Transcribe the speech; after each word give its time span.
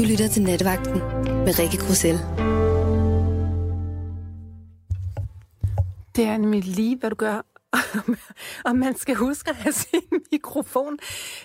Du 0.00 0.04
lytter 0.04 0.28
til 0.28 0.42
Nattevagten 0.42 0.98
med 1.44 1.58
Rikke 1.58 1.78
Grussel. 1.78 2.14
Det 6.16 6.24
er 6.24 6.36
nemlig 6.36 6.64
lige, 6.64 6.96
hvad 6.96 7.10
du 7.10 7.16
gør. 7.16 7.42
og 8.66 8.76
man 8.76 8.96
skal 8.96 9.14
huske 9.14 9.50
at 9.50 9.56
have 9.56 9.72
sin 9.72 10.00
mikrofon. 10.32 10.98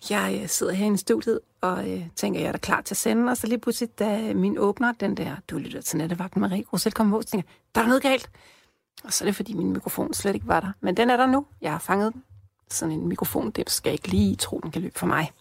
Jeg 0.10 0.40
øh, 0.42 0.50
sidder 0.50 0.74
her 0.74 0.94
i 0.94 0.98
studiet 0.98 1.40
og 1.62 1.92
øh, 1.92 2.08
tænker, 2.16 2.40
jeg 2.40 2.48
er 2.48 2.52
da 2.52 2.58
klar 2.58 2.82
til 2.82 2.94
at 2.94 2.98
sende. 2.98 3.32
Og 3.32 3.38
så 3.38 3.48
lige 3.48 3.60
pludselig, 3.60 4.00
da 4.00 4.34
min 4.34 4.58
åbner, 4.58 4.92
den 4.92 5.18
der, 5.18 5.36
du 5.50 5.58
lytter 5.58 5.82
til 5.82 5.98
nattevagten 5.98 6.42
med 6.42 6.52
Rikke 6.52 6.70
Grussel, 6.70 6.92
kommer 6.92 7.18
på, 7.18 7.22
så 7.22 7.28
tænker 7.28 7.50
der 7.76 7.82
er 7.82 7.88
noget 7.88 8.04
galt. 8.04 8.30
Og 9.04 9.14
så 9.14 9.24
er 9.24 9.26
det, 9.26 9.36
fordi 9.36 9.54
min 9.54 9.74
mikrofon 9.74 10.14
slet 10.14 10.36
ikke 10.36 10.48
var 10.48 10.60
der. 10.60 10.72
Men 10.82 10.98
den 10.98 11.10
er 11.10 11.18
der 11.18 11.26
nu. 11.26 11.46
Jeg 11.62 11.72
har 11.72 11.80
fanget 11.80 12.14
den. 12.14 12.24
Sådan 12.72 12.92
en 12.92 13.08
mikrofon, 13.08 13.52
det 13.52 13.70
skal 13.70 13.90
jeg 13.90 13.94
ikke 13.94 14.08
lige 14.08 14.36
tro, 14.36 14.60
den 14.64 14.72
kan 14.72 14.82
løbe 14.82 15.00
for 15.00 15.08
mig. 15.08 15.32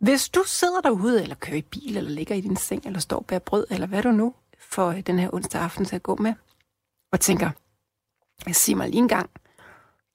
Hvis 0.00 0.28
du 0.28 0.42
sidder 0.46 0.80
derude, 0.80 1.22
eller 1.22 1.34
kører 1.34 1.56
i 1.56 1.62
bil, 1.62 1.96
eller 1.96 2.10
ligger 2.10 2.34
i 2.34 2.40
din 2.40 2.56
seng, 2.56 2.86
eller 2.86 3.00
står 3.00 3.20
bag 3.20 3.42
brød, 3.42 3.66
eller 3.70 3.86
hvad 3.86 4.02
du 4.02 4.10
nu 4.10 4.34
får 4.58 4.90
øh, 4.90 5.00
den 5.00 5.18
her 5.18 5.34
onsdag 5.34 5.60
aften 5.60 5.84
til 5.84 5.96
at 5.96 6.02
gå 6.02 6.16
med, 6.16 6.34
og 7.12 7.20
tænker, 7.20 7.50
jeg 8.46 8.56
siger 8.56 8.76
mig 8.76 8.88
lige 8.88 8.98
en 8.98 9.08
gang, 9.08 9.30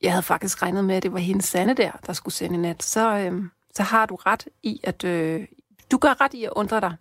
jeg 0.02 0.12
havde 0.12 0.24
faktisk 0.24 0.62
regnet 0.62 0.86
med, 0.86 0.96
at 0.96 1.04
det 1.04 1.14
var 1.14 1.20
hendes 1.20 1.46
Sande 1.46 1.74
der, 1.74 1.92
der 2.06 2.14
skulle 2.14 2.34
sende 2.34 2.56
i 2.56 2.58
nat, 2.58 2.84
så, 2.84 3.18
øh, 3.18 3.44
så 3.76 3.84
har 3.84 4.06
du 4.06 4.16
ret 4.16 4.48
i, 4.64 4.80
at 4.84 5.04
øh, 5.04 5.48
du 5.92 5.98
gør 5.98 6.22
ret 6.22 6.34
i 6.34 6.44
at 6.44 6.54
undre 6.56 6.82
dig. 6.82 6.96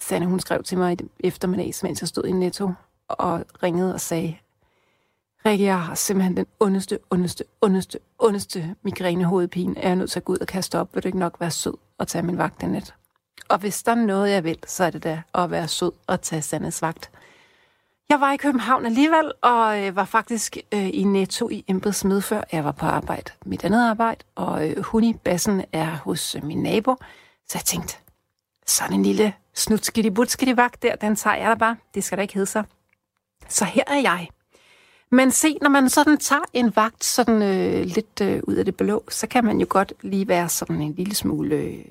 Sanne, 0.00 0.26
hun 0.26 0.40
skrev 0.40 0.62
til 0.62 0.78
mig 0.78 1.00
i 1.00 1.10
eftermiddags, 1.20 1.82
mens 1.82 2.00
jeg 2.00 2.08
stod 2.08 2.24
i 2.24 2.32
Netto 2.32 2.72
og 3.08 3.44
ringede 3.62 3.94
og 3.94 4.00
sagde, 4.00 4.36
Rikke, 5.48 5.64
jeg 5.64 5.82
har 5.82 5.94
simpelthen 5.94 6.36
den 6.36 6.46
ondeste, 6.60 6.98
ondeste, 7.10 7.44
ondeste, 7.60 7.98
ondeste 8.18 8.74
migrænehovedpine. 8.82 9.78
Er 9.78 9.88
jeg 9.88 9.96
nødt 9.96 10.10
til 10.10 10.20
at 10.20 10.24
gå 10.24 10.32
ud 10.32 10.38
og 10.38 10.46
kaste 10.46 10.80
op? 10.80 10.94
Vil 10.94 11.02
du 11.02 11.08
ikke 11.08 11.18
nok 11.18 11.40
være 11.40 11.50
sød 11.50 11.74
og 11.98 12.08
tage 12.08 12.22
min 12.22 12.38
vagt 12.38 12.60
den 12.60 12.70
nat? 12.70 12.94
Og 13.48 13.58
hvis 13.58 13.82
der 13.82 13.92
er 13.92 13.96
noget, 13.96 14.30
jeg 14.30 14.44
vil, 14.44 14.58
så 14.66 14.84
er 14.84 14.90
det 14.90 15.04
da 15.04 15.22
at 15.34 15.50
være 15.50 15.68
sød 15.68 15.92
og 16.06 16.22
tage 16.22 16.42
Sandes 16.42 16.82
vagt. 16.82 17.10
Jeg 18.08 18.20
var 18.20 18.32
i 18.32 18.36
København 18.36 18.86
alligevel, 18.86 19.32
og 19.42 19.86
øh, 19.86 19.96
var 19.96 20.04
faktisk 20.04 20.56
øh, 20.72 20.88
i 20.88 21.04
Netto 21.04 21.48
i 21.48 21.64
embedsmed 21.68 22.20
før 22.20 22.42
jeg 22.52 22.64
var 22.64 22.72
på 22.72 22.86
arbejde. 22.86 23.32
Mit 23.46 23.64
andet 23.64 23.88
arbejde, 23.88 24.24
og 24.34 24.68
øh, 24.68 24.82
hun 24.82 25.04
i 25.04 25.14
bassen 25.14 25.64
er 25.72 25.90
hos 25.90 26.34
øh, 26.34 26.44
min 26.44 26.62
nabo. 26.62 26.96
Så 27.48 27.58
jeg 27.58 27.64
tænkte, 27.64 27.96
sådan 28.66 28.94
en 28.94 29.02
lille 29.02 29.34
snutskiddy 29.54 30.22
i 30.42 30.56
vagt 30.56 30.82
der, 30.82 30.96
den 30.96 31.16
tager 31.16 31.36
jeg 31.36 31.50
da 31.50 31.54
bare. 31.54 31.76
Det 31.94 32.04
skal 32.04 32.18
da 32.18 32.22
ikke 32.22 32.34
hedde 32.34 32.50
sig. 32.50 32.64
Så 33.48 33.64
her 33.64 33.84
er 33.86 34.00
jeg. 34.00 34.28
Men 35.10 35.30
se, 35.30 35.58
når 35.62 35.68
man 35.68 35.88
sådan 35.88 36.16
tager 36.18 36.42
en 36.52 36.76
vagt 36.76 37.04
sådan 37.04 37.42
øh, 37.42 37.84
lidt 37.84 38.20
øh, 38.22 38.40
ud 38.44 38.54
af 38.54 38.64
det 38.64 38.76
blå, 38.76 39.04
så 39.08 39.26
kan 39.26 39.44
man 39.44 39.60
jo 39.60 39.66
godt 39.68 39.92
lige 40.02 40.28
være 40.28 40.48
sådan 40.48 40.80
en 40.80 40.94
lille 40.94 41.14
smule 41.14 41.56
øh, 41.56 41.84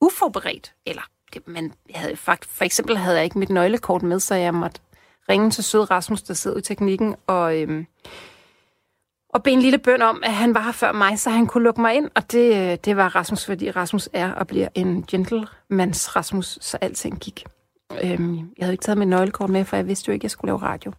uforberedt. 0.00 0.74
Eller, 0.86 1.02
det, 1.34 1.48
man 1.48 1.72
havde, 1.94 2.16
fakt, 2.16 2.44
for 2.44 2.64
eksempel 2.64 2.96
havde 2.96 3.16
jeg 3.16 3.24
ikke 3.24 3.38
mit 3.38 3.50
nøglekort 3.50 4.02
med, 4.02 4.20
så 4.20 4.34
jeg 4.34 4.54
måtte 4.54 4.80
ringe 5.28 5.50
til 5.50 5.64
sød 5.64 5.90
Rasmus, 5.90 6.22
der 6.22 6.34
sidder 6.34 6.58
i 6.58 6.62
teknikken, 6.62 7.14
og, 7.26 7.60
øh, 7.60 7.84
og 9.28 9.42
bede 9.42 9.54
en 9.54 9.62
lille 9.62 9.78
bøn 9.78 10.02
om, 10.02 10.22
at 10.24 10.32
han 10.32 10.54
var 10.54 10.60
her 10.60 10.72
før 10.72 10.92
mig, 10.92 11.18
så 11.18 11.30
han 11.30 11.46
kunne 11.46 11.64
lukke 11.64 11.80
mig 11.80 11.94
ind. 11.94 12.10
Og 12.14 12.32
det, 12.32 12.72
øh, 12.72 12.78
det 12.84 12.96
var 12.96 13.16
Rasmus, 13.16 13.46
fordi 13.46 13.70
Rasmus 13.70 14.08
er 14.12 14.32
og 14.32 14.46
bliver 14.46 14.68
en 14.74 15.04
gentlemans 15.08 16.16
Rasmus, 16.16 16.58
så 16.60 16.78
alting 16.80 17.20
gik. 17.20 17.44
Øh, 17.92 18.20
jeg 18.58 18.64
havde 18.64 18.72
ikke 18.72 18.82
taget 18.82 18.98
mit 18.98 19.08
nøglekort 19.08 19.50
med, 19.50 19.64
for 19.64 19.76
jeg 19.76 19.86
vidste 19.86 20.08
jo 20.08 20.12
ikke, 20.12 20.20
at 20.20 20.24
jeg 20.24 20.30
skulle 20.30 20.48
lave 20.48 20.62
radio. 20.62 20.92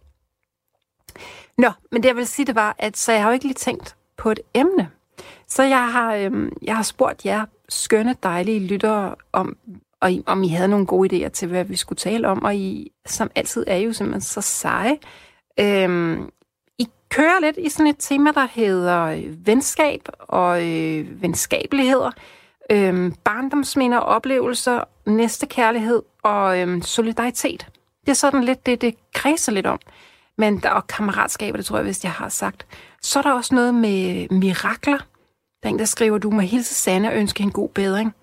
Nå, 1.58 1.70
men 1.92 2.02
det 2.02 2.08
jeg 2.08 2.16
vil 2.16 2.26
sige, 2.26 2.46
det 2.46 2.54
var, 2.54 2.76
at 2.78 2.96
så 2.96 3.12
jeg 3.12 3.22
har 3.22 3.28
jo 3.28 3.34
ikke 3.34 3.46
lige 3.46 3.54
tænkt 3.54 3.96
på 4.16 4.30
et 4.30 4.40
emne. 4.54 4.90
Så 5.46 5.62
jeg 5.62 5.92
har, 5.92 6.14
øhm, 6.14 6.52
jeg 6.62 6.76
har 6.76 6.82
spurgt 6.82 7.26
jer 7.26 7.44
skønne, 7.68 8.16
dejlige 8.22 8.60
lyttere 8.60 9.14
om, 9.32 9.56
og 10.00 10.12
I, 10.12 10.22
om 10.26 10.42
I 10.42 10.48
havde 10.48 10.68
nogle 10.68 10.86
gode 10.86 11.26
idéer 11.26 11.28
til, 11.28 11.48
hvad 11.48 11.64
vi 11.64 11.76
skulle 11.76 11.96
tale 11.96 12.28
om, 12.28 12.44
og 12.44 12.56
I, 12.56 12.92
som 13.06 13.30
altid, 13.34 13.64
er 13.66 13.76
jo 13.76 13.92
simpelthen 13.92 14.20
så 14.20 14.40
seje. 14.40 14.98
Øhm, 15.60 16.30
I 16.78 16.88
kører 17.08 17.40
lidt 17.40 17.56
i 17.58 17.68
sådan 17.68 17.86
et 17.86 17.96
tema, 17.98 18.30
der 18.30 18.46
hedder 18.54 19.02
øh, 19.02 19.46
venskab 19.46 20.08
og 20.18 20.68
øh, 20.68 21.22
venskabeligheder, 21.22 22.10
øhm, 22.70 23.14
barndomsminder, 23.24 23.98
oplevelser, 23.98 24.84
næstekærlighed 25.06 26.02
og 26.22 26.60
øhm, 26.60 26.82
solidaritet. 26.82 27.66
Det 28.00 28.10
er 28.10 28.14
sådan 28.14 28.44
lidt 28.44 28.66
det, 28.66 28.80
det 28.80 28.94
kredser 29.14 29.52
lidt 29.52 29.66
om. 29.66 29.78
Men 30.38 30.58
der, 30.58 30.70
og 30.70 30.86
kammeratskaber, 30.86 31.56
det 31.56 31.66
tror 31.66 31.76
jeg, 31.76 31.84
hvis 31.84 32.04
jeg 32.04 32.12
har 32.12 32.28
sagt. 32.28 32.66
Så 33.02 33.18
er 33.18 33.22
der 33.22 33.32
også 33.32 33.54
noget 33.54 33.74
med 33.74 34.28
mirakler. 34.28 34.98
Der 35.62 35.68
er 35.68 35.72
en, 35.72 35.78
der 35.78 35.84
skriver, 35.84 36.18
du 36.18 36.30
må 36.30 36.40
hilse 36.40 36.74
Sanne 36.74 37.08
og 37.08 37.16
ønske 37.16 37.42
en 37.42 37.52
god 37.52 37.68
bedring. 37.68 38.14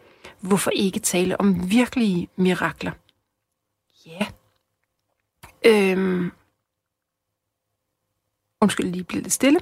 Hvorfor 0.42 0.72
ikke 0.72 1.00
tale 1.00 1.40
om 1.40 1.72
virkelige 1.72 2.30
mirakler? 2.36 2.92
Ja. 4.06 4.26
Øhm. 5.66 6.32
Undskyld, 8.62 8.92
lige 8.92 9.04
blev 9.04 9.22
lidt 9.22 9.34
stille. 9.34 9.60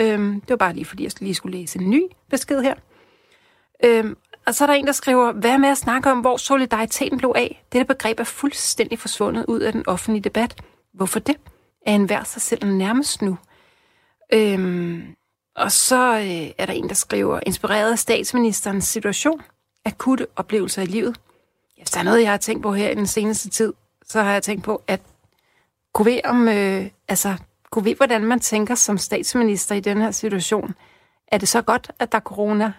Øhm, 0.00 0.40
det 0.40 0.50
var 0.50 0.56
bare 0.56 0.72
lige, 0.72 0.84
fordi 0.84 1.04
jeg 1.04 1.12
lige 1.20 1.34
skulle 1.34 1.58
læse 1.58 1.78
en 1.78 1.90
ny 1.90 2.02
besked 2.30 2.62
her. 2.62 2.74
Øhm, 3.84 4.16
og 4.46 4.54
så 4.54 4.64
er 4.64 4.66
der 4.66 4.74
en, 4.74 4.86
der 4.86 4.92
skriver, 4.92 5.32
hvad 5.32 5.58
med 5.58 5.68
at 5.68 5.78
snakke 5.78 6.10
om, 6.10 6.20
hvor 6.20 6.36
solidariteten 6.36 7.18
blev 7.18 7.32
af? 7.36 7.64
Dette 7.72 7.84
begreb 7.84 8.20
er 8.20 8.24
fuldstændig 8.24 8.98
forsvundet 8.98 9.44
ud 9.48 9.60
af 9.60 9.72
den 9.72 9.84
offentlige 9.86 10.22
debat. 10.22 10.62
Hvorfor 10.92 11.20
det? 11.20 11.36
Af 11.86 11.92
enhver 11.92 12.24
sig 12.24 12.42
selv 12.42 12.66
nærmest 12.66 13.22
nu? 13.22 13.38
Øhm, 14.32 15.14
og 15.56 15.72
så 15.72 16.18
øh, 16.18 16.50
er 16.58 16.66
der 16.66 16.72
en, 16.72 16.88
der 16.88 16.94
skriver, 16.94 17.40
inspireret 17.46 17.92
af 17.92 17.98
statsministerens 17.98 18.84
situation, 18.84 19.42
akutte 19.84 20.26
oplevelser 20.36 20.82
i 20.82 20.86
livet. 20.86 21.20
Hvis 21.76 21.90
der 21.90 22.00
er 22.00 22.04
noget, 22.04 22.22
jeg 22.22 22.30
har 22.30 22.36
tænkt 22.36 22.62
på 22.62 22.72
her 22.72 22.90
i 22.90 22.94
den 22.94 23.06
seneste 23.06 23.48
tid, 23.48 23.72
så 24.06 24.22
har 24.22 24.32
jeg 24.32 24.42
tænkt 24.42 24.64
på, 24.64 24.82
at 24.86 25.00
kunne 25.94 26.12
vi 26.12 26.20
om, 26.24 26.48
øh, 26.48 26.86
altså, 27.08 27.36
kunne 27.70 27.84
vi, 27.84 27.92
hvordan 27.92 28.24
man 28.24 28.40
tænker 28.40 28.74
som 28.74 28.98
statsminister 28.98 29.74
i 29.74 29.80
den 29.80 30.00
her 30.00 30.10
situation. 30.10 30.74
Er 31.28 31.38
det 31.38 31.48
så 31.48 31.62
godt, 31.62 31.90
at 31.98 32.12
der 32.12 32.18
er 32.18 32.22
corona, 32.22 32.72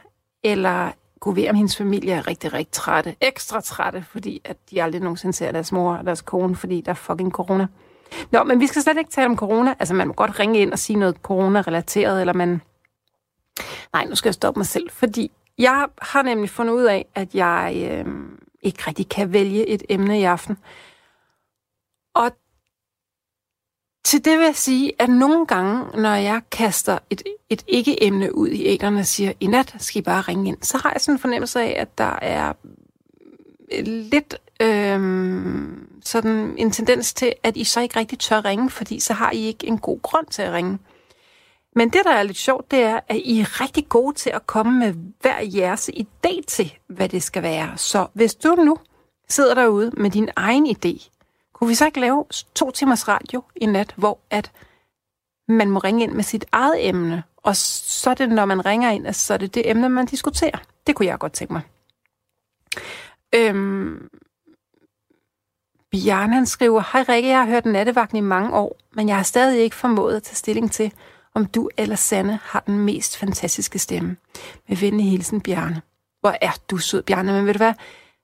eller 0.44 0.92
kunne 1.20 1.36
vi 1.36 1.50
om 1.50 1.56
hendes 1.56 1.78
familie 1.78 2.14
er 2.14 2.28
rigtig, 2.28 2.54
rigtig 2.54 2.72
trætte, 2.72 3.16
ekstra 3.22 3.62
trætte, 3.62 4.06
fordi 4.12 4.42
at 4.44 4.58
de 4.72 4.84
aldrig 4.84 5.02
nogensinde 5.02 5.34
ser 5.34 5.52
deres 5.52 5.72
mor 5.72 5.96
og 5.96 6.06
deres 6.06 6.22
kone, 6.22 6.56
fordi 6.56 6.82
der 6.82 6.92
er 6.92 6.96
fucking 6.96 7.32
corona. 7.32 7.68
Nå, 8.32 8.44
men 8.44 8.60
vi 8.60 8.68
skal 8.68 8.82
slet 8.82 8.98
ikke 8.98 9.12
tale 9.12 9.26
om 9.30 9.38
corona. 9.38 9.76
Altså, 9.80 9.94
man 9.94 10.08
må 10.08 10.14
godt 10.14 10.40
ringe 10.40 10.60
ind 10.60 10.72
og 10.72 10.80
sige 10.80 11.00
noget 11.00 11.16
corona-relateret, 11.16 12.22
eller 12.22 12.34
man... 12.34 12.62
Nej, 13.94 14.06
nu 14.06 14.16
skal 14.16 14.30
jeg 14.30 14.34
stoppe 14.34 14.60
mig 14.60 14.66
selv, 14.68 14.90
fordi 14.90 15.32
jeg 15.58 15.88
har 16.02 16.22
nemlig 16.22 16.50
fundet 16.50 16.74
ud 16.74 16.84
af, 16.84 17.06
at 17.16 17.36
jeg 17.36 17.90
øh, 17.92 18.06
ikke 18.62 18.84
rigtig 18.88 19.10
kan 19.10 19.34
vælge 19.34 19.68
et 19.68 19.84
emne 19.90 20.20
i 20.20 20.24
aften. 20.24 20.58
Og 22.16 22.32
til 24.04 24.26
det 24.26 24.38
vil 24.38 24.46
jeg 24.46 24.56
sige, 24.56 24.92
at 25.00 25.10
nogle 25.10 25.46
gange, 25.46 26.02
når 26.02 26.16
jeg 26.16 26.42
kaster 26.52 26.98
et, 27.10 27.24
et 27.50 27.64
ikke-emne 27.68 28.36
ud 28.36 28.48
i 28.48 28.66
æderne 28.66 29.00
og 29.00 29.06
siger, 29.06 29.34
i 29.40 29.48
nat 29.48 29.76
skal 29.78 30.00
I 30.00 30.04
bare 30.04 30.22
ringe 30.22 30.48
ind, 30.48 30.58
så 30.62 30.78
har 30.78 30.92
jeg 30.92 31.02
sådan 31.02 31.16
en 31.16 31.20
fornemmelse 31.20 31.62
af, 31.62 31.82
at 31.82 31.98
der 31.98 32.20
er 32.22 32.54
lidt 33.84 34.36
øh, 34.62 35.00
sådan 36.04 36.56
en 36.58 36.72
tendens 36.72 37.14
til, 37.14 37.34
at 37.44 37.58
I 37.58 37.64
så 37.64 37.82
ikke 37.82 38.00
rigtig 38.00 38.20
tør 38.20 38.46
ringe, 38.46 38.70
fordi 38.70 39.00
så 39.00 39.14
har 39.14 39.32
I 39.32 39.46
ikke 39.46 39.68
en 39.68 39.78
god 39.78 40.02
grund 40.02 40.28
til 40.28 40.42
at 40.42 40.54
ringe. 40.54 40.80
Men 41.76 41.90
det, 41.90 42.02
der 42.06 42.12
er 42.12 42.24
lidt 42.24 42.38
sjovt, 42.38 42.72
det 42.72 42.80
er, 42.80 43.00
at 43.08 43.16
I 43.16 43.40
er 43.40 43.62
rigtig 43.62 43.90
gode 43.90 44.16
til 44.16 44.30
at 44.30 44.48
komme 44.48 44.80
med 44.80 44.94
hver 45.22 45.40
jeres 45.42 45.90
idé 45.90 46.42
til, 46.48 46.74
hvad 46.88 47.10
det 47.10 47.24
skal 47.24 47.44
være. 47.44 47.78
Så 47.78 48.08
hvis 48.14 48.36
du 48.36 48.56
nu 48.56 48.78
sidder 49.30 49.56
derude 49.56 49.92
med 49.98 50.12
din 50.12 50.30
egen 50.36 50.66
idé, 50.66 51.10
kunne 51.54 51.68
vi 51.68 51.76
så 51.76 51.86
ikke 51.86 52.00
lave 52.00 52.26
to 52.56 52.72
timers 52.72 53.08
radio 53.08 53.44
i 53.56 53.66
nat, 53.66 53.94
hvor 53.98 54.20
at 54.30 54.52
man 55.48 55.70
må 55.70 55.80
ringe 55.80 56.04
ind 56.04 56.12
med 56.12 56.24
sit 56.24 56.46
eget 56.52 56.88
emne, 56.88 57.24
og 57.38 57.56
så 57.56 58.10
er 58.10 58.14
det, 58.14 58.30
når 58.30 58.46
man 58.46 58.66
ringer 58.66 58.92
ind, 58.92 59.14
så 59.14 59.34
er 59.34 59.38
det 59.38 59.54
det 59.54 59.70
emne, 59.70 59.90
man 59.90 60.06
diskuterer. 60.06 60.58
Det 60.88 60.96
kunne 60.96 61.06
jeg 61.06 61.20
godt 61.20 61.34
tænke 61.34 61.54
mig. 61.54 61.62
Øhm, 63.36 64.10
Bjørn 65.92 66.34
han 66.34 66.46
skriver, 66.46 66.82
Hej 66.94 67.06
Rikke, 67.10 67.30
jeg 67.30 67.40
har 67.40 67.46
hørt 67.46 67.66
nattevagten 67.66 68.18
i 68.18 68.22
mange 68.22 68.54
år, 68.54 68.78
men 68.94 69.08
jeg 69.08 69.16
har 69.16 69.24
stadig 69.24 69.62
ikke 69.62 69.76
formået 69.76 70.16
at 70.16 70.24
tage 70.24 70.36
stilling 70.36 70.72
til, 70.72 70.94
om 71.34 71.46
du 71.46 71.70
eller 71.78 71.96
Sanne 71.96 72.40
har 72.44 72.60
den 72.60 72.80
mest 72.80 73.18
fantastiske 73.18 73.80
stemme. 73.80 74.18
Med 74.70 74.78
venlig 74.78 75.10
hilsen, 75.10 75.42
Bjarne. 75.42 75.82
Hvor 76.20 76.36
er 76.42 76.52
du 76.72 76.78
sød, 76.78 77.04
Bjarne, 77.04 77.34
men 77.34 77.46
ved 77.46 77.54
du 77.54 77.58
hvad? 77.58 77.74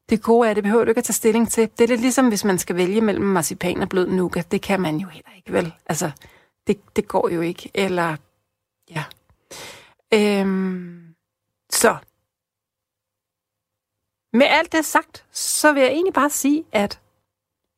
Det 0.09 0.21
gode 0.21 0.49
er, 0.49 0.53
det 0.53 0.63
behøver 0.63 0.83
du 0.83 0.89
ikke 0.91 0.99
at 0.99 1.05
tage 1.05 1.13
stilling 1.13 1.49
til. 1.49 1.69
Det 1.77 1.83
er 1.83 1.87
lidt 1.87 2.01
ligesom, 2.01 2.27
hvis 2.27 2.43
man 2.43 2.57
skal 2.57 2.75
vælge 2.75 3.01
mellem 3.01 3.25
marcipan 3.25 3.81
og 3.81 3.89
blød 3.89 4.07
nougat. 4.07 4.51
Det 4.51 4.61
kan 4.61 4.81
man 4.81 4.97
jo 4.97 5.07
heller 5.07 5.31
ikke, 5.37 5.53
vel? 5.53 5.73
Altså, 5.85 6.11
det, 6.67 6.95
det 6.95 7.07
går 7.07 7.29
jo 7.29 7.41
ikke. 7.41 7.71
Eller, 7.73 8.15
ja. 8.89 9.03
Øhm, 10.13 11.15
så. 11.69 11.97
Med 14.33 14.47
alt 14.49 14.71
det 14.71 14.85
sagt, 14.85 15.25
så 15.31 15.73
vil 15.73 15.81
jeg 15.81 15.91
egentlig 15.91 16.13
bare 16.13 16.29
sige, 16.29 16.65
at 16.71 16.99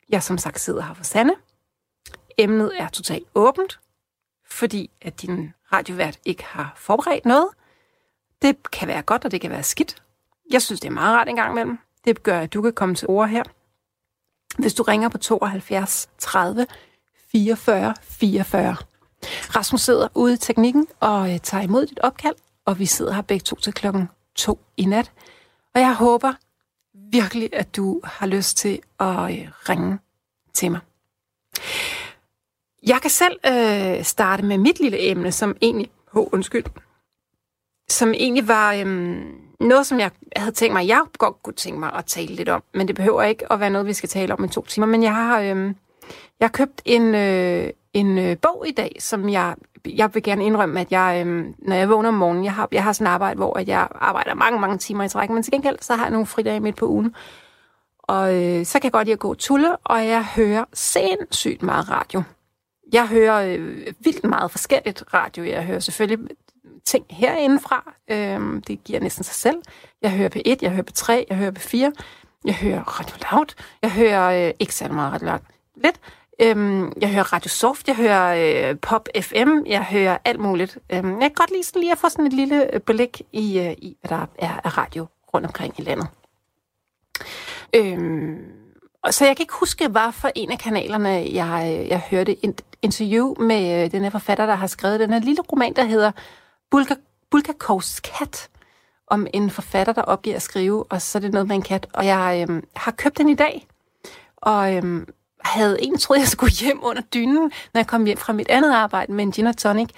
jeg 0.10 0.24
som 0.24 0.38
sagt 0.38 0.60
sidder 0.60 0.82
her 0.82 0.94
for 0.94 1.04
Sanne. 1.04 1.36
Emnet 2.38 2.72
er 2.78 2.90
totalt 2.90 3.28
åbent 3.36 3.80
fordi 4.50 4.90
at 5.02 5.22
din 5.22 5.54
radiovært 5.74 6.20
ikke 6.26 6.44
har 6.44 6.74
forberedt 6.78 7.26
noget. 7.26 7.48
Det 8.42 8.72
kan 8.72 8.88
være 8.88 9.02
godt, 9.02 9.26
og 9.26 9.32
det 9.32 9.42
kan 9.42 9.52
være 9.52 9.64
skidt. 9.64 10.04
Jeg 10.52 10.62
synes, 10.62 10.80
det 10.80 10.88
er 10.88 10.94
meget 10.94 11.18
rart 11.18 11.30
en 11.30 11.36
gang 11.36 11.52
imellem. 11.52 11.80
Det 12.06 12.24
gør, 12.24 12.40
at 12.40 12.54
du 12.54 12.62
kan 12.62 12.74
komme 12.74 12.96
til 12.96 13.08
ord 13.08 13.30
her. 13.30 13.44
hvis 14.58 14.74
du 14.74 14.84
ringer 14.84 15.10
på 15.10 15.18
72 15.18 16.10
30 16.18 16.68
44 17.32 17.96
44. 18.02 18.76
Rasmus 19.56 19.82
sidder 19.82 20.08
ude 20.16 20.34
i 20.34 20.38
teknikken 20.38 20.88
og 21.00 21.34
øh, 21.34 21.40
tager 21.40 21.64
imod 21.64 21.86
dit 21.86 22.00
opkald, 22.00 22.36
og 22.66 22.80
vi 22.80 22.86
sidder 22.86 23.14
her 23.14 23.22
begge 23.22 23.44
to 23.44 23.56
til 23.56 23.74
klokken 23.74 24.10
to 24.36 24.60
i 24.78 24.86
nat. 24.86 25.12
Og 25.76 25.82
jeg 25.82 25.96
håber 25.96 26.34
virkelig, 27.12 27.50
at 27.54 27.76
du 27.76 28.02
har 28.04 28.28
lyst 28.28 28.58
til 28.58 28.82
at 29.00 29.08
øh, 29.08 29.48
ringe 29.70 30.00
til 30.54 30.72
mig. 30.72 30.80
Jeg 32.88 33.02
kan 33.02 33.10
selv 33.10 33.40
øh, 33.46 34.04
starte 34.04 34.46
med 34.46 34.58
mit 34.58 34.80
lille 34.80 35.10
emne, 35.10 35.32
som 35.32 35.58
egentlig... 35.62 35.90
Oh, 36.14 36.28
undskyld. 36.32 36.66
Som 37.90 38.14
egentlig 38.14 38.48
var 38.48 38.74
øhm, 38.74 39.40
noget, 39.60 39.88
som 39.88 40.00
jeg 40.00 40.12
havde 40.36 40.52
tænkt 40.52 40.74
mig, 40.74 40.88
jeg 40.88 41.02
godt 41.18 41.44
kunne 41.44 41.54
tænke 41.54 41.80
mig 41.80 41.94
at 41.94 42.06
tale 42.06 42.36
lidt 42.36 42.50
om. 42.50 42.64
Men 42.74 42.88
det 42.88 42.96
behøver 42.96 43.24
ikke 43.24 43.52
at 43.52 43.60
være 43.60 43.70
noget, 43.70 43.88
vi 43.88 43.94
skal 43.94 44.10
tale 44.10 44.34
om 44.34 44.44
i 44.44 44.48
to 44.48 44.66
timer. 44.66 44.88
Men 44.88 45.04
jeg 45.04 45.16
har, 45.16 45.42
øhm, 45.42 45.76
jeg 46.40 46.48
har 46.48 46.52
købt 46.52 46.82
en, 46.86 47.16
øh, 47.16 47.70
en 47.94 48.18
øh, 48.18 48.38
bog 48.42 48.66
i 48.68 48.72
dag, 48.72 48.96
som 49.00 49.30
jeg, 49.30 49.56
jeg 49.86 50.14
vil 50.14 50.24
gerne 50.24 50.46
indrømme, 50.46 50.80
at 50.80 50.92
jeg, 50.92 51.24
øh, 51.26 51.46
når 51.60 51.76
jeg 51.76 51.90
vågner 51.90 52.10
om 52.10 52.16
morgenen, 52.16 52.44
jeg 52.44 52.54
har, 52.54 52.68
jeg 52.72 52.84
har 52.84 52.94
sådan 52.94 53.08
et 53.08 53.12
arbejde, 53.12 53.38
hvor 53.38 53.60
jeg 53.68 53.88
arbejder 53.96 54.34
mange, 54.34 54.60
mange 54.60 54.78
timer 54.78 55.04
i 55.04 55.10
træk, 55.10 55.30
men 55.30 55.44
til 55.44 55.52
gengæld 55.52 55.78
så 55.82 55.96
har 55.96 56.04
jeg 56.04 56.12
nogle 56.12 56.26
fridage 56.26 56.60
midt 56.60 56.76
på 56.76 56.88
ugen. 56.88 57.16
Og 58.00 58.36
øh, 58.36 58.66
så 58.66 58.80
kan 58.80 58.84
jeg 58.84 58.92
godt 58.92 59.06
lide 59.06 59.14
at 59.14 59.20
gå 59.20 59.34
tulle, 59.34 59.78
og 59.78 60.08
jeg 60.08 60.26
hører 60.26 60.66
sindssygt 60.74 61.64
meget 61.64 61.90
radio. 61.90 62.24
Jeg 62.94 63.08
hører 63.08 63.58
øh, 63.58 63.94
vildt 64.00 64.24
meget 64.24 64.52
forskelligt 64.52 65.04
radio. 65.14 65.44
Jeg 65.44 65.66
hører 65.66 65.80
selvfølgelig 65.80 66.28
ting 66.86 67.06
herindefra. 67.10 67.94
Øh, 68.12 68.62
det 68.68 68.84
giver 68.84 69.00
næsten 69.00 69.24
sig 69.24 69.36
selv. 69.36 69.58
Jeg 70.02 70.12
hører 70.12 70.30
P1, 70.30 70.56
jeg 70.62 70.72
hører 70.72 70.84
P3, 70.92 71.26
jeg 71.30 71.38
hører 71.38 71.52
P4, 71.52 72.04
jeg 72.46 72.56
hører 72.56 72.84
Radio 72.84 73.16
Loud, 73.32 73.54
jeg 73.82 73.92
hører 73.92 74.48
øh, 74.48 74.54
ikke 74.60 74.76
særlig 74.76 74.96
meget 74.96 75.14
Radio 75.14 75.28
Loud, 75.28 75.40
lidt. 75.76 76.00
Øhm, 76.42 76.94
jeg 77.02 77.10
hører 77.10 77.34
Radio 77.34 77.50
Soft, 77.50 77.88
jeg 77.88 77.96
hører 77.96 78.70
øh, 78.70 78.78
Pop 78.80 79.08
FM, 79.22 79.50
jeg 79.66 79.84
hører 79.84 80.18
alt 80.26 80.40
muligt. 80.40 80.78
Øhm, 80.90 81.12
jeg 81.12 81.30
kan 81.30 81.36
godt 81.36 81.52
lide 81.52 81.64
sådan 81.64 81.80
lige 81.80 81.92
at 81.92 81.98
få 81.98 82.10
sådan 82.10 82.26
et 82.26 82.34
lille 82.34 82.74
øh, 82.74 82.80
blik 82.80 83.22
i, 83.32 83.60
øh, 83.60 83.72
i 83.72 83.98
hvad 84.02 84.18
der 84.18 84.26
er 84.40 84.60
af 84.64 84.78
radio 84.78 85.08
rundt 85.34 85.48
omkring 85.48 85.74
i 85.78 85.82
landet. 85.82 86.08
Øhm, 87.76 88.38
og 89.04 89.14
så 89.14 89.26
jeg 89.26 89.36
kan 89.36 89.44
ikke 89.44 89.54
huske, 89.60 89.88
hvad 89.88 90.12
for 90.12 90.32
en 90.36 90.52
af 90.52 90.60
kanalerne, 90.60 91.10
jeg, 91.10 91.80
øh, 91.80 91.88
jeg 91.88 92.00
hørte 92.00 92.46
et 92.46 92.62
interview 92.82 93.36
med 93.40 93.84
øh, 93.84 93.92
den 93.92 94.04
her 94.04 94.10
forfatter, 94.10 94.46
der 94.46 94.56
har 94.56 94.68
skrevet 94.68 95.00
den 95.00 95.14
her 95.14 95.20
lille 95.20 95.42
roman, 95.52 95.74
der 95.74 95.84
hedder 95.84 96.12
Bulga, 96.72 96.96
Bulgakovs 97.32 98.00
kat, 98.00 98.50
om 99.08 99.28
en 99.34 99.50
forfatter, 99.50 99.94
der 99.94 100.02
opgiver 100.02 100.36
at 100.36 100.42
skrive, 100.42 100.86
og 100.90 101.02
så 101.02 101.18
er 101.18 101.20
det 101.20 101.32
noget 101.32 101.48
med 101.48 101.56
en 101.56 101.62
kat. 101.62 101.88
Og 101.94 102.06
jeg 102.06 102.48
øh, 102.50 102.64
har 102.76 102.92
købt 102.92 103.18
den 103.18 103.30
i 103.30 103.36
dag, 103.36 103.68
og 104.38 104.76
øhm, 104.76 105.08
havde 105.46 105.78
egentlig 105.80 106.02
troet, 106.02 106.20
jeg 106.20 106.28
skulle 106.28 106.52
hjem 106.52 106.80
under 106.84 107.02
dynen, 107.02 107.52
når 107.74 107.80
jeg 107.80 107.88
kom 107.88 108.06
hjem 108.06 108.18
fra 108.18 108.34
mit 108.34 108.50
andet 108.50 108.72
arbejde 108.72 109.14
med 109.14 109.24
en 109.24 109.32
gin 109.32 109.48
og 109.48 109.58
tonic. 109.58 109.90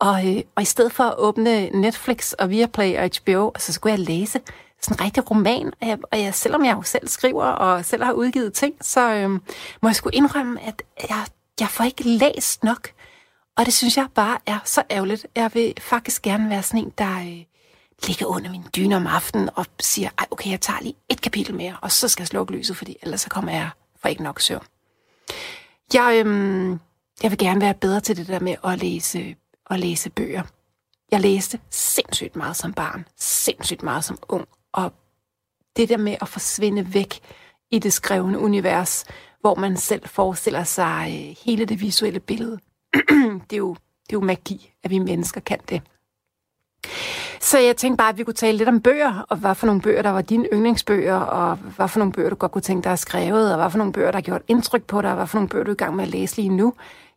Og, 0.00 0.28
øh, 0.28 0.42
og 0.54 0.62
i 0.62 0.66
stedet 0.66 0.92
for 0.92 1.04
at 1.04 1.14
åbne 1.18 1.70
Netflix 1.70 2.32
og 2.32 2.50
Viaplay 2.50 2.98
og 2.98 3.10
HBO, 3.18 3.50
altså, 3.54 3.66
så 3.66 3.72
skulle 3.72 3.92
jeg 3.92 3.98
læse 3.98 4.40
sådan 4.80 4.96
en 5.00 5.04
rigtig 5.04 5.30
roman. 5.30 5.72
Og, 5.80 5.88
jeg, 5.88 5.98
og 6.12 6.20
jeg, 6.20 6.34
selvom 6.34 6.64
jeg 6.64 6.76
jo 6.76 6.82
selv 6.82 7.08
skriver 7.08 7.44
og 7.44 7.84
selv 7.84 8.04
har 8.04 8.12
udgivet 8.12 8.52
ting, 8.52 8.74
så 8.80 9.14
øh, 9.14 9.30
må 9.82 9.88
jeg 9.88 9.96
skulle 9.96 10.16
indrømme, 10.16 10.60
at 10.62 10.82
jeg, 11.08 11.26
jeg 11.60 11.68
får 11.68 11.84
ikke 11.84 12.02
læst 12.08 12.64
nok. 12.64 12.88
Og 13.56 13.66
det 13.66 13.74
synes 13.74 13.96
jeg 13.96 14.06
bare 14.14 14.38
er 14.46 14.58
så 14.64 14.82
ærgerligt. 14.90 15.26
Jeg 15.36 15.50
vil 15.54 15.74
faktisk 15.80 16.22
gerne 16.22 16.50
være 16.50 16.62
sådan 16.62 16.80
en, 16.80 16.92
der 16.98 17.18
øh, 17.18 17.44
ligger 18.06 18.26
under 18.26 18.50
min 18.50 18.64
dyne 18.76 18.96
om 18.96 19.06
aftenen 19.06 19.50
og 19.54 19.66
siger, 19.80 20.08
Ej, 20.18 20.26
okay, 20.30 20.50
jeg 20.50 20.60
tager 20.60 20.80
lige 20.80 20.94
et 21.08 21.20
kapitel 21.20 21.54
mere, 21.54 21.76
og 21.82 21.92
så 21.92 22.08
skal 22.08 22.22
jeg 22.22 22.28
slukke 22.28 22.52
lyset, 22.52 22.76
fordi 22.76 22.96
ellers 23.02 23.20
så 23.20 23.28
kommer 23.28 23.52
jeg 23.52 23.70
for 24.00 24.08
ikke 24.08 24.22
nok 24.22 24.40
søvn. 24.40 24.64
Jeg, 25.94 26.22
øhm, 26.26 26.70
jeg 27.22 27.30
vil 27.30 27.38
gerne 27.38 27.60
være 27.60 27.74
bedre 27.74 28.00
til 28.00 28.16
det 28.16 28.26
der 28.26 28.40
med 28.40 28.56
at 28.64 28.78
læse, 28.78 29.36
at 29.70 29.80
læse 29.80 30.10
bøger. 30.10 30.42
Jeg 31.10 31.20
læste 31.20 31.60
sindssygt 31.70 32.36
meget 32.36 32.56
som 32.56 32.72
barn, 32.72 33.04
sindssygt 33.16 33.82
meget 33.82 34.04
som 34.04 34.18
ung, 34.28 34.48
og 34.72 34.92
det 35.76 35.88
der 35.88 35.96
med 35.96 36.16
at 36.20 36.28
forsvinde 36.28 36.94
væk 36.94 37.20
i 37.70 37.78
det 37.78 37.92
skrevne 37.92 38.38
univers, 38.38 39.04
hvor 39.40 39.54
man 39.54 39.76
selv 39.76 40.08
forestiller 40.08 40.64
sig 40.64 41.06
øh, 41.08 41.36
hele 41.44 41.64
det 41.64 41.80
visuelle 41.80 42.20
billede, 42.20 42.58
det, 43.50 43.52
er 43.52 43.56
jo, 43.56 43.74
det 43.74 44.12
er 44.12 44.12
jo 44.12 44.20
magi, 44.20 44.72
at 44.82 44.90
vi 44.90 44.98
mennesker 44.98 45.40
kan 45.40 45.58
det. 45.68 45.82
Så 47.40 47.58
jeg 47.58 47.76
tænkte 47.76 47.96
bare, 47.96 48.08
at 48.08 48.18
vi 48.18 48.24
kunne 48.24 48.34
tale 48.34 48.58
lidt 48.58 48.68
om 48.68 48.80
bøger, 48.80 49.24
og 49.28 49.36
hvad 49.36 49.54
for 49.54 49.66
nogle 49.66 49.80
bøger, 49.80 50.02
der 50.02 50.10
var 50.10 50.22
dine 50.22 50.48
yndlingsbøger, 50.52 51.14
og 51.14 51.56
hvad 51.56 51.88
for 51.88 51.98
nogle 51.98 52.12
bøger, 52.12 52.30
du 52.30 52.36
godt 52.36 52.52
kunne 52.52 52.62
tænke 52.62 52.84
dig 52.84 52.92
at 52.92 52.98
skrevet, 52.98 53.52
og 53.52 53.58
hvad 53.58 53.70
for 53.70 53.78
nogle 53.78 53.92
bøger, 53.92 54.10
der 54.10 54.16
har 54.16 54.22
gjort 54.22 54.42
indtryk 54.48 54.82
på 54.82 55.02
dig, 55.02 55.10
og 55.10 55.16
hvad 55.16 55.26
for 55.26 55.36
nogle 55.38 55.48
bøger, 55.48 55.64
du 55.64 55.70
er 55.70 55.74
i 55.74 55.76
gang 55.76 55.96
med 55.96 56.04
at 56.04 56.10
læse 56.10 56.36
lige 56.36 56.48
nu. 56.48 56.74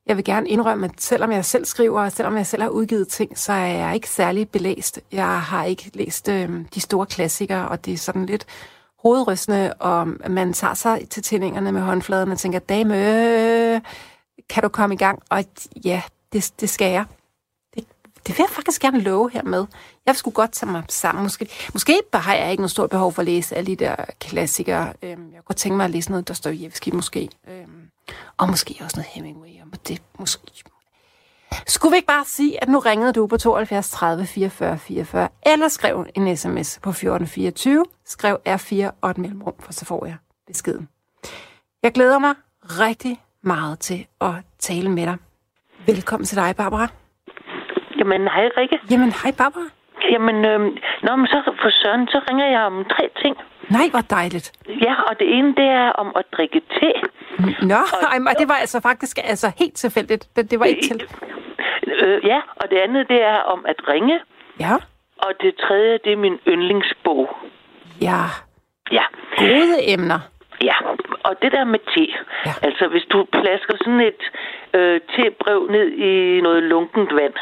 Jeg 0.08 0.18
vil 0.18 0.26
gerne 0.26 0.50
indrømme, 0.50 0.86
at 0.86 0.92
selvom 0.98 1.32
jeg 1.32 1.46
selv 1.46 1.66
skriver, 1.66 2.02
og 2.02 2.12
selvom 2.12 2.38
jeg 2.38 2.48
selv 2.48 2.62
har 2.62 2.70
udgivet 2.70 3.08
ting, 3.08 3.38
så 3.38 3.54
er 3.54 3.66
jeg 3.66 3.96
ikke 3.96 4.10
særlig 4.10 4.50
belæst. 4.50 5.00
Jeg 5.12 5.42
har 5.42 5.64
ikke 5.64 5.92
læst 5.94 6.30
øh, 6.30 6.50
de 6.76 6.80
store 6.80 7.06
klassikere, 7.06 7.68
og 7.68 7.86
det 7.86 7.94
er 7.94 7.98
sådan 7.98 8.26
lidt 8.26 8.46
hovedrystende, 9.04 9.74
og 9.74 10.08
man 10.30 10.54
tager 10.54 10.74
sig 10.74 11.08
til 11.10 11.24
tændingerne 11.24 11.72
med 11.72 11.82
håndfladen 11.82 12.32
og 12.32 12.38
tænker, 12.38 12.60
dame, 12.60 12.96
øh, 12.96 13.82
kan 14.50 14.64
du 14.64 14.70
komme 14.70 14.96
i 14.96 14.98
gang? 14.98 15.20
Og 15.30 15.44
ja, 15.86 16.02
det, 16.34 16.52
det 16.60 16.70
skal 16.70 16.92
jeg. 16.92 17.06
Det 18.28 18.38
vil 18.38 18.44
jeg 18.44 18.50
faktisk 18.50 18.82
gerne 18.82 19.00
love 19.00 19.32
her 19.32 19.44
med. 19.44 19.66
Jeg 20.06 20.16
skulle 20.16 20.34
godt 20.34 20.52
tage 20.52 20.72
mig 20.72 20.84
sammen. 20.90 21.24
Måske, 21.24 21.50
måske 21.74 22.02
bare 22.12 22.22
har 22.22 22.36
jeg 22.36 22.52
ikke 22.52 22.62
noget 22.62 22.72
stort 22.72 22.90
behov 22.90 23.14
for 23.14 23.22
at 23.22 23.26
læse 23.26 23.56
alle 23.56 23.68
de 23.68 23.86
der 23.86 23.96
klassikere. 24.20 24.94
Øhm, 25.02 25.10
jeg 25.10 25.18
kunne 25.18 25.42
godt 25.46 25.58
tænke 25.58 25.78
mig 25.78 25.84
at 25.84 25.92
læse 25.92 26.10
noget 26.10 26.28
Dostoyevsky 26.28 26.90
måske. 26.90 27.30
Øhm, 27.48 27.90
og 28.38 28.50
måske 28.50 28.76
også 28.84 28.98
noget 28.98 29.08
Hemingway. 29.08 29.50
Og 29.74 29.88
det, 29.88 30.02
måske. 30.20 30.64
Skulle 31.68 31.92
vi 31.92 31.96
ikke 31.96 32.08
bare 32.08 32.26
sige, 32.26 32.64
at 32.64 32.70
nu 32.70 32.80
ringede 32.80 33.14
du 33.14 33.28
på 33.28 33.38
72 33.38 33.90
30 33.90 34.26
44 34.26 34.78
44, 34.78 35.30
eller 35.46 35.68
skrev 35.68 36.06
en 36.16 36.38
sms 36.38 36.80
på 36.82 36.90
1424, 36.90 37.86
skrev 38.06 38.38
R4 38.50 38.92
og 39.02 39.10
et 39.10 39.18
mellemrum, 39.18 39.54
for 39.60 39.74
så 39.74 39.86
får 39.86 40.06
jeg 40.06 40.16
beskeden. 40.48 40.88
Jeg 41.84 41.92
glæder 41.92 42.20
mig 42.20 42.36
rigtig 42.64 43.22
meget 43.42 43.80
til 43.80 44.08
at 44.22 44.34
tale 44.60 44.90
med 44.90 45.06
dig. 45.06 45.18
Velkommen 45.86 46.26
til 46.28 46.38
dig, 46.38 46.56
Barbara. 46.56 47.01
Jamen, 48.02 48.22
hej 48.36 48.50
Rikke. 48.58 48.78
Jamen, 48.92 49.12
hej 49.22 49.32
Barbara. 49.38 49.68
Jamen, 50.14 50.38
øh, 50.52 50.60
nå, 51.06 51.12
men 51.16 51.28
så 51.28 51.38
for 51.62 51.70
søren, 51.82 52.08
så 52.08 52.20
ringer 52.30 52.48
jeg 52.56 52.62
om 52.72 52.86
tre 52.94 53.10
ting. 53.22 53.36
Nej, 53.70 53.88
hvor 53.92 54.04
dejligt. 54.18 54.48
Ja, 54.86 54.94
og 55.08 55.20
det 55.20 55.28
ene, 55.38 55.50
det 55.56 55.70
er 55.82 55.90
om 56.02 56.12
at 56.16 56.26
drikke 56.36 56.62
te. 56.76 56.92
Nå, 57.72 57.82
og, 58.04 58.08
ej, 58.28 58.34
det 58.40 58.48
var 58.50 58.58
altså 58.66 58.82
faktisk 58.82 59.18
altså 59.24 59.48
helt 59.60 59.76
tilfældigt. 59.76 60.24
Det, 60.36 60.52
det 60.52 60.60
var 60.60 60.66
ikke 60.66 60.82
til. 60.82 61.02
Øh, 62.04 62.26
ja, 62.26 62.40
og 62.56 62.70
det 62.70 62.78
andet, 62.78 63.08
det 63.10 63.22
er 63.24 63.38
om 63.54 63.66
at 63.68 63.76
ringe. 63.88 64.20
Ja. 64.60 64.74
Og 65.18 65.32
det 65.42 65.56
tredje, 65.56 66.00
det 66.04 66.12
er 66.14 66.18
min 66.18 66.38
yndlingsbog. 66.48 67.38
Ja. 68.02 68.22
Ja. 68.92 69.06
Gode 69.38 69.94
emner. 69.94 70.20
Ja, 70.62 70.76
og 71.24 71.34
det 71.42 71.52
der 71.52 71.64
med 71.64 71.80
te. 71.94 72.08
Ja. 72.46 72.54
Altså, 72.62 72.88
hvis 72.88 73.06
du 73.14 73.28
plasker 73.32 73.76
sådan 73.78 74.00
et 74.12 74.22
øh, 74.74 75.00
tebrev 75.16 75.68
ned 75.70 75.88
i 75.92 76.42
noget 76.42 76.64
lunkent 76.64 77.16
vand, 77.16 77.34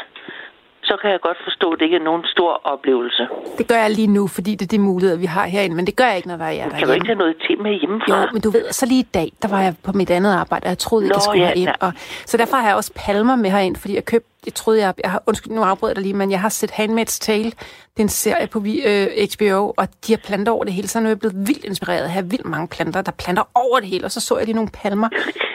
så 0.90 0.96
kan 1.02 1.10
jeg 1.10 1.20
godt 1.28 1.38
forstå, 1.48 1.66
at 1.72 1.78
det 1.78 1.84
ikke 1.84 1.96
er 2.02 2.06
nogen 2.10 2.24
stor 2.34 2.52
oplevelse. 2.72 3.22
Det 3.58 3.68
gør 3.68 3.78
jeg 3.84 3.90
lige 3.90 4.12
nu, 4.18 4.26
fordi 4.26 4.50
det 4.54 4.64
er 4.68 4.72
de 4.76 4.78
muligheder, 4.78 5.18
vi 5.18 5.26
har 5.36 5.46
herinde, 5.46 5.76
men 5.76 5.86
det 5.86 5.96
gør 5.96 6.04
jeg 6.04 6.16
ikke, 6.16 6.28
når 6.28 6.36
jeg 6.36 6.44
er 6.44 6.48
derhjemme. 6.48 6.78
Kan 6.78 6.88
du 6.88 6.92
ikke 6.92 7.06
tage 7.06 7.18
noget 7.24 7.36
te 7.44 7.56
med 7.56 7.72
hjemmefra? 7.80 8.20
Jo, 8.20 8.28
men 8.32 8.42
du 8.42 8.50
ved, 8.50 8.64
så 8.70 8.86
lige 8.86 9.00
i 9.00 9.10
dag, 9.14 9.32
der 9.42 9.48
var 9.48 9.62
jeg 9.62 9.74
på 9.84 9.92
mit 9.92 10.10
andet 10.10 10.32
arbejde, 10.32 10.64
og 10.64 10.68
jeg 10.68 10.78
troede 10.78 11.04
ikke, 11.04 11.12
Nå, 11.12 11.16
jeg 11.16 11.22
skulle 11.22 11.42
ja, 11.42 11.48
herind. 11.48 11.70
Og, 11.80 11.92
så 12.26 12.36
derfor 12.36 12.56
har 12.56 12.66
jeg 12.66 12.76
også 12.76 12.92
palmer 12.96 13.36
med 13.36 13.50
herind, 13.50 13.76
fordi 13.76 13.94
jeg 13.94 14.04
købte, 14.04 14.28
jeg 14.46 14.54
troede, 14.54 14.80
jeg, 14.80 14.94
jeg 15.02 15.10
har, 15.10 15.22
undskyld, 15.26 15.52
nu 15.52 15.62
afbryder 15.62 15.90
jeg 15.90 15.96
dig 15.96 16.02
lige, 16.02 16.14
men 16.14 16.30
jeg 16.30 16.40
har 16.40 16.48
set 16.48 16.70
Handmaid's 16.70 17.18
Tale, 17.20 17.50
det 17.94 17.98
er 17.98 18.02
en 18.02 18.08
serie 18.08 18.46
på 18.46 18.58
øh, 18.86 19.06
HBO, 19.34 19.74
og 19.76 19.88
de 20.06 20.12
har 20.12 20.20
planter 20.24 20.52
over 20.52 20.64
det 20.64 20.72
hele, 20.72 20.88
så 20.88 21.00
nu 21.00 21.06
er 21.06 21.10
jeg 21.10 21.18
blevet 21.18 21.36
vildt 21.48 21.64
inspireret 21.64 22.02
af 22.02 22.10
have 22.10 22.30
vildt 22.30 22.46
mange 22.46 22.68
planter, 22.68 23.02
der 23.02 23.12
planter 23.12 23.42
over 23.54 23.80
det 23.80 23.88
hele, 23.88 24.04
og 24.04 24.10
så 24.10 24.20
så 24.20 24.38
jeg 24.38 24.46
lige 24.46 24.54
nogle 24.54 24.70
palmer 24.82 25.08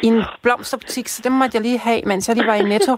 i 0.04 0.08
en 0.08 0.24
blomsterbutik, 0.42 1.08
så 1.08 1.22
dem 1.24 1.32
måtte 1.32 1.56
jeg 1.56 1.62
lige 1.62 1.77
have, 1.77 2.01
mens 2.06 2.27
jeg 2.27 2.36
lige 2.36 2.48
var 2.48 2.56
i 2.56 2.63
Netto. 2.63 2.98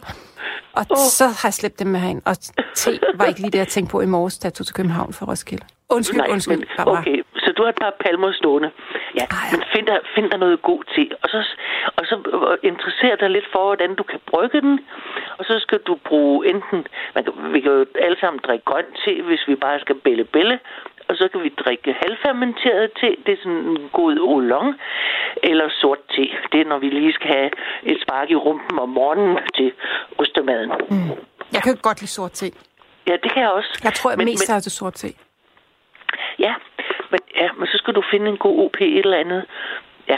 Og 0.79 0.85
oh. 0.89 0.97
så 1.19 1.25
har 1.39 1.47
jeg 1.49 1.53
slæbt 1.59 1.79
dem 1.79 1.87
med 1.87 1.99
herind. 1.99 2.21
Og 2.29 2.35
te 2.81 2.91
var 3.19 3.25
ikke 3.25 3.41
lige 3.43 3.51
det, 3.51 3.59
jeg 3.65 3.67
tænkte 3.75 3.91
på 3.91 4.01
i 4.01 4.09
morges, 4.15 4.39
da 4.39 4.45
jeg 4.47 4.53
tog 4.53 4.65
til 4.65 4.75
København 4.75 5.13
for 5.13 5.25
Roskilde. 5.31 5.65
Undskyld, 5.89 6.21
Nej, 6.21 6.33
undskyld. 6.33 6.57
men, 6.57 6.67
Barbara. 6.77 6.99
okay, 6.99 7.17
så 7.43 7.49
du 7.57 7.61
har 7.63 7.69
et 7.69 7.79
par 7.83 7.93
palmer 8.03 8.31
stående. 8.31 8.69
Ja, 9.19 9.25
Ej. 9.31 9.47
men 9.51 9.61
find 9.73 9.85
dig, 9.87 9.99
find 10.15 10.27
dig 10.31 10.39
noget 10.39 10.61
god 10.61 10.81
te, 10.93 11.03
og 11.23 11.27
så, 11.33 11.39
og 11.97 12.03
så 12.09 12.15
øh, 12.35 12.69
interesser 12.71 13.15
dig 13.21 13.29
lidt 13.29 13.47
for, 13.53 13.63
hvordan 13.69 13.95
du 13.95 14.03
kan 14.11 14.19
brygge 14.31 14.61
den, 14.61 14.79
og 15.37 15.43
så 15.45 15.55
skal 15.65 15.79
du 15.87 15.93
bruge 16.09 16.37
enten, 16.51 16.79
man 17.15 17.23
kan, 17.23 17.33
vi 17.53 17.59
kan 17.61 17.71
jo 17.71 17.85
alle 18.05 18.19
sammen 18.19 18.39
drikke 18.47 18.65
grøn 18.65 18.85
te, 19.05 19.21
hvis 19.21 19.43
vi 19.47 19.55
bare 19.55 19.79
skal 19.79 19.95
bælle 20.05 20.23
bælle, 20.23 20.59
og 21.09 21.15
så 21.15 21.27
kan 21.31 21.43
vi 21.43 21.49
drikke 21.49 21.95
halvfermenteret 22.03 22.91
te, 22.99 23.07
det 23.25 23.31
er 23.33 23.37
sådan 23.43 23.57
en 23.57 23.89
god 23.93 24.19
oolong, 24.19 24.75
eller 25.43 25.69
sort 25.81 25.99
te, 26.15 26.23
det 26.51 26.61
er 26.61 26.65
når 26.65 26.77
vi 26.77 26.89
lige 26.89 27.13
skal 27.13 27.27
have 27.35 27.49
et 27.83 27.97
spark 28.01 28.29
i 28.31 28.35
rumpen 28.35 28.79
om 28.79 28.89
morgenen 28.89 29.37
til 29.55 29.71
ostemaden. 30.17 30.71
Mm. 30.89 31.09
Jeg 31.53 31.61
kan 31.63 31.77
godt 31.81 32.01
lide 32.01 32.11
sort 32.11 32.31
te. 32.31 32.45
Ja, 33.07 33.15
det 33.23 33.31
kan 33.33 33.41
jeg 33.41 33.51
også. 33.51 33.79
Jeg 33.83 33.93
tror, 33.93 34.09
jeg 34.11 34.17
Men- 34.17 34.25
mest 34.25 34.49
men- 34.49 34.55
er 34.55 34.59
til 34.59 34.71
sort 34.71 34.93
te. 34.93 35.07
Ja, 36.39 36.53
men, 37.11 37.19
ja, 37.35 37.49
men 37.57 37.67
så 37.67 37.77
skal 37.77 37.93
du 37.93 38.03
finde 38.11 38.29
en 38.31 38.37
god 38.37 38.65
OP 38.65 38.81
et 38.81 38.97
eller 39.05 39.17
andet. 39.17 39.45
Ja. 40.09 40.17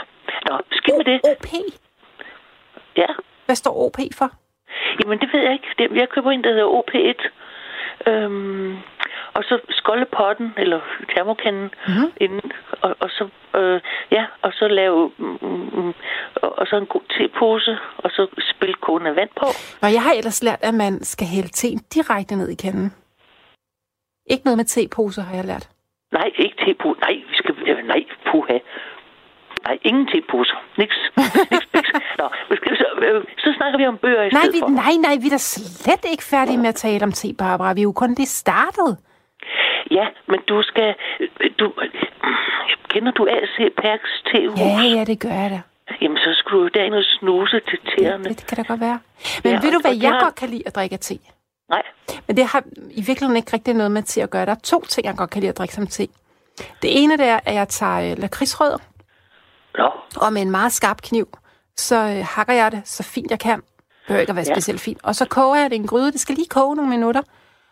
Nå, 0.50 0.58
skidt 0.70 0.96
med 0.96 1.04
det. 1.04 1.20
OP? 1.24 1.46
Ja. 2.96 3.06
Hvad 3.46 3.56
står 3.56 3.74
OP 3.86 3.98
for? 4.18 4.30
Jamen, 5.02 5.18
det 5.18 5.28
ved 5.32 5.40
jeg 5.40 5.52
ikke. 5.52 5.68
Det, 5.78 5.96
jeg 5.96 6.08
køber 6.08 6.30
en, 6.30 6.44
der 6.44 6.50
hedder 6.50 6.66
OP1. 6.78 7.30
Øhm, 8.10 8.78
og 9.34 9.42
så 9.44 9.58
skoldepotten, 9.70 10.48
eller 10.56 10.80
termokanden, 11.14 11.70
mm-hmm. 11.86 12.10
inden, 12.16 12.52
og, 12.82 12.96
og 13.00 13.10
så, 13.10 13.28
øh, 13.58 13.80
ja, 14.10 14.24
og 14.42 14.52
så 14.52 14.68
lave, 14.68 15.12
mm, 15.18 15.38
mm, 15.72 15.94
og, 16.42 16.58
og 16.58 16.66
så 16.66 16.76
en 16.76 16.86
god 16.86 17.04
tepose, 17.18 17.78
og 17.98 18.10
så 18.10 18.26
spille 18.54 18.74
kogende 18.74 19.16
vand 19.16 19.30
på. 19.40 19.46
Nå, 19.82 19.88
jeg 19.88 20.02
har 20.02 20.12
ellers 20.12 20.42
lært, 20.42 20.58
at 20.62 20.74
man 20.74 21.04
skal 21.04 21.26
hælde 21.26 21.48
teen 21.48 21.78
direkte 21.94 22.36
ned 22.36 22.48
i 22.48 22.54
kanden. 22.54 22.94
Ikke 24.26 24.44
noget 24.44 24.56
med 24.56 24.64
teposer, 24.64 25.22
har 25.22 25.36
jeg 25.36 25.44
lært. 25.44 25.68
Nej, 26.12 26.30
ikke 26.36 26.56
tepose. 26.66 27.00
Nej, 27.00 27.14
vi 27.30 27.34
skal, 27.34 27.54
øh, 27.68 27.86
nej, 27.86 28.04
puha. 28.30 28.58
Nej, 29.66 29.78
ingen 29.82 30.06
teposer. 30.06 30.58
Niks. 30.78 30.96
Niks, 31.50 31.66
niks. 31.74 31.90
Nå, 32.20 32.26
så, 32.82 32.86
øh, 33.06 33.24
så 33.38 33.52
snakker 33.56 33.78
vi 33.78 33.86
om 33.86 33.98
bøger 33.98 34.22
i 34.22 34.28
Nej, 34.28 34.40
stedet 34.40 34.54
vi, 34.54 34.60
for. 34.60 34.68
nej, 34.68 34.94
nej, 35.06 35.14
vi 35.20 35.26
er 35.26 35.30
da 35.30 35.38
slet 35.38 36.04
ikke 36.12 36.24
færdige 36.24 36.58
med 36.58 36.68
at 36.68 36.74
tale 36.74 37.04
om 37.04 37.12
te, 37.12 37.34
Barbara. 37.38 37.72
Vi 37.72 37.80
er 37.80 37.88
jo 37.90 37.92
kun 37.92 38.14
lige 38.14 38.26
startet. 38.26 38.98
Ja, 39.90 40.06
men 40.28 40.40
du 40.48 40.62
skal... 40.62 40.94
Du, 41.58 41.72
kender 42.88 43.12
du 43.12 43.26
AC 43.30 43.56
Perks 43.82 44.10
tehus? 44.32 44.58
Ja, 44.60 44.82
ja, 44.98 45.04
det 45.04 45.20
gør 45.20 45.28
jeg 45.42 45.50
da. 45.50 45.60
Jamen, 46.00 46.16
så 46.18 46.30
skulle 46.34 46.62
du 46.64 46.68
derind 46.78 46.94
og 46.94 47.02
snuse 47.04 47.60
til 47.68 47.78
tæerne. 47.90 48.24
Det 48.24 48.46
kan 48.46 48.56
da 48.56 48.62
godt 48.62 48.80
være. 48.80 48.98
Men 49.44 49.52
Ja, 49.52 49.60
ved 49.62 49.72
du, 49.72 49.80
hvad 49.80 49.96
jeg 49.96 50.10
har- 50.12 50.20
godt 50.24 50.34
kan 50.34 50.48
lide 50.48 50.62
at 50.66 50.74
drikke 50.74 50.96
te? 50.96 51.18
Nej. 51.70 51.82
Men 52.26 52.36
det 52.36 52.44
har 52.46 52.62
i 52.90 53.02
virkeligheden 53.02 53.36
ikke 53.36 53.52
rigtig 53.52 53.74
noget 53.74 53.92
med 53.92 54.02
te 54.02 54.22
at 54.22 54.30
gøre. 54.30 54.46
Der 54.46 54.52
er 54.52 54.60
to 54.64 54.84
ting, 54.84 55.06
jeg 55.06 55.14
godt 55.16 55.30
kan 55.30 55.40
lide 55.40 55.50
at 55.50 55.58
drikke 55.58 55.74
som 55.74 55.86
te. 55.86 56.06
Det 56.82 57.02
ene 57.02 57.16
det 57.16 57.26
er, 57.26 57.40
at 57.44 57.54
jeg 57.54 57.68
tager 57.68 58.10
øh, 58.12 58.18
lakridsrødder, 58.18 58.78
Nå, 59.78 59.90
og 60.16 60.32
med 60.32 60.42
en 60.42 60.50
meget 60.50 60.72
skarp 60.72 61.02
kniv, 61.02 61.28
så 61.76 61.96
øh, 61.96 62.24
hakker 62.36 62.52
jeg 62.52 62.72
det 62.72 62.82
så 62.84 63.02
fint 63.02 63.30
jeg 63.30 63.38
kan. 63.40 63.56
Det 63.60 63.66
behøver 64.06 64.20
ikke 64.20 64.30
at 64.30 64.36
være 64.36 64.44
Ja. 64.48 64.54
specielt 64.54 64.80
fint. 64.80 64.98
Og 65.04 65.14
så 65.14 65.28
koger 65.28 65.56
jeg 65.56 65.70
det 65.70 65.76
i 65.76 65.78
en 65.78 65.86
gryde. 65.86 66.12
Det 66.12 66.20
skal 66.20 66.34
lige 66.34 66.48
koge 66.48 66.76
nogle 66.76 66.90
minutter. 66.90 67.22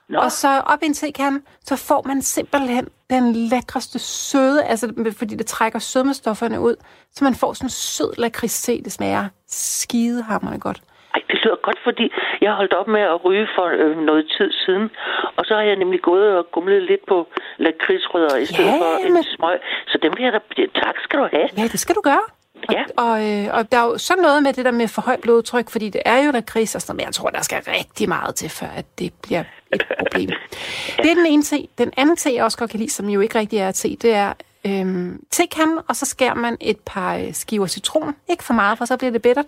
Nå. 0.08 0.18
Og 0.18 0.32
så 0.32 0.48
op 0.66 0.82
i 0.82 0.86
en 0.86 0.94
tekande, 0.94 1.40
så 1.64 1.76
får 1.88 2.02
man 2.06 2.22
simpelthen 2.22 2.88
den 3.10 3.32
lækreste 3.32 3.98
søde, 3.98 4.64
altså 4.64 5.12
fordi 5.18 5.34
det 5.34 5.46
trækker 5.46 5.78
sødmestofferne 5.78 6.60
ud, 6.60 6.76
så 7.12 7.24
man 7.24 7.34
får 7.34 7.52
sådan 7.52 7.66
en 7.66 7.70
sød 7.70 8.12
lakridste. 8.18 8.72
Det 8.84 8.92
smager 8.92 9.28
skidehammerende 9.48 10.60
godt. 10.60 10.80
Ej, 11.14 11.20
det 11.30 11.36
lyder 11.44 11.56
godt, 11.62 11.78
fordi 11.84 12.06
jeg 12.40 12.52
holdt 12.52 12.72
op 12.80 12.88
med 12.88 13.00
at 13.00 13.24
ryge 13.24 13.46
for 13.56 13.66
øh, 13.84 13.96
noget 14.08 14.24
tid 14.38 14.50
siden. 14.64 14.90
Og 15.36 15.42
så 15.44 15.54
har 15.54 15.62
jeg 15.62 15.76
nemlig 15.76 16.00
gået 16.02 16.36
og 16.38 16.44
gumlet 16.52 16.82
lidt 16.82 17.00
på 17.08 17.26
lakridsrødder 17.58 18.36
i 18.36 18.46
stedet 18.46 18.70
Ja, 18.70 18.78
for 18.82 19.06
en 19.06 19.12
men- 19.12 19.24
smøg. 19.36 19.58
Så 19.86 19.98
dem 20.02 20.12
vil 20.16 20.22
jeg 20.24 20.32
da... 20.32 20.38
Tak 20.84 20.94
skal 21.04 21.18
du 21.18 21.28
have. 21.32 21.48
Ja, 21.56 21.62
det 21.62 21.80
skal 21.80 21.94
du 21.94 22.00
gøre. 22.10 22.24
Og, 22.68 22.74
Ja. 22.74 22.84
og, 23.02 23.30
øh, 23.30 23.54
og 23.54 23.72
der 23.72 23.78
er 23.78 23.84
jo 23.84 23.98
sådan 23.98 24.22
noget 24.22 24.42
med 24.42 24.52
det 24.52 24.64
der 24.64 24.70
med 24.70 24.88
for 24.88 25.02
højt 25.02 25.20
blodtryk, 25.20 25.70
fordi 25.70 25.88
det 25.90 26.02
er 26.04 26.18
jo 26.24 26.30
lakrids 26.32 26.74
og 26.74 26.82
sådan 26.82 26.92
noget, 26.92 26.96
men 26.98 27.06
jeg 27.06 27.14
tror, 27.14 27.30
der 27.30 27.42
skal 27.42 27.62
rigtig 27.68 28.08
meget 28.08 28.34
til, 28.34 28.50
før 28.50 28.66
at 28.76 28.84
det 28.98 29.12
bliver 29.22 29.44
et 29.72 29.82
problem. 29.98 30.30
Det 31.02 31.10
er 31.10 31.14
den 31.14 31.26
ene 31.26 31.42
te. 31.42 31.66
Den 31.78 31.92
anden 31.96 32.16
te, 32.16 32.34
jeg 32.34 32.44
også 32.44 32.58
godt 32.58 32.70
kan 32.70 32.80
lide, 32.80 32.90
som 32.90 33.08
jo 33.08 33.20
ikke 33.20 33.38
rigtig 33.38 33.58
er 33.58 33.72
te, 33.72 33.96
det 33.96 34.14
er 34.14 34.32
øhm, 34.66 35.20
tekanden, 35.30 35.78
og 35.88 35.96
så 35.96 36.06
skærer 36.06 36.34
man 36.34 36.56
et 36.60 36.78
par 36.86 37.16
øh, 37.16 37.34
skiver 37.34 37.66
citron. 37.66 38.14
Ikke 38.30 38.44
for 38.44 38.54
meget, 38.54 38.78
for 38.78 38.84
så 38.84 38.96
bliver 38.96 39.10
det 39.10 39.22
bittert. 39.22 39.46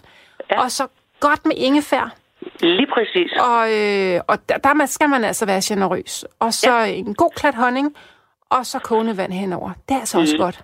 Ja. 0.51 0.61
Og 0.63 0.71
så 0.71 0.87
godt 1.21 1.47
med 1.47 1.57
ingefær. 1.57 2.15
Lige 2.61 2.87
præcis. 2.95 3.33
Og, 3.41 3.73
øh, 3.73 4.21
og 4.27 4.49
der, 4.49 4.57
der 4.59 4.87
skal 4.87 5.09
man 5.09 5.25
altså 5.25 5.47
være 5.47 5.61
generøs. 5.65 6.25
Og 6.39 6.55
så 6.55 6.77
ja. 6.79 6.85
en 6.85 7.15
god 7.15 7.31
klat 7.37 7.55
honning, 7.55 7.95
og 8.51 8.67
så 8.67 8.79
kogende 8.79 9.17
vand 9.17 9.33
henover. 9.33 9.71
Det 9.89 9.95
er 9.95 10.01
altså 10.01 10.19
også 10.21 10.35
Mm. 10.35 10.41
godt. 10.43 10.61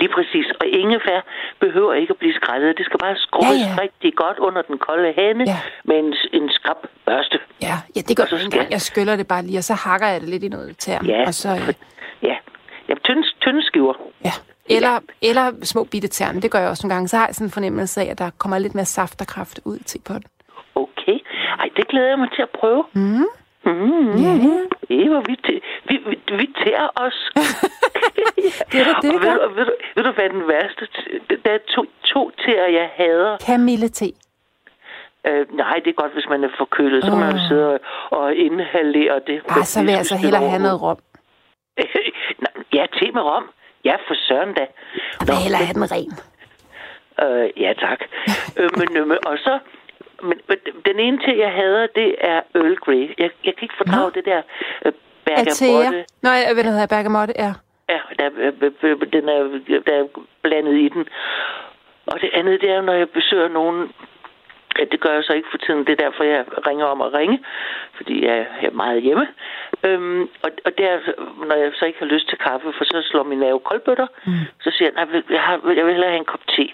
Lige 0.00 0.12
præcis. 0.16 0.46
Og 0.60 0.66
ingefær 0.66 1.20
behøver 1.60 1.92
ikke 1.94 2.10
at 2.10 2.16
blive 2.18 2.34
skrællet. 2.34 2.78
Det 2.78 2.84
skal 2.86 2.98
bare 2.98 3.16
skrues 3.16 3.58
Ja, 3.64 3.68
ja. 3.74 3.82
rigtig 3.82 4.14
godt 4.22 4.38
under 4.38 4.62
den 4.62 4.78
kolde 4.78 5.12
hane 5.20 5.44
Ja. 5.52 5.58
med 5.84 5.96
en, 5.98 6.14
en 6.32 6.50
skrab 6.50 6.76
børste. 7.06 7.38
Ja, 7.62 7.76
ja 7.96 8.00
det 8.08 8.16
gør 8.16 8.22
Og 8.24 8.28
så 8.28 8.38
skal-. 8.38 8.66
Jeg 8.70 8.80
skyller 8.80 9.16
det 9.16 9.26
bare 9.28 9.42
lige, 9.42 9.58
og 9.58 9.64
så 9.64 9.74
hakker 9.74 10.06
jeg 10.06 10.20
det 10.20 10.28
lidt 10.28 10.42
i 10.44 10.48
noget 10.48 10.74
tern. 10.78 11.06
Ja, 11.06 11.22
Og 11.26 11.34
så, 11.34 11.48
øh, 11.48 11.74
ja. 12.22 12.36
ja 12.88 12.94
tynde, 13.04 13.22
tynde 13.40 13.62
skiver. 13.62 13.94
ja. 14.24 14.32
Eller, 14.70 14.98
eller 15.22 15.52
små 15.62 15.84
bitte 15.84 16.08
tern. 16.08 16.42
Det 16.42 16.50
gør 16.50 16.58
jeg 16.58 16.68
også 16.68 16.86
nogle 16.86 16.94
gange. 16.94 17.08
Så 17.08 17.16
har 17.16 17.26
jeg 17.26 17.34
sådan 17.34 17.46
en 17.46 17.50
fornemmelse 17.50 18.00
af, 18.00 18.04
at 18.10 18.18
der 18.18 18.30
kommer 18.38 18.58
lidt 18.58 18.74
mere 18.74 18.84
saft 18.84 19.20
og 19.20 19.26
kraft 19.26 19.60
ud 19.64 19.78
til 19.78 20.00
på 20.06 20.12
den. 20.12 20.24
Okay. 20.74 21.18
Ej, 21.58 21.68
det 21.76 21.88
glæder 21.88 22.08
jeg 22.08 22.18
mig 22.18 22.28
til 22.36 22.42
at 22.42 22.48
prøve. 22.60 22.84
Mm. 22.92 23.24
Mm. 23.64 24.16
Ja. 24.24 24.32
Eva, 24.90 25.18
vi, 25.28 25.36
vi, 25.88 25.96
vi, 26.08 26.36
vi 26.36 26.46
tærer 26.64 26.88
os. 26.96 27.30
Det 28.72 28.80
er 28.80 28.84
da 28.84 28.90
det, 28.90 28.96
Og 28.96 29.02
det 29.02 29.12
ved, 29.12 29.38
du, 29.48 29.54
ved, 29.54 29.64
du, 29.66 29.72
ved 29.96 30.04
du, 30.04 30.12
hvad 30.12 30.28
den 30.28 30.48
værste... 30.48 30.88
Der 31.44 31.50
er 31.52 31.58
to, 31.74 31.84
to 32.04 32.30
tæer, 32.30 32.66
jeg 32.66 32.90
hader. 32.96 33.36
Kamille 33.46 33.88
te. 33.88 34.06
Øh, 35.28 35.56
nej, 35.56 35.80
det 35.84 35.90
er 35.90 35.92
godt, 36.02 36.12
hvis 36.12 36.26
man 36.30 36.44
er 36.44 36.48
forkølet. 36.58 37.04
Så 37.04 37.10
kan 37.10 37.20
man 37.20 37.38
sidde 37.48 37.66
og, 37.72 37.80
og 38.10 38.34
inhalere 38.34 39.20
det. 39.26 39.42
Ej, 39.48 39.62
så 39.62 39.80
vil 39.80 39.88
jeg 39.88 39.98
altså 39.98 40.16
hellere 40.16 40.48
have 40.48 40.62
noget 40.62 40.82
rom. 40.82 40.98
Ja, 42.74 42.86
te 42.98 43.12
med 43.12 43.22
rom. 43.22 43.44
Ja, 43.84 43.94
for 44.08 44.14
søren 44.28 44.54
da. 44.54 44.60
Jeg 45.20 45.26
vil 45.26 45.34
hellere 45.44 45.64
have 45.64 45.74
den 45.74 45.92
ren. 45.92 46.12
Øh, 47.24 47.62
ja, 47.62 47.72
tak. 47.72 48.00
øh, 48.58 48.70
men, 48.78 48.96
øh, 48.96 49.16
og 49.26 49.38
så... 49.38 49.58
Men, 50.22 50.38
men 50.48 50.58
den 50.86 50.98
ene 50.98 51.18
til, 51.18 51.36
jeg 51.36 51.52
hader, 51.52 51.86
det 51.94 52.14
er 52.20 52.40
Earl 52.54 52.76
Grey. 52.76 53.14
Jeg, 53.18 53.30
jeg 53.44 53.54
kan 53.56 53.62
ikke 53.62 53.74
fordrage 53.78 54.04
Nå. 54.04 54.10
det 54.10 54.24
der 54.24 54.42
øh, 54.86 54.92
Atea. 55.26 55.66
bergamotte. 55.68 56.04
Nå, 56.22 56.30
jeg- 56.30 56.54
hvad 56.54 56.64
hedder 56.64 56.86
bergamotte? 56.86 57.34
Ja. 57.38 57.52
Ja, 57.88 58.00
der, 58.18 58.30
øh, 58.36 58.52
øh, 58.82 59.12
den 59.12 59.28
er, 59.28 59.40
der 59.86 59.94
er 60.00 60.06
blandet 60.42 60.74
i 60.74 60.88
den. 60.88 61.08
Og 62.06 62.20
det 62.20 62.30
andet, 62.32 62.60
det 62.60 62.70
er, 62.70 62.80
når 62.80 62.92
jeg 62.92 63.08
besøger 63.10 63.48
nogen... 63.48 63.92
Ja, 64.78 64.84
det 64.84 65.00
gør 65.00 65.12
jeg 65.14 65.24
så 65.24 65.32
ikke 65.32 65.48
for 65.50 65.58
tiden. 65.58 65.86
Det 65.86 65.92
er 65.92 66.04
derfor, 66.04 66.24
jeg 66.24 66.44
ringer 66.66 66.86
om 66.86 67.00
at 67.00 67.12
ringe. 67.14 67.38
Fordi 67.96 68.24
jeg 68.24 68.46
er 68.62 68.70
meget 68.70 69.02
hjemme. 69.02 69.26
Øhm, 69.84 70.22
og, 70.22 70.50
og 70.64 70.70
det 70.78 70.86
er, 70.92 70.98
når 71.48 71.54
jeg 71.54 71.72
så 71.74 71.84
ikke 71.84 71.98
har 71.98 72.06
lyst 72.06 72.28
til 72.28 72.38
kaffe, 72.38 72.72
for 72.78 72.84
så 72.84 73.08
slår 73.10 73.22
min 73.22 73.38
nerve 73.38 73.60
koldbøtter. 73.60 74.06
Mm. 74.26 74.32
Så 74.60 74.70
siger 74.70 74.90
jeg, 74.90 75.06
nej, 75.06 75.22
jeg, 75.30 75.42
har, 75.42 75.60
jeg 75.76 75.84
vil 75.84 75.92
hellere 75.92 76.10
have 76.10 76.18
en 76.18 76.32
kop 76.32 76.46
te. 76.48 76.66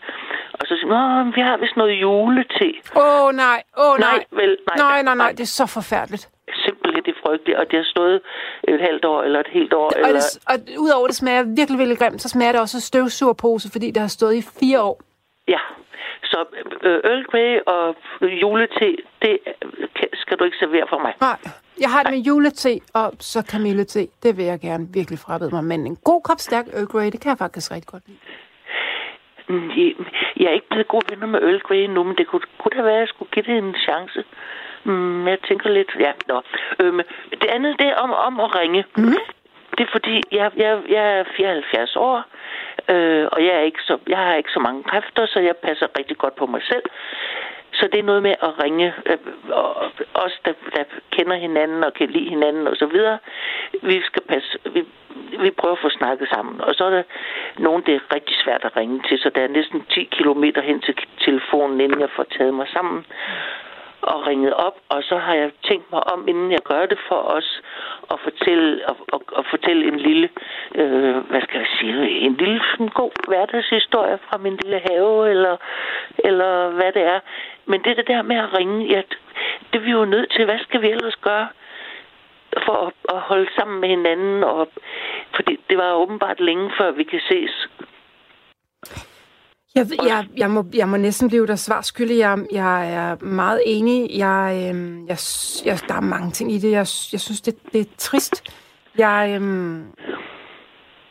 Og 0.53 0.65
så 0.69 0.77
siger 0.77 1.17
jeg, 1.17 1.33
vi 1.35 1.41
har 1.41 1.57
vist 1.57 1.77
noget 1.77 1.93
julete. 2.03 2.69
Åh, 2.97 3.27
oh, 3.27 3.33
nej. 3.35 3.63
Åh, 3.79 3.93
oh, 3.93 3.99
nej. 3.99 4.17
Nej, 4.17 4.25
vel, 4.31 4.57
nej. 4.69 4.77
nej, 4.77 5.03
nej, 5.03 5.15
nej. 5.15 5.31
Det 5.31 5.41
er 5.41 5.55
så 5.61 5.67
forfærdeligt. 5.67 6.29
Simpelthen 7.33 7.47
det 7.47 7.53
er 7.53 7.59
frygteligt, 7.59 7.59
og 7.59 7.71
det 7.71 7.79
har 7.79 7.85
stået 7.85 8.21
et 8.69 8.81
halvt 8.81 9.05
år 9.05 9.23
eller 9.23 9.41
et 9.41 9.51
helt 9.51 9.73
år. 9.73 9.87
Og, 9.87 9.93
eller, 9.97 10.21
det, 10.21 10.39
og 10.49 10.83
udover 10.85 11.07
det 11.07 11.17
smager 11.17 11.43
virkelig, 11.57 11.79
virkelig 11.79 11.99
grimt, 11.99 12.23
så 12.23 12.29
smager 12.29 12.53
det 12.53 12.61
også 12.61 12.81
støvsugerpose, 12.81 13.71
fordi 13.73 13.91
det 13.91 14.01
har 14.01 14.09
stået 14.09 14.35
i 14.35 14.43
fire 14.61 14.83
år. 14.83 15.01
Ja, 15.49 15.61
så 16.25 16.45
øh, 16.83 17.01
Earl 17.05 17.25
Grey 17.25 17.61
og 17.67 17.97
julete, 18.43 18.97
det 19.23 19.39
skal 20.15 20.39
du 20.39 20.45
ikke 20.45 20.57
servere 20.57 20.87
for 20.89 20.99
mig. 20.99 21.13
Nej, 21.21 21.39
jeg 21.81 21.91
har 21.91 22.03
det 22.03 22.13
med 22.13 22.21
julete 22.21 22.81
og 22.95 23.13
så 23.21 23.43
kamillete. 23.51 24.09
Det 24.23 24.37
vil 24.37 24.45
jeg 24.45 24.61
gerne 24.61 24.87
virkelig 24.93 25.19
frabede 25.19 25.51
mig. 25.51 25.65
Men 25.65 25.87
en 25.87 25.97
god 26.05 26.23
kop 26.23 26.39
stærk 26.39 26.67
Earl 26.73 26.87
Grey, 26.87 27.11
det 27.13 27.21
kan 27.21 27.31
jeg 27.31 27.39
faktisk 27.39 27.71
rigtig 27.71 27.89
godt 27.89 28.03
lide. 28.07 28.19
Mm, 29.49 29.71
Jeg, 30.37 30.47
er 30.51 30.55
ikke 30.55 30.69
blevet 30.71 30.89
gode 30.89 31.07
venner 31.11 31.27
med 31.27 31.43
Earl 31.43 31.61
Grey 31.61 31.87
nu, 31.87 32.03
men 32.03 32.17
det 32.17 32.27
kunne, 32.27 32.43
kunne 32.59 32.77
da 32.77 32.83
være, 32.83 32.95
at 32.95 33.01
jeg 33.01 33.09
skulle 33.09 33.31
give 33.31 33.45
det 33.45 33.59
en 33.59 33.75
chance. 33.75 34.25
Mm, 34.85 35.29
jeg 35.29 35.39
tænker 35.49 35.71
lidt, 35.71 35.97
ja, 36.01 36.13
nå. 36.29 36.43
Øhm, 36.81 37.01
det 37.31 37.51
andet, 37.51 37.79
det 37.79 37.87
er 37.87 37.95
om, 37.95 38.11
om 38.13 38.41
at 38.41 38.55
ringe. 38.61 38.85
Mm. 38.97 39.17
Det 39.79 39.83
er 39.87 39.93
fordi, 39.93 40.23
jeg, 40.33 40.51
jeg, 40.57 40.83
jeg 40.89 41.19
er 41.19 41.25
74 41.37 41.97
år, 41.97 42.25
øh, 42.89 43.29
og 43.33 43.45
jeg, 43.45 43.55
er 43.55 43.61
ikke 43.61 43.83
så, 43.83 43.99
jeg 44.09 44.19
har 44.19 44.35
ikke 44.35 44.51
så 44.51 44.61
mange 44.61 44.83
kræfter, 44.83 45.27
så 45.27 45.41
jeg 45.41 45.57
passer 45.57 45.87
rigtig 45.99 46.19
godt 46.19 46.37
på 46.37 46.47
mig 46.47 46.63
selv. 46.63 46.83
Så 47.73 47.89
det 47.93 47.99
er 47.99 48.03
noget 48.03 48.23
med 48.23 48.35
at 48.43 48.65
ringe, 48.65 48.95
øh, 49.07 49.19
og 49.51 49.93
os, 50.15 50.41
der, 50.45 50.53
der 50.77 50.85
kender 51.11 51.37
hinanden 51.37 51.85
og 51.85 51.95
kan 51.95 52.11
lide 52.11 52.29
hinanden 52.29 52.67
og 52.67 52.77
så 52.77 52.87
videre. 52.87 53.19
Vi 53.83 54.03
skal 54.03 54.23
passe, 54.29 54.59
vi, 54.75 54.85
vi 55.39 55.51
prøver 55.51 55.75
at 55.75 55.83
få 55.83 55.89
snakket 55.89 56.29
sammen. 56.29 56.61
Og 56.61 56.75
så 56.75 56.85
er 56.85 56.91
der 56.91 57.03
nogen, 57.59 57.83
det 57.87 57.95
er 57.95 58.15
rigtig 58.15 58.37
svært 58.45 58.65
at 58.65 58.77
ringe 58.77 59.03
til, 59.09 59.19
så 59.19 59.31
der 59.35 59.43
er 59.43 59.49
næsten 59.49 59.85
10 59.91 60.05
kilometer 60.05 60.63
hen 60.63 60.81
til 60.81 60.95
telefonen, 61.21 61.81
inden 61.81 62.01
jeg 62.01 62.11
får 62.17 62.27
taget 62.39 62.55
mig 62.55 62.69
sammen 62.69 63.05
og 64.03 64.27
ringet 64.27 64.55
op, 64.55 64.77
og 64.89 65.03
så 65.03 65.17
har 65.19 65.35
jeg 65.35 65.51
tænkt 65.69 65.93
mig 65.93 66.13
om, 66.13 66.29
inden 66.29 66.53
jeg 66.53 66.63
gør 66.71 66.87
det 66.87 66.99
for 67.09 67.21
os, 67.37 67.63
at 68.11 68.19
fortælle, 68.27 68.89
og, 68.89 68.97
og, 69.13 69.23
og 69.33 69.45
fortælle 69.51 69.89
en 69.89 69.99
lille, 69.99 70.29
øh, 70.75 71.17
hvad 71.31 71.43
skal 71.43 71.59
jeg 71.59 71.71
sige, 71.79 72.09
en 72.27 72.37
lille 72.37 72.61
sådan 72.71 72.89
god 72.89 73.29
hverdagshistorie 73.29 74.19
fra 74.27 74.39
min 74.39 74.57
lille 74.63 74.81
have, 74.91 75.31
eller, 75.31 75.57
eller 76.19 76.69
hvad 76.69 76.93
det 76.93 77.03
er. 77.03 77.21
Men 77.67 77.83
det, 77.85 77.97
det 77.97 78.07
der 78.07 78.23
med 78.23 78.37
at 78.37 78.59
ringe, 78.59 78.87
ja, 78.87 79.03
det 79.73 79.79
er 79.79 79.85
vi 79.85 79.91
jo 79.91 80.05
nødt 80.05 80.31
til. 80.33 80.45
Hvad 80.45 80.59
skal 80.59 80.83
vi 80.83 80.89
ellers 80.91 81.17
gøre? 81.17 81.49
for 82.67 82.87
at, 82.87 82.93
at 83.17 83.21
holde 83.21 83.49
sammen 83.57 83.81
med 83.81 83.89
hinanden, 83.89 84.45
og, 84.45 84.69
fordi 85.35 85.61
det 85.71 85.79
var 85.79 85.93
åbenbart 85.93 86.41
længe 86.41 86.73
før 86.79 86.91
vi 86.91 87.05
kan 87.05 87.21
ses. 87.29 87.69
Jeg, 89.75 89.87
jeg, 90.05 90.27
jeg, 90.37 90.51
må, 90.51 90.65
jeg 90.75 90.89
må 90.89 90.97
næsten 90.97 91.29
blive 91.29 91.47
der 91.47 91.57
svar 91.57 91.81
skyldig. 91.83 92.19
Jeg, 92.19 92.47
jeg 92.53 92.93
er 92.93 93.25
meget 93.25 93.63
enig. 93.67 94.11
Jeg, 94.19 94.69
øhm, 94.71 95.07
jeg, 95.07 95.19
jeg, 95.65 95.79
der 95.89 95.95
er 95.95 96.01
mange 96.01 96.31
ting 96.31 96.53
i 96.53 96.59
det. 96.59 96.71
Jeg, 96.71 96.87
jeg 97.13 97.21
synes, 97.21 97.41
det, 97.41 97.55
det 97.73 97.81
er 97.81 97.85
trist. 97.99 98.43
Jeg, 98.99 99.33
øhm, 99.37 99.85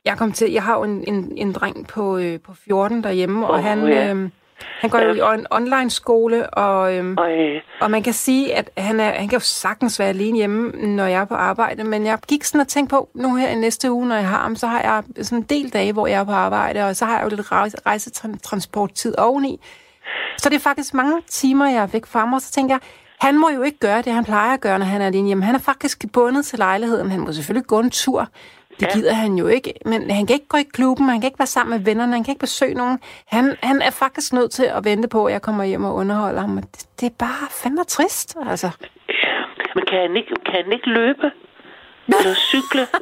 Jeg 0.06 0.18
kom 0.18 0.32
til, 0.32 0.52
jeg 0.52 0.64
har 0.64 0.78
jo 0.78 0.84
en, 0.84 1.04
en, 1.08 1.38
en 1.38 1.52
dreng 1.54 1.88
på, 1.88 2.18
øh, 2.18 2.40
på 2.40 2.54
14 2.54 3.04
derhjemme, 3.04 3.46
oh, 3.46 3.50
og 3.50 3.64
han, 3.64 3.88
ja. 3.88 4.14
øh, 4.14 4.30
han 4.80 4.90
går 4.90 5.00
jo 5.00 5.32
i 5.32 5.34
en 5.34 5.48
online 5.52 5.90
skole, 5.90 6.50
og, 6.50 6.96
øh, 6.96 7.14
Og, 7.18 7.32
øh, 7.32 7.62
og 7.82 7.92
man 7.92 8.04
kan 8.04 8.14
sige, 8.14 8.56
at 8.56 8.70
han, 8.78 9.00
er, 9.00 9.12
han 9.12 9.28
kan 9.28 9.36
jo 9.36 9.44
sagtens 9.44 10.00
være 10.00 10.10
alene 10.10 10.38
hjemme, 10.38 10.72
når 10.72 11.06
jeg 11.06 11.22
er 11.22 11.26
på 11.26 11.36
arbejde, 11.36 11.84
men 11.84 12.06
jeg 12.06 12.18
gik 12.28 12.44
sådan 12.44 12.62
og 12.62 12.68
tænkte 12.68 12.94
på, 12.94 13.10
nu 13.16 13.36
her 13.36 13.48
i 13.50 13.56
næste 13.56 13.92
uge, 13.92 14.08
når 14.08 14.16
jeg 14.16 14.28
har 14.28 14.42
ham, 14.42 14.56
så 14.56 14.68
har 14.68 14.82
jeg 14.82 15.26
sådan 15.26 15.38
en 15.38 15.44
del 15.44 15.70
dage, 15.70 15.94
hvor 15.94 16.08
jeg 16.08 16.20
er 16.20 16.24
på 16.24 16.32
arbejde, 16.32 16.86
og 16.86 16.96
så 16.96 17.06
har 17.06 17.16
jeg 17.16 17.24
jo 17.24 17.30
lidt 17.36 17.52
rejse, 17.52 17.78
rejsetransporttid 17.86 19.18
oveni. 19.18 19.60
Så 20.38 20.50
det 20.50 20.56
er 20.56 20.60
faktisk 20.60 20.94
mange 20.94 21.22
timer, 21.28 21.66
jeg 21.70 21.84
er 21.84 21.88
væk 21.88 22.06
fra 22.06 22.26
mig, 22.26 22.36
og 22.36 22.42
så 22.42 22.52
tænker 22.52 22.76
jeg, 22.76 22.80
han 23.20 23.40
må 23.40 23.50
jo 23.50 23.62
ikke 23.62 23.80
gøre 23.80 24.02
det, 24.02 24.14
han 24.14 24.26
plejer 24.26 24.54
at 24.54 24.62
gøre, 24.62 24.80
når 24.80 24.86
han 24.86 25.02
er 25.02 25.06
alene 25.06 25.28
hjemme. 25.28 25.44
Han 25.44 25.56
er 25.56 25.60
faktisk 25.60 26.06
bundet 26.14 26.46
til 26.46 26.60
lejligheden. 26.60 27.12
Han 27.12 27.20
må 27.20 27.32
selvfølgelig 27.32 27.68
gå 27.68 27.80
en 27.80 27.90
tur. 27.90 28.28
Det 28.82 28.88
Ja. 28.88 28.94
gider 29.00 29.14
han 29.14 29.36
jo 29.36 29.48
ikke. 29.48 29.74
Men 29.86 30.12
han 30.12 30.28
kan 30.28 30.34
ikke 30.34 30.48
gå 30.48 30.58
i 30.58 30.64
klubben, 30.74 31.10
han 31.10 31.22
kan 31.22 31.28
ikke 31.28 31.40
være 31.40 31.46
sammen 31.58 31.78
med 31.78 31.86
vennerne, 31.86 32.14
han 32.14 32.24
kan 32.24 32.32
ikke 32.32 32.40
besøge 32.40 32.74
nogen. 32.74 33.00
Han, 33.28 33.56
han 33.64 33.82
er 33.82 33.90
faktisk 33.90 34.34
nødt 34.34 34.52
til 34.52 34.64
at 34.66 34.86
vente 34.86 35.08
på, 35.08 35.26
at 35.26 35.34
jeg 35.34 35.42
kommer 35.42 35.64
hjem 35.64 35.84
og 35.86 35.96
underholder 35.96 36.42
ham. 36.42 36.58
Det, 36.58 36.86
det 37.00 37.06
er 37.06 37.16
bare 37.20 37.48
fandme 37.64 37.84
trist, 37.84 38.36
altså. 38.50 38.70
ja. 39.10 39.34
Men 39.76 39.86
kan 39.86 40.00
han 40.00 40.18
ikke, 40.18 40.34
kan 40.46 40.64
han 40.64 40.74
ikke 40.74 40.90
løbe? 40.90 41.32
Eller 42.08 42.34
cykle? 42.36 42.88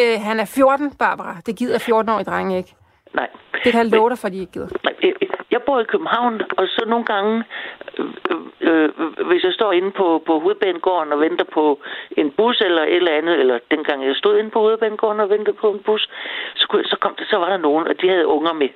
Øh, 0.00 0.20
han 0.20 0.40
er 0.40 0.44
14, 0.44 0.90
Barbara. 0.98 1.36
Det 1.46 1.56
gider 1.56 1.78
14-årige 1.78 2.24
drenge 2.24 2.56
ikke. 2.58 2.74
Nej. 3.14 3.28
Det 3.64 3.72
kan 3.72 3.78
jeg 3.82 3.86
love 3.86 4.10
dig, 4.10 4.18
for 4.18 4.28
de 4.28 4.38
ikke 4.38 4.52
gider. 4.52 4.68
Nej, 4.84 4.92
jeg- 5.52 5.62
bor 5.62 5.80
i 5.80 5.84
København, 5.84 6.42
og 6.56 6.68
så 6.68 6.84
nogle 6.86 7.04
gange, 7.04 7.44
øh, 7.98 8.06
øh, 8.30 8.40
øh, 8.60 8.88
hvis 9.28 9.44
jeg 9.44 9.52
står 9.52 9.72
inde 9.72 9.90
på, 9.90 10.22
på 10.26 10.38
hovedbanegården 10.38 11.12
og 11.12 11.20
venter 11.20 11.44
på 11.44 11.80
en 12.16 12.30
bus 12.30 12.60
eller 12.60 12.82
et 12.82 12.96
eller 12.96 13.12
andet, 13.12 13.40
eller 13.40 13.58
dengang 13.70 14.06
jeg 14.06 14.16
stod 14.16 14.38
inde 14.38 14.50
på 14.50 14.58
hovedbanegården 14.60 15.20
og 15.20 15.30
ventede 15.30 15.56
på 15.56 15.70
en 15.70 15.78
bus, 15.78 16.08
så, 16.54 16.68
kunne, 16.68 16.84
så 16.84 16.96
kom 17.00 17.14
det, 17.18 17.26
så 17.30 17.36
var 17.36 17.48
der 17.48 17.56
nogen, 17.56 17.88
og 17.88 18.00
de 18.00 18.08
havde 18.08 18.26
unger 18.26 18.52
med. 18.52 18.68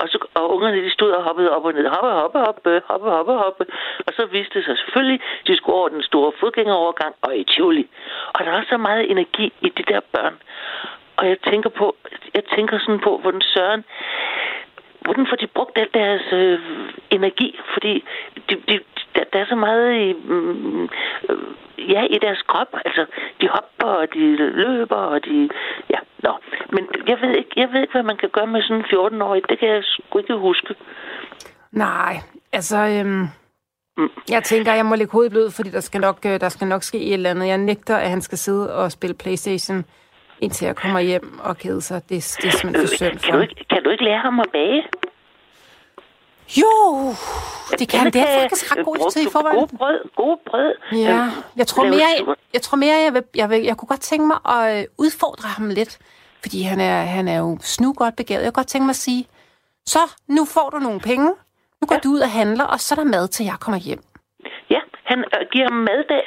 Og, 0.00 0.08
så, 0.08 0.18
og 0.34 0.54
ungerne 0.54 0.84
de 0.84 0.90
stod 0.90 1.10
og 1.10 1.22
hoppede 1.22 1.50
op 1.56 1.64
og 1.64 1.72
ned. 1.72 1.86
Hoppe, 1.88 2.10
hoppe, 2.10 2.38
hoppe, 2.38 2.82
hoppe, 2.88 3.10
hoppe, 3.10 3.32
hoppe. 3.32 3.64
Og 4.06 4.12
så 4.16 4.26
viste 4.26 4.58
det 4.58 4.64
sig 4.64 4.78
selvfølgelig, 4.78 5.20
at 5.40 5.46
de 5.46 5.56
skulle 5.56 5.76
over 5.76 5.88
den 5.88 6.02
store 6.02 6.32
fodgængerovergang 6.40 7.14
og 7.22 7.36
i 7.36 7.44
Tivoli. 7.44 7.88
Og 8.34 8.44
der 8.44 8.52
er 8.52 8.62
så 8.68 8.76
meget 8.76 9.10
energi 9.10 9.52
i 9.60 9.68
de 9.68 9.82
der 9.82 10.00
børn. 10.12 10.36
Og 11.16 11.28
jeg 11.28 11.38
tænker 11.50 11.70
på, 11.70 11.96
jeg 12.34 12.44
tænker 12.44 12.78
sådan 12.78 13.00
på, 13.00 13.18
hvordan 13.18 13.40
Søren, 13.40 13.84
hvordan 15.04 15.26
får 15.30 15.36
de 15.36 15.46
brugt 15.46 15.78
al 15.78 15.88
deres 15.94 16.26
øh, 16.32 16.58
energi? 17.10 17.58
Fordi 17.74 18.04
de, 18.48 18.54
de, 18.68 18.80
der, 19.14 19.24
der 19.32 19.38
er 19.38 19.46
så 19.46 19.54
meget 19.54 19.88
i, 20.04 20.12
mm, 20.12 20.82
øh, 21.28 21.90
ja, 21.94 22.02
i 22.14 22.18
deres 22.18 22.42
krop. 22.42 22.70
Altså, 22.84 23.06
de 23.40 23.48
hopper, 23.48 23.92
og 24.00 24.06
de 24.14 24.36
løber, 24.36 25.02
og 25.14 25.24
de... 25.24 25.48
Ja, 25.90 25.98
nå. 26.22 26.32
Men 26.72 26.88
jeg 27.08 27.18
ved 27.22 27.36
ikke, 27.36 27.50
jeg 27.56 27.68
ved 27.72 27.80
ikke 27.80 27.92
hvad 27.92 28.02
man 28.02 28.16
kan 28.16 28.28
gøre 28.28 28.46
med 28.46 28.62
sådan 28.62 28.76
en 28.76 28.84
14-årig. 28.84 29.42
Det 29.48 29.58
kan 29.58 29.68
jeg 29.68 29.82
sgu 29.84 30.18
ikke 30.18 30.36
huske. 30.36 30.74
Nej, 31.72 32.14
altså... 32.52 32.76
Øhm, 32.76 33.26
jeg 34.30 34.42
tænker, 34.42 34.72
jeg 34.72 34.86
må 34.86 34.94
lægge 34.94 35.12
hovedet 35.12 35.32
blød, 35.32 35.50
fordi 35.50 35.70
der 35.70 35.80
skal, 35.80 36.00
nok, 36.00 36.18
øh, 36.26 36.40
der 36.40 36.48
skal 36.48 36.66
nok 36.66 36.82
ske 36.82 36.98
et 36.98 37.12
eller 37.12 37.30
andet. 37.30 37.46
Jeg 37.46 37.58
nægter, 37.58 37.96
at 37.96 38.10
han 38.10 38.20
skal 38.20 38.38
sidde 38.38 38.74
og 38.76 38.92
spille 38.92 39.16
Playstation, 39.16 39.84
indtil 40.44 40.64
jeg 40.66 40.76
kommer 40.76 41.00
hjem 41.00 41.38
og 41.42 41.58
kede 41.58 41.82
sig. 41.82 42.02
Det, 42.02 42.10
det 42.10 42.16
er 42.18 42.50
simpelthen 42.50 42.88
for 42.88 42.94
synd 42.96 43.18
for 43.18 43.24
Kan 43.26 43.34
du, 43.34 43.40
ikke, 43.40 43.64
kan 43.70 43.82
du 43.84 43.90
ikke 43.90 44.04
lære 44.04 44.18
ham 44.18 44.40
at 44.40 44.46
bage? 44.52 44.82
Jo, 46.62 47.08
det 47.78 47.88
kan 47.88 48.06
det 48.12 48.16
er 48.20 48.40
faktisk 48.40 48.76
ret 48.76 48.84
god 48.84 49.10
til 49.12 49.22
i 49.26 49.30
forvejen. 49.32 49.58
God 49.58 49.68
brød, 49.78 50.00
god 50.16 50.36
brød. 50.46 50.74
Ja, 50.92 51.24
Øh, 51.26 51.32
jeg 51.56 51.66
tror 51.66 51.84
mere, 51.84 52.08
jeg, 52.18 52.34
jeg 52.52 52.62
tror 52.62 52.76
mere, 52.76 52.96
jeg, 53.04 53.14
vil, 53.14 53.22
jeg, 53.34 53.50
vil, 53.50 53.62
jeg 53.62 53.76
kunne 53.76 53.88
godt 53.88 54.00
tænke 54.00 54.26
mig 54.26 54.38
at 54.56 54.80
øh, 54.80 54.86
udfordre 54.98 55.48
ham 55.48 55.68
lidt, 55.68 55.98
fordi 56.42 56.62
han 56.62 56.80
er, 56.80 57.00
han 57.04 57.28
er 57.28 57.38
jo 57.38 57.58
snu 57.60 57.92
godt 57.92 58.16
begavet. 58.16 58.42
Jeg 58.44 58.52
kunne 58.52 58.60
godt 58.62 58.66
tænke 58.66 58.84
mig 58.84 58.90
at 58.90 58.96
sige, 58.96 59.26
så 59.86 59.98
nu 60.28 60.44
får 60.44 60.70
du 60.70 60.78
nogle 60.78 61.00
penge, 61.00 61.26
nu 61.80 61.86
går 61.86 61.94
Ja. 61.94 62.00
du 62.04 62.08
ud 62.08 62.20
og 62.20 62.30
handler, 62.30 62.64
og 62.64 62.80
så 62.80 62.94
er 62.94 62.96
der 62.96 63.04
mad 63.04 63.28
til 63.28 63.44
jeg 63.46 63.56
kommer 63.60 63.78
hjem. 63.78 64.02
Ja, 64.70 64.80
han 65.04 65.18
øh, 65.18 65.46
giver 65.52 65.64
ham 65.70 65.78
maddag. 65.78 66.22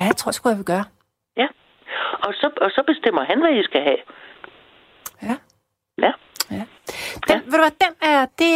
Ja, 0.00 0.04
jeg 0.04 0.16
tror 0.16 0.30
sgu, 0.32 0.48
jeg 0.48 0.58
vil 0.58 0.64
gøre. 0.64 0.84
Ja. 1.88 2.26
Og 2.26 2.34
så, 2.34 2.50
og 2.64 2.70
så 2.70 2.82
bestemmer 2.86 3.24
han, 3.24 3.40
hvad 3.40 3.52
I 3.60 3.62
skal 3.62 3.82
have. 3.82 4.00
Ja. 5.22 5.36
Ja. 6.04 6.12
Ja. 6.50 6.64
Den, 7.28 7.38
ved 7.44 7.52
du 7.58 7.64
hvad, 7.66 7.76
den 7.86 7.94
er, 8.02 8.26
det 8.38 8.52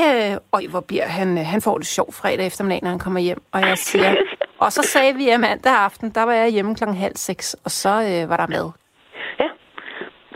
øj, 0.52 0.62
hvor 0.70 0.80
bliver 0.80 1.06
han, 1.06 1.38
øh, 1.38 1.44
han 1.52 1.60
får 1.62 1.78
det 1.78 1.86
sjovt 1.86 2.14
fredag 2.14 2.46
eftermiddag, 2.46 2.82
når 2.82 2.90
han 2.90 2.98
kommer 2.98 3.20
hjem, 3.20 3.42
og 3.52 3.60
jeg 3.60 3.78
siger, 3.78 4.16
og 4.64 4.72
så 4.72 4.82
sagde 4.82 5.14
vi, 5.14 5.28
at 5.28 5.40
mandag 5.40 5.72
aften, 5.72 6.10
der 6.10 6.22
var 6.22 6.32
jeg 6.32 6.48
hjemme 6.50 6.74
klokken 6.74 6.96
halv 6.96 7.16
seks, 7.16 7.54
og 7.64 7.70
så 7.70 7.88
øh, 7.88 8.30
var 8.30 8.36
der 8.36 8.46
mad. 8.46 8.70
Ja. 9.40 9.48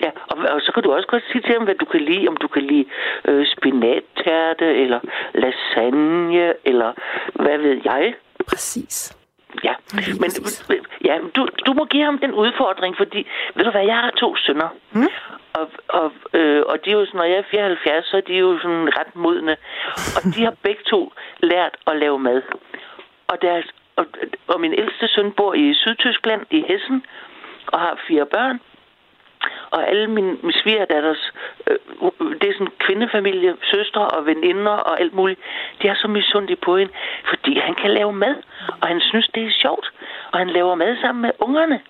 Ja, 0.02 0.10
og, 0.30 0.36
og 0.54 0.60
så 0.60 0.72
kan 0.74 0.82
du 0.82 0.92
også 0.92 1.08
godt 1.08 1.22
sige 1.32 1.42
til 1.42 1.52
ham, 1.52 1.64
hvad 1.64 1.74
du 1.74 1.84
kan 1.84 2.00
lide. 2.00 2.28
Om 2.28 2.36
du 2.36 2.48
kan 2.48 2.62
lide 2.62 2.84
øh, 3.28 3.46
spinattærte, 3.46 4.66
eller 4.82 5.00
lasagne, 5.34 6.54
eller 6.64 6.92
hvad 7.42 7.58
ved 7.58 7.80
jeg. 7.84 8.14
Præcis. 8.48 9.16
Ja, 9.64 9.74
men 10.20 10.30
ja, 11.04 11.18
du, 11.36 11.48
du 11.66 11.72
må 11.72 11.84
give 11.84 12.04
ham 12.04 12.18
den 12.18 12.32
udfordring, 12.32 12.96
fordi, 12.96 13.26
ved 13.54 13.64
du 13.64 13.70
hvad, 13.70 13.84
jeg 13.84 13.96
har 13.96 14.10
to 14.10 14.36
sønner. 14.36 14.68
Mm. 14.92 15.08
Og, 15.52 15.70
og, 15.88 16.12
øh, 16.32 16.62
og 16.66 16.84
de 16.84 16.90
er 16.90 16.94
jo 16.94 17.06
sådan, 17.06 17.18
når 17.18 17.24
jeg 17.24 17.38
er 17.38 17.50
74, 17.50 18.06
så 18.06 18.16
er 18.16 18.20
de 18.20 18.34
jo 18.34 18.58
sådan 18.62 18.88
ret 18.98 19.16
modne. 19.16 19.56
Og 20.16 20.34
de 20.34 20.44
har 20.44 20.54
begge 20.62 20.82
to 20.90 21.12
lært 21.40 21.76
at 21.86 21.96
lave 21.96 22.18
mad. 22.18 22.42
Og, 23.28 23.42
deres, 23.42 23.66
og, 23.96 24.06
og 24.46 24.60
min 24.60 24.72
ældste 24.72 25.08
søn 25.08 25.32
bor 25.32 25.54
i 25.54 25.74
Sydtyskland, 25.74 26.42
i 26.50 26.64
Hessen, 26.68 27.04
og 27.66 27.80
har 27.80 28.00
fire 28.08 28.26
børn. 28.26 28.60
Og 29.70 29.88
alle 29.88 30.06
mine, 30.06 30.36
mine 30.42 30.52
svigerdatters, 30.52 31.32
øh, 31.66 31.76
det 32.40 32.48
er 32.48 32.52
sådan 32.52 32.72
kvindefamilie, 32.78 33.56
søstre 33.62 34.08
og 34.08 34.26
veninder 34.26 34.76
og 34.88 35.00
alt 35.00 35.14
muligt, 35.14 35.40
de 35.82 35.88
er 35.88 35.94
så 35.94 36.08
misundelige 36.08 36.60
på 36.64 36.76
hende, 36.76 36.92
fordi 37.28 37.58
han 37.58 37.74
kan 37.74 37.90
lave 37.90 38.12
mad, 38.12 38.36
og 38.80 38.88
han 38.88 39.00
synes, 39.00 39.28
det 39.34 39.46
er 39.46 39.50
sjovt. 39.50 39.92
Og 40.32 40.38
han 40.38 40.50
laver 40.50 40.74
mad 40.74 40.96
sammen 41.00 41.22
med 41.22 41.30
ungerne. 41.38 41.80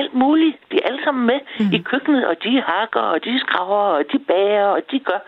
Alt 0.00 0.14
muligt. 0.14 0.56
De 0.70 0.76
er 0.76 0.86
alle 0.88 1.04
sammen 1.04 1.26
med 1.26 1.40
mm. 1.60 1.72
i 1.76 1.78
køkkenet, 1.90 2.26
og 2.30 2.36
de 2.44 2.62
hakker, 2.70 3.00
og 3.00 3.24
de 3.24 3.40
skraver, 3.40 3.86
og 3.98 4.04
de 4.12 4.18
bager, 4.18 4.68
og 4.76 4.82
de 4.90 4.98
gør. 4.98 5.20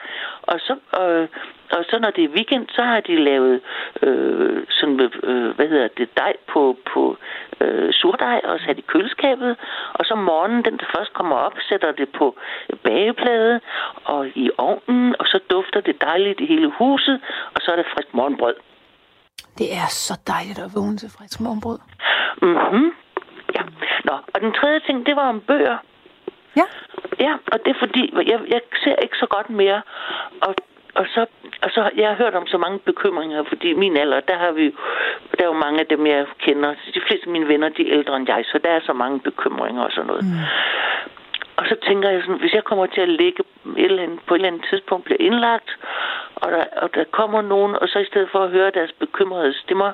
Og 0.43 0.57
så, 0.67 0.75
øh, 1.01 1.29
og 1.77 1.85
så 1.91 1.99
når 2.01 2.11
det 2.11 2.25
er 2.25 2.35
weekend, 2.37 2.65
så 2.77 2.83
har 2.83 3.01
de 3.01 3.25
lavet 3.31 3.61
øh, 4.03 4.63
sådan, 4.71 5.11
øh, 5.23 5.51
hvad 5.57 5.69
hedder 5.69 5.89
det, 5.99 6.09
dej 6.17 6.33
på, 6.53 6.77
på 6.93 7.17
øh, 7.61 7.93
surdej 7.93 8.41
og 8.45 8.61
sat 8.67 8.79
i 8.79 8.85
køleskabet. 8.93 9.57
Og 9.93 10.05
så 10.05 10.15
morgenen, 10.15 10.65
den 10.65 10.77
der 10.79 10.87
først 10.97 11.13
kommer 11.13 11.37
op, 11.37 11.57
sætter 11.69 11.93
det 11.93 12.09
på 12.19 12.37
bageplade 12.85 13.61
og 14.05 14.29
i 14.29 14.51
ovnen, 14.59 15.15
og 15.19 15.27
så 15.27 15.39
dufter 15.51 15.81
det 15.81 16.01
dejligt 16.01 16.41
i 16.41 16.47
hele 16.47 16.73
huset, 16.79 17.21
og 17.55 17.61
så 17.63 17.73
er 17.73 17.77
det 17.77 17.87
frisk 17.95 18.15
morgenbrød. 18.15 18.55
Det 19.59 19.69
er 19.83 19.89
så 19.89 20.15
dejligt 20.27 20.59
at 20.59 20.71
vågne 20.75 20.97
til 20.97 21.11
frisk 21.19 21.41
morgenbrød. 21.41 21.79
Mhm. 22.43 22.93
Ja. 23.61 23.87
Nå, 24.05 24.13
og 24.35 24.41
den 24.41 24.53
tredje 24.53 24.81
ting, 24.81 25.07
det 25.07 25.17
var 25.17 25.29
om 25.29 25.41
bøger. 25.41 25.77
Ja. 26.57 26.67
Ja, 27.21 27.33
og 27.53 27.59
det 27.65 27.71
er 27.71 27.79
fordi, 27.79 28.15
jeg, 28.27 28.41
jeg 28.49 28.61
ser 28.85 28.97
ikke 28.97 29.17
så 29.17 29.27
godt 29.27 29.51
mere. 29.51 29.83
Og, 30.41 30.55
og, 30.95 31.07
så, 31.15 31.27
og 31.63 31.71
så, 31.71 31.91
jeg 31.97 32.09
har 32.09 32.17
hørt 32.17 32.35
om 32.35 32.47
så 32.47 32.59
mange 32.59 32.79
bekymringer, 32.79 33.45
fordi 33.49 33.73
min 33.73 33.97
alder, 33.97 34.21
der 34.21 34.39
har 34.39 34.53
vi 34.53 34.75
der 35.41 35.47
er 35.47 35.55
jo 35.55 35.65
mange 35.67 35.81
af 35.81 35.87
dem, 35.87 36.07
jeg 36.07 36.27
kender. 36.39 36.75
De 36.95 37.01
fleste 37.07 37.27
af 37.27 37.33
mine 37.33 37.49
venner, 37.49 37.69
de 37.69 37.83
er 37.83 37.93
ældre 37.99 38.17
end 38.17 38.29
jeg, 38.29 38.45
så 38.45 38.59
der 38.65 38.71
er 38.71 38.81
så 38.81 38.93
mange 38.93 39.21
bekymringer 39.21 39.83
og 39.83 39.93
sådan 39.93 40.07
noget. 40.07 40.25
Mm. 40.25 40.41
Og 41.57 41.67
så 41.67 41.77
tænker 41.87 42.11
jeg 42.11 42.23
sådan, 42.23 42.41
hvis 42.41 42.55
jeg 42.55 42.65
kommer 42.65 42.87
til 42.87 43.01
at 43.01 43.09
ligge 43.09 43.43
et 43.77 43.85
eller 43.85 44.03
andet, 44.03 44.21
på 44.27 44.35
et 44.35 44.39
eller 44.39 44.49
andet 44.49 44.67
tidspunkt, 44.71 45.05
bliver 45.05 45.21
indlagt, 45.21 45.71
og 46.35 46.53
der, 46.53 46.65
og 46.77 46.95
der 46.95 47.05
kommer 47.05 47.43
nogen, 47.43 47.77
og 47.81 47.89
så 47.89 47.99
i 47.99 48.05
stedet 48.05 48.29
for 48.33 48.39
at 48.45 48.51
høre 48.51 48.71
deres 48.71 48.93
bekymrede 48.93 49.53
stemmer, 49.55 49.93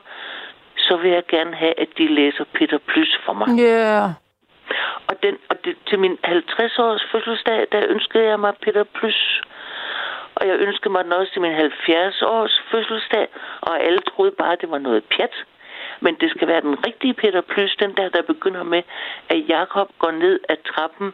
så 0.88 0.96
vil 0.96 1.10
jeg 1.10 1.26
gerne 1.26 1.54
have, 1.56 1.80
at 1.80 1.88
de 1.98 2.14
læser 2.14 2.44
Peter 2.54 2.78
Plys 2.78 3.18
for 3.24 3.32
mig. 3.32 3.48
Ja. 3.58 3.64
Yeah. 3.64 4.10
Og, 5.08 5.22
den, 5.22 5.34
og 5.50 5.56
det, 5.64 5.76
til 5.88 5.98
min 5.98 6.18
50-års 6.24 7.04
fødselsdag, 7.12 7.66
der 7.72 7.82
ønskede 7.88 8.24
jeg 8.24 8.40
mig 8.40 8.54
Peter 8.62 8.84
Plys. 8.84 9.40
Og 10.34 10.48
jeg 10.48 10.56
ønskede 10.56 10.92
mig 10.92 11.04
den 11.04 11.12
også 11.12 11.32
til 11.32 11.42
min 11.42 11.54
70-års 11.54 12.62
fødselsdag, 12.70 13.28
og 13.60 13.80
alle 13.80 13.98
troede 13.98 14.32
bare, 14.38 14.52
at 14.52 14.60
det 14.60 14.70
var 14.70 14.78
noget 14.78 15.04
pjat. 15.04 15.34
Men 16.00 16.14
det 16.20 16.30
skal 16.30 16.48
være 16.48 16.60
den 16.60 16.86
rigtige 16.86 17.14
Peter 17.14 17.40
Plys, 17.40 17.76
den 17.78 17.96
der, 17.96 18.08
der 18.08 18.22
begynder 18.22 18.62
med, 18.62 18.82
at 19.28 19.48
Jakob 19.48 19.88
går 19.98 20.10
ned 20.10 20.40
ad 20.48 20.56
trappen 20.74 21.12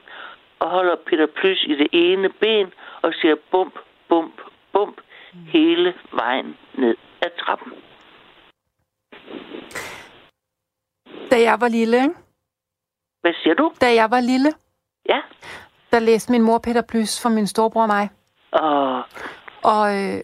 og 0.59 0.69
holder 0.71 0.97
Peter 1.07 1.27
Plys 1.27 1.65
i 1.65 1.75
det 1.75 1.89
ene 1.93 2.29
ben 2.29 2.73
og 3.03 3.15
siger 3.15 3.35
bump, 3.51 3.75
bump, 4.09 4.41
bump 4.73 5.01
hele 5.47 5.95
vejen 6.13 6.57
ned 6.75 6.97
ad 7.23 7.31
trappen. 7.39 7.73
Da 11.33 11.41
jeg 11.41 11.61
var 11.61 11.69
lille, 11.69 11.97
ikke? 11.97 12.15
Hvad 13.21 13.33
siger 13.43 13.55
du? 13.55 13.73
Da 13.81 13.95
jeg 13.95 14.11
var 14.11 14.21
lille, 14.21 14.51
Ja? 15.09 15.21
der 15.93 15.99
læste 15.99 16.33
min 16.33 16.43
mor 16.43 16.59
Peter 16.59 16.83
Plys 16.83 17.23
for 17.23 17.29
min 17.29 17.47
storebror 17.47 17.83
og 17.83 17.89
mig. 17.89 18.11
Og 18.53 19.03
Og 19.63 19.85
øh, 20.03 20.21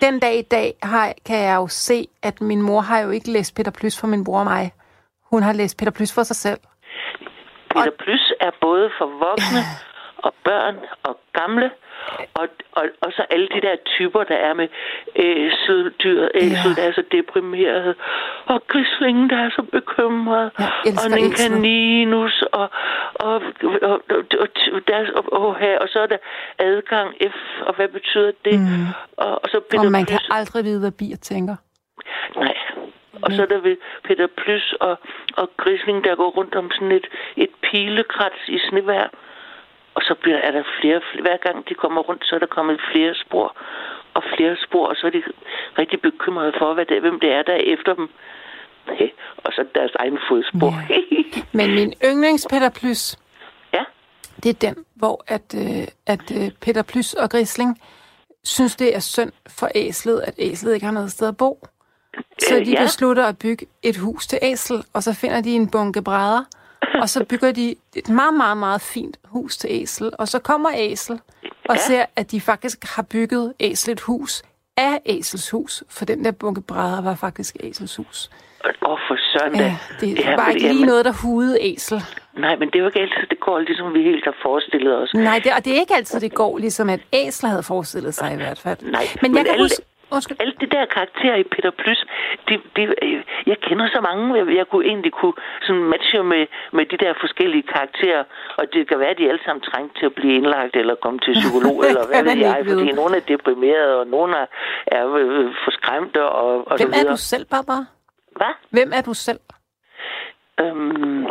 den 0.00 0.20
dag 0.20 0.34
i 0.38 0.42
dag 0.42 0.74
har, 0.82 1.12
kan 1.26 1.38
jeg 1.38 1.56
jo 1.56 1.66
se, 1.68 2.08
at 2.22 2.40
min 2.40 2.62
mor 2.62 2.80
har 2.80 2.98
jo 3.00 3.10
ikke 3.10 3.30
læst 3.30 3.56
Peter 3.56 3.70
Plys 3.70 4.00
for 4.00 4.06
min 4.06 4.24
bror 4.24 4.38
og 4.38 4.44
mig. 4.44 4.72
Hun 5.32 5.42
har 5.42 5.52
læst 5.52 5.78
Peter 5.78 5.92
Plys 5.92 6.14
for 6.14 6.22
sig 6.22 6.36
selv. 6.36 6.60
Peter 7.70 7.90
Plys 7.98 8.32
er 8.40 8.50
både 8.60 8.90
for 8.98 9.06
voksne 9.06 9.60
og 10.26 10.32
børn 10.44 10.76
og 11.02 11.16
gamle. 11.32 11.70
Og, 12.34 12.48
og, 12.72 12.84
og 13.00 13.12
så 13.16 13.22
alle 13.30 13.48
de 13.54 13.60
der 13.60 13.76
typer, 13.86 14.22
der 14.24 14.34
er 14.48 14.54
med 14.54 14.68
æseldyr, 15.16 16.28
æsel, 16.34 16.72
Ja. 16.76 16.82
der 16.82 16.88
er 16.88 16.92
så 16.92 17.02
deprimeret, 17.12 17.94
og 18.46 18.62
grislingen, 18.66 19.30
der 19.30 19.36
er 19.36 19.50
så 19.50 19.62
bekymret, 19.62 20.50
og 21.12 21.18
en 21.20 21.32
kaninus, 21.32 22.42
og, 22.52 22.68
og, 23.14 23.42
og, 23.82 24.02
og, 24.42 24.48
der, 24.88 24.98
og, 25.16 25.24
og, 25.32 25.56
her, 25.58 25.78
og 25.78 25.88
så 25.88 25.98
er 26.00 26.06
der 26.06 26.16
adgang 26.58 27.14
F, 27.34 27.36
og 27.66 27.74
hvad 27.76 27.88
betyder 27.88 28.32
det? 28.44 28.60
Mm. 28.60 28.86
Og, 29.16 29.32
og 29.42 29.48
så 29.48 29.60
Peter 29.70 29.84
Og 29.84 29.92
man 29.92 30.06
kan 30.06 30.18
aldrig 30.30 30.64
vide, 30.64 30.80
hvad 30.80 30.92
bier 30.98 31.16
tænker. 31.16 31.56
nej. 32.36 32.54
Og 33.22 33.32
så 33.32 33.42
er 33.42 33.46
der 33.46 33.60
ved 33.60 33.76
Peter 34.04 34.26
Plys 34.36 34.74
og, 34.80 34.98
og 35.36 35.50
Grisling, 35.56 36.04
der 36.04 36.14
går 36.14 36.30
rundt 36.30 36.54
om 36.54 36.70
sådan 36.70 36.92
et, 36.92 37.06
et 37.36 37.50
pilekrats 37.62 38.42
i 38.48 38.58
snevær. 38.68 39.06
Og 39.94 40.02
så 40.02 40.14
bliver, 40.22 40.38
er 40.38 40.50
der 40.50 40.62
flere, 40.80 41.00
hver 41.20 41.36
gang 41.36 41.68
de 41.68 41.74
kommer 41.74 42.00
rundt, 42.00 42.22
så 42.26 42.34
er 42.34 42.38
der 42.38 42.46
kommet 42.46 42.80
flere 42.92 43.14
spor 43.14 43.56
og 44.14 44.22
flere 44.36 44.56
spor, 44.66 44.86
og 44.86 44.96
så 44.96 45.06
er 45.06 45.10
de 45.10 45.22
rigtig 45.78 46.00
bekymrede 46.00 46.52
for, 46.58 46.74
hvad 46.74 46.86
det, 46.86 47.00
hvem 47.00 47.20
det 47.20 47.32
er, 47.32 47.42
der 47.42 47.52
er 47.52 47.64
efter 47.74 47.94
dem. 47.94 48.08
Hey, 48.98 49.08
og 49.36 49.52
så 49.52 49.64
deres 49.74 49.90
egen 49.94 50.18
fodspor. 50.28 50.72
Men 51.58 51.74
min 51.74 51.92
yndlings 52.04 52.46
Peter 52.50 52.70
Plys, 52.70 53.18
ja. 53.74 53.84
det 54.42 54.50
er 54.50 54.68
den, 54.68 54.84
hvor 54.94 55.24
at, 55.28 55.54
øh, 55.56 55.88
at 56.06 56.36
øh, 56.36 56.50
Peter 56.60 56.82
Plys 56.82 57.14
og 57.14 57.30
Grisling 57.30 57.80
synes, 58.44 58.76
det 58.76 58.96
er 58.96 59.00
synd 59.00 59.32
for 59.58 59.68
æslet, 59.74 60.20
at 60.20 60.34
æslet 60.38 60.74
ikke 60.74 60.86
har 60.86 60.92
noget 60.92 61.10
sted 61.10 61.28
at 61.28 61.36
bo. 61.36 61.66
Så 62.38 62.58
Øh, 62.58 62.66
de 62.66 62.70
ja. 62.70 62.82
beslutter 62.82 63.24
at 63.26 63.38
bygge 63.38 63.66
et 63.82 63.96
hus 63.96 64.26
til 64.26 64.38
æsel, 64.42 64.84
og 64.94 65.02
så 65.02 65.14
finder 65.20 65.40
de 65.40 65.50
en 65.50 65.70
bunke 65.70 66.02
brædder, 66.02 66.44
og 67.00 67.08
så 67.08 67.24
bygger 67.24 67.52
de 67.52 67.74
et 67.96 68.08
meget, 68.08 68.34
meget, 68.34 68.56
meget 68.56 68.80
fint 68.80 69.16
hus 69.24 69.56
til 69.56 69.68
æsel. 69.70 70.10
Og 70.18 70.28
så 70.28 70.38
kommer 70.38 70.70
æsel 70.76 71.20
og 71.68 71.74
Ja. 71.74 71.80
ser, 71.80 72.04
at 72.16 72.30
de 72.30 72.40
faktisk 72.40 72.84
har 72.96 73.02
bygget 73.02 73.52
æsel 73.60 73.92
et 73.92 74.00
hus 74.00 74.42
af 74.76 75.00
æsels 75.06 75.50
hus, 75.50 75.84
for 75.90 76.04
den 76.04 76.24
der 76.24 76.30
bunke 76.30 76.60
brædder 76.60 77.02
var 77.02 77.14
faktisk 77.14 77.56
æsels 77.60 77.96
hus. 77.96 78.30
Åh, 78.64 78.90
oh, 78.92 78.98
for 79.08 79.16
søren 79.32 79.52
da. 79.52 79.62
Ja, 79.64 79.76
det 80.00 80.18
Ja, 80.18 80.36
var 80.36 80.48
ikke 80.48 80.60
lige 80.60 80.72
jamen, 80.72 80.86
noget, 80.86 81.04
der 81.04 81.12
hudede 81.12 81.58
æsel. 81.60 82.02
Nej, 82.38 82.56
men 82.56 82.68
det 82.68 82.74
er 82.74 82.80
jo 82.80 82.86
ikke 82.86 83.00
altid, 83.00 83.26
det 83.30 83.40
går 83.40 83.58
ligesom 83.58 83.94
vi 83.94 84.02
helt 84.02 84.24
har 84.24 84.34
forestillet 84.42 84.96
os. 84.96 85.14
Nej, 85.14 85.40
det, 85.44 85.52
og 85.56 85.64
det 85.64 85.76
er 85.76 85.80
ikke 85.80 85.94
altid, 85.94 86.20
det 86.20 86.34
går, 86.34 86.58
ligesom 86.58 86.88
at 86.90 87.00
æsler 87.12 87.48
havde 87.50 87.62
forestillet 87.62 88.14
sig 88.14 88.32
i 88.32 88.36
hvert 88.36 88.58
fald. 88.58 88.78
Nej, 88.82 88.90
men 88.90 89.22
jeg 89.22 89.30
men 89.32 89.34
kan 89.44 89.46
alle- 89.52 89.64
huske... 89.64 89.82
Undskyld. 90.16 90.36
Alle 90.40 90.54
de 90.62 90.66
der 90.76 90.84
karakterer 90.96 91.36
i 91.42 91.44
Peter 91.52 91.70
Plys, 91.80 92.00
de, 92.48 92.54
de, 92.76 92.82
øh, 93.02 93.22
jeg 93.46 93.58
kender 93.66 93.86
så 93.96 94.00
mange, 94.08 94.22
jeg, 94.38 94.56
jeg 94.60 94.66
kunne 94.70 94.86
egentlig 94.86 95.12
kunne 95.12 95.36
sådan 95.66 95.84
matche 95.92 96.22
med, 96.32 96.46
med 96.72 96.84
de 96.92 96.96
der 97.04 97.12
forskellige 97.20 97.66
karakterer, 97.74 98.24
og 98.58 98.64
det 98.72 98.88
kan 98.88 98.98
være, 98.98 99.12
at 99.14 99.18
de 99.18 99.28
alle 99.28 99.44
sammen 99.44 99.62
trængte 99.70 99.98
til 99.98 100.06
at 100.06 100.14
blive 100.14 100.34
indlagt 100.38 100.76
eller 100.76 100.94
komme 100.94 101.18
til 101.24 101.32
psykolog, 101.40 101.76
Det 101.82 101.88
eller 101.88 102.06
hvad 102.10 102.22
ved 102.28 102.36
jeg, 102.46 102.64
fordi 102.70 102.92
nogle 103.00 103.16
er 103.16 103.24
deprimerede, 103.32 103.94
og 104.00 104.06
nogle 104.06 104.36
er, 104.42 104.46
er 104.86 105.04
øh, 105.14 105.54
for 105.64 105.70
skræmte, 105.78 106.22
og, 106.24 106.68
og 106.68 106.78
så 106.78 106.84
Hvem 106.84 106.92
er 106.92 106.98
videre. 106.98 107.12
du 107.12 107.16
selv, 107.32 107.44
Barbara? 107.44 107.84
Hvad? 108.36 108.54
Hvem 108.70 108.90
er 108.98 109.02
du 109.02 109.14
selv? 109.14 109.40
Øhm, 110.60 111.26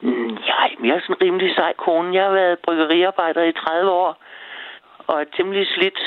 mm, 0.00 0.30
ja, 0.50 0.60
jeg 0.86 0.94
er 0.96 1.00
sådan 1.00 1.16
en 1.16 1.22
rimelig 1.22 1.54
sej 1.54 1.72
kone. 1.84 2.14
Jeg 2.14 2.24
har 2.24 2.32
været 2.32 2.58
bryggeriarbejder 2.58 3.42
i 3.42 3.52
30 3.52 3.90
år, 3.90 4.22
og 5.06 5.20
er 5.20 5.24
temmelig 5.36 5.66
slidt. 5.66 6.00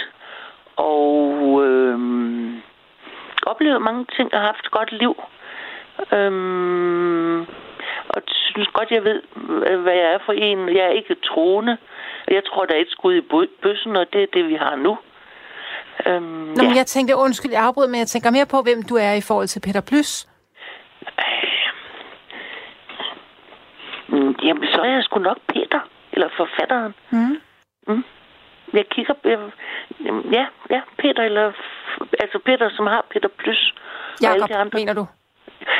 Og 0.77 1.63
øhm, 1.65 2.61
oplevet 3.45 3.81
mange 3.81 4.05
ting 4.15 4.33
og 4.33 4.41
haft 4.41 4.59
et 4.65 4.71
godt 4.71 4.91
liv. 4.91 5.15
Øhm, 6.13 7.39
og 8.09 8.21
synes 8.27 8.67
godt, 8.73 8.91
jeg 8.91 9.03
ved, 9.03 9.21
hvad 9.77 9.93
jeg 9.93 10.13
er 10.13 10.19
for 10.25 10.33
en. 10.33 10.69
Jeg 10.69 10.85
er 10.85 10.89
ikke 10.89 11.15
troende. 11.25 11.77
Jeg 12.27 12.41
tror, 12.45 12.65
der 12.65 12.75
er 12.75 12.79
et 12.79 12.89
skud 12.91 13.13
i 13.15 13.21
bø- 13.33 13.61
bøssen, 13.61 13.95
og 13.95 14.05
det 14.13 14.23
er 14.23 14.27
det, 14.33 14.47
vi 14.47 14.55
har 14.55 14.75
nu. 14.75 14.97
Øhm, 16.05 16.23
Nå, 16.57 16.63
men 16.63 16.75
jeg 16.75 16.85
tænkte, 16.85 17.15
undskyld, 17.15 17.51
jeg 17.51 17.63
afbrød, 17.63 17.87
men 17.87 17.99
jeg 17.99 18.07
tænker 18.07 18.31
mere 18.31 18.45
på, 18.45 18.61
hvem 18.61 18.83
du 18.89 18.95
er 18.95 19.13
i 19.13 19.21
forhold 19.21 19.47
til 19.47 19.59
Peter 19.59 19.81
Plys. 19.81 20.27
Mm, 24.07 24.35
Jamen, 24.43 24.67
så 24.73 24.81
er 24.81 24.89
jeg 24.91 25.03
sgu 25.03 25.19
nok 25.19 25.37
Peter, 25.47 25.79
eller 26.13 26.29
forfatteren. 26.37 26.93
Mm. 27.11 27.37
Mm. 27.87 28.03
Jeg 28.73 28.85
kigger... 28.89 29.13
Jeg, 29.23 29.39
ja, 30.33 30.45
ja, 30.69 30.81
Peter, 30.97 31.23
eller... 31.23 31.51
Altså 32.19 32.39
Peter, 32.45 32.69
som 32.69 32.87
har 32.87 33.05
Peter 33.11 33.29
Plus. 33.37 33.73
og 34.13 34.21
Jakob, 34.21 34.51
andre. 34.51 34.79
mener 34.79 34.93
du? 34.93 35.07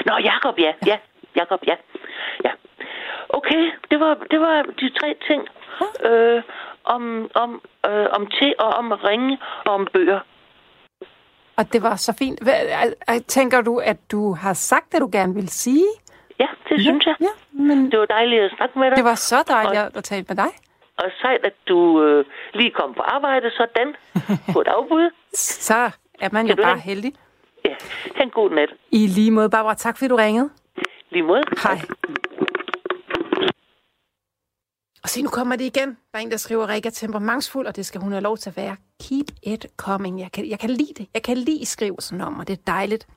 Nå, 0.05 0.13
Jakob, 0.17 0.59
ja. 0.59 0.71
Ja, 0.85 0.97
Jakob, 1.35 1.59
ja. 1.67 1.75
Ja. 2.45 2.51
Okay, 3.29 3.71
det 3.91 3.99
var, 3.99 4.13
det 4.31 4.39
var 4.39 4.61
de 4.79 4.89
tre 4.99 5.15
ting. 5.27 5.47
Øh, 6.05 6.41
om, 6.83 7.31
om, 7.35 7.61
øh, 7.89 8.05
om 8.11 8.27
te 8.27 8.53
og 8.59 8.69
om 8.73 8.91
ringe 8.91 9.37
og 9.65 9.73
om 9.73 9.87
bøger. 9.93 10.19
Og 11.57 11.73
det 11.73 11.83
var 11.83 11.95
så 11.95 12.15
fint. 12.19 12.43
Hvad, 12.43 12.53
er- 12.69 12.93
er- 13.07 13.19
tænker 13.27 13.61
du, 13.61 13.77
at 13.77 13.97
du 14.11 14.33
har 14.33 14.53
sagt 14.53 14.91
det, 14.91 15.01
du 15.01 15.09
gerne 15.11 15.33
vil 15.33 15.49
sige? 15.49 15.85
Ja, 16.39 16.47
det 16.69 16.81
synes 16.81 17.05
jeg. 17.05 17.15
Ja, 17.19 17.33
men 17.63 17.91
Det 17.91 17.99
var 17.99 18.05
dejligt 18.05 18.43
at 18.43 18.51
snakke 18.57 18.79
med 18.79 18.87
dig. 18.89 18.97
det 18.97 19.05
var 19.05 19.15
så 19.15 19.43
dejligt 19.47 19.97
at 19.97 20.03
tale 20.03 20.25
med 20.29 20.35
dig. 20.35 20.51
Og 20.97 21.05
sejt, 21.21 21.45
at 21.45 21.53
du 21.67 22.03
øh, 22.03 22.25
lige 22.53 22.71
kom 22.71 22.93
på 22.93 23.01
arbejde 23.01 23.51
sådan. 23.51 23.95
På 24.53 24.61
et 24.61 24.67
afbud. 24.67 25.09
Så 25.33 25.91
er 26.21 26.29
man 26.31 26.47
jo 26.47 26.55
bare 26.55 26.65
have- 26.65 26.79
heldig. 26.81 27.13
Ja, 27.65 27.75
ha' 28.15 28.23
en 28.23 28.29
god 28.29 28.49
nat. 28.51 28.69
I 28.91 29.07
lige 29.07 29.31
måde, 29.31 29.49
Barbara. 29.49 29.75
Tak, 29.75 29.97
fordi 29.97 30.07
du 30.09 30.15
ringede. 30.15 30.49
Lige 31.09 31.23
måde. 31.23 31.43
Hej. 31.63 31.79
Og 35.03 35.09
se, 35.09 35.21
nu 35.21 35.29
kommer 35.29 35.55
det 35.55 35.65
igen. 35.65 35.89
Der 35.89 36.17
er 36.17 36.19
en, 36.19 36.31
der 36.31 36.37
skriver, 36.37 36.69
Rikke 36.69 36.87
er 36.87 36.91
temperamentsfuld, 36.91 37.67
og 37.67 37.75
det 37.75 37.85
skal 37.85 38.01
hun 38.01 38.11
have 38.11 38.21
lov 38.21 38.37
til 38.37 38.49
at 38.49 38.57
være. 38.57 38.75
Keep 39.03 39.25
it 39.43 39.65
coming. 39.77 40.19
Jeg 40.19 40.31
kan, 40.31 40.49
jeg 40.49 40.59
kan 40.59 40.69
lide 40.69 40.93
det. 40.97 41.07
Jeg 41.13 41.23
kan 41.23 41.37
lide 41.37 41.65
skrivelsen 41.65 42.21
om, 42.21 42.39
og 42.39 42.47
det 42.47 42.53
er 42.59 42.63
dejligt. 42.67 43.07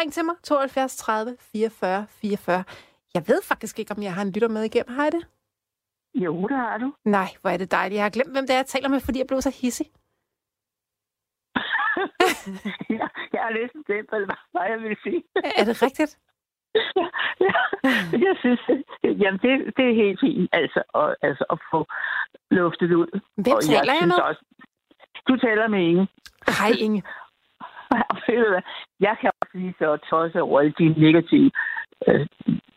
Ring 0.00 0.12
til 0.12 0.24
mig, 0.24 0.34
72 0.44 0.96
30 0.96 1.36
44 1.52 2.06
44. 2.22 2.64
Jeg 3.14 3.22
ved 3.28 3.42
faktisk 3.44 3.78
ikke, 3.78 3.94
om 3.96 4.02
jeg 4.02 4.14
har 4.14 4.22
en 4.22 4.30
lytter 4.32 4.48
med 4.48 4.62
igennem. 4.62 4.94
Har 4.96 5.02
jeg 5.02 5.12
det? 5.12 5.26
Jo, 6.14 6.48
det 6.48 6.56
har 6.56 6.78
du. 6.78 6.94
Nej, 7.04 7.28
hvor 7.40 7.50
er 7.50 7.56
det 7.56 7.70
dejligt. 7.70 7.96
Jeg 7.96 8.04
har 8.04 8.10
glemt, 8.10 8.32
hvem 8.32 8.46
det 8.46 8.54
er, 8.54 8.58
jeg 8.58 8.66
taler 8.66 8.88
med, 8.88 9.00
fordi 9.00 9.18
jeg 9.18 9.26
blev 9.26 9.40
så 9.40 9.56
hissig. 9.62 9.86
ja, 12.98 13.06
jeg 13.32 13.40
har 13.46 13.52
næsten 13.60 13.82
glemt, 13.86 14.10
hvad 14.52 14.66
jeg 14.72 14.78
ville 14.80 14.96
sige. 15.02 15.22
Er 15.60 15.64
det 15.64 15.82
rigtigt? 15.82 16.18
ja, 17.00 17.08
ja. 17.46 17.54
Jeg 18.26 18.34
synes, 18.38 18.60
jamen 19.04 19.40
det, 19.44 19.76
det 19.76 19.84
er 19.90 19.94
helt 20.02 20.20
fint, 20.20 20.48
altså, 20.52 20.82
og, 20.88 21.16
altså 21.22 21.44
at 21.50 21.58
få 21.70 21.86
luftet 22.50 22.92
ud. 22.94 23.20
Hvem 23.34 23.56
og 23.56 23.62
taler 23.62 23.92
jeg 23.92 23.96
synes 24.00 24.14
med? 24.16 24.24
Også, 24.24 24.44
du 25.28 25.36
taler 25.36 25.68
med 25.68 25.80
Inge. 25.80 26.08
Hej, 26.58 26.72
Inge. 26.78 27.02
Jeg 29.00 29.16
kan 29.20 29.30
også 29.40 29.52
lige 29.54 29.74
så 29.78 29.96
tosset 30.10 30.42
over 30.42 30.60
alle 30.60 30.74
de 30.78 30.88
negative 30.88 31.50
øh, 32.08 32.26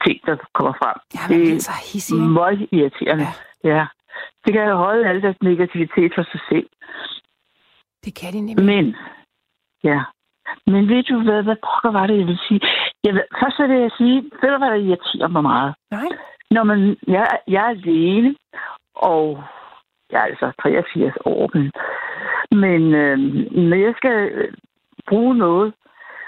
ting, 0.05 0.25
der 0.25 0.35
kommer 0.53 0.73
frem. 0.81 0.97
Ja, 1.15 1.19
men 1.29 1.39
det 1.39 1.55
er 1.55 1.59
så 1.59 1.77
hissig. 1.93 2.17
meget 2.17 2.67
irriterende. 2.71 3.27
Ja. 3.63 3.69
ja. 3.75 3.85
Det 4.45 4.53
kan 4.53 4.75
holde 4.75 5.09
al 5.09 5.21
deres 5.21 5.41
negativitet 5.41 6.11
for 6.15 6.23
sig 6.31 6.41
selv. 6.49 6.67
Det 8.05 8.15
kan 8.19 8.33
de 8.33 8.41
nemlig. 8.41 8.65
Men, 8.65 8.95
ja. 9.83 9.99
Men 10.67 10.89
ved 10.89 11.03
du 11.03 11.23
hvad, 11.23 11.43
hvad 11.43 11.55
pokker 11.55 11.91
var 11.99 12.07
det, 12.07 12.17
jeg 12.17 12.27
vil 12.27 12.39
sige? 12.47 12.61
Jeg 13.03 13.13
vil, 13.13 13.23
først 13.41 13.59
vil 13.59 13.81
jeg 13.81 13.91
sige, 13.97 14.17
ved 14.41 14.49
du 14.51 14.57
hvad, 14.57 14.69
der 14.69 14.85
irriterer 14.87 15.27
mig 15.27 15.41
meget? 15.41 15.75
Nej. 15.91 16.09
Når 16.51 16.63
man, 16.63 16.97
jeg, 17.07 17.27
jeg 17.47 17.63
er 17.63 17.69
alene, 17.69 18.35
og 18.95 19.43
jeg 20.11 20.19
er 20.19 20.25
altså 20.25 20.51
83 20.61 21.13
år, 21.25 21.49
men, 21.53 21.71
men 22.63 22.93
øh, 22.93 23.17
når 23.69 23.77
jeg 23.77 23.93
skal 23.97 24.47
bruge 25.07 25.35
noget, 25.37 25.73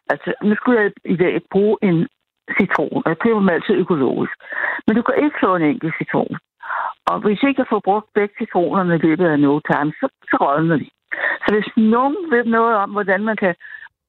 altså 0.10 0.34
nu 0.44 0.56
skulle 0.56 0.82
jeg 0.82 0.92
i 1.06 1.18
dag 1.18 1.42
bruge 1.52 1.78
en 1.82 2.08
citron, 2.60 3.02
og 3.06 3.10
jeg 3.12 3.20
køber 3.20 3.40
dem 3.40 3.50
altid 3.50 3.76
økologisk. 3.84 4.36
Men 4.86 4.96
du 4.96 5.02
kan 5.02 5.16
ikke 5.24 5.38
få 5.44 5.56
en 5.56 5.66
enkelt 5.72 5.94
citron. 6.00 6.36
Og 7.10 7.16
hvis 7.24 7.44
ikke 7.48 7.62
jeg 7.62 7.70
får 7.70 7.82
brugt 7.90 8.08
begge 8.14 8.34
citronerne 8.42 8.96
i 8.96 9.04
løbet 9.08 9.26
af 9.26 9.40
no 9.40 9.60
time, 9.60 9.92
så, 10.00 10.08
så 10.30 10.36
rådner 10.42 10.78
de. 10.78 10.90
Så 11.44 11.50
hvis 11.54 11.70
nogen 11.78 12.18
ved 12.34 12.44
noget 12.46 12.76
om, 12.76 12.90
hvordan 12.92 13.22
man 13.24 13.38
kan 13.38 13.56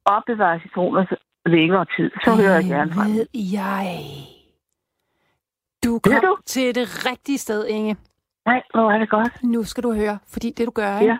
opbevare 0.04 0.60
citroner 0.60 1.04
længere 1.46 1.86
tid, 1.96 2.10
så 2.24 2.30
hører 2.40 2.54
jeg 2.60 2.64
gerne 2.64 2.92
fra. 2.94 3.02
ved 3.02 3.26
jeg. 3.34 3.88
Du 5.84 6.00
kom 6.04 6.20
du? 6.22 6.36
til 6.46 6.74
det 6.74 6.86
rigtige 7.10 7.38
sted, 7.38 7.66
Inge. 7.66 7.96
Nej, 8.46 8.62
hvor 8.74 8.92
er 8.92 8.98
det 8.98 9.10
godt. 9.10 9.44
Nu 9.44 9.64
skal 9.64 9.82
du 9.82 9.94
høre, 9.94 10.18
fordi 10.32 10.50
det 10.50 10.66
du 10.66 10.70
gør, 10.70 10.98
ikke? 10.98 11.12
Ja. 11.12 11.18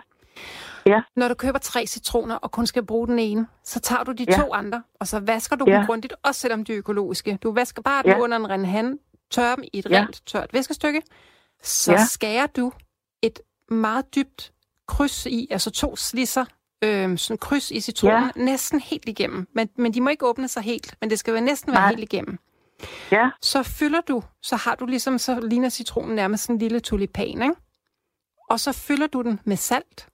Ja. 0.87 1.01
Når 1.15 1.27
du 1.27 1.33
køber 1.33 1.59
tre 1.59 1.85
citroner 1.87 2.35
og 2.35 2.51
kun 2.51 2.67
skal 2.67 2.85
bruge 2.85 3.07
den 3.07 3.19
ene, 3.19 3.47
så 3.63 3.79
tager 3.79 4.03
du 4.03 4.11
de 4.11 4.25
Ja. 4.29 4.37
to 4.37 4.53
andre, 4.53 4.83
og 4.99 5.07
så 5.07 5.19
vasker 5.19 5.55
du 5.55 5.65
Ja. 5.67 5.77
dem 5.77 5.85
grundigt, 5.85 6.13
også 6.23 6.41
selvom 6.41 6.65
de 6.65 6.73
er 6.73 6.77
økologiske. 6.77 7.39
Du 7.43 7.51
vasker 7.51 7.81
bare 7.81 8.03
dem 8.03 8.11
Ja. 8.11 8.19
under 8.19 8.37
en 8.37 8.49
rendhand, 8.49 8.99
tørrer 9.31 9.55
dem 9.55 9.63
i 9.73 9.79
et 9.79 9.85
Ja. 9.89 10.01
rent, 10.05 10.21
tørt 10.25 10.53
væskestykke. 10.53 11.01
Så 11.63 11.91
Ja. 11.91 12.05
skærer 12.05 12.47
du 12.47 12.71
et 13.21 13.39
meget 13.69 14.15
dybt 14.15 14.53
kryds 14.87 15.25
i, 15.25 15.47
altså 15.51 15.71
to 15.71 15.95
slisser, 15.95 16.45
øh, 16.83 17.17
sådan 17.17 17.37
kryds 17.37 17.71
i 17.71 17.79
citronen, 17.81 18.31
Ja. 18.35 18.43
næsten 18.43 18.79
helt 18.79 19.09
igennem. 19.09 19.47
Men, 19.55 19.69
men 19.77 19.93
de 19.93 20.01
må 20.01 20.09
ikke 20.09 20.25
åbne 20.25 20.47
sig 20.47 20.63
helt, 20.63 20.95
men 21.01 21.09
det 21.09 21.19
skal 21.19 21.33
være 21.33 21.41
næsten 21.43 21.71
være 21.71 21.81
Nej. 21.81 21.89
helt 21.89 22.03
igennem. 22.13 22.39
Ja, 23.11 23.29
Så 23.41 23.63
fylder 23.63 24.01
du, 24.01 24.23
så 24.41 24.55
har 24.55 24.75
du 24.75 24.85
ligesom, 24.85 25.17
så 25.17 25.39
ligner 25.39 25.69
citronen 25.69 26.15
nærmest 26.15 26.43
sådan 26.43 26.55
en 26.55 26.59
lille 26.59 26.79
tulipan, 26.79 27.41
ikke? 27.41 27.55
og 28.49 28.59
så 28.59 28.71
fylder 28.71 29.07
du 29.07 29.21
den 29.21 29.39
med 29.45 29.57
salt, 29.57 30.07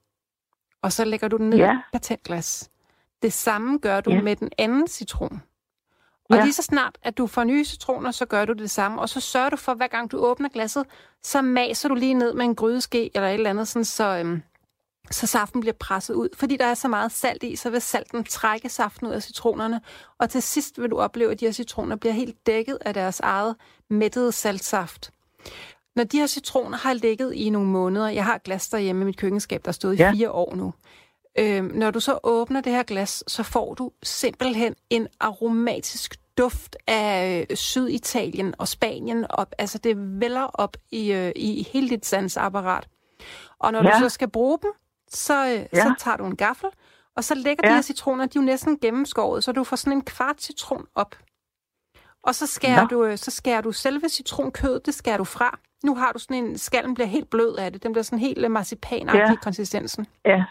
og 0.83 0.91
så 0.91 1.05
lægger 1.05 1.27
du 1.27 1.37
den 1.37 1.49
ned 1.49 1.57
Ja. 1.57 1.71
i 1.71 1.75
et 1.75 1.81
patentglas. 1.93 2.69
Det 3.21 3.33
samme 3.33 3.77
gør 3.77 4.01
du 4.01 4.11
Ja. 4.11 4.21
med 4.21 4.35
den 4.35 4.49
anden 4.57 4.87
citron. 4.87 5.41
Og 6.29 6.35
Ja. 6.37 6.43
lige 6.43 6.53
så 6.53 6.61
snart, 6.61 6.97
at 7.03 7.17
du 7.17 7.27
får 7.27 7.43
nye 7.43 7.65
citroner, 7.65 8.11
så 8.11 8.25
gør 8.25 8.45
du 8.45 8.53
det 8.53 8.71
samme. 8.71 9.01
Og 9.01 9.09
så 9.09 9.19
sørger 9.19 9.49
du 9.49 9.55
for, 9.55 9.73
hver 9.73 9.87
gang 9.87 10.11
du 10.11 10.17
åbner 10.17 10.49
glasset, 10.49 10.85
så 11.23 11.41
maser 11.41 11.89
du 11.89 11.95
lige 11.95 12.13
ned 12.13 12.33
med 12.33 12.45
en 12.45 12.55
grydeske 12.55 13.11
eller 13.15 13.27
et 13.29 13.33
eller 13.33 13.49
andet, 13.49 13.67
sådan, 13.67 13.85
så, 13.85 14.03
øhm, 14.03 14.41
så 15.11 15.27
saften 15.27 15.61
bliver 15.61 15.73
presset 15.79 16.13
ud. 16.13 16.29
Fordi 16.35 16.57
der 16.57 16.65
er 16.65 16.73
så 16.73 16.87
meget 16.87 17.11
salt 17.11 17.43
i, 17.43 17.55
så 17.55 17.69
vil 17.69 17.81
salten 17.81 18.23
trække 18.23 18.69
saften 18.69 19.07
ud 19.07 19.11
af 19.11 19.23
citronerne. 19.23 19.81
Og 20.17 20.29
til 20.29 20.41
sidst 20.41 20.81
vil 20.81 20.89
du 20.91 20.99
opleve, 20.99 21.31
at 21.31 21.39
de 21.39 21.45
her 21.45 21.51
citroner 21.51 21.95
bliver 21.95 22.13
helt 22.13 22.45
dækket 22.47 22.77
af 22.81 22.93
deres 22.93 23.19
eget 23.19 23.55
mættede 23.89 24.31
saltsaft. 24.31 25.11
Når 25.95 26.03
de 26.03 26.19
her 26.19 26.27
citroner 26.27 26.77
har 26.77 26.93
ligget 26.93 27.33
i 27.33 27.49
nogle 27.49 27.67
måneder, 27.69 28.07
jeg 28.09 28.25
har 28.25 28.37
glas 28.37 28.69
derhjemme 28.69 29.01
i 29.01 29.05
mit 29.05 29.17
køkkenskab, 29.17 29.65
der 29.65 29.71
stået 29.71 29.93
i 29.93 29.97
Ja. 29.97 30.11
fire 30.11 30.31
år 30.31 30.55
nu. 30.55 30.73
Øhm, 31.39 31.65
når 31.65 31.91
du 31.91 31.99
så 31.99 32.19
åbner 32.23 32.61
det 32.61 32.71
her 32.71 32.83
glas, 32.83 33.23
så 33.27 33.43
får 33.43 33.73
du 33.73 33.91
simpelthen 34.03 34.75
en 34.89 35.07
aromatisk 35.19 36.15
duft 36.37 36.75
af 36.87 37.45
øh, 37.49 37.57
Syditalien 37.57 38.55
og 38.57 38.67
Spanien 38.67 39.25
op. 39.29 39.55
Altså 39.57 39.77
det 39.77 40.19
vælger 40.19 40.43
op 40.53 40.77
i, 40.91 41.11
øh, 41.11 41.31
i 41.35 41.67
hele 41.73 41.89
dit 41.89 42.05
sansapparat. 42.05 42.87
Og 43.59 43.71
når 43.71 43.83
ja. 43.83 43.93
Du 43.95 43.99
så 43.99 44.09
skal 44.09 44.29
bruge 44.29 44.57
dem, 44.61 44.71
så, 45.09 45.45
øh, 45.47 45.51
ja. 45.51 45.65
så 45.83 45.93
tager 45.99 46.17
du 46.17 46.25
en 46.25 46.35
gaffel, 46.35 46.69
og 47.15 47.23
så 47.23 47.35
lægger 47.35 47.61
ja. 47.63 47.69
de 47.69 47.75
her 47.75 47.81
citroner, 47.81 48.25
de 48.25 48.37
er 48.37 48.41
jo 48.41 48.45
næsten 48.45 48.79
gennemskåret, 48.79 49.43
så 49.43 49.51
du 49.51 49.63
får 49.63 49.75
sådan 49.75 49.93
en 49.93 50.01
kvart 50.01 50.41
citron 50.41 50.85
op. 50.95 51.15
Og 52.23 52.35
så 52.35 52.47
skærer, 52.47 52.81
Nå. 52.81 52.87
du, 52.87 53.03
øh, 53.03 53.17
så 53.17 53.31
skærer 53.31 53.61
du 53.61 53.71
selve 53.71 54.09
citronkødet, 54.09 54.85
det 54.85 54.93
skærer 54.93 55.17
du 55.17 55.23
fra. 55.23 55.59
Nu 55.83 55.95
har 55.95 56.11
du 56.11 56.19
sådan 56.19 56.37
en, 56.37 56.57
skallen 56.57 56.93
bliver 56.93 57.07
helt 57.07 57.29
blød 57.29 57.55
af 57.55 57.71
det. 57.73 57.83
Den 57.83 57.91
bliver 57.91 58.03
sådan 58.03 58.19
helt 58.19 58.45
øh, 58.45 58.51
marcipanagtig 58.51 59.19
Ja. 59.29 59.35
konsistensen. 59.35 60.07
Ja. 60.25 60.43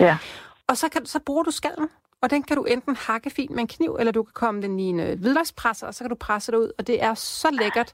Ja. 0.00 0.18
Og 0.66 0.76
så, 0.76 0.88
kan, 0.88 1.06
så 1.06 1.18
bruger 1.18 1.42
du 1.42 1.50
skallen, 1.50 1.88
og 2.22 2.30
den 2.30 2.42
kan 2.42 2.56
du 2.56 2.64
enten 2.64 2.96
hakke 2.96 3.30
fint 3.30 3.50
med 3.50 3.60
en 3.60 3.66
kniv, 3.66 3.96
eller 4.00 4.12
du 4.12 4.22
kan 4.22 4.32
komme 4.34 4.62
den 4.62 4.78
i 4.80 4.82
en 4.84 5.00
øh, 5.00 5.18
hvidløgspresser, 5.20 5.86
og 5.86 5.94
så 5.94 6.04
kan 6.04 6.08
du 6.08 6.14
presse 6.14 6.52
det 6.52 6.58
ud. 6.58 6.70
Og 6.78 6.86
det 6.86 7.02
er 7.02 7.14
så 7.14 7.50
lækkert. 7.50 7.92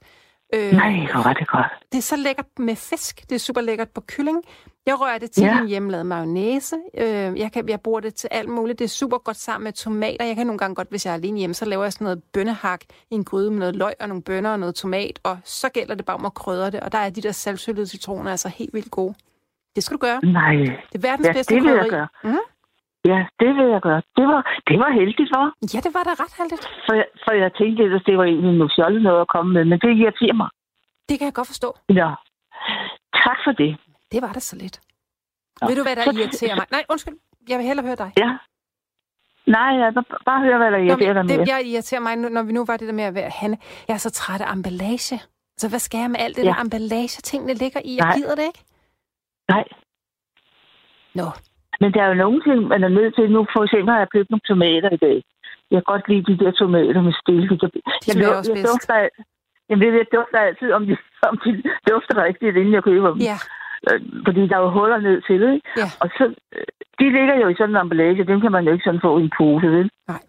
Øh, 0.53 0.71
Nej, 0.71 0.91
hvor 1.11 1.23
var 1.23 1.33
det 1.33 1.47
godt. 1.47 1.65
det 1.91 1.97
er 1.97 2.01
så 2.01 2.15
lækkert 2.15 2.45
med 2.59 2.75
fisk. 2.75 3.21
Det 3.29 3.35
er 3.35 3.39
super 3.39 3.61
lækkert 3.61 3.89
på 3.89 4.01
kylling. 4.07 4.43
Jeg 4.85 5.01
rører 5.01 5.17
det 5.17 5.31
til 5.31 5.43
Ja. 5.43 5.59
en 5.61 5.67
hjemmelavet 5.67 6.05
mayonnaise. 6.05 6.75
Øh, 6.97 7.05
jeg, 7.39 7.51
kan, 7.53 7.69
jeg 7.69 7.81
bruger 7.81 7.99
det 7.99 8.15
til 8.15 8.27
alt 8.31 8.49
muligt. 8.49 8.79
Det 8.79 8.85
er 8.85 8.89
super 8.89 9.17
godt 9.17 9.37
sammen 9.37 9.63
med 9.63 9.73
tomater. 9.73 10.25
Jeg 10.25 10.35
kan 10.35 10.47
nogle 10.47 10.57
gange 10.57 10.75
godt, 10.75 10.89
hvis 10.89 11.05
jeg 11.05 11.11
er 11.11 11.15
alene 11.15 11.37
hjemme, 11.39 11.53
så 11.53 11.65
laver 11.65 11.83
jeg 11.83 11.93
sådan 11.93 12.05
noget 12.05 12.23
bønnehak 12.33 12.81
i 13.11 13.15
en 13.15 13.23
gryde 13.23 13.51
med 13.51 13.59
noget 13.59 13.75
løg 13.75 13.93
og 13.99 14.07
nogle 14.07 14.23
bønner 14.23 14.49
og 14.51 14.59
noget 14.59 14.75
tomat. 14.75 15.19
Og 15.23 15.37
så 15.43 15.69
gælder 15.69 15.95
det 15.95 16.05
bare 16.05 16.17
om 16.17 16.25
at 16.25 16.33
krydre 16.33 16.71
det. 16.71 16.79
Og 16.79 16.91
der 16.91 16.97
er 16.97 17.09
de 17.09 17.21
der 17.21 17.31
saltsøllede 17.31 17.87
citroner 17.87 18.31
altså 18.31 18.49
helt 18.49 18.73
vildt 18.73 18.91
gode. 18.91 19.13
Det 19.75 19.83
skal 19.83 19.95
du 19.95 19.99
gøre. 19.99 20.19
Nej. 20.25 20.53
Det 20.55 20.95
er 20.95 20.99
verdens 20.99 21.27
Ja, 21.27 21.33
bedste 21.33 21.55
det 21.55 21.63
vil 21.63 21.69
jeg 21.71 21.79
krydderi. 21.79 21.97
gøre. 21.97 22.07
Mm? 22.23 22.37
Ja, 23.11 23.19
det 23.39 23.49
vil 23.57 23.67
jeg 23.75 23.81
gøre. 23.81 24.01
Det 24.17 24.25
var, 24.31 24.41
det 24.67 24.77
var 24.79 24.89
heldigt, 24.99 25.31
var. 25.37 25.47
Ja, 25.73 25.79
det 25.85 25.91
var 25.97 26.03
da 26.03 26.11
ret 26.23 26.33
heldigt. 26.39 26.63
For, 26.87 26.93
jeg- 26.99 27.11
for 27.23 27.31
jeg 27.43 27.51
tænkte, 27.59 27.83
at 27.83 28.01
det 28.05 28.17
var 28.17 28.23
egentlig 28.23 28.53
noget 28.57 28.73
fjollet 28.77 29.01
noget 29.01 29.21
at 29.21 29.27
komme 29.27 29.53
med, 29.53 29.65
men 29.65 29.79
det 29.79 29.89
irriterer 30.01 30.33
mig. 30.41 30.49
Det 31.09 31.15
kan 31.19 31.25
jeg 31.25 31.33
godt 31.33 31.47
forstå. 31.47 31.69
Ja. 31.89 32.09
Tak 33.25 33.37
for 33.45 33.51
det. 33.51 33.71
Det 34.11 34.21
var 34.21 34.31
da 34.33 34.39
så 34.39 34.55
lidt. 34.55 34.79
Nå. 35.61 35.67
Ved 35.67 35.75
du, 35.75 35.83
hvad 35.83 35.95
der 35.95 36.03
Så- 36.03 36.17
irriterer 36.19 36.55
mig? 36.55 36.65
Nej, 36.71 36.83
undskyld. 36.89 37.17
Jeg 37.49 37.57
vil 37.57 37.65
hellere 37.67 37.85
høre 37.85 37.95
dig. 37.95 38.11
Ja. 38.17 38.37
Nej, 39.47 39.71
jeg 39.81 39.95
vil 39.95 40.03
bare 40.25 40.41
høre, 40.41 40.57
hvad 40.57 40.71
der 40.71 40.77
Nå, 40.77 40.83
irriterer 40.83 41.13
dig 41.13 41.25
men 41.25 41.27
mere. 41.37 41.45
det, 41.45 41.47
jeg 41.51 41.61
irriterer 41.65 42.01
mig, 42.01 42.15
når 42.15 42.43
vi 42.43 42.51
nu 42.51 42.65
var 42.65 42.77
det 42.77 42.87
der 42.87 42.93
med 42.93 43.03
at 43.03 43.13
være 43.15 43.29
Hanne. 43.29 43.57
Jeg 43.87 43.93
er 43.93 43.97
så 43.97 44.09
træt 44.11 44.41
af 44.41 44.53
emballage. 44.53 45.21
Så 45.57 45.69
hvad 45.69 45.79
skal 45.79 45.97
jeg 45.99 46.09
med 46.11 46.19
alt 46.19 46.35
det 46.37 46.43
Ja. 46.43 46.49
der 46.49 46.61
emballage, 46.61 47.21
tingene 47.21 47.53
ligger 47.53 47.79
i? 47.85 47.95
Jeg 47.95 48.05
Nej. 48.05 48.15
gider 48.15 48.35
det 48.35 48.43
ikke. 48.43 48.63
Nej. 49.49 49.63
Nå, 51.15 51.25
Men 51.83 51.93
der 51.93 52.01
er 52.03 52.07
jo 52.13 52.13
nogle 52.23 52.41
ting, 52.47 52.59
man 52.73 52.83
er 52.83 52.87
nødt 52.97 53.15
til. 53.15 53.31
Nu 53.31 53.39
for 53.53 53.61
eksempel 53.63 53.89
har 53.93 53.99
jeg 54.03 54.09
købt 54.15 54.29
nogle 54.29 54.47
tomater 54.51 54.89
i 54.97 55.01
dag. 55.07 55.17
Jeg 55.71 55.77
kan 55.79 55.89
godt 55.93 56.07
lide 56.09 56.25
de 56.29 56.37
der 56.43 56.51
tomater 56.51 57.01
med 57.01 57.13
stilke. 57.21 57.55
Jeg, 57.61 57.69
jeg, 58.07 58.15
jeg, 58.21 58.29
også 58.37 58.51
jeg, 58.51 58.57
bedst. 58.57 58.71
dufter, 58.73 58.93
al- 58.93 59.17
jeg, 59.69 60.05
dufter 60.17 60.39
altid, 60.47 60.69
om 60.77 60.83
de, 60.87 60.97
om 61.29 61.35
de 61.45 61.49
dufter 61.91 62.15
rigtigt, 62.27 62.55
inden 62.57 62.73
jeg 62.73 62.83
køber 62.83 63.09
dem. 63.13 63.19
ja, 63.31 63.37
Øh, 63.91 64.01
Fordi 64.25 64.41
der 64.47 64.55
er 64.57 64.61
jo 64.61 64.69
huller 64.69 64.97
ned 64.97 65.21
til 65.21 65.41
det, 65.41 65.53
ikke? 65.53 65.69
ja. 65.77 65.87
Og 66.03 66.09
så, 66.17 66.23
de 66.99 67.05
ligger 67.17 67.35
jo 67.41 67.47
i 67.47 67.55
sådan 67.57 67.75
en 67.75 67.81
emballage, 67.81 68.23
dem 68.31 68.41
kan 68.41 68.51
man 68.51 68.65
jo 68.65 68.71
ikke 68.73 68.83
sådan 68.83 69.01
få 69.01 69.17
i 69.19 69.21
en 69.23 69.31
pose, 69.37 69.67
vel? 69.67 69.89
Nej. 70.07 70.21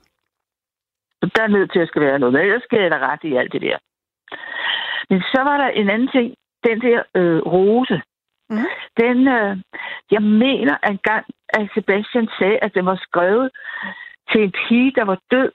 Så 1.21 1.31
der 1.37 1.43
er 1.43 1.49
nødt 1.57 1.73
til 1.73 1.79
at 1.81 1.89
skal 1.89 2.03
være 2.03 2.19
noget. 2.19 2.33
Men 2.33 2.43
ellers 2.43 2.63
skal 2.63 2.81
jeg 2.83 2.91
da 2.91 2.99
ret 2.99 3.25
i 3.25 3.35
alt 3.37 3.53
det 3.53 3.63
der. 3.63 3.77
Men 5.11 5.21
så 5.33 5.41
var 5.49 5.57
der 5.63 5.69
en 5.69 5.89
anden 5.91 6.09
ting. 6.09 6.35
Den 6.67 6.81
der 6.81 7.03
øh, 7.15 7.39
rose. 7.55 8.03
Mhm. 8.51 8.67
Den, 9.01 9.29
øh, 9.29 9.53
jeg 10.11 10.23
mener 10.23 10.77
engang, 10.93 11.25
at 11.49 11.71
Sebastian 11.75 12.29
sagde, 12.39 12.59
at 12.65 12.75
den 12.75 12.87
var 12.87 12.99
skrevet 13.09 13.51
til 14.31 14.41
en 14.47 14.53
pige, 14.69 14.93
der 14.99 15.05
var 15.05 15.19
død. 15.31 15.51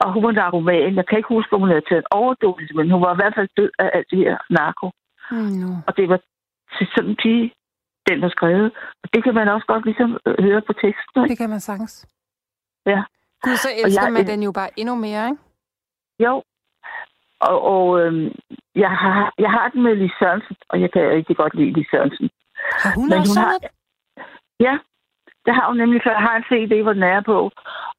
Og 0.00 0.12
hun 0.12 0.22
var 0.24 0.32
narkoman. 0.32 0.96
Jeg 0.96 1.06
kan 1.06 1.18
ikke 1.18 1.34
huske, 1.36 1.52
om 1.54 1.60
hun 1.60 1.68
havde 1.68 1.86
taget 1.88 2.02
en 2.04 2.12
overdosis, 2.20 2.70
men 2.74 2.90
hun 2.90 3.02
var 3.02 3.12
i 3.14 3.20
hvert 3.20 3.34
fald 3.34 3.48
død 3.56 3.70
af 3.78 3.90
alt 3.94 4.06
det 4.10 4.18
her 4.18 4.36
narko. 4.50 4.86
Mm, 5.30 5.52
no. 5.62 5.70
Og 5.86 5.96
det 5.96 6.08
var 6.08 6.20
til 6.78 6.86
sådan 6.94 7.10
en 7.10 7.16
pige, 7.22 7.52
den 8.08 8.22
var 8.22 8.28
skrevet. 8.28 8.72
Og 9.02 9.06
det 9.14 9.24
kan 9.24 9.34
man 9.34 9.48
også 9.48 9.66
godt 9.66 9.84
ligesom 9.84 10.10
øh, 10.26 10.34
høre 10.44 10.62
på 10.68 10.72
teksten. 10.72 11.16
ikke? 11.22 11.30
Det 11.32 11.38
kan 11.38 11.50
man 11.50 11.60
sagtens. 11.60 11.94
Ja. 12.86 13.00
Gud, 13.42 13.56
så 13.56 13.68
elsker 13.84 14.02
jeg- 14.02 14.12
man 14.12 14.26
den 14.26 14.42
jo 14.42 14.52
bare 14.52 14.70
endnu 14.80 14.94
mere, 14.94 15.24
ikke? 15.30 15.42
Jo. 16.26 16.42
Og, 17.40 17.56
og 17.74 18.00
øhm, 18.00 18.28
jeg, 18.74 18.90
har, 19.02 19.32
jeg 19.38 19.50
har 19.50 19.68
den 19.68 19.82
med 19.82 19.94
Lis 19.96 20.12
Sørensen, 20.18 20.56
og 20.70 20.80
jeg 20.80 20.92
kan 20.92 21.02
rigtig 21.16 21.36
godt 21.36 21.54
lide 21.54 21.72
Lis 21.72 21.88
Sørensen. 21.90 22.30
Har 22.82 22.92
hun 22.94 23.08
Men 23.08 23.18
også 23.18 23.32
hun 23.32 23.44
har, 23.44 23.52
sunget? 23.52 23.72
ja, 24.66 24.74
det 25.46 25.52
har 25.54 25.66
hun 25.68 25.76
nemlig, 25.76 26.00
for 26.04 26.10
jeg 26.10 26.24
har 26.28 26.36
en 26.36 26.48
CD, 26.50 26.82
hvor 26.82 26.92
den 26.92 27.02
er 27.02 27.20
på. 27.20 27.38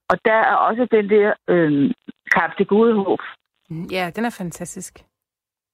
Og 0.10 0.16
der 0.26 0.40
er 0.52 0.56
også 0.56 0.88
den 0.92 1.10
der 1.10 1.34
øhm, 1.48 1.92
Kap 2.34 2.52
det 2.58 2.68
gode 2.68 2.94
håb. 2.96 3.20
Ja, 3.92 4.12
den 4.16 4.26
er 4.26 4.30
fantastisk. 4.30 4.94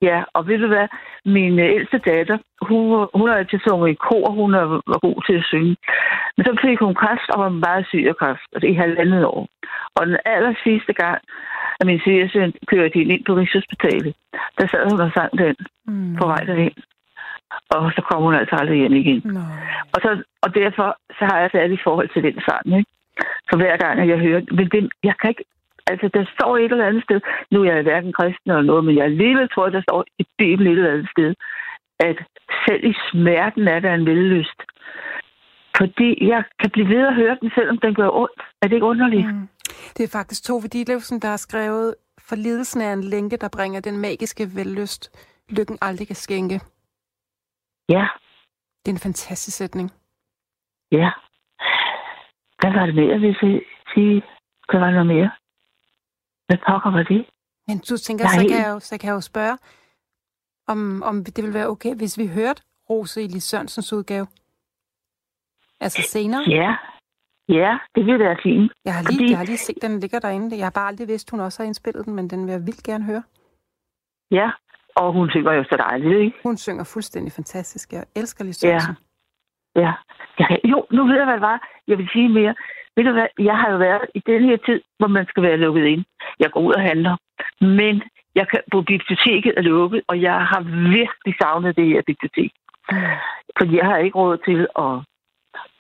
Ja, 0.10 0.18
og 0.38 0.42
ved 0.48 0.58
du 0.64 0.68
hvad? 0.68 0.88
Min 1.36 1.60
øh, 1.60 1.70
ældste 1.78 1.98
datter, 1.98 2.38
hun, 2.70 3.08
hun 3.20 3.28
har 3.30 3.36
altid 3.36 3.60
sunget 3.68 3.90
i 3.92 4.02
kor, 4.08 4.26
hun 4.40 4.54
er, 4.54 4.66
var 4.92 5.00
god 5.08 5.18
til 5.28 5.36
at 5.40 5.46
synge. 5.52 5.76
Men 6.36 6.44
så 6.46 6.54
fik 6.66 6.80
hun 6.86 6.96
kræft 7.02 7.28
og 7.34 7.38
var 7.44 7.50
meget 7.50 7.86
syg 7.90 8.06
af 8.12 8.16
kræft, 8.22 8.48
er 8.56 8.66
i 8.74 8.74
halvandet 8.74 9.26
år. 9.26 9.48
Og 9.96 10.02
den 10.08 10.18
aller 10.26 10.54
sidste 10.64 10.94
gang, 10.94 11.20
at 11.80 11.86
min 11.90 12.02
svigersøn 12.04 12.54
kørte 12.72 12.94
hende 13.00 13.14
ind 13.16 13.26
på 13.26 13.34
Rigshospitalet, 13.34 14.14
der 14.58 14.66
sad 14.68 14.84
hun 14.92 15.00
og 15.06 15.12
sang 15.18 15.32
den 15.44 15.56
Mm. 15.88 16.16
på 16.20 16.26
vej 16.28 16.42
derhen. 16.50 16.76
Og 17.70 17.92
så 17.96 18.02
kom 18.10 18.24
hun 18.24 18.36
altså 18.36 18.56
aldrig 18.56 18.78
hjem 18.80 18.94
igen. 18.94 19.22
Nå. 19.26 19.40
Og, 19.94 20.00
så, 20.04 20.10
og 20.44 20.56
derfor 20.56 20.88
så 21.18 21.24
har 21.30 21.38
jeg 21.40 21.50
særligt 21.52 21.84
forhold 21.84 22.10
til 22.14 22.24
den 22.24 22.42
sang, 22.48 22.78
ikke? 22.78 22.92
Så 23.50 23.58
hver 23.58 23.78
gang, 23.78 24.00
at 24.00 24.08
jeg 24.08 24.20
hører 24.20 24.40
den- 24.40 24.56
men 24.56 24.70
det, 24.70 24.90
jeg 25.04 25.16
kan 25.22 25.30
ikke, 25.30 25.44
altså 25.92 26.08
der 26.14 26.26
står 26.36 26.58
et 26.58 26.72
eller 26.72 26.88
andet 26.88 27.04
sted, 27.04 27.20
nu 27.52 27.58
er 27.64 27.74
jeg 27.74 27.84
hverken 27.84 28.14
kristen 28.14 28.52
eller 28.52 28.62
noget, 28.72 28.86
men 28.86 28.96
jeg 28.98 29.06
alligevel 29.06 29.50
tror, 29.50 29.70
der 29.70 29.82
står 29.82 30.06
i 30.20 30.26
Bibelen 30.38 30.72
et 30.72 30.78
eller 30.78 30.94
andet 30.94 31.10
sted, 31.16 31.32
at 32.00 32.18
selv 32.68 32.84
i 32.92 32.94
smerten 33.12 33.68
er 33.68 33.80
der 33.80 33.94
en 33.94 34.06
vellyst. 34.06 34.60
Fordi 35.80 36.28
jeg 36.28 36.44
kan 36.60 36.70
blive 36.72 36.88
ved 36.90 37.08
at 37.08 37.16
høre 37.16 37.38
den, 37.42 37.52
selvom 37.56 37.78
den 37.78 37.94
gør 37.96 38.10
ondt. 38.10 38.42
Er 38.62 38.68
det 38.68 38.76
ikke 38.76 38.86
underligt? 38.94 39.28
Mm. 39.28 39.48
Det 39.98 40.04
er 40.04 40.18
faktisk 40.18 40.44
Tove 40.44 40.62
Ditlevsen, 40.62 41.20
der 41.22 41.28
har 41.28 41.38
skrevet, 41.38 41.96
for 42.28 42.36
lidelsen 42.36 42.82
er 42.82 42.94
en 42.94 43.04
lænke, 43.04 43.38
der 43.38 43.50
bringer 43.58 43.82
den 43.82 43.98
magiske 44.02 44.44
vellyst. 44.56 45.04
Lykken 45.58 45.78
aldrig 45.82 46.08
kan 46.08 46.16
skænke. 46.16 46.60
Ja, 47.90 48.08
Det 48.86 48.92
er 48.92 48.96
en 48.96 49.00
fantastisk 49.10 49.58
sætning. 49.58 49.92
ja. 50.92 51.12
Hvad 52.60 52.74
var 52.74 52.86
det 52.86 52.96
mere, 52.96 53.10
jeg 53.12 53.22
ville 53.22 53.62
sige? 53.94 54.24
Hvad 54.70 54.80
var 54.80 54.86
der 54.86 55.04
noget 55.04 55.08
mere? 55.16 55.32
Hvad 56.48 56.58
pokker 56.68 56.92
var 56.92 57.04
det? 57.04 57.26
Men 57.68 57.78
du 57.90 57.98
tænker, 57.98 58.26
er 58.26 58.30
så 58.30 58.40
kan, 58.50 58.58
jeg 58.64 58.70
jo, 58.74 58.80
så 58.80 58.98
kan 58.98 59.08
jeg 59.08 59.16
jo 59.16 59.22
spørge, 59.22 59.58
om, 60.68 61.04
om 61.04 61.24
det 61.24 61.44
vil 61.44 61.54
være 61.54 61.68
okay, 61.68 61.96
hvis 61.96 62.18
vi 62.18 62.28
hørte 62.28 62.62
Rose 62.90 63.24
i 63.24 63.28
Lis 63.28 63.44
Sørensens 63.44 63.94
udgave. 63.94 64.28
Altså 65.80 66.02
senere. 66.02 66.42
Ja, 66.48 66.76
ja, 67.50 67.78
det 67.96 68.06
ville 68.06 68.20
være 68.26 68.38
fint. 68.44 68.72
Jeg 68.86 68.94
har 68.96 69.02
lige, 69.04 69.18
Fordi- 69.18 69.30
jeg 69.30 69.38
har 69.38 69.46
lige 69.46 69.58
set, 69.58 69.78
den 69.82 70.00
ligger 70.00 70.20
derinde. 70.20 70.58
Jeg 70.58 70.66
har 70.66 70.72
bare 70.72 70.88
aldrig 70.88 71.08
vidst, 71.08 71.32
hun 71.32 71.40
også 71.40 71.62
har 71.64 71.68
indspillet 71.68 72.06
den, 72.06 72.14
men 72.16 72.30
den 72.30 72.46
vil 72.46 72.52
jeg 72.52 72.66
vildt 72.66 72.84
gerne 72.84 73.04
høre. 73.04 73.24
Ja, 74.32 74.52
og 74.96 75.14
hun 75.14 75.30
synger 75.30 75.52
jo 75.54 75.64
så 75.64 75.76
dejligt, 75.78 76.20
ikke? 76.20 76.38
Hun 76.44 76.58
synger 76.58 76.84
fuldstændig 76.84 77.32
fantastisk. 77.34 77.94
Jeg 77.94 78.06
elsker 78.16 78.44
Lis 78.44 78.64
Ja. 78.64 78.68
Sørensen. 78.70 78.96
Ja. 79.76 79.94
Jeg 80.40 80.48
kan, 80.48 80.60
jo, 80.64 80.86
nu 80.92 81.06
ved 81.08 81.16
jeg, 81.16 81.26
hvad 81.26 81.34
det 81.34 81.42
var. 81.42 81.70
Jeg 81.88 81.98
vil 81.98 82.10
sige 82.14 82.30
mere. 82.30 82.56
Ved 82.96 83.04
du 83.04 83.12
hvad, 83.12 83.28
jeg 83.40 83.58
har 83.58 83.72
jo 83.72 83.78
været 83.78 84.06
i 84.16 84.22
den 84.28 84.44
her 84.50 84.58
tid, 84.66 84.82
hvor 85.00 85.08
man 85.08 85.26
skal 85.30 85.44
være 85.44 85.58
lukket 85.58 85.86
ind. 85.86 86.04
Jeg 86.40 86.52
går 86.52 86.60
ud 86.62 86.74
og 86.74 86.82
handler. 86.82 87.16
Men 87.62 88.04
jeg 88.36 88.48
kan, 88.52 88.60
på 88.72 88.82
biblioteket 88.82 89.54
er 89.58 89.62
lukket, 89.62 90.02
og 90.08 90.22
jeg 90.22 90.38
har 90.52 90.62
virkelig 90.98 91.34
savnet 91.42 91.76
det 91.78 91.86
her 91.88 92.02
bibliotek. 92.12 92.52
Fordi 93.58 93.78
jeg 93.78 93.86
har 93.86 93.98
ikke 93.98 94.18
råd 94.18 94.38
til 94.48 94.60
at, 94.86 94.96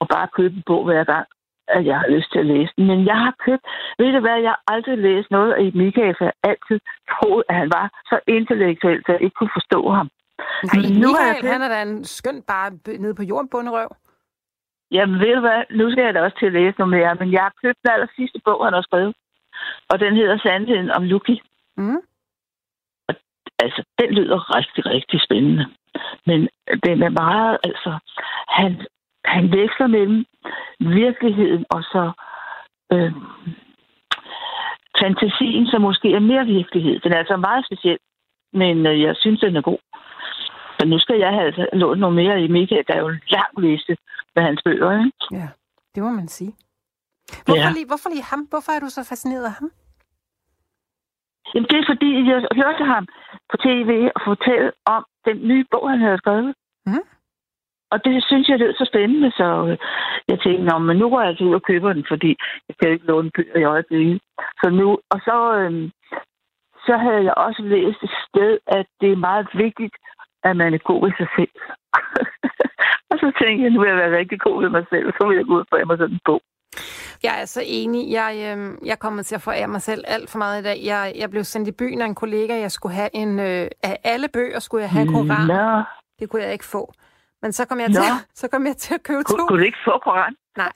at 0.01 0.07
bare 0.13 0.27
købe 0.37 0.55
en 0.55 0.63
bog 0.65 0.83
hver 0.85 1.03
gang, 1.03 1.25
at 1.67 1.85
jeg 1.85 1.97
har 1.99 2.07
lyst 2.15 2.31
til 2.31 2.39
at 2.39 2.45
læse 2.45 2.71
den. 2.77 2.87
Men 2.87 3.05
jeg 3.05 3.17
har 3.25 3.33
købt, 3.45 3.63
ved 3.99 4.13
du 4.13 4.19
hvad, 4.19 4.37
jeg 4.41 4.49
har 4.55 4.63
aldrig 4.73 4.97
læst 4.97 5.31
noget 5.31 5.51
af 5.53 5.71
Michael, 5.81 6.15
for 6.17 6.23
jeg 6.25 6.33
har 6.43 6.49
altid 6.51 6.79
troet, 7.11 7.43
at 7.49 7.55
han 7.55 7.69
var 7.77 7.85
så 8.09 8.19
intellektuel, 8.27 8.99
så 9.05 9.11
jeg 9.11 9.21
ikke 9.21 9.35
kunne 9.39 9.55
forstå 9.59 9.89
ham. 9.97 10.07
Nej, 10.63 10.81
Men 10.81 11.01
nu 11.03 11.07
har 11.17 11.25
jeg 11.25 11.35
Michael, 11.35 11.41
købt- 11.41 11.53
han 11.53 11.61
er 11.61 11.69
da 11.75 11.81
en 11.81 12.03
skøn 12.03 12.41
bare 12.51 12.69
nede 13.03 13.15
på 13.15 13.23
jorden 13.23 13.49
bunderøv. 13.49 13.89
Jamen 14.91 15.19
ved 15.19 15.35
du 15.35 15.39
hvad, 15.39 15.63
nu 15.69 15.91
skal 15.91 16.03
jeg 16.03 16.13
da 16.13 16.21
også 16.21 16.37
til 16.39 16.45
at 16.45 16.53
læse 16.53 16.79
noget 16.79 16.95
mere, 16.97 17.15
men 17.15 17.31
jeg 17.31 17.41
har 17.41 17.53
købt 17.61 17.77
den 17.83 17.91
aller 17.91 18.07
sidste 18.15 18.39
bog, 18.45 18.65
han 18.65 18.73
har 18.73 18.81
skrevet. 18.81 19.15
Og 19.89 19.99
den 19.99 20.15
hedder 20.15 20.37
Sandheden 20.37 20.91
om 20.91 21.03
Lucky. 21.03 21.37
Mm. 21.77 22.01
Altså, 23.59 23.83
den 23.99 24.09
lyder 24.13 24.55
rigtig, 24.57 24.85
rigtig 24.85 25.21
spændende. 25.21 25.65
Men 26.25 26.49
den 26.85 27.03
er 27.03 27.09
meget, 27.09 27.57
altså, 27.63 27.99
han, 28.47 28.87
han 29.25 29.51
veksler 29.51 29.87
mellem 29.87 30.25
virkeligheden 30.79 31.65
og 31.69 31.83
så 31.83 32.11
øh, 32.93 33.13
fantasien, 35.01 35.67
som 35.67 35.81
måske 35.81 36.13
er 36.13 36.19
mere 36.19 36.45
virkelighed. 36.45 36.99
Den 36.99 37.13
er 37.13 37.17
altså 37.17 37.37
meget 37.37 37.65
speciel, 37.65 37.97
men 38.53 38.85
øh, 38.85 39.01
jeg 39.01 39.15
synes, 39.15 39.39
den 39.39 39.55
er 39.55 39.61
god. 39.61 39.77
Så 40.79 40.85
nu 40.87 40.99
skal 40.99 41.17
jeg 41.19 41.29
have 41.29 41.45
altså 41.45 41.67
lånt 41.73 41.99
noget 41.99 42.15
mere 42.15 42.41
i 42.43 42.47
Michael. 42.47 42.83
Der 42.87 42.93
er 42.93 42.99
jo 42.99 43.07
en 43.09 43.21
lang 43.29 43.51
liste 43.59 43.97
med 44.35 44.43
hans 44.43 44.61
bøger, 44.65 44.91
ikke? 45.05 45.17
Ja, 45.31 45.47
det 45.95 46.03
må 46.03 46.09
man 46.09 46.27
sige. 46.27 46.53
Hvorfor, 47.45 47.61
Ja. 47.61 47.71
lige, 47.77 47.87
hvorfor 47.91 48.09
lige 48.09 48.23
ham? 48.31 48.41
Hvorfor 48.51 48.71
er 48.71 48.79
du 48.79 48.89
så 48.89 49.01
fascineret 49.09 49.45
af 49.45 49.51
ham? 49.59 49.71
Jamen, 51.53 51.67
det 51.71 51.77
er 51.79 51.85
fordi, 51.91 52.09
jeg 52.31 52.39
hørte 52.61 52.83
ham 52.93 53.07
på 53.51 53.55
tv 53.65 53.91
og 54.15 54.21
fortælle 54.25 54.71
om 54.85 55.05
den 55.27 55.37
nye 55.47 55.65
bog, 55.71 55.89
han 55.89 55.99
havde 55.99 56.17
skrevet. 56.17 56.53
Mhm. 56.85 57.03
Og 57.91 58.05
det 58.05 58.23
synes 58.27 58.49
jeg 58.49 58.59
lød 58.59 58.73
så 58.73 58.85
spændende, 58.91 59.31
så 59.31 59.47
øh, 59.69 59.77
jeg 60.27 60.37
tænkte, 60.39 60.63
Nå, 60.65 60.77
men 60.77 60.97
nu 60.97 61.09
går 61.09 61.19
jeg 61.21 61.29
altså 61.29 61.43
ud 61.43 61.53
og 61.53 61.63
køber 61.63 61.93
den, 61.93 62.05
fordi 62.07 62.35
jeg 62.67 62.75
kan 62.79 62.91
ikke 62.91 63.05
låne 63.05 63.31
bøger 63.35 63.57
i 63.59 63.63
øjeblikket. 63.63 64.21
Så 64.63 64.69
nu, 64.69 64.87
og 65.13 65.19
så, 65.27 65.37
øh, 65.59 65.91
så 66.87 66.97
havde 66.97 67.23
jeg 67.23 67.33
også 67.47 67.61
læst 67.61 68.03
et 68.03 68.13
sted, 68.27 68.57
at 68.67 68.85
det 69.01 69.11
er 69.11 69.15
meget 69.29 69.47
vigtigt, 69.53 69.95
at 70.47 70.53
man 70.57 70.73
er 70.73 70.81
god 70.91 71.01
i 71.09 71.13
sig 71.19 71.29
selv. 71.37 71.55
og 73.11 73.15
så 73.21 73.27
tænkte 73.39 73.63
jeg, 73.63 73.71
nu 73.71 73.79
vil 73.81 73.89
jeg 73.93 73.97
være 74.03 74.17
rigtig 74.21 74.39
god 74.45 74.61
ved 74.63 74.69
mig 74.77 74.85
selv, 74.91 75.05
så 75.17 75.21
vil 75.27 75.37
jeg 75.37 75.45
gå 75.45 75.53
ud 75.55 75.63
og 75.65 75.67
få 75.71 75.75
mig 75.85 75.97
sådan 75.97 76.15
en 76.15 76.19
bog. 76.25 76.41
Jeg 77.23 77.41
er 77.41 77.45
så 77.45 77.61
enig. 77.65 78.11
Jeg, 78.11 78.31
øh, 78.47 78.87
jeg 78.87 78.99
kommer 78.99 79.23
til 79.23 79.35
at 79.35 79.41
forære 79.41 79.67
mig 79.67 79.81
selv 79.81 80.03
alt 80.07 80.29
for 80.31 80.37
meget 80.37 80.61
i 80.61 80.63
dag. 80.63 80.77
Jeg, 80.83 81.13
jeg 81.15 81.29
blev 81.29 81.43
sendt 81.43 81.67
i 81.67 81.71
byen 81.71 82.01
af 82.01 82.05
en 82.05 82.15
kollega. 82.15 82.59
Jeg 82.59 82.71
skulle 82.71 82.95
have 82.95 83.09
en... 83.13 83.39
Øh, 83.39 83.67
af 83.83 83.97
alle 84.03 84.27
bøger 84.33 84.59
skulle 84.59 84.81
jeg 84.81 84.89
have 84.89 85.01
en 85.07 85.13
koran. 85.13 85.47
Nå, 85.47 85.83
Det 86.19 86.29
kunne 86.29 86.43
jeg 86.43 86.53
ikke 86.53 86.65
få. 86.65 86.93
Men 87.41 87.51
så 87.51 87.65
kom 87.67 87.79
jeg, 87.79 87.89
til, 87.89 88.03
så 88.41 88.47
kom 88.51 88.65
jeg 88.65 88.77
til 88.77 88.93
at 88.93 89.03
købe 89.03 89.23
to. 89.23 89.35
kunne, 89.35 89.47
kunne 89.47 89.59
du 89.59 89.65
ikke 89.65 89.77
få 89.85 89.99
koran? 90.03 90.35
Nej. 90.57 90.71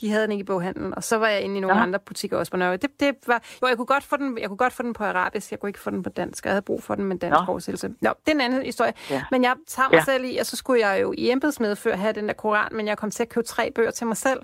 De 0.00 0.10
havde 0.10 0.22
den 0.22 0.32
ikke 0.32 0.42
i 0.42 0.44
boghandlen, 0.44 0.94
og 0.94 1.04
så 1.04 1.16
var 1.18 1.28
jeg 1.28 1.40
inde 1.42 1.56
i 1.56 1.60
nogle 1.60 1.76
Nå. 1.76 1.82
andre 1.82 1.98
butikker 1.98 2.38
også 2.38 2.50
på 2.52 2.56
Nørre. 2.56 2.76
Det, 2.76 3.00
det 3.00 3.14
var, 3.26 3.42
jo, 3.62 3.66
jeg 3.68 3.76
kunne, 3.76 3.86
godt 3.86 4.04
få 4.04 4.16
den, 4.16 4.38
jeg 4.38 4.48
kunne 4.48 4.56
godt 4.56 4.72
få 4.72 4.82
den 4.82 4.92
på 4.92 5.04
arabisk, 5.04 5.50
jeg 5.50 5.60
kunne 5.60 5.70
ikke 5.70 5.80
få 5.80 5.90
den 5.90 6.02
på 6.02 6.10
dansk. 6.10 6.44
Jeg 6.44 6.52
havde 6.52 6.62
brug 6.62 6.82
for 6.82 6.94
den 6.94 7.04
med 7.04 7.18
dansk 7.18 7.40
Nå. 7.46 7.52
oversættelse. 7.52 7.88
Nå, 8.00 8.10
det 8.26 8.30
er 8.30 8.34
en 8.34 8.40
anden 8.40 8.62
historie. 8.62 8.92
Ja. 9.10 9.24
Men 9.30 9.42
jeg 9.42 9.54
tager 9.66 9.88
mig 9.88 9.96
Ja. 9.98 10.04
selv 10.04 10.24
i, 10.24 10.36
og 10.36 10.46
så 10.46 10.56
skulle 10.56 10.88
jeg 10.88 11.02
jo 11.02 11.14
i 11.18 11.30
embedsmedfør 11.30 11.96
have 11.96 12.12
den 12.12 12.26
der 12.28 12.34
koran, 12.34 12.68
men 12.72 12.86
jeg 12.86 12.98
kom 12.98 13.10
til 13.10 13.22
at 13.22 13.28
købe 13.28 13.46
tre 13.46 13.70
bøger 13.74 13.90
til 13.90 14.06
mig 14.06 14.16
selv. 14.16 14.40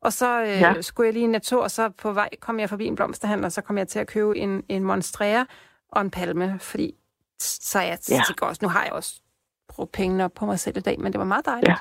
Og 0.00 0.12
så 0.12 0.40
øh, 0.42 0.48
Ja. 0.48 0.82
skulle 0.82 1.06
jeg 1.06 1.12
lige 1.12 1.24
en 1.24 1.30
natur, 1.30 1.62
og 1.62 1.70
så 1.70 1.88
på 1.88 2.12
vej 2.12 2.28
kom 2.40 2.60
jeg 2.60 2.68
forbi 2.68 2.86
en 2.86 2.94
blomsterhandel, 2.96 3.44
og 3.44 3.52
så 3.52 3.60
kom 3.60 3.78
jeg 3.78 3.88
til 3.88 3.98
at 3.98 4.06
købe 4.06 4.38
en, 4.38 4.62
en 4.68 4.84
monstrea 4.84 5.44
og 5.92 6.00
en 6.00 6.10
palme, 6.10 6.58
fordi 6.60 6.94
så 7.40 7.80
jeg 7.80 7.98
Ja. 8.10 8.22
også, 8.42 8.58
nu 8.62 8.68
har 8.68 8.84
jeg 8.84 8.92
også 8.92 9.20
brugt 9.68 9.92
pengene 9.92 10.24
op 10.24 10.32
på 10.34 10.46
mig 10.46 10.58
selv 10.60 10.76
i 10.76 10.80
dag, 10.80 11.00
men 11.00 11.12
det 11.12 11.18
var 11.18 11.24
meget 11.24 11.46
dejligt. 11.46 11.68
Ja. 11.68 11.76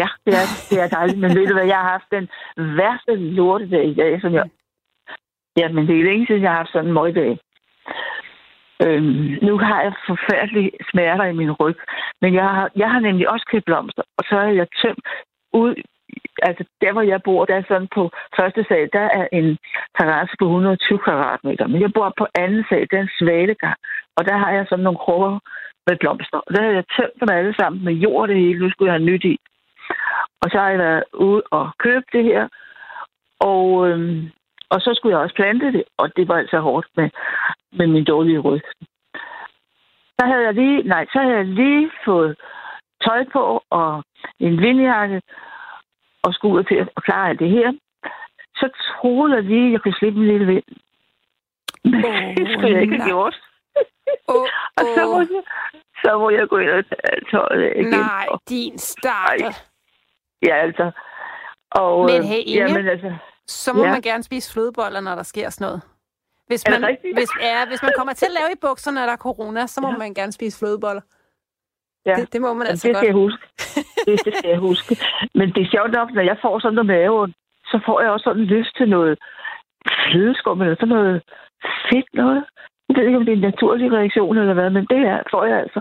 Ja, 0.00 0.08
det 0.26 0.34
er, 0.42 0.46
det 0.70 0.78
er 0.80 0.88
dejligt. 0.88 1.18
Men 1.18 1.36
ved 1.36 1.46
du 1.46 1.54
hvad, 1.54 1.66
jeg 1.66 1.76
har 1.76 1.90
haft 1.96 2.10
den 2.10 2.28
værste 2.56 3.14
lortedag 3.16 3.86
i 3.88 3.94
dag, 3.94 4.20
som 4.20 4.34
jeg... 4.34 4.44
Ja, 5.56 5.68
men 5.68 5.86
det 5.86 5.98
er 5.98 6.04
længe 6.04 6.26
siden, 6.26 6.42
jeg 6.42 6.50
har 6.50 6.56
haft 6.56 6.72
sådan 6.72 6.88
en 6.88 6.94
møgdag. 6.94 7.38
Øhm, 8.84 9.38
nu 9.42 9.58
har 9.58 9.82
jeg 9.82 9.92
forfærdelige 10.06 10.70
smerter 10.90 11.24
i 11.24 11.38
min 11.40 11.52
ryg. 11.52 11.76
Men 12.22 12.34
jeg 12.34 12.44
har, 12.44 12.70
jeg 12.76 12.90
har 12.90 13.00
nemlig 13.00 13.30
også 13.30 13.46
købt 13.50 13.64
blomster, 13.64 14.02
og 14.18 14.24
så 14.28 14.34
har 14.34 14.52
jeg 14.60 14.66
tømt 14.82 15.06
ud... 15.52 15.74
Altså, 16.42 16.64
der 16.80 16.92
hvor 16.92 17.02
jeg 17.02 17.22
bor, 17.22 17.44
der 17.44 17.54
er 17.56 17.62
sådan 17.68 17.88
på 17.94 18.10
første 18.36 18.64
sal, 18.68 18.88
der 18.92 19.06
er 19.20 19.26
en 19.32 19.58
terrasse 19.98 20.34
på 20.38 20.44
120 20.44 20.98
kvadratmeter. 20.98 21.66
Men 21.66 21.80
jeg 21.80 21.92
bor 21.92 22.14
på 22.18 22.26
anden 22.34 22.64
sal, 22.68 22.86
der 22.90 22.96
er 22.98 23.02
en 23.02 23.18
svalegang. 23.18 23.78
Og 24.16 24.24
der 24.28 24.36
har 24.36 24.50
jeg 24.50 24.66
sådan 24.68 24.82
nogle 24.84 24.98
krukker 24.98 25.38
med 25.86 25.96
blomster. 26.00 26.38
Og 26.38 26.54
der 26.54 26.62
har 26.62 26.70
jeg 26.70 26.84
tømt 26.96 27.20
dem 27.20 27.28
alle 27.38 27.54
sammen 27.54 27.84
med 27.84 27.92
jord 27.92 28.28
det 28.28 28.36
hele. 28.36 28.58
Nu 28.58 28.70
skulle 28.70 28.92
jeg 28.92 29.00
have 29.00 29.10
nyt 29.10 29.24
i. 29.24 29.36
Og 30.42 30.50
så 30.50 30.58
har 30.58 30.68
jeg 30.68 30.78
været 30.78 31.04
ude 31.14 31.42
og 31.50 31.70
købe 31.78 32.04
det 32.12 32.24
her. 32.24 32.48
Og, 33.40 33.88
øhm, 33.88 34.30
og 34.70 34.80
så 34.80 34.94
skulle 34.94 35.16
jeg 35.16 35.22
også 35.22 35.34
plante 35.34 35.72
det, 35.72 35.84
og 35.96 36.16
det 36.16 36.28
var 36.28 36.38
altså 36.38 36.60
hårdt 36.60 36.86
med, 36.96 37.10
med 37.72 37.86
min 37.86 38.04
dårlige 38.04 38.38
ryg. 38.38 38.62
Så 40.18 40.26
havde 40.26 40.44
jeg 40.44 40.54
lige, 40.54 40.82
nej, 40.82 41.06
så 41.12 41.18
havde 41.18 41.36
jeg 41.36 41.44
lige 41.44 41.90
fået 42.04 42.36
tøj 43.04 43.24
på 43.32 43.62
og 43.70 44.04
en 44.38 44.60
vindjakke, 44.60 45.20
og 46.24 46.34
skulle 46.34 46.54
ud 46.58 46.64
til 46.64 46.74
at 46.74 46.88
klare 47.04 47.28
alt 47.28 47.40
det 47.40 47.50
her. 47.50 47.72
Så 48.56 48.68
troede 48.86 49.34
jeg 49.34 49.42
lige, 49.42 49.66
at 49.66 49.72
jeg 49.72 49.80
kunne 49.80 49.98
slippe 49.98 50.20
en 50.20 50.26
lille 50.26 50.46
vind. 50.46 50.64
Men 51.84 52.04
Åh, 52.04 52.34
det 52.36 52.48
skulle 52.52 52.72
jeg 52.74 52.82
ikke 52.82 52.96
nej. 52.96 53.04
have 53.04 53.10
gjort. 53.10 53.40
Åh, 54.28 54.46
Og 54.78 54.84
så 54.94 55.02
må, 55.12 55.18
jeg, 55.18 55.42
så 56.04 56.18
må 56.18 56.30
jeg 56.30 56.48
gå 56.48 56.56
ind 56.58 56.70
og 56.70 56.84
tage 56.84 57.20
tøjet 57.30 57.62
af 57.62 57.72
igen. 57.76 57.90
Nej, 57.90 58.26
din 58.48 58.78
starter. 58.78 59.71
Ja, 60.42 60.54
altså. 60.56 60.90
Og, 61.70 62.04
Men 62.04 62.16
øh, 62.16 62.22
hey, 62.24 62.42
Inge. 62.46 62.58
Jamen, 62.68 62.88
altså, 62.88 63.12
Så 63.46 63.72
må 63.72 63.84
Ja. 63.84 63.90
man 63.90 64.00
gerne 64.02 64.22
spise 64.22 64.52
flødeboller, 64.52 65.00
når 65.00 65.14
der 65.14 65.22
sker 65.22 65.50
sådan 65.50 65.64
noget. 65.66 65.82
Hvis 66.46 66.60
det 66.62 66.80
man, 66.80 66.96
hvis, 67.14 67.30
ja, 67.40 67.66
hvis 67.68 67.82
man 67.82 67.92
kommer 67.96 68.12
til 68.12 68.26
at 68.26 68.32
lave 68.32 68.50
i 68.52 68.58
bukserne, 68.60 68.94
når 68.94 69.06
der 69.06 69.12
er 69.12 69.16
corona, 69.28 69.66
så 69.66 69.80
må 69.80 69.90
Ja. 69.90 69.96
man 69.96 70.14
gerne 70.14 70.32
spise 70.32 70.58
flødeboller. 70.58 71.02
ja. 72.06 72.14
Det, 72.14 72.32
det 72.32 72.40
må 72.40 72.52
man 72.54 72.66
altså 72.66 72.88
det 72.88 72.96
skal 72.96 73.06
jeg 73.06 73.14
godt. 73.14 73.22
huske. 73.24 73.44
Det, 74.06 74.24
det 74.26 74.34
skal 74.36 74.50
jeg 74.50 74.58
huske. 74.58 74.96
Men 75.34 75.46
det 75.54 75.60
er 75.62 75.70
sjovt 75.70 75.92
nok, 75.92 76.08
når 76.14 76.22
jeg 76.22 76.38
får 76.42 76.58
sådan 76.58 76.74
noget 76.74 76.86
mave, 76.86 77.32
så 77.70 77.80
får 77.86 78.00
jeg 78.00 78.10
også 78.10 78.24
sådan 78.24 78.42
lyst 78.56 78.76
til 78.76 78.88
noget 78.88 79.18
flødeskum 80.10 80.60
eller 80.62 80.74
sådan 80.76 80.88
noget 80.96 81.22
fedt 81.90 82.08
noget. 82.14 82.44
Jeg 82.88 82.96
ved 82.96 83.06
ikke, 83.06 83.18
om 83.18 83.24
det 83.24 83.32
er 83.32 83.36
en 83.36 83.48
naturlig 83.50 83.92
reaktion 83.92 84.38
eller 84.38 84.54
hvad, 84.54 84.70
men 84.70 84.86
det 84.90 84.98
er, 85.12 85.18
får 85.30 85.44
jeg 85.44 85.58
altså. 85.58 85.80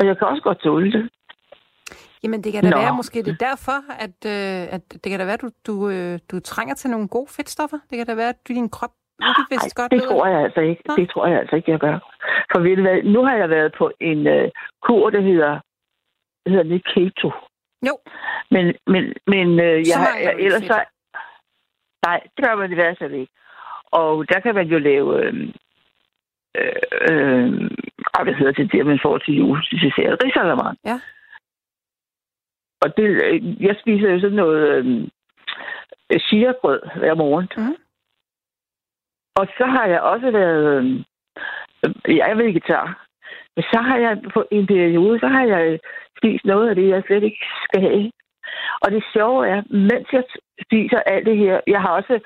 Og 0.00 0.06
jeg 0.06 0.18
kan 0.18 0.26
også 0.28 0.42
godt 0.42 0.60
tåle 0.60 0.92
det. 0.92 1.10
Jamen, 2.22 2.44
det 2.44 2.52
kan 2.52 2.62
da 2.64 2.70
Nå. 2.70 2.76
være, 2.78 2.96
måske 2.96 3.22
det 3.22 3.32
er 3.36 3.46
derfor, 3.50 3.78
at, 4.06 4.18
øh, 4.34 4.74
at 4.76 4.82
det 5.02 5.08
kan 5.10 5.18
da 5.20 5.24
være, 5.24 5.36
du, 5.36 5.50
du, 5.66 5.74
øh, 5.90 6.18
du 6.30 6.40
trænger 6.40 6.74
til 6.74 6.90
nogle 6.90 7.08
gode 7.08 7.28
fedtstoffer. 7.36 7.78
Det 7.90 7.96
kan 7.98 8.06
da 8.06 8.14
være, 8.14 8.28
at 8.28 8.48
din 8.48 8.68
krop 8.70 8.90
ubevidst 9.30 9.76
Nej, 9.76 9.82
godt 9.82 9.90
det 9.92 10.00
ved. 10.00 10.08
tror 10.08 10.26
jeg 10.26 10.40
altså 10.46 10.60
ikke. 10.60 10.82
Nå. 10.88 10.94
Det 10.96 11.10
tror 11.10 11.26
jeg 11.26 11.38
altså 11.38 11.56
ikke, 11.56 11.70
jeg 11.70 11.80
gør. 11.80 11.98
For 12.52 12.58
ved 12.60 12.76
du 12.76 12.82
hvad, 12.82 13.02
nu 13.02 13.24
har 13.24 13.36
jeg 13.36 13.50
været 13.50 13.74
på 13.78 13.90
en 14.00 14.18
uh, 14.26 14.48
kur, 14.86 15.10
der 15.10 15.20
hedder, 15.20 15.52
det 16.44 16.50
hedder 16.52 16.64
lidt 16.72 16.84
keto. 16.94 17.30
Jo, 17.88 17.94
Men, 18.50 18.64
men, 18.86 19.04
men 19.32 19.48
Så 19.58 19.90
jeg, 19.90 19.98
har- 20.04 20.18
jeg, 20.18 20.34
ellers 20.38 20.62
fedt. 20.62 20.72
så... 20.72 20.84
Nej, 22.06 22.20
det 22.36 22.44
gør 22.44 22.54
man 22.56 22.70
i 22.72 22.74
hvert 22.74 22.98
fald 22.98 23.12
ikke. 23.14 23.32
Og 23.90 24.28
der 24.28 24.40
kan 24.40 24.54
man 24.54 24.66
jo 24.66 24.78
lave... 24.78 25.22
Øh, 25.24 25.34
øh, 26.58 26.72
øh, 27.10 27.50
hvad 28.24 28.34
hedder 28.34 28.52
det 28.52 28.72
der, 28.72 28.84
man 28.84 28.98
får 29.02 29.18
til 29.18 29.34
jul, 29.38 29.62
til 29.64 29.78
dessert? 29.80 30.24
Risalamande. 30.24 30.76
Ja. 30.84 31.00
Og 32.88 32.96
det, 32.96 33.08
øh, 33.24 33.62
jeg 33.62 33.76
spiser 33.80 34.10
jo 34.10 34.20
sådan 34.20 34.36
noget 34.36 34.86
øh, 36.10 36.20
chia-brød 36.20 36.80
hver 36.98 37.14
morgen. 37.14 37.48
Mhm. 37.56 37.76
Og 39.38 39.46
så 39.58 39.64
har 39.66 39.86
jeg 39.86 40.00
også 40.00 40.30
været... 40.30 40.64
Øh, 40.76 42.16
jeg 42.16 42.30
er 42.30 42.34
vegetar. 42.34 43.06
Men 43.56 43.64
så 43.72 43.78
har 43.88 43.98
jeg 43.98 44.22
på 44.34 44.44
en 44.50 44.66
periode, 44.66 45.20
så 45.20 45.26
har 45.26 45.44
jeg 45.44 45.78
spist 46.18 46.44
noget 46.44 46.68
af 46.68 46.74
det, 46.74 46.88
jeg 46.88 47.02
slet 47.06 47.22
ikke 47.22 47.44
skal 47.64 47.82
have. 47.82 48.10
Og 48.82 48.90
det 48.90 49.04
sjove 49.12 49.48
er, 49.48 49.62
mens 49.70 50.08
jeg 50.12 50.24
spiser 50.66 51.00
alt 51.06 51.26
det 51.26 51.36
her, 51.36 51.60
jeg 51.66 51.80
har 51.80 51.92
også 51.98 52.20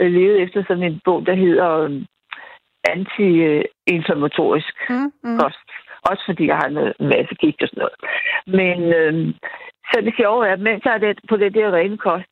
øh, 0.00 0.12
levet 0.12 0.42
efter 0.42 0.64
sådan 0.68 0.82
en 0.82 1.00
bog, 1.04 1.26
der 1.26 1.34
hedder 1.34 1.70
øh, 1.78 2.02
anti-inflammatorisk 2.94 4.74
mm, 4.90 5.12
mm. 5.24 5.38
kost. 5.38 5.68
Også 6.10 6.22
fordi 6.26 6.46
jeg 6.46 6.56
har 6.56 6.68
noget 6.68 6.92
masse 7.00 7.34
gigt 7.34 7.62
og 7.62 7.68
sådan 7.68 7.80
noget. 7.84 7.98
Men 8.46 8.78
øh, 8.98 9.34
så 9.90 10.00
det 10.00 10.14
sjove 10.16 10.48
er, 10.48 10.52
at 10.52 10.60
mens 10.60 10.84
jeg 10.84 10.94
er 10.94 10.98
det, 10.98 11.20
på 11.28 11.36
det 11.36 11.54
der 11.54 11.74
rene 11.74 11.98
kost, 11.98 12.28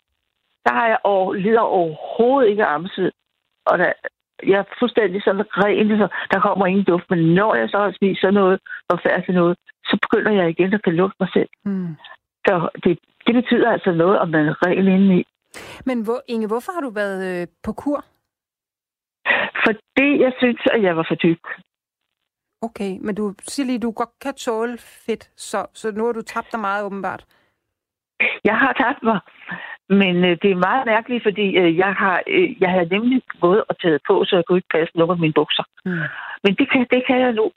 der 0.67 0.73
har 0.73 0.87
jeg 0.87 0.99
over, 1.05 1.35
lider 1.35 1.61
overhovedet 1.61 2.51
ikke 2.51 2.65
af 2.65 2.73
armsved. 2.75 3.13
Og 3.67 3.79
der, 3.79 3.93
jeg 4.43 4.59
er 4.59 4.75
fuldstændig 4.79 5.23
sådan 5.23 5.47
ren, 5.63 5.89
så 5.99 6.09
der 6.33 6.41
kommer 6.41 6.67
ingen 6.67 6.85
duft. 6.85 7.11
Men 7.11 7.35
når 7.35 7.55
jeg 7.55 7.69
så 7.69 7.79
har 7.79 7.93
spist 7.93 8.21
sådan 8.21 8.35
noget 8.35 8.61
forfærdeligt 8.91 9.35
noget, 9.35 9.57
så 9.85 9.99
begynder 10.03 10.33
jeg 10.33 10.51
igen 10.51 10.75
at 10.75 10.83
kan 10.83 10.95
lugte 10.95 11.17
mig 11.21 11.31
selv. 11.33 11.49
Mm. 11.65 11.97
Så 12.47 12.69
det, 12.85 12.99
det 13.27 13.35
betyder 13.35 13.71
altså 13.71 13.93
noget, 13.93 14.19
om 14.19 14.29
man 14.29 14.47
er 14.49 14.67
ren 14.67 14.89
indeni. 14.89 15.25
Men 15.85 16.05
hvor, 16.05 16.21
Inge, 16.29 16.47
hvorfor 16.47 16.73
har 16.73 16.81
du 16.81 16.91
været 16.91 17.21
øh, 17.31 17.47
på 17.65 17.73
kur? 17.73 18.05
Fordi 19.67 20.09
jeg 20.25 20.33
synes, 20.39 20.61
at 20.73 20.83
jeg 20.83 20.97
var 20.97 21.07
for 21.09 21.15
tyk. 21.15 21.41
Okay, 22.63 22.99
men 23.01 23.15
du 23.15 23.35
siger 23.49 23.67
lige, 23.67 23.77
at 23.77 23.83
du 23.83 23.91
godt 23.91 24.19
kan 24.21 24.35
tåle 24.35 24.79
fedt, 24.79 25.31
så, 25.37 25.67
så 25.75 25.93
nu 25.93 26.05
har 26.05 26.13
du 26.13 26.23
tabt 26.23 26.53
dig 26.53 26.61
meget 26.61 26.85
åbenbart. 26.85 27.25
Jeg 28.45 28.57
har 28.59 28.73
tabt 28.73 29.03
mig, 29.03 29.19
men 29.89 30.17
øh, 30.25 30.37
det 30.43 30.51
er 30.51 30.65
meget 30.69 30.87
mærkeligt, 30.87 31.23
fordi 31.23 31.57
øh, 31.57 31.77
jeg 31.77 31.93
har 31.95 32.23
øh, 32.27 32.63
jeg 32.63 32.71
har 32.71 32.85
nemlig 32.91 33.23
gået 33.41 33.65
og 33.69 33.79
taget 33.79 34.01
på, 34.09 34.25
så 34.25 34.37
jeg 34.37 34.45
kunne 34.45 34.59
ikke 34.59 34.75
passe 34.79 34.99
nogle 34.99 35.13
af 35.13 35.19
mine 35.19 35.33
bukser. 35.33 35.65
Mm. 35.85 36.07
Men 36.45 36.55
det 36.55 36.71
kan, 36.71 36.87
det 36.91 37.03
kan 37.07 37.21
jeg 37.21 37.33
nu. 37.33 37.51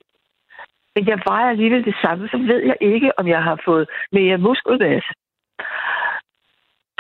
men 0.96 1.08
jeg 1.08 1.20
vejer 1.26 1.50
alligevel 1.50 1.86
det 1.86 1.96
samme, 2.02 2.28
så 2.28 2.38
ved 2.38 2.62
jeg 2.64 2.78
ikke, 2.82 3.20
om 3.20 3.28
jeg 3.28 3.44
har 3.44 3.62
fået 3.66 3.90
mere 4.12 4.38
muskelmasse. 4.38 5.12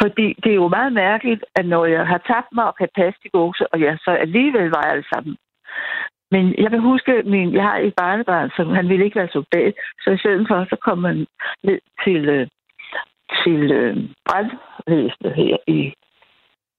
Fordi 0.01 0.27
det 0.43 0.51
er 0.51 0.61
jo 0.63 0.67
meget 0.67 0.93
mærkeligt, 0.93 1.43
at 1.55 1.65
når 1.65 1.85
jeg 1.85 2.07
har 2.07 2.17
tabt 2.17 2.51
mig 2.55 2.65
og 2.65 2.75
kan 2.75 2.89
passe 2.95 3.19
de 3.23 3.29
bukser, 3.33 3.65
og 3.73 3.79
jeg 3.81 3.97
så 4.05 4.11
alligevel 4.11 4.71
vejer 4.71 4.95
det 4.95 5.07
samme. 5.13 5.37
Men 6.31 6.55
jeg 6.57 6.69
kan 6.69 6.79
huske, 6.79 7.23
min, 7.25 7.53
jeg 7.53 7.63
har 7.63 7.77
et 7.77 7.93
barnebarn, 7.97 8.49
som 8.55 8.67
han 8.67 8.89
ville 8.89 9.05
ikke 9.05 9.19
være 9.19 9.35
soldat, 9.37 9.73
så 10.01 10.09
i 10.11 10.17
stedet 10.17 10.47
for, 10.47 10.65
så 10.69 10.77
kom 10.85 10.97
man 10.97 11.27
ned 11.63 11.79
til, 12.03 12.29
øh, 12.29 12.47
til 13.43 13.71
øh, 13.71 13.97
brandvæsenet 14.27 15.33
her 15.41 15.57
i, 15.67 15.93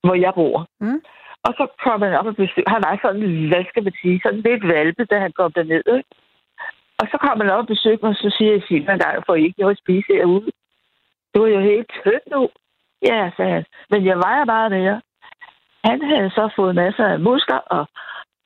hvor 0.05 0.15
jeg 0.15 0.33
bor. 0.35 0.67
Mm. 0.81 1.01
Og 1.47 1.53
så 1.59 1.65
kom 1.85 2.03
han 2.03 2.15
op 2.19 2.27
og 2.27 2.37
besøg. 2.37 2.65
Han 2.75 2.83
var 2.87 2.99
sådan, 3.03 3.49
hvad 3.51 3.65
skal 3.69 3.83
man 3.85 3.95
sige, 4.03 4.21
sådan 4.23 4.41
lidt 4.41 4.69
valpe, 4.69 5.05
da 5.05 5.19
han 5.19 5.33
kom 5.33 5.53
derned. 5.53 5.85
Ikke? 5.97 6.11
Og 7.01 7.07
så 7.11 7.17
kom 7.25 7.41
han 7.41 7.51
op 7.51 7.65
og 7.65 7.67
besøgte 7.67 8.03
mig, 8.05 8.11
og 8.11 8.17
så 8.17 8.35
siger 8.37 8.53
jeg, 8.53 8.63
en 8.71 8.99
gang, 9.05 9.27
for 9.27 9.35
I 9.35 9.45
ikke 9.45 9.61
noget 9.61 9.77
at 9.77 9.83
spise 9.85 10.13
herude. 10.19 10.51
Det 11.31 11.43
var 11.43 11.49
jo 11.49 11.61
helt 11.61 11.91
tødt 12.05 12.27
nu. 12.35 12.49
Ja, 13.09 13.31
sagde 13.37 13.53
han. 13.53 13.65
Men 13.91 14.07
jeg 14.07 14.17
vejer 14.17 14.45
bare 14.45 14.71
mere. 14.71 15.01
Han 15.85 16.03
havde 16.05 16.31
så 16.31 16.53
fået 16.57 16.75
masser 16.75 17.07
af 17.07 17.21
muskler 17.21 17.59
og, 17.77 17.87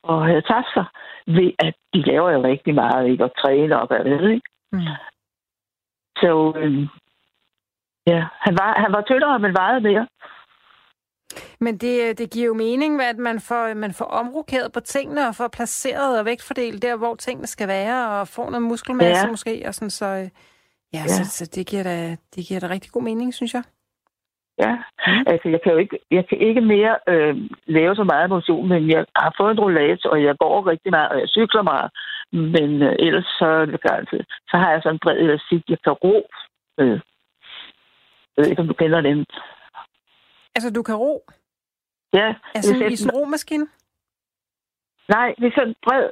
og 0.02 0.26
havde 0.26 0.42
tabt 0.42 0.70
sig 0.74 0.84
ved, 1.26 1.52
at 1.58 1.74
de 1.94 2.02
laver 2.02 2.30
jo 2.30 2.44
rigtig 2.44 2.74
meget, 2.74 3.08
ikke? 3.08 3.24
Og 3.24 3.32
træner 3.38 3.76
og 3.76 3.86
hvad 3.86 4.04
ved, 4.04 4.30
ikke? 4.30 4.48
Mm. 4.72 4.80
Så 6.16 6.52
øhm, 6.56 6.88
ja, 8.06 8.24
han 8.40 8.54
var, 8.60 8.80
han 8.82 8.92
var 8.92 9.02
tyndere, 9.02 9.38
men 9.38 9.54
vejede 9.54 9.80
mere. 9.80 10.06
Men 11.60 11.76
det, 11.78 12.18
det 12.18 12.30
giver 12.30 12.46
jo 12.46 12.54
mening, 12.54 13.02
at 13.02 13.16
man 13.18 13.40
får, 13.40 13.74
man 13.74 13.92
får 13.92 14.04
omrokeret 14.04 14.72
på 14.72 14.80
tingene 14.80 15.28
og 15.28 15.34
får 15.34 15.48
placeret 15.48 16.18
og 16.18 16.24
vægtfordelt 16.24 16.82
der, 16.82 16.96
hvor 16.96 17.14
tingene 17.14 17.46
skal 17.46 17.68
være, 17.68 18.20
og 18.20 18.28
får 18.28 18.50
noget 18.50 18.62
muskelmasse 18.62 19.26
Ja. 19.26 19.30
måske. 19.30 19.64
Og 19.66 19.74
sådan, 19.74 19.90
så, 19.90 20.06
øh, 20.06 20.28
ja, 20.94 20.98
Ja. 21.02 21.06
Så, 21.06 21.24
så 21.24 21.50
det, 21.54 21.66
giver 21.66 21.82
da, 21.82 22.10
det 22.34 22.46
giver 22.48 22.60
da 22.60 22.68
rigtig 22.68 22.92
god 22.92 23.02
mening, 23.02 23.34
synes 23.34 23.54
jeg. 23.54 23.62
Ja, 24.58 24.72
Mm. 25.06 25.24
altså 25.26 25.48
jeg 25.48 25.60
kan 25.62 25.72
jo 25.72 25.78
ikke, 25.78 25.98
jeg 26.10 26.28
kan 26.28 26.38
ikke 26.38 26.60
mere 26.60 26.96
øh, 27.08 27.36
lave 27.66 27.94
så 27.96 28.04
meget 28.04 28.30
motion, 28.30 28.68
men 28.68 28.90
jeg 28.90 29.04
har 29.16 29.34
fået 29.40 29.50
en 29.52 29.60
rollator, 29.60 30.10
og 30.10 30.22
jeg 30.22 30.34
går 30.38 30.66
rigtig 30.66 30.90
meget, 30.90 31.08
og 31.08 31.18
jeg 31.20 31.28
cykler 31.28 31.62
meget. 31.62 31.90
Men 32.32 32.82
øh, 32.82 32.94
ellers 32.98 33.24
så, 33.24 33.48
så 34.50 34.56
har 34.56 34.70
jeg 34.70 34.80
sådan 34.82 34.94
en 34.94 34.98
bred 35.04 35.16
elastik, 35.16 35.62
jeg 35.68 35.78
kan 35.84 35.92
ro. 35.92 36.26
Øh. 36.80 37.00
Jeg 38.36 38.42
ved 38.42 38.50
ikke, 38.50 38.62
om 38.62 38.68
du 38.68 38.74
kender 38.74 39.00
den. 39.00 39.26
Altså, 40.56 40.70
du 40.70 40.82
kan 40.82 40.94
ro. 40.94 41.24
Ja, 42.12 42.34
Altså, 42.54 42.72
hvis 42.76 43.00
i 43.00 43.02
sådan 43.02 43.14
en 43.14 43.20
romaskine? 43.20 43.66
nej, 45.08 45.34
det 45.38 45.46
er 45.46 45.54
sådan 45.54 45.68
en 45.68 45.74
bred 45.82 46.10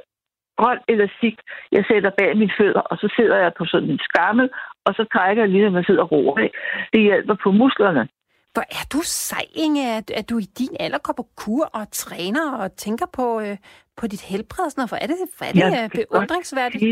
grøn 0.57 0.79
elastik, 0.87 1.35
jeg 1.71 1.83
sætter 1.87 2.11
bag 2.17 2.37
mine 2.37 2.53
fødder, 2.59 2.81
og 2.91 2.97
så 2.97 3.13
sidder 3.17 3.37
jeg 3.37 3.51
på 3.57 3.65
sådan 3.65 3.89
en 3.89 3.99
skammel, 3.99 4.49
og 4.85 4.93
så 4.93 5.03
trækker 5.13 5.43
jeg 5.43 5.51
lige, 5.51 5.63
når 5.63 5.69
man 5.69 5.83
sidder 5.83 6.03
og 6.03 6.11
roer. 6.11 6.47
Det 6.93 7.01
hjælper 7.01 7.35
på 7.43 7.51
musklerne. 7.51 8.07
Hvor 8.53 8.65
er 8.79 8.85
du 8.93 8.99
sej, 9.03 9.45
Inge, 9.55 9.95
at, 9.97 10.11
at 10.11 10.29
du 10.29 10.37
i 10.37 10.47
din 10.59 10.75
alder 10.79 10.97
går 10.97 11.13
på 11.17 11.25
kur 11.35 11.65
og 11.73 11.91
træner 11.91 12.45
og 12.61 12.75
tænker 12.75 13.05
på, 13.13 13.39
øh, 13.39 13.57
på 13.97 14.07
dit 14.07 14.21
helbred. 14.21 14.65
og 14.65 14.71
Sådan 14.71 14.79
noget. 14.81 14.91
Hvor 14.91 15.01
er 15.03 15.07
det, 15.11 15.17
hvor 15.37 15.45
er 15.47 15.51
det 15.51 15.59
ja, 15.59 15.81
godt 15.81 16.09
beundringsværdigt? 16.11 16.83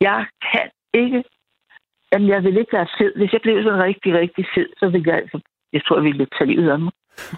jeg 0.00 0.26
kan 0.50 0.66
ikke... 0.94 1.24
Jamen, 2.12 2.28
jeg 2.28 2.44
vil 2.44 2.56
ikke 2.58 2.72
være 2.72 2.86
fed. 2.98 3.12
Hvis 3.16 3.32
jeg 3.32 3.40
blev 3.42 3.62
sådan 3.62 3.82
rigtig, 3.82 4.14
rigtig 4.14 4.44
fed, 4.54 4.68
så 4.78 4.88
ville 4.88 5.08
jeg 5.10 5.16
altså... 5.18 5.40
Jeg 5.72 5.82
tror, 5.84 5.96
jeg 5.96 6.04
ville 6.04 6.26
tage 6.26 6.50
livet 6.50 6.70
af 6.70 6.78
mig. 6.78 6.92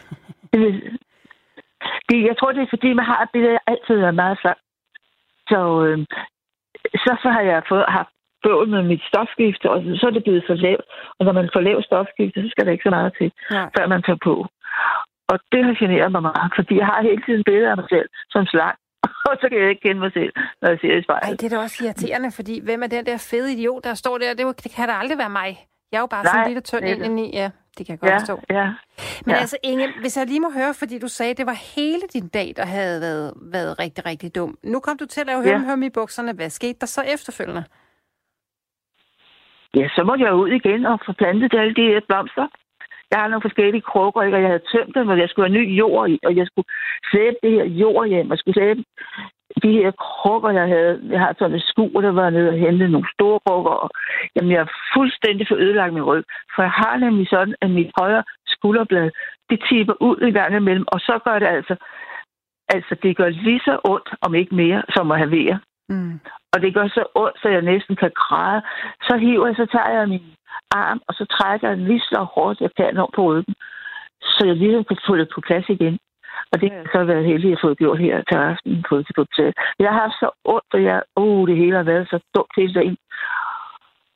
Det 0.53 0.61
vil, 0.61 0.99
det, 2.09 2.19
jeg 2.29 2.37
tror, 2.39 2.53
det 2.53 2.63
er 2.63 2.75
fordi, 2.75 2.93
man 2.93 3.05
har 3.05 3.23
et 3.23 3.29
billede, 3.33 3.53
jeg 3.53 3.61
altid 3.67 3.97
været 3.97 4.15
meget 4.15 4.39
slank. 4.41 4.59
Så, 5.51 5.61
øh, 5.87 5.99
så, 7.05 7.13
så 7.23 7.29
har 7.31 7.41
jeg 7.41 7.63
fået, 7.69 7.85
haft 7.89 8.13
bøvl 8.43 8.69
med 8.69 8.83
mit 8.83 9.03
stofskifte, 9.11 9.71
og 9.71 9.83
så 10.01 10.07
er 10.07 10.11
det 10.11 10.25
blevet 10.25 10.45
for 10.47 10.55
lavt. 10.55 10.87
Og 11.19 11.23
når 11.27 11.33
man 11.33 11.51
får 11.53 11.61
lavt 11.61 11.85
stofskifte, 11.85 12.43
så 12.43 12.49
skal 12.51 12.67
der 12.67 12.73
ikke 12.73 12.89
så 12.89 12.91
meget 12.91 13.13
til, 13.19 13.33
Ja. 13.53 13.65
før 13.77 13.87
man 13.87 14.03
tager 14.03 14.21
på. 14.29 14.35
Og 15.33 15.37
det 15.53 15.65
har 15.65 15.75
generet 15.83 16.13
mig 16.13 16.23
meget, 16.23 16.51
fordi 16.57 16.75
jeg 16.79 16.87
har 16.87 17.03
hele 17.03 17.23
tiden 17.27 17.45
billeder 17.45 17.71
af 17.71 17.77
mig 17.77 17.87
selv 17.95 18.09
som 18.31 18.47
slank. 18.47 18.77
Og 19.31 19.37
så 19.41 19.47
kan 19.51 19.59
jeg 19.59 19.69
ikke 19.71 19.81
kende 19.83 20.01
mig 20.01 20.13
selv, 20.13 20.33
når 20.63 20.69
jeg 20.69 20.79
ser 20.81 20.89
i 20.93 20.97
Ej, 20.97 21.03
spejlet. 21.03 21.41
det 21.41 21.53
er 21.53 21.57
da 21.57 21.63
også 21.63 21.85
irriterende, 21.85 22.31
fordi 22.33 22.61
hvem 22.61 22.83
er 22.83 22.87
den 22.87 23.07
der 23.07 23.27
fede 23.31 23.53
idiot, 23.53 23.85
der 23.85 23.95
står 23.95 24.19
der? 24.19 24.35
Det, 24.35 24.47
var- 24.47 24.53
det 24.53 24.73
kan 24.77 24.89
da 24.89 24.95
aldrig 24.95 25.19
være 25.19 25.31
mig. 25.31 25.67
Jeg 25.93 25.99
er 25.99 26.03
jo 26.03 26.07
bare 26.07 26.25
sådan 26.25 26.53
Nej, 26.53 26.61
tynd 26.61 26.81
det 26.83 26.91
er 26.91 26.95
ind 26.95 27.01
det. 27.01 27.07
indeni. 27.07 27.31
Ja, 27.35 27.51
det 27.79 27.87
kan 27.87 27.93
jeg 27.93 28.01
godt 28.01 28.11
Ja, 28.11 28.19
forstå. 28.19 28.41
ja. 28.51 28.65
Men 29.27 29.35
ja. 29.35 29.41
altså, 29.41 29.57
Inge, 29.63 29.89
hvis 30.01 30.17
jeg 30.17 30.27
lige 30.27 30.41
må 30.41 30.51
høre, 30.51 30.75
fordi 30.75 30.99
du 30.99 31.09
sagde, 31.09 31.31
at 31.31 31.39
det 31.39 31.47
var 31.47 31.59
hele 31.77 32.03
din 32.13 32.29
dag, 32.29 32.53
der 32.57 32.65
havde 32.67 33.01
været, 33.01 33.33
været 33.37 33.79
rigtig, 33.79 34.07
rigtig 34.07 34.35
dum. 34.35 34.59
Nu 34.63 34.81
kom 34.81 34.97
du 34.99 35.07
til 35.07 35.21
at 35.21 35.27
lave 35.27 35.41
Ja. 35.49 35.59
høm 35.59 35.83
i 35.83 35.91
bukserne. 35.91 36.33
Hvad 36.33 36.51
skete 36.51 36.79
der 36.81 36.87
så 36.87 37.03
efterfølgende? 37.15 37.65
Ja, 39.75 39.89
så 39.97 40.05
måtte 40.05 40.25
jeg 40.25 40.35
ud 40.35 40.49
igen 40.49 40.87
og 40.87 40.99
få 41.07 41.13
plantet 41.13 41.55
alle 41.55 41.75
de 41.75 41.83
her 41.93 42.01
blomster. 42.09 42.47
Jeg 43.13 43.21
har 43.21 43.29
nogle 43.29 43.49
forskellige 43.49 43.89
krukker, 43.91 44.23
ikke? 44.23 44.37
og 44.37 44.43
jeg 44.43 44.51
havde 44.53 44.69
tømt 44.73 44.95
dem, 44.95 45.09
og 45.09 45.19
jeg 45.19 45.29
skulle 45.29 45.49
have 45.49 45.59
ny 45.59 45.65
jord 45.81 46.11
i, 46.11 46.19
og 46.27 46.37
jeg 46.37 46.47
skulle 46.47 46.69
slæbe 47.11 47.37
det 47.43 47.53
her 47.57 47.65
jord 47.65 48.07
hjem, 48.09 48.31
og 48.31 48.39
skulle 48.39 48.55
slæbe 48.55 48.83
de 49.63 49.73
her 49.79 49.91
krukker, 49.91 50.51
jeg 50.51 50.69
havde. 50.69 51.01
Jeg 51.11 51.21
har 51.21 51.35
sådan 51.39 51.57
et 51.57 51.69
skur, 51.71 52.01
der 52.01 52.13
var 52.13 52.31
nede 52.31 52.49
og 52.49 52.59
hente 52.59 52.89
nogle 52.89 53.09
store 53.15 53.41
krukker, 53.47 53.71
og 53.85 53.91
jamen, 54.37 54.53
jeg 54.53 54.61
er 54.61 54.71
fuldstændig 54.95 55.47
for 55.49 55.57
ødelagt 55.57 55.95
min 55.95 56.09
ryg. 56.11 56.25
For 56.55 56.63
jeg 56.63 56.75
har 56.83 56.97
nemlig 56.97 57.29
sådan, 57.29 57.55
at 57.61 57.71
mit 57.71 57.91
højre 58.01 58.25
skulderblad, 58.47 59.11
det 59.51 59.59
tipper 59.69 59.95
ud 60.01 60.19
i 60.29 60.31
gang 60.39 60.57
imellem, 60.57 60.85
og 60.89 61.01
så 61.01 61.15
gør 61.25 61.39
det 61.39 61.47
altså, 61.47 61.75
altså 62.69 62.95
det 63.03 63.17
gør 63.17 63.29
lige 63.29 63.61
så 63.65 63.75
ondt, 63.85 64.09
om 64.21 64.35
ikke 64.35 64.55
mere, 64.55 64.83
som 64.95 65.11
at 65.11 65.19
have 65.19 65.31
vejer. 65.31 65.59
Mm. 65.89 66.21
Og 66.53 66.61
det 66.63 66.75
gør 66.75 66.89
så 66.89 67.05
ondt, 67.15 67.37
så 67.43 67.49
jeg 67.49 67.63
næsten 67.63 67.97
kan 67.97 68.13
græde. 68.23 68.63
Så 69.07 69.17
hiver 69.17 69.47
jeg, 69.47 69.57
så 69.57 69.67
tager 69.75 69.91
jeg 69.99 70.09
min 70.09 70.27
arm, 70.71 71.01
og 71.09 71.15
så 71.15 71.25
trækker 71.37 71.69
jeg 71.69 71.77
den 71.77 71.87
lige 71.87 72.01
så 72.01 72.27
hårdt, 72.35 72.61
jeg 72.61 72.71
kan 72.77 72.99
over 72.99 73.11
på 73.17 73.23
ryggen. 73.29 73.55
Så 74.23 74.43
jeg 74.47 74.57
lige 74.57 74.85
kan 74.85 74.99
få 75.07 75.17
det 75.17 75.29
på 75.35 75.41
plads 75.41 75.69
igen. 75.69 75.99
Og 76.53 76.61
det 76.61 76.71
har 76.71 76.79
jeg 76.79 76.89
så 76.95 77.05
været 77.05 77.25
heldig 77.25 77.53
at 77.53 77.63
få 77.65 77.75
gjort 77.75 77.99
her 77.99 78.17
til 78.29 78.39
aften 78.51 78.85
på 78.89 78.95
til 79.03 79.15
hotel. 79.17 79.53
Jeg 79.79 79.89
har 79.93 80.01
haft 80.01 80.19
så 80.23 80.29
ondt, 80.45 80.71
og 80.77 80.83
jeg, 80.83 81.03
uh, 81.17 81.49
det 81.49 81.57
hele 81.57 81.77
har 81.77 81.89
været 81.93 82.09
så 82.09 82.19
dumt 82.35 82.55
hele 82.57 82.75
dagen. 82.75 82.97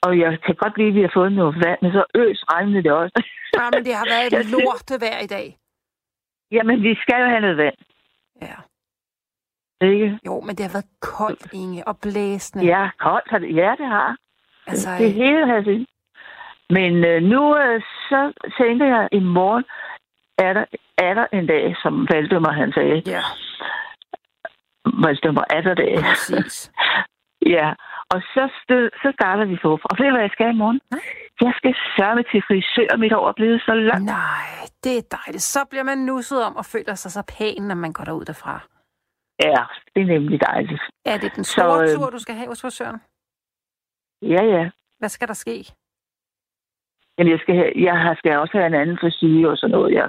Og 0.06 0.18
jeg 0.18 0.30
kan 0.46 0.54
godt 0.54 0.78
lide, 0.78 0.88
at 0.88 0.94
vi 0.94 1.00
har 1.00 1.12
fået 1.14 1.32
noget 1.32 1.54
vand, 1.64 1.78
men 1.82 1.92
så 1.92 2.04
øs 2.14 2.40
regnede 2.52 2.82
det 2.82 2.92
også. 2.92 3.16
Ja, 3.56 3.64
men 3.74 3.84
det 3.84 3.94
har 4.00 4.06
været 4.14 4.32
et 4.40 4.50
lorte 4.54 4.94
vejr 5.04 5.20
i 5.26 5.30
dag. 5.36 5.46
Jamen, 6.52 6.82
vi 6.82 6.94
skal 7.02 7.20
jo 7.22 7.28
have 7.32 7.40
noget 7.40 7.56
vand, 7.56 7.78
Ja. 8.42 8.56
Ikke? 9.80 10.18
Jo, 10.26 10.40
men 10.40 10.56
det 10.56 10.64
har 10.66 10.72
været 10.72 10.90
koldt, 11.00 11.52
Inge, 11.52 11.88
og 11.88 11.98
blæsende. 11.98 12.64
Ja, 12.64 12.88
koldt 12.98 13.30
har 13.30 13.38
det. 13.38 13.56
Ja, 13.56 13.74
det 13.78 13.86
har. 13.86 14.16
Altså, 14.66 14.90
Det 14.98 15.12
hele 15.12 15.46
har 15.46 15.54
jeg 15.54 15.86
Men 16.70 17.04
øh, 17.04 17.22
nu 17.22 17.56
øh, 17.58 17.82
så 18.08 18.32
tænker 18.58 18.86
jeg, 18.86 19.00
at 19.02 19.08
i 19.12 19.18
morgen 19.20 19.64
er 20.38 20.52
der, 20.52 20.64
er 20.98 21.14
der 21.14 21.26
en 21.32 21.46
dag, 21.46 21.76
som 21.82 22.06
Valdemar 22.10 22.52
han 22.52 22.72
sagde. 22.72 23.02
ja, 23.06 23.22
Valdemar 25.04 25.46
er 25.50 25.60
der 25.60 25.74
dag. 25.74 25.98
præcis. 25.98 26.72
ja, 27.56 27.68
og 28.10 28.20
så, 28.34 28.48
stød, 28.62 28.90
så 29.02 29.12
starter 29.18 29.44
vi 29.44 29.56
forfra. 29.62 29.86
Og 29.90 29.96
ved 29.98 30.06
du, 30.06 30.12
hvad 30.12 30.20
jeg 30.22 30.30
skal 30.32 30.54
i 30.54 30.58
morgen? 30.58 30.80
Nej. 30.90 31.00
Jeg 31.40 31.52
skal 31.56 31.74
sørge 31.96 32.22
til 32.30 32.42
frisør, 32.48 32.96
mit 32.96 33.12
hår 33.12 33.28
er 33.28 33.32
blevet 33.32 33.62
så 33.66 33.74
langt. 33.74 34.04
Nej, 34.04 34.48
det 34.84 34.98
er 34.98 35.02
dejligt. 35.18 35.42
Så 35.42 35.58
bliver 35.70 35.82
man 35.82 35.98
nusset 35.98 36.44
om 36.44 36.56
og 36.56 36.64
føler 36.64 36.94
sig 36.94 37.10
så 37.12 37.22
pæn, 37.38 37.62
når 37.62 37.74
man 37.74 37.92
går 37.92 38.04
derud 38.04 38.24
derfra. 38.24 38.60
Ja, 39.44 39.64
det 39.94 40.02
er 40.02 40.06
nemlig 40.06 40.40
dejligt. 40.40 40.82
Er 41.04 41.18
det 41.18 41.36
den 41.36 41.44
Så, 41.44 41.52
store 41.52 41.82
øh, 41.82 41.94
tur, 41.96 42.10
du 42.10 42.18
skal 42.18 42.34
have 42.34 42.48
hos 42.48 42.60
frisøren? 42.62 43.00
Ja, 44.22 44.42
ja. 44.44 44.70
Hvad 44.98 45.08
skal 45.08 45.28
der 45.28 45.34
ske? 45.34 45.64
Jamen, 47.18 47.32
jeg 47.32 47.40
skal, 47.40 47.54
have, 47.54 47.72
jeg 47.76 48.14
skal 48.18 48.38
også 48.38 48.52
have 48.56 48.66
en 48.66 48.74
anden 48.74 48.98
frisyr 49.00 49.48
og 49.48 49.56
sådan 49.56 49.70
noget. 49.70 49.94
Ja. 49.94 50.06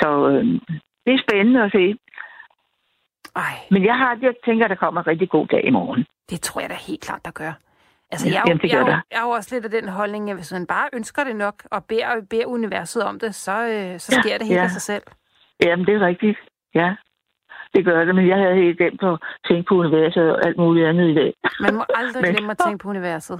Så 0.00 0.28
øh, 0.28 0.44
det 1.04 1.12
er 1.14 1.22
spændende 1.28 1.62
at 1.64 1.72
se. 1.72 1.98
Ej, 3.36 3.54
Men 3.70 3.84
jeg 3.84 3.98
har, 3.98 4.18
jeg 4.22 4.34
tænker, 4.44 4.68
der 4.68 4.74
kommer 4.74 5.00
en 5.00 5.06
rigtig 5.06 5.30
god 5.30 5.46
dag 5.46 5.64
i 5.64 5.70
morgen. 5.70 6.06
det 6.30 6.40
tror 6.40 6.60
jeg 6.60 6.70
da 6.70 6.74
helt 6.74 7.00
klart, 7.02 7.24
der 7.24 7.30
gør. 7.30 7.52
Altså, 8.10 8.28
Ja, 8.28 8.34
jeg, 8.34 8.42
jamen, 8.46 8.60
det 8.62 8.72
jeg, 8.72 8.86
der. 8.86 9.00
jeg 9.10 9.18
er 9.18 9.22
jo 9.22 9.28
også 9.30 9.54
lidt 9.54 9.64
af 9.64 9.70
den 9.70 9.88
holdning, 9.88 10.30
at 10.30 10.36
hvis 10.36 10.52
man 10.52 10.66
bare 10.66 10.88
ønsker 10.92 11.24
det 11.24 11.36
nok, 11.36 11.62
og 11.70 11.84
beder, 11.84 12.26
beder 12.30 12.46
universet 12.46 13.02
om 13.04 13.18
det, 13.18 13.34
så, 13.34 13.52
øh, 13.52 14.00
så 14.00 14.12
Ja, 14.16 14.22
sker 14.22 14.38
det 14.38 14.46
helt 14.46 14.58
ja. 14.58 14.62
af 14.62 14.70
sig 14.70 14.82
selv. 14.82 15.02
Jamen, 15.64 15.86
det 15.86 15.94
er 15.94 16.06
rigtigt. 16.06 16.38
Ja, 16.74 16.94
det 17.74 17.84
gør 17.84 18.04
det. 18.04 18.14
Men 18.14 18.28
jeg 18.28 18.38
havde 18.38 18.54
helt 18.54 18.78
glemt 18.78 19.02
at 19.02 19.18
tænke 19.48 19.64
på 19.68 19.74
universet 19.74 20.30
og 20.32 20.46
alt 20.46 20.56
muligt 20.56 20.86
andet 20.86 21.06
i 21.10 21.14
dag. 21.14 21.34
Man 21.60 21.74
må 21.74 21.84
aldrig 21.94 22.22
Men- 22.24 22.34
glemme 22.34 22.50
at 22.50 22.58
tænke 22.58 22.82
på 22.82 22.88
universet. 22.88 23.38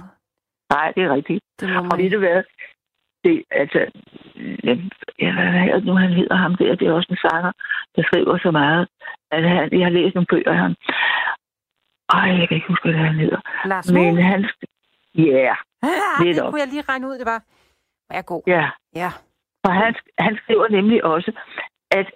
Nej, 0.73 0.91
det 0.95 1.03
er 1.03 1.13
rigtigt. 1.13 1.43
Det 1.59 1.69
må 1.69 1.77
Og 1.79 1.85
man 1.91 1.97
ved 2.03 2.09
du 2.11 2.19
hvad? 2.19 2.43
Det, 3.23 3.43
altså, 3.51 3.79
ja, 5.23 5.29
hvad 5.33 5.81
nu, 5.81 5.93
han 5.95 6.13
hedder 6.13 6.35
ham 6.35 6.55
der? 6.55 6.75
Det 6.75 6.87
er 6.87 6.93
også 6.93 7.07
en 7.11 7.29
sanger, 7.29 7.51
der 7.95 8.03
skriver 8.03 8.37
så 8.37 8.51
meget. 8.51 8.87
At 9.31 9.43
han, 9.49 9.69
jeg 9.79 9.85
har 9.85 9.89
læst 9.99 10.15
nogle 10.15 10.27
bøger 10.29 10.51
af 10.51 10.57
ham. 10.57 10.75
Ej, 12.09 12.29
jeg 12.39 12.47
kan 12.47 12.55
ikke 12.57 12.67
huske, 12.67 12.89
hvad 12.89 12.99
han 12.99 13.15
hedder. 13.15 13.39
Lars 13.65 13.91
Men 13.91 14.17
han... 14.17 14.45
Ja, 15.15 15.55
ah, 15.83 16.25
det 16.25 16.41
op. 16.41 16.51
kunne 16.51 16.61
jeg 16.61 16.67
lige 16.73 16.83
regne 16.89 17.07
ud, 17.07 17.17
det 17.21 17.25
var. 17.25 17.39
Hvor 18.05 18.13
er 18.13 18.17
jeg 18.17 18.25
god. 18.25 18.41
ja. 18.47 18.69
Ja. 18.95 19.09
Og 19.63 19.73
han, 19.73 19.95
han 20.19 20.37
skriver 20.43 20.67
nemlig 20.69 21.03
også, 21.03 21.31
at 21.91 22.07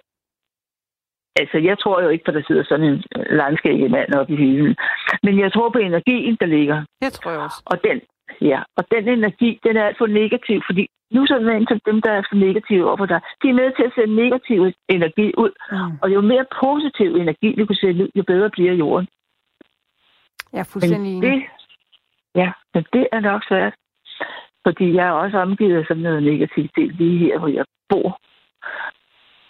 Altså, 1.40 1.58
jeg 1.58 1.78
tror 1.78 2.02
jo 2.02 2.08
ikke, 2.08 2.24
at 2.28 2.34
der 2.34 2.42
sidder 2.46 2.64
sådan 2.64 2.86
en 2.86 3.02
langskægget 3.30 3.90
mand 3.90 4.14
oppe 4.14 4.32
i 4.32 4.36
hylden. 4.36 4.76
Men 5.22 5.38
jeg 5.38 5.52
tror 5.52 5.70
på 5.70 5.78
energien, 5.78 6.36
der 6.40 6.46
ligger. 6.46 6.84
Det 7.02 7.12
tror 7.12 7.30
jeg 7.30 7.40
også. 7.40 7.62
Og 7.66 7.76
den, 7.84 8.00
ja, 8.40 8.60
og 8.76 8.84
den 8.90 9.08
energi, 9.08 9.60
den 9.64 9.76
er 9.76 9.84
alt 9.84 9.98
for 9.98 10.06
negativ, 10.06 10.62
fordi 10.68 10.86
nu 11.14 11.26
så 11.26 11.34
er 11.34 11.64
til 11.68 11.80
dem, 11.86 12.02
der 12.02 12.12
er 12.12 12.22
for 12.30 12.36
negative 12.36 12.88
overfor 12.88 13.06
dig, 13.06 13.20
de 13.42 13.48
er 13.48 13.58
med 13.60 13.76
til 13.76 13.84
at 13.88 13.92
sende 13.94 14.14
negativ 14.16 14.58
energi 14.88 15.32
ud. 15.36 15.52
Mm. 15.72 15.98
Og 16.02 16.14
jo 16.14 16.20
mere 16.20 16.46
positiv 16.64 17.10
energi, 17.16 17.48
vi 17.56 17.66
kunne 17.66 17.82
sende 17.84 18.04
ud, 18.04 18.10
jo 18.14 18.22
bedre 18.22 18.50
bliver 18.50 18.72
jorden. 18.72 19.08
Jeg 20.52 20.60
er 20.60 20.70
fuldstændig 20.72 21.12
Men 21.12 21.22
det, 21.22 21.42
ja, 22.34 22.52
men 22.74 22.84
det 22.92 23.06
er 23.12 23.20
nok 23.20 23.42
svært. 23.48 23.74
Fordi 24.66 24.94
jeg 24.94 25.06
er 25.06 25.12
også 25.12 25.38
omgivet 25.38 25.78
af 25.78 25.84
sådan 25.88 26.02
noget 26.02 26.22
negativitet 26.22 26.94
lige 26.94 27.18
her, 27.18 27.38
hvor 27.38 27.48
jeg 27.48 27.64
bor. 27.88 28.20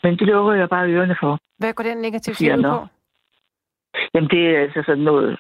Men 0.02 0.18
det 0.18 0.26
lukker 0.26 0.52
jeg 0.52 0.68
bare 0.68 0.88
ørerne 0.90 1.16
for. 1.20 1.38
Hvad 1.58 1.72
går 1.72 1.84
den 1.84 1.98
negative 1.98 2.34
side 2.34 2.62
på? 2.62 2.86
Jamen, 4.14 4.30
det 4.30 4.42
er 4.56 4.60
altså 4.60 4.82
sådan 4.86 5.04
noget, 5.04 5.38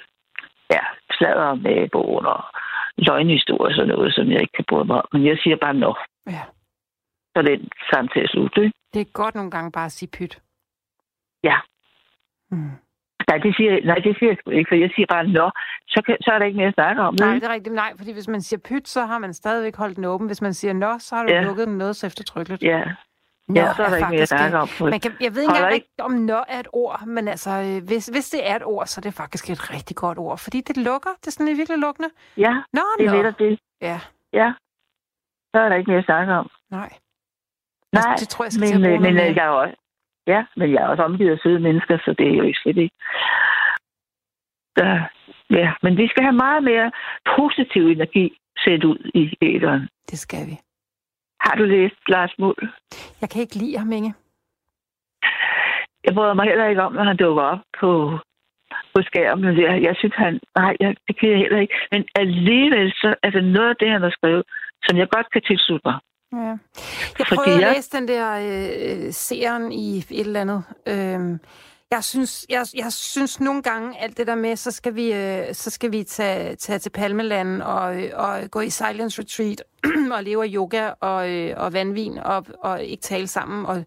ja, 0.70 0.80
sladder 1.10 1.44
om 1.44 1.58
naboen 1.58 2.26
og 2.26 2.44
løgnhistorie 2.96 3.70
og 3.70 3.74
sådan 3.74 3.88
noget, 3.88 4.14
som 4.14 4.30
jeg 4.30 4.40
ikke 4.40 4.52
kan 4.52 4.64
bruge 4.68 4.84
mig 4.84 4.96
om. 4.96 5.08
Men 5.12 5.26
jeg 5.26 5.38
siger 5.42 5.56
bare 5.56 5.74
nå. 5.74 5.94
Ja. 6.26 6.42
Så 7.32 7.36
er 7.36 7.42
den 7.42 7.68
samtale 7.92 8.28
slut, 8.28 8.56
ikke? 8.56 8.72
Det 8.94 9.00
er 9.00 9.12
godt 9.12 9.34
nogle 9.34 9.50
gange 9.50 9.72
bare 9.72 9.84
at 9.84 9.92
sige 9.92 10.10
pyt. 10.18 10.42
Ja. 11.44 11.56
Mm. 12.50 12.70
Nej, 13.28 13.38
det 13.38 13.56
siger, 13.56 13.72
nej, 13.84 13.94
det 14.06 14.16
siger 14.18 14.30
jeg 14.30 14.36
sgu 14.40 14.50
ikke, 14.50 14.68
for 14.68 14.74
jeg 14.74 14.90
siger 14.94 15.06
bare 15.06 15.26
nå. 15.26 15.50
Så, 15.88 16.02
kan, 16.06 16.16
så 16.20 16.30
er 16.32 16.38
der 16.38 16.46
ikke 16.46 16.56
mere 16.58 16.68
at 16.68 16.74
snakke 16.74 17.02
om. 17.02 17.14
Nej, 17.18 17.28
vel? 17.28 17.40
det 17.40 17.48
er 17.48 17.52
rigtigt. 17.52 17.74
Nej, 17.74 17.92
fordi 17.98 18.12
hvis 18.12 18.28
man 18.28 18.40
siger 18.42 18.60
pyt, 18.68 18.88
så 18.88 19.00
har 19.06 19.18
man 19.18 19.32
stadigvæk 19.34 19.76
holdt 19.76 19.96
den 19.96 20.04
åben. 20.04 20.26
Hvis 20.26 20.42
man 20.42 20.54
siger 20.54 20.72
nå, 20.72 20.98
så 20.98 21.14
har 21.16 21.22
du 21.26 21.32
Ja. 21.32 21.42
lukket 21.42 21.66
den 21.68 21.78
noget 21.78 21.96
så 21.96 22.06
eftertrykkeligt. 22.06 22.62
Ja, 22.62 22.82
Nå 23.48 23.60
ja, 23.60 23.74
så 23.74 23.82
er 23.82 23.88
der 23.88 23.96
ikke 23.96 24.08
mere 24.08 24.18
faktisk, 24.18 24.32
snakke 24.38 24.58
om. 24.58 24.68
Man 24.90 25.00
kan, 25.00 25.12
jeg 25.20 25.34
ved 25.34 25.42
ikke 25.42 25.54
engang, 25.56 25.74
ikke- 25.74 25.88
om 26.00 26.12
nå 26.12 26.40
er 26.48 26.60
et 26.60 26.68
ord, 26.72 27.06
men 27.06 27.28
altså, 27.28 27.50
øh, 27.50 27.86
hvis, 27.88 28.06
hvis 28.06 28.30
det 28.30 28.50
er 28.50 28.56
et 28.56 28.64
ord, 28.64 28.86
så 28.86 29.00
er 29.00 29.02
det 29.02 29.14
faktisk 29.14 29.50
et 29.50 29.70
rigtig 29.74 29.96
godt 29.96 30.18
ord, 30.18 30.38
fordi 30.38 30.60
det 30.60 30.76
lukker. 30.76 31.10
Det 31.20 31.26
er 31.26 31.30
sådan 31.30 31.48
et 31.48 31.56
virkelig 31.56 31.78
lukkende. 31.78 32.10
Ja, 32.36 32.52
Nå, 32.72 32.82
det 32.98 33.06
er 33.06 33.12
netop 33.12 33.38
det. 33.38 33.58
Ja, 33.80 34.00
Ja, 34.32 34.52
så 35.54 35.58
er 35.60 35.68
der 35.68 35.76
ikke 35.76 35.90
mere 35.90 35.98
at 35.98 36.04
snakke 36.04 36.32
om. 36.32 36.50
nej. 36.70 36.90
Nej, 37.92 38.02
Altså, 38.10 38.24
det 38.24 38.28
tror 38.28 38.44
jeg 38.44 38.52
skal 38.52 38.66
til 38.66 38.74
at 38.74 38.80
men, 38.80 38.92
øh, 38.94 39.00
men 39.02 39.14
øh, 39.16 39.36
jeg 39.36 39.44
er 39.44 39.48
også, 39.48 39.74
ja, 40.26 40.44
men 40.56 40.72
jeg 40.72 40.82
er 40.82 40.88
også 40.88 41.02
omgivet 41.02 41.32
af 41.32 41.38
søde 41.42 41.60
mennesker, 41.60 41.98
så 42.04 42.14
det 42.18 42.26
er 42.32 42.36
jo 42.36 42.42
ikke 42.42 42.58
slet 42.62 42.76
ikke. 42.76 42.94
Der, 44.76 44.90
ja, 45.50 45.72
men 45.82 45.96
vi 45.96 46.08
skal 46.08 46.22
have 46.22 46.32
meget 46.46 46.62
mere 46.64 46.92
positiv 47.36 47.82
energi 47.86 48.36
sendt 48.64 48.84
ud 48.84 48.98
i 49.14 49.22
æderen. 49.42 49.88
Det 50.10 50.18
skal 50.18 50.46
vi. 50.46 50.56
Har 51.44 51.54
du 51.58 51.64
læst 51.64 52.00
Lars 52.08 52.34
Muhl? 52.38 52.72
Jeg 53.20 53.30
kan 53.30 53.40
ikke 53.42 53.56
lide 53.56 53.78
ham, 53.78 53.92
Inge. 53.92 54.14
Jeg 56.06 56.14
bryder 56.14 56.34
mig 56.34 56.46
heller 56.46 56.66
ikke 56.68 56.82
om, 56.82 56.92
når 56.92 57.04
han 57.04 57.16
dukker 57.16 57.42
op 57.42 57.58
på, 57.80 57.90
på 58.94 59.02
skærmen. 59.02 59.56
Der. 59.56 59.74
Jeg 59.88 59.94
synes, 59.96 60.14
han... 60.16 60.40
Nej, 60.56 60.76
jeg, 60.80 60.96
det 61.08 61.20
kan 61.20 61.30
jeg 61.30 61.38
heller 61.38 61.60
ikke. 61.60 61.74
Men 61.92 62.04
alligevel 62.14 62.90
så 62.92 63.14
er 63.22 63.30
det 63.30 63.44
noget 63.44 63.68
af 63.68 63.76
det, 63.80 63.90
han 63.90 64.02
har 64.02 64.10
skrevet, 64.10 64.42
som 64.86 64.96
jeg 64.98 65.08
godt 65.10 65.26
kan 65.32 65.42
tilslutte 65.42 65.88
mig. 65.88 65.98
Ja. 66.32 66.38
Jeg 67.18 67.26
Fordi 67.28 67.34
prøvede 67.36 67.54
at 67.56 67.60
jeg- 67.62 67.72
læse 67.76 67.90
den 67.98 68.08
der 68.08 68.26
øh, 68.48 69.12
serien 69.12 69.72
i 69.72 69.98
et 69.98 70.20
eller 70.26 70.40
andet. 70.40 70.62
Øhm, 70.88 71.38
jeg 71.92 72.04
synes, 72.04 72.46
jeg, 72.50 72.64
jeg 72.74 72.92
synes 72.92 73.40
nogle 73.40 73.62
gange, 73.62 74.00
alt 74.00 74.16
det 74.18 74.26
der 74.26 74.34
med, 74.34 74.56
så 74.56 74.70
skal 74.70 74.94
vi, 74.94 75.12
øh, 75.12 75.54
så 75.54 75.70
skal 75.70 75.92
vi 75.92 76.02
tage, 76.02 76.56
tage 76.56 76.78
til 76.78 76.90
Palmeland 76.90 77.62
og, 77.62 78.02
øh, 78.02 78.10
og 78.14 78.50
gå 78.50 78.60
i 78.60 78.70
silence 78.70 79.22
retreat 79.22 79.62
og 80.16 80.22
leve 80.24 80.44
af 80.44 80.50
yoga 80.54 80.90
og, 81.00 81.30
øh, 81.30 81.54
og 81.56 81.72
vandvin 81.72 82.18
og, 82.18 82.46
og 82.60 82.82
ikke 82.84 83.00
tale 83.02 83.26
sammen 83.26 83.66
og, 83.66 83.84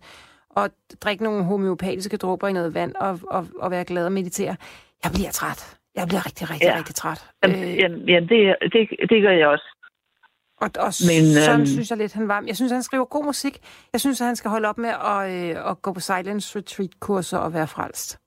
og 0.49 0.69
drikke 1.01 1.23
nogle 1.23 1.43
homeopatiske 1.43 2.17
dråber 2.17 2.47
i 2.47 2.53
noget 2.53 2.73
vand 2.73 2.95
og, 2.95 3.19
og, 3.27 3.47
og 3.59 3.71
være 3.71 3.85
glad 3.85 4.05
og 4.05 4.11
meditere. 4.11 4.55
Jeg 5.03 5.11
bliver 5.11 5.31
træt. 5.31 5.77
Jeg 5.95 6.07
bliver 6.07 6.25
rigtig, 6.25 6.49
rigtig, 6.49 6.67
Ja. 6.67 6.77
rigtig 6.77 6.95
træt. 6.95 7.25
Jamen, 7.43 7.63
Øh, 7.63 7.77
jamen, 7.77 8.09
jamen 8.09 8.29
det, 8.29 8.55
det, 8.73 9.09
det 9.09 9.21
gør 9.21 9.31
jeg 9.31 9.47
også. 9.47 9.67
Og, 10.65 10.71
og 10.87 10.91
Men, 11.11 11.23
sådan 11.47 11.59
øhm, 11.59 11.65
synes 11.65 11.89
jeg 11.91 11.97
lidt, 11.97 12.13
han 12.13 12.27
var. 12.27 12.43
Jeg 12.47 12.55
synes, 12.55 12.71
han 12.71 12.83
skriver 12.83 13.05
god 13.05 13.25
musik. 13.25 13.55
Jeg 13.93 14.01
synes, 14.01 14.21
at 14.21 14.27
han 14.27 14.35
skal 14.35 14.49
holde 14.51 14.67
op 14.71 14.77
med 14.77 14.89
at, 15.13 15.19
øh, 15.35 15.69
at 15.71 15.81
gå 15.81 15.93
på 15.93 15.99
silence 15.99 16.59
retreat-kurser 16.59 17.37
og 17.37 17.53
være 17.53 17.67
frelst. 17.67 18.19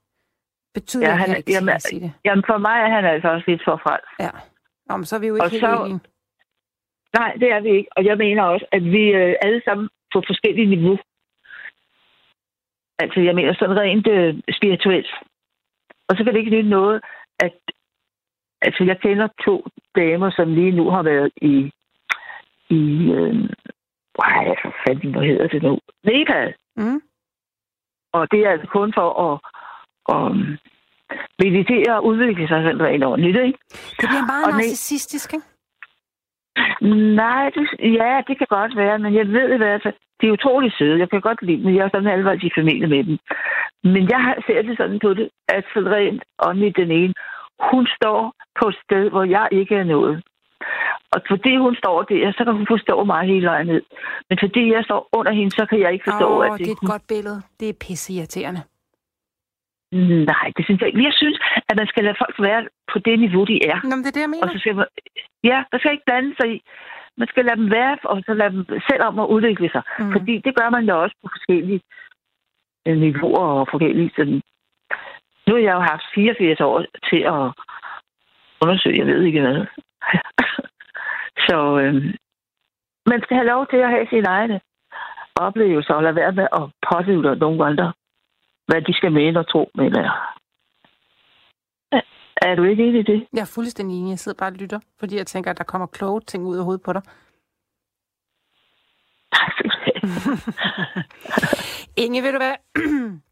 Betyder 0.73 1.09
Ja, 1.09 1.15
han- 1.15 1.37
ikke, 1.37 1.51
jamen, 1.51 1.67
jamen, 1.69 1.79
sige 1.79 1.99
det. 2.05 2.11
Jamen, 2.25 2.43
for 2.49 2.57
mig 2.57 2.77
er 2.85 2.89
han 2.95 3.05
altså 3.05 3.27
også 3.35 3.45
lidt 3.51 3.61
for 3.67 3.75
frelst. 3.83 4.07
Ja. 4.19 4.29
Nå, 4.89 4.97
men 4.97 5.05
så 5.05 5.15
er 5.15 5.19
vi 5.19 5.27
jo 5.27 5.35
ikke 5.35 5.45
Og 5.45 5.49
helt 5.49 5.61
så- 5.63 5.83
enige. 5.85 5.99
Nej, 7.19 7.31
det 7.41 7.51
er 7.51 7.59
vi 7.59 7.69
ikke. 7.77 7.89
Og 7.97 8.05
jeg 8.05 8.17
mener 8.17 8.43
også, 8.43 8.65
at 8.71 8.83
vi 8.83 9.03
øh, 9.21 9.35
alle 9.41 9.61
sammen 9.65 9.89
på 10.13 10.23
forskellige 10.29 10.69
niveau. 10.75 10.97
Altså, 12.99 13.19
jeg 13.19 13.35
mener 13.35 13.53
sådan 13.53 13.79
rent 13.79 14.07
øh, 14.07 14.33
spirituelt. 14.57 15.07
Og 16.09 16.15
så 16.15 16.23
kan 16.23 16.33
det 16.33 16.39
ikke 16.39 16.51
nytte 16.57 16.69
noget, 16.69 17.01
at... 17.39 17.53
Altså, 18.61 18.83
jeg 18.83 18.99
kender 18.99 19.27
to 19.45 19.67
damer, 19.95 20.29
som 20.31 20.53
lige 20.53 20.71
nu 20.71 20.89
har 20.89 21.03
været 21.03 21.31
i... 21.41 21.71
i 22.69 23.11
øh, 23.17 23.49
ej, 24.19 24.43
hvad 24.43 24.73
fanden, 24.87 25.11
hvad 25.11 25.21
hedder 25.21 25.47
det 25.47 25.63
nu? 25.63 25.79
Nepal. 26.03 26.53
Mm. 26.75 27.01
Og 28.13 28.31
det 28.31 28.39
er 28.45 28.49
altså 28.49 28.67
kun 28.67 28.93
for 28.93 29.09
at, 29.27 29.35
at 30.15 30.27
meditere 31.39 31.95
og 31.97 32.05
udvikle 32.05 32.47
sig 32.47 32.63
selv 32.63 32.81
rent 32.81 33.03
ordentligt, 33.03 33.37
ikke? 33.37 33.59
Det 33.99 34.05
bliver 34.11 34.25
meget 34.31 34.45
Og 34.45 34.51
narcissistisk, 34.51 35.33
ikke? 35.33 35.45
Nej, 37.21 37.49
det, 37.55 37.63
ja, 37.99 38.21
det 38.27 38.37
kan 38.37 38.47
godt 38.49 38.75
være, 38.75 38.99
men 38.99 39.13
jeg 39.15 39.27
ved 39.27 39.53
i 39.53 39.57
hvert 39.57 39.83
fald, 39.83 39.93
de 40.21 40.27
er 40.27 40.31
utrolig 40.31 40.71
søde. 40.77 40.99
Jeg 40.99 41.09
kan 41.09 41.21
godt 41.21 41.41
lide 41.41 41.63
dem. 41.63 41.75
Jeg 41.75 41.85
er 41.85 41.89
sådan 41.89 42.11
halvvejs 42.11 42.43
i 42.43 42.51
familie 42.57 42.87
med 42.87 43.03
dem. 43.03 43.17
Men 43.83 44.09
jeg 44.09 44.35
ser 44.47 44.61
det 44.61 44.77
sådan 44.77 44.99
på 44.99 45.13
det, 45.13 45.29
at 45.47 45.63
sådan 45.73 45.91
rent 45.91 46.23
åndeligt 46.47 46.77
den 46.77 46.91
ene, 46.91 47.13
hun 47.71 47.87
står 47.95 48.33
på 48.59 48.67
et 48.67 48.77
sted, 48.85 49.09
hvor 49.09 49.23
jeg 49.23 49.47
ikke 49.51 49.75
er 49.75 49.83
nået. 49.83 50.23
Og 51.13 51.19
fordi 51.31 51.53
hun 51.57 51.75
står 51.75 51.97
der, 52.03 52.31
så 52.37 52.41
kan 52.45 52.53
hun 52.59 52.67
forstå 52.75 53.03
mig 53.03 53.27
hele 53.27 53.47
vejen 53.47 53.67
ned. 53.67 53.81
Men 54.29 54.37
fordi 54.43 54.63
jeg 54.75 54.83
står 54.83 55.09
under 55.17 55.31
hende, 55.31 55.51
så 55.51 55.65
kan 55.69 55.79
jeg 55.79 55.93
ikke 55.93 56.07
forstå, 56.09 56.27
Åh, 56.37 56.45
at 56.45 56.59
det 56.59 56.67
er 56.67 56.77
et 56.81 56.89
godt 56.93 57.05
billede. 57.07 57.41
Det 57.59 57.69
er 57.69 57.73
pisseirriterende. 57.85 58.61
Nej, 60.33 60.45
det 60.57 60.65
synes 60.65 60.79
jeg 60.81 60.87
ikke. 60.87 61.03
Jeg 61.03 61.13
synes, 61.21 61.39
at 61.69 61.75
man 61.77 61.87
skal 61.87 62.03
lade 62.03 62.15
folk 62.23 62.35
være 62.39 62.61
på 62.91 62.99
det 62.99 63.19
niveau, 63.19 63.43
de 63.51 63.57
er. 63.71 63.77
Nå, 63.83 63.95
men 63.95 64.03
det 64.03 64.11
er 64.11 64.17
det, 64.17 64.25
jeg 64.25 64.29
mener. 64.29 64.43
Og 64.43 64.49
så 64.53 64.59
skal 64.59 64.75
man, 64.75 64.85
ja, 65.43 65.57
der 65.71 65.77
skal 65.77 65.91
ikke 65.91 66.09
blande 66.09 66.35
sig 66.39 66.47
i. 66.55 66.57
Man 67.17 67.27
skal 67.27 67.45
lade 67.45 67.59
dem 67.61 67.71
være, 67.71 67.97
og 68.03 68.23
så 68.25 68.33
lade 68.33 68.51
dem 68.55 68.65
selv 68.89 69.03
om 69.09 69.19
at 69.19 69.27
udvikle 69.35 69.69
sig. 69.69 69.83
Mm. 69.99 70.05
Mm. 70.05 70.11
Fordi 70.11 70.33
det 70.45 70.55
gør 70.59 70.69
man 70.69 70.83
jo 70.89 71.01
også 71.03 71.15
på 71.21 71.27
forskellige 71.35 71.81
øh, 72.87 72.97
niveauer 72.97 73.47
og 73.59 73.67
forskellige 73.71 74.11
sådan. 74.15 74.41
Nu 75.45 75.53
har 75.55 75.63
jeg 75.67 75.73
jo 75.73 75.83
haft 75.91 76.05
84 76.15 76.61
år 76.61 76.77
til 77.09 77.21
at 77.33 77.41
undersøge, 78.61 78.97
jeg 78.97 79.07
ved 79.07 79.21
ikke 79.23 79.41
hvad. 79.41 79.65
Så 81.49 81.57
øhm, 81.83 82.11
man 83.11 83.21
skal 83.23 83.37
have 83.37 83.47
lov 83.47 83.67
til 83.67 83.77
at 83.77 83.89
have 83.89 84.07
sine 84.09 84.27
egne 84.27 84.61
oplevelser, 85.35 85.93
og 85.93 86.03
lade 86.03 86.15
være 86.15 86.31
med 86.31 86.47
at 86.59 86.63
pådybe 86.91 87.35
nogle 87.35 87.65
andre, 87.65 87.93
hvad 88.67 88.81
de 88.81 88.93
skal 88.93 89.11
mene 89.11 89.39
og 89.39 89.47
tro, 89.51 89.71
mener 89.75 90.01
jeg. 90.01 90.15
Er- 92.41 92.55
du 92.55 92.63
ikke 92.63 92.83
enig 92.87 92.99
i 92.99 93.03
det? 93.03 93.27
Jeg 93.33 93.41
er 93.41 93.51
fuldstændig 93.55 93.99
enig. 93.99 94.09
Jeg 94.09 94.19
sidder 94.19 94.37
bare 94.37 94.49
og 94.49 94.53
lytter, 94.55 94.79
fordi 94.99 95.17
jeg 95.17 95.27
tænker, 95.27 95.51
at 95.51 95.57
der 95.57 95.63
kommer 95.63 95.87
kloge 95.87 96.21
ting 96.21 96.45
ud 96.45 96.57
af 96.57 96.63
hovedet 96.63 96.83
på 96.83 96.93
dig. 96.93 97.01
Inge, 102.03 102.21
ved 102.23 102.31
du 102.31 102.37
hvad? 102.37 102.55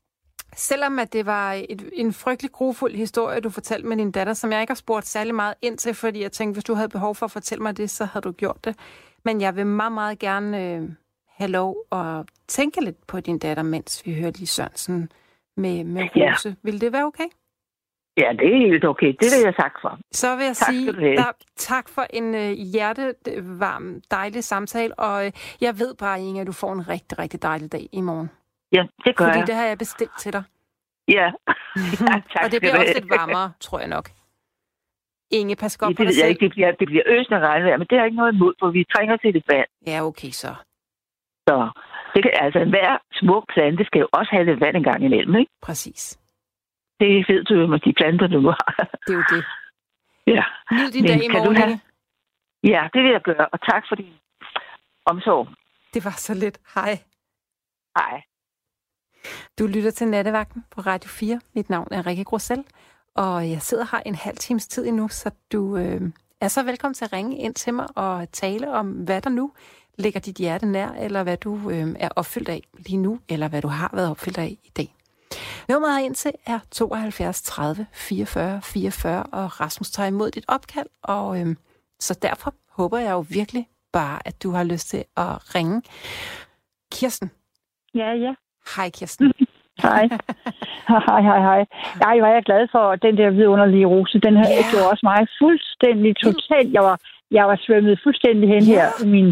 Selvom 0.58 1.00
at 1.00 1.14
det 1.14 1.26
var 1.26 1.54
et, 1.70 1.90
en 1.94 2.14
frygtelig 2.14 2.52
grufuld 2.52 2.96
historie, 2.96 3.40
du 3.40 3.50
fortalte 3.50 3.88
med 3.88 3.98
din 3.98 4.12
datter, 4.12 4.34
som 4.34 4.52
jeg 4.52 4.62
ikke 4.62 4.72
har 4.72 4.76
spurgt 4.76 5.08
særlig 5.08 5.36
meget 5.36 5.54
ind 5.62 5.78
til, 5.78 5.94
fordi 5.94 6.22
jeg 6.22 6.32
tænkte, 6.32 6.56
hvis 6.56 6.64
du 6.64 6.74
havde 6.74 6.90
behov 6.90 7.16
for 7.16 7.26
at 7.26 7.32
fortælle 7.32 7.62
mig 7.62 7.78
det, 7.78 7.90
så 7.90 8.06
havde 8.06 8.24
du 8.24 8.32
gjort 8.32 8.66
det. 8.66 8.76
Men 9.26 9.42
jeg 9.42 9.56
vil 9.56 9.66
meget, 9.66 9.92
meget 9.92 10.20
gerne 10.20 10.64
øh, 10.66 10.90
have 11.30 11.52
lov 11.52 11.76
at 11.92 12.26
tænke 12.48 12.84
lidt 12.84 13.08
på 13.08 13.20
din 13.20 13.40
datter, 13.40 13.64
mens 13.64 14.06
vi 14.06 14.14
hører 14.14 14.32
lige 14.32 14.48
Sørensen 14.48 15.10
med, 15.58 15.84
med 15.84 16.04
Ja. 16.16 16.32
Rose. 16.32 16.56
Vil 16.64 16.82
det 16.82 16.94
være 16.94 17.06
okay? 17.06 17.28
Ja, 18.18 18.32
det 18.40 18.54
er 18.54 18.68
helt 18.68 18.86
okay. 18.86 19.08
Det 19.08 19.28
vil 19.36 19.44
jeg 19.44 19.56
takke 19.56 19.78
for. 19.82 20.00
Så 20.12 20.36
vil 20.36 20.46
jeg 20.46 20.56
Tak 20.58 20.70
sige 20.70 20.94
der, 20.94 21.32
tak 21.56 21.90
for 21.90 22.06
en 22.10 22.36
øh, 22.36 22.52
hjertevarm, 22.52 24.02
dejlig 24.12 24.44
samtale, 24.44 25.00
og 25.00 25.26
øh, 25.26 25.32
jeg 25.62 25.80
ved 25.80 25.96
bare, 25.96 26.22
Inge, 26.22 26.42
at 26.42 26.48
du 26.48 26.52
får 26.52 26.74
en 26.74 26.90
rigtig, 26.90 27.20
rigtig 27.20 27.42
dejlig 27.42 27.72
dag 27.72 27.90
i 27.92 28.02
morgen. 28.02 28.30
Ja, 28.72 28.84
det 29.06 29.16
gør 29.16 29.26
Fordi 29.26 29.40
jeg. 29.40 29.48
det 29.48 29.56
har 29.56 29.66
jeg 29.66 29.78
bestilt 29.78 30.12
til 30.20 30.34
dig. 30.34 30.44
Ja. 31.08 31.28
ja 32.08 32.14
tak 32.34 32.44
og 32.46 32.52
det 32.52 32.60
bliver 32.62 32.78
også 32.80 32.94
lidt 33.00 33.10
varmere, 33.10 33.54
tror 33.60 33.80
jeg 33.80 33.88
nok. 33.88 34.10
Inge, 35.32 35.56
pas 35.56 35.78
godt 35.78 35.90
Ja, 35.90 35.96
på 35.96 36.04
det 36.04 36.08
dig 36.08 36.08
ved 36.08 36.16
jeg 36.16 36.28
selv. 36.28 36.30
ikke. 36.30 36.46
Det 36.46 36.52
bliver, 36.52 36.72
det 36.72 36.88
bliver 36.92 37.04
øsende 37.16 37.40
regnvejr, 37.48 37.78
men 37.78 37.88
det 37.90 37.96
jeg 37.96 38.06
ikke 38.06 38.18
noget 38.22 38.34
imod, 38.34 38.54
for 38.60 38.68
vi 38.78 38.86
trænger 38.94 39.18
til 39.18 39.34
det 39.34 39.44
vand. 39.52 39.70
Ja, 39.88 39.98
okay 40.10 40.32
så. 40.32 40.52
Så 41.48 41.56
det 42.14 42.24
kan, 42.24 42.32
altså, 42.46 42.60
hver 42.74 42.92
smuk 43.20 43.44
plante 43.54 43.86
skal 43.86 44.00
jo 44.00 44.08
også 44.12 44.32
have 44.36 44.46
lidt 44.46 44.60
vand 44.66 44.76
en 44.78 44.84
gang 44.84 45.04
imellem, 45.04 45.36
ikke? 45.36 45.52
Præcis. 45.62 46.20
Det 47.00 47.10
ved 47.30 47.44
du 47.44 47.54
jo 47.62 47.68
med 47.68 47.80
de 47.80 47.94
planter, 47.94 48.28
du 48.28 48.40
nu 48.40 48.50
har. 48.50 48.74
Det 49.08 49.14
er 49.14 49.20
jo 49.22 49.26
det. 49.36 49.44
ja. 50.36 50.44
Nyd 50.72 50.90
din 50.92 51.04
Men 51.04 51.10
dag 51.12 51.24
i 51.26 51.28
morgen, 51.28 51.56
have- 51.58 51.80
ja, 52.74 52.82
det 52.94 53.04
vil 53.04 53.12
jeg 53.12 53.22
gøre, 53.22 53.46
og 53.54 53.60
tak 53.72 53.84
for 53.90 53.96
din 53.96 54.14
omsorg. 55.06 55.48
Det 55.94 56.06
var 56.06 56.16
så 56.28 56.34
lidt. 56.34 56.58
Hej. 56.76 56.94
Hej. 57.98 58.22
Du 59.60 59.68
lytter 59.68 59.92
til 59.92 60.08
Nattevagten 60.08 60.66
på 60.72 60.82
Radio 60.82 61.10
4. 61.10 61.40
Mit 61.56 61.70
navn 61.70 61.88
er 61.92 62.08
Rikke 62.08 62.24
Grossel, 62.24 62.64
og 63.16 63.50
jeg 63.50 63.62
sidder 63.62 63.86
her 63.92 64.00
en 64.06 64.16
halv 64.16 64.38
times 64.38 64.68
tid 64.68 64.88
endnu, 64.88 65.08
så 65.08 65.32
du 65.52 65.78
øh, 65.78 66.02
er 66.42 66.48
så 66.48 66.64
velkommen 66.64 66.94
til 66.94 67.06
at 67.06 67.14
ringe 67.14 67.38
ind 67.38 67.54
til 67.54 67.74
mig 67.74 67.88
og 67.96 68.32
tale 68.32 68.72
om, 68.72 68.92
hvad 68.92 69.22
der 69.22 69.30
nu 69.30 69.52
ligger 69.98 70.20
dit 70.20 70.36
hjerte 70.36 70.66
nær, 70.66 70.90
eller 70.90 71.24
hvad 71.24 71.38
du 71.38 71.70
øh, 71.70 71.96
er 72.00 72.10
opfyldt 72.16 72.50
af 72.50 72.62
lige 72.78 72.98
nu, 72.98 73.20
eller 73.30 73.48
hvad 73.48 73.62
du 73.62 73.68
har 73.68 73.90
været 73.94 74.10
opfyldt 74.10 74.38
af 74.38 74.58
i 74.64 74.72
dag. 74.78 74.96
Nummeret 75.70 76.04
ind 76.04 76.16
til 76.16 76.32
er 76.46 76.60
72 76.72 77.42
30 77.42 77.88
44 77.94 78.62
44, 78.62 79.24
og 79.24 79.62
Rasmus 79.62 79.92
tager 79.92 80.08
imod 80.08 80.32
dit 80.32 80.46
opkald, 80.48 80.88
og 81.04 81.42
øh, 81.42 81.56
så 82.00 82.14
derfor 82.22 82.54
håber 82.70 82.98
jeg 82.98 83.12
jo 83.12 83.26
virkelig 83.30 83.68
bare, 83.92 84.28
at 84.28 84.44
du 84.44 84.52
har 84.52 84.64
lyst 84.64 84.90
til 84.90 85.06
at 85.18 85.56
ringe. 85.56 85.82
Kirsten. 86.92 87.32
Ja, 87.96 88.14
ja. 88.14 88.34
Hej, 88.76 88.90
Kirsten. 88.98 89.28
hej. 89.88 90.04
hej, 91.08 91.22
hej, 91.30 91.40
hej. 91.50 91.62
Jeg 92.02 92.22
var 92.24 92.32
jeg 92.36 92.44
glad 92.50 92.68
for 92.72 92.96
den 93.06 93.18
der 93.18 93.30
vidunderlige 93.30 93.86
rose. 93.94 94.20
Den 94.28 94.36
her 94.42 94.50
Ja. 94.58 94.64
gjorde 94.72 94.90
også 94.92 95.04
mig 95.12 95.20
fuldstændig 95.42 96.12
totalt. 96.26 96.70
Jeg 96.78 96.84
var, 96.90 96.98
jeg 97.32 97.46
var 97.50 97.58
svømmet 97.66 98.00
fuldstændig 98.04 98.48
hen 98.54 98.64
Ja. 98.64 98.74
her 98.76 98.88
i 99.04 99.08
min 99.16 99.30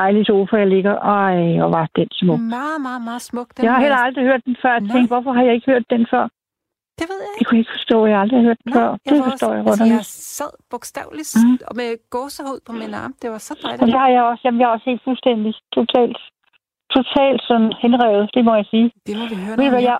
dejlige 0.00 0.24
sofa, 0.24 0.56
jeg 0.56 0.66
ligger. 0.76 0.94
Ej, 1.20 1.36
og 1.64 1.68
var 1.78 1.86
den 1.96 2.08
smuk. 2.20 2.40
Meget, 2.40 2.80
meget, 2.88 3.02
meget 3.08 3.22
smuk. 3.30 3.48
Den 3.56 3.64
Jeg 3.64 3.72
har 3.74 3.80
heller 3.80 3.96
aldrig 4.06 4.24
hørt 4.30 4.42
den 4.48 4.56
før. 4.62 4.72
Jeg 4.72 4.80
Nej. 4.80 4.92
tænkte, 4.94 5.08
hvorfor 5.14 5.32
har 5.36 5.42
jeg 5.48 5.54
ikke 5.54 5.70
hørt 5.72 5.86
den 5.90 6.06
før? 6.14 6.24
Det 7.00 7.06
ved 7.10 7.18
jeg 7.24 7.28
Det 7.32 7.40
ikke. 7.40 7.48
kunne 7.48 7.56
jeg 7.58 7.64
ikke 7.66 7.76
forstå. 7.78 7.98
Jeg 8.06 8.14
har 8.16 8.22
aldrig 8.26 8.42
hørt 8.48 8.60
den 8.64 8.72
før. 8.78 8.88
Det 9.08 9.12
forstår 9.28 9.48
også, 9.48 9.56
jeg 9.56 9.66
altså, 9.66 9.84
godt. 9.84 9.90
jeg 9.96 10.04
sad 10.38 10.52
bogstaveligt 10.72 11.30
Mm. 11.44 11.58
og 11.68 11.74
med 11.80 11.88
gåsehud 12.16 12.58
på 12.66 12.72
min 12.80 12.94
arm. 13.02 13.12
Det 13.22 13.28
var 13.34 13.38
så 13.48 13.52
Og 13.54 13.62
dejligt. 13.62 13.80
det 13.86 13.92
har 14.00 14.08
jeg 14.16 14.22
også. 14.30 14.42
Jamen, 14.44 14.60
jeg 14.60 14.66
er 14.68 14.74
også 14.76 14.86
helt 14.90 15.04
fuldstændig 15.08 15.52
totalt, 15.76 16.18
totalt 16.96 17.40
sådan 17.48 17.72
henrevet. 17.82 18.24
Det 18.34 18.42
må 18.44 18.52
jeg 18.60 18.66
sige. 18.72 18.88
Det 19.06 19.14
må 19.18 19.24
vi 19.32 19.36
høre 19.44 19.56
Ved 19.60 19.68
hvad, 19.72 19.84
jeg, 19.90 19.98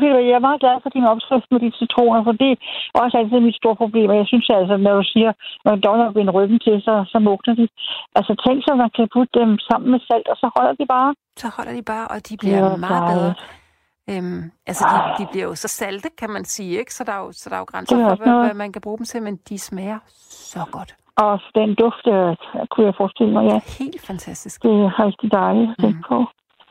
ved 0.00 0.08
du 0.12 0.18
jeg 0.30 0.36
er 0.40 0.46
meget 0.48 0.60
glad 0.64 0.76
for 0.82 0.90
din 0.96 1.10
opskrift 1.12 1.48
med 1.52 1.60
de 1.64 1.70
citroner, 1.80 2.20
for 2.26 2.34
det 2.42 2.50
er 2.52 3.00
også 3.04 3.16
altid 3.18 3.40
mit 3.40 3.60
store 3.60 3.76
problem. 3.82 4.08
Og 4.12 4.16
jeg 4.20 4.26
synes 4.30 4.46
altså, 4.60 4.76
når 4.76 4.94
du 5.00 5.04
siger, 5.14 5.32
når 5.64 5.74
dogner 5.86 6.12
binder 6.16 6.32
ryggen 6.38 6.58
til, 6.66 6.76
så, 6.86 6.94
så 7.12 7.18
mugner 7.26 7.54
de. 7.60 7.66
Altså 8.18 8.32
tænk 8.44 8.58
så, 8.66 8.72
man 8.74 8.90
kan 8.96 9.08
putte 9.14 9.32
dem 9.40 9.50
sammen 9.68 9.88
med 9.92 10.00
salt, 10.08 10.28
og 10.32 10.36
så 10.42 10.46
holder 10.56 10.74
de 10.80 10.86
bare. 10.94 11.10
Så 11.42 11.48
holder 11.56 11.74
de 11.78 11.84
bare, 11.92 12.06
og 12.12 12.18
de 12.28 12.34
bliver 12.40 12.60
var 12.60 12.76
meget 12.76 13.02
bedre. 13.12 13.34
dejligt. 13.34 13.60
Øhm, 14.10 14.50
altså, 14.66 14.84
de, 14.94 15.22
de 15.22 15.28
bliver 15.32 15.46
jo 15.50 15.54
så 15.54 15.68
salte, 15.68 16.08
kan 16.18 16.30
man 16.30 16.44
sige, 16.44 16.78
ikke? 16.78 16.94
Så 16.94 17.04
der 17.04 17.12
er 17.12 17.18
jo, 17.18 17.32
så 17.32 17.50
der 17.50 17.56
er 17.56 17.60
jo 17.60 17.64
grænser 17.64 17.96
er 17.96 18.08
for, 18.08 18.24
hvad, 18.24 18.44
hvad 18.44 18.54
man 18.54 18.72
kan 18.72 18.82
bruge 18.82 18.98
dem 18.98 19.06
til, 19.06 19.22
men 19.22 19.36
de 19.48 19.58
smager 19.58 19.98
så 20.30 20.64
godt. 20.72 20.94
Og 21.16 21.40
den 21.54 21.74
duft, 21.74 22.06
øh, 22.06 22.36
kunne 22.70 22.86
jeg 22.86 22.94
forestille 22.96 23.32
mig, 23.32 23.44
ja. 23.52 23.60
Helt 23.78 24.00
fantastisk. 24.10 24.62
Det 24.62 24.70
er 24.70 25.04
rigtig 25.06 25.32
dejligt 25.32 25.70
at 25.70 25.76
tænke 25.80 25.94
Mhm. 25.98 26.04
på. 26.08 26.24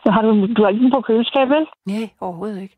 Så 0.03 0.11
har 0.11 0.21
du, 0.21 0.29
du 0.55 0.59
har 0.63 0.69
ikke 0.69 0.83
den 0.83 0.91
på 0.91 1.01
køleskab, 1.01 1.49
vel? 1.49 1.65
Nej, 1.85 2.09
overhovedet 2.21 2.61
ikke. 2.61 2.77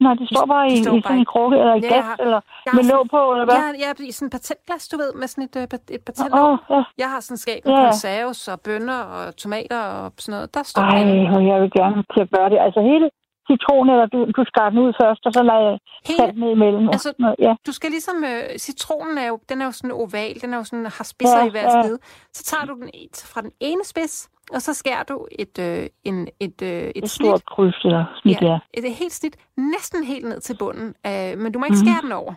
Nej, 0.00 0.14
det 0.14 0.26
står 0.32 0.46
bare 0.46 0.68
de 0.68 0.74
i, 0.74 0.82
står 0.82 0.94
i 0.96 1.02
sådan 1.02 1.18
en 1.18 1.24
krukke, 1.24 1.56
eller 1.62 1.74
i 1.74 1.80
Ja, 1.82 1.94
gas, 1.94 2.04
har- 2.04 2.16
eller 2.24 2.40
med 2.76 2.84
låg 2.92 3.02
på, 3.14 3.20
eller 3.32 3.44
hvad? 3.44 3.54
jeg, 3.54 3.74
jeg 3.84 4.08
i 4.08 4.12
sådan 4.12 4.26
en 4.26 4.30
patentglas, 4.36 4.88
du 4.88 4.96
ved, 5.02 5.10
med 5.20 5.26
sådan 5.32 5.44
et, 5.48 5.56
øh, 5.56 5.62
et 5.62 5.72
Åh, 5.74 5.98
patentlåg. 6.06 6.48
oh, 6.52 6.58
ja. 6.70 6.82
Jeg 7.02 7.08
har 7.14 7.20
sådan 7.26 7.36
skab 7.44 7.60
med 7.64 7.74
Ja. 7.74 7.84
konserves 7.86 8.40
og 8.52 8.56
bønner 8.66 9.00
og 9.16 9.36
tomater 9.42 9.82
og 10.00 10.06
sådan 10.22 10.32
noget. 10.36 10.48
Der 10.56 10.62
står 10.70 10.82
Ej, 10.82 11.46
jeg 11.52 11.58
vil 11.62 11.70
gerne 11.80 11.98
til 12.14 12.20
at 12.26 12.30
gøre 12.36 12.48
det. 12.52 12.58
Altså 12.66 12.80
hele 12.90 13.06
citronen, 13.52 13.90
eller 13.94 14.06
du, 14.14 14.18
du 14.36 14.42
skar 14.50 14.68
den 14.70 14.78
ud 14.84 14.92
først, 15.02 15.22
og 15.26 15.32
så 15.36 15.42
lader 15.50 15.78
jeg 16.18 16.32
ned 16.42 16.50
imellem. 16.58 16.84
og 16.88 16.92
Altså, 16.94 17.08
sådan 17.08 17.22
noget. 17.24 17.36
Ja. 17.46 17.52
du 17.66 17.72
skal 17.78 17.90
ligesom, 17.90 18.16
øh, 18.30 18.58
citronen 18.66 19.18
er 19.18 19.26
jo, 19.32 19.36
den 19.48 19.56
er 19.62 19.66
jo 19.70 19.72
sådan 19.78 19.90
oval, 20.02 20.34
den 20.42 20.50
er 20.54 20.58
jo 20.58 20.64
sådan, 20.64 20.86
har 20.98 21.04
spidser 21.14 21.38
Ja, 21.38 21.46
i 21.46 21.50
hver 21.50 21.68
ja. 21.76 21.82
side. 21.82 21.98
Så 22.32 22.42
tager 22.50 22.64
du 22.70 22.74
den 22.80 22.90
et- 22.94 23.22
fra 23.32 23.40
den 23.46 23.52
ene 23.60 23.84
spids, 23.84 24.14
og 24.54 24.62
så 24.62 24.74
skærer 24.74 25.02
du 25.02 25.26
et, 25.38 25.58
øh, 25.66 25.86
en, 26.04 26.28
et, 26.40 26.62
øh, 26.62 26.68
et, 26.68 26.92
Et 27.04 27.10
snit, 27.10 27.28
stort 27.28 27.44
kryds 27.46 27.78
eller 27.84 28.04
snit, 28.22 28.40
ja. 28.42 28.46
ja, 28.46 28.58
et, 28.74 28.94
helt 28.94 29.12
snit, 29.12 29.36
næsten 29.56 30.04
helt 30.04 30.24
ned 30.28 30.40
til 30.40 30.56
bunden, 30.58 30.88
øh, 31.06 31.38
men 31.42 31.52
du 31.52 31.58
må 31.58 31.64
ikke 31.64 31.76
Mhm. 31.80 31.86
skære 31.86 32.02
den 32.02 32.12
over. 32.12 32.34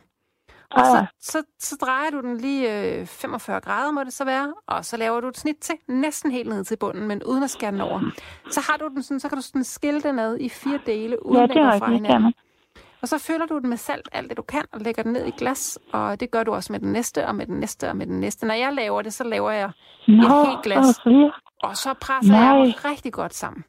Og 0.72 0.86
så, 0.86 0.98
ej. 0.98 1.06
så, 1.20 1.44
så 1.60 1.78
drejer 1.82 2.10
du 2.12 2.22
den 2.22 2.38
lige 2.38 3.00
øh, 3.00 3.06
45 3.06 3.60
grader, 3.60 3.92
må 3.92 4.04
det 4.04 4.14
så 4.14 4.26
være, 4.26 4.54
og 4.68 4.86
så 4.86 4.98
laver 4.98 5.22
du 5.22 5.28
et 5.28 5.38
snit 5.38 5.56
til, 5.62 5.76
næsten 5.88 6.32
helt 6.32 6.50
ned 6.50 6.64
til 6.64 6.78
bunden, 6.78 7.08
men 7.08 7.24
uden 7.24 7.44
at 7.44 7.50
skære 7.50 7.72
den 7.72 7.82
over. 7.82 8.00
Så 8.50 8.62
har 8.72 8.78
du 8.78 8.88
den 8.96 9.04
sådan, 9.04 9.20
så 9.20 9.30
kan 9.30 9.38
du 9.38 9.42
sådan 9.42 9.64
skille 9.64 10.02
den 10.02 10.20
ad 10.20 10.38
i 10.40 10.50
fire 10.50 10.80
dele, 10.86 11.26
uden 11.26 11.42
Ja, 11.42 11.48
det 11.48 11.56
jeg 11.56 11.80
fra 11.80 11.92
hinanden. 11.92 12.34
Og 13.02 13.08
så 13.08 13.18
fylder 13.28 13.46
du 13.46 13.60
den 13.60 13.70
med 13.70 13.78
salt, 13.78 14.10
alt 14.12 14.30
det 14.30 14.38
du 14.38 14.42
kan, 14.42 14.66
og 14.74 14.80
lægger 14.82 15.04
den 15.04 15.14
ned 15.14 15.26
i 15.26 15.32
glas. 15.32 15.80
Og 15.94 16.20
det 16.20 16.32
gør 16.32 16.44
du 16.44 16.54
også 16.54 16.74
med 16.74 16.80
den 16.80 16.92
næste, 16.92 17.28
og 17.28 17.36
med 17.36 17.46
den 17.46 17.60
næste, 17.60 17.90
og 17.90 17.98
med 17.98 18.08
den 18.08 18.20
næste. 18.20 18.48
Når 18.48 18.54
jeg 18.54 18.74
laver 18.74 19.02
det, 19.02 19.14
så 19.14 19.24
laver 19.24 19.52
jeg, 19.52 19.70
Nå, 20.08 20.46
helt 20.46 20.64
glas. 20.64 21.00
er 21.00 21.32
og 21.64 21.78
så 21.78 21.94
presser 21.94 22.34
jeg 22.34 22.54
Nej. 22.54 22.64
dem 22.66 22.74
rigtig 22.92 23.14
godt 23.14 23.34
sammen. 23.34 23.64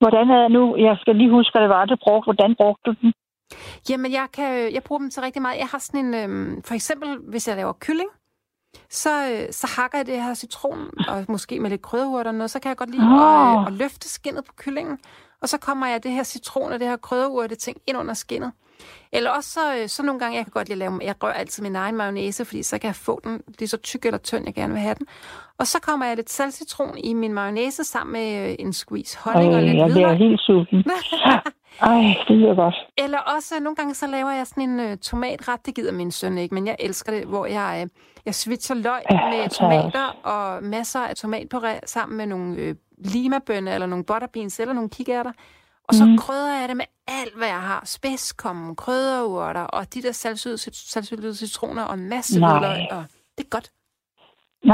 Hvordan 0.00 0.30
er 0.30 0.42
det 0.42 0.50
nu? 0.50 0.76
Jeg 0.76 0.96
skal 1.00 1.16
lige 1.16 1.30
huske, 1.30 1.52
hvad 1.54 1.62
det 1.62 1.70
var, 1.70 1.84
du 1.84 1.96
brugte. 2.06 2.26
Hvordan 2.26 2.54
brugte 2.60 2.82
du 2.90 2.94
den? 3.00 3.12
Jamen, 3.88 4.12
jeg, 4.12 4.26
kan, 4.32 4.72
jeg 4.74 4.82
bruger 4.82 4.98
dem 5.00 5.10
til 5.10 5.22
rigtig 5.22 5.42
meget. 5.42 5.58
Jeg 5.58 5.66
har 5.66 5.78
sådan 5.78 6.04
en, 6.04 6.14
øhm, 6.14 6.62
for 6.62 6.74
eksempel, 6.74 7.18
hvis 7.28 7.48
jeg 7.48 7.56
laver 7.56 7.72
kylling, 7.80 8.08
så, 8.90 9.30
øh, 9.30 9.52
så 9.52 9.66
hakker 9.66 9.98
jeg 9.98 10.06
det 10.06 10.22
her 10.22 10.34
citron, 10.34 10.90
og 11.08 11.24
måske 11.28 11.60
med 11.60 11.70
lidt 11.70 11.82
krydderurter 11.82 12.30
og 12.30 12.34
noget, 12.34 12.50
så 12.50 12.58
kan 12.60 12.68
jeg 12.68 12.76
godt 12.76 12.90
lide 12.90 13.02
Åh. 13.02 13.52
at, 13.52 13.60
øh, 13.60 13.66
at 13.66 13.72
løfte 13.72 14.08
skinnet 14.08 14.44
på 14.44 14.52
kyllingen, 14.56 14.98
og 15.42 15.48
så 15.48 15.58
kommer 15.58 15.86
jeg 15.86 16.02
det 16.02 16.10
her 16.10 16.22
citron 16.22 16.72
og 16.72 16.80
det 16.80 16.88
her 16.88 16.96
krydderurte 16.96 17.54
ting 17.54 17.76
ind 17.86 17.98
under 17.98 18.14
skinnet. 18.14 18.52
Eller 19.12 19.30
også 19.30 19.50
så, 19.50 19.76
øh, 19.76 19.88
så 19.88 20.02
nogle 20.02 20.20
gange, 20.20 20.36
jeg 20.36 20.44
kan 20.44 20.50
godt 20.52 20.68
lide 20.68 20.74
at 20.74 20.78
lave, 20.78 21.00
jeg 21.02 21.14
rører 21.22 21.32
altid 21.32 21.62
min 21.62 21.76
egen 21.76 21.96
mayonnaise, 21.96 22.44
fordi 22.44 22.62
så 22.62 22.78
kan 22.78 22.88
jeg 22.88 22.96
få 22.96 23.20
den 23.24 23.42
lige 23.58 23.68
så 23.68 23.76
tyk 23.76 24.04
eller 24.06 24.18
tynd, 24.18 24.42
jeg 24.46 24.54
gerne 24.54 24.72
vil 24.72 24.82
have 24.82 24.94
den. 24.98 25.06
Og 25.58 25.66
så 25.66 25.80
kommer 25.80 26.06
jeg 26.06 26.16
lidt 26.16 26.30
saltcitron 26.30 26.98
i 26.98 27.14
min 27.14 27.34
mayonnaise 27.34 27.84
sammen 27.84 28.12
med 28.12 28.48
øh, 28.50 28.56
en 28.58 28.72
squeeze 28.72 29.18
honning 29.18 29.54
og 29.54 29.60
Ej, 29.60 29.66
lidt 29.66 29.76
jeg 29.76 29.84
hvidløg. 29.92 30.16
helt 30.18 30.40
sulten. 30.40 30.84
Ej, 31.80 32.02
det 32.28 32.36
lyder 32.36 32.54
godt. 32.54 32.74
Eller 32.98 33.18
også, 33.18 33.54
nogle 33.60 33.76
gange 33.76 33.94
så 33.94 34.06
laver 34.06 34.30
jeg 34.30 34.46
sådan 34.46 34.70
en 34.70 34.80
uh, 34.92 34.98
tomatret, 34.98 35.66
det 35.66 35.74
gider 35.74 35.92
min 35.92 36.10
søn 36.10 36.38
ikke, 36.38 36.54
men 36.54 36.66
jeg 36.66 36.76
elsker 36.78 37.12
det, 37.12 37.24
hvor 37.24 37.46
jeg, 37.46 37.82
uh, 37.84 37.90
jeg 38.26 38.34
switcher 38.34 38.76
løg 38.76 39.02
Ja, 39.10 39.30
med 39.30 39.38
er 39.38 39.48
tomater 39.48 40.16
og 40.22 40.64
masser 40.64 41.00
af 41.00 41.14
tomatpuré 41.18 41.78
sammen 41.86 42.16
med 42.16 42.26
nogle 42.26 42.68
uh, 42.70 42.76
limabønner 43.12 43.74
eller 43.74 43.86
nogle 43.86 44.04
butterbeans 44.04 44.60
eller 44.60 44.74
nogle 44.74 44.90
kikærter. 44.90 45.32
Og 45.88 45.94
så 45.94 46.04
mm. 46.04 46.18
krydder 46.18 46.54
jeg 46.60 46.68
det 46.68 46.76
med 46.76 46.88
alt, 47.20 47.34
hvad 47.38 47.48
jeg 47.56 47.62
har. 47.70 47.80
Spidskommen, 47.96 48.76
krydderurter 48.76 49.66
og 49.76 49.94
de 49.94 50.02
der 50.02 50.12
saltsyltede 50.92 51.34
citroner 51.42 51.84
og 51.84 51.94
en 51.94 52.08
masse 52.08 52.40
Nej. 52.40 52.50
hvidløg. 52.50 52.80
Og 52.96 53.02
det 53.36 53.42
er 53.46 53.50
godt. 53.56 53.68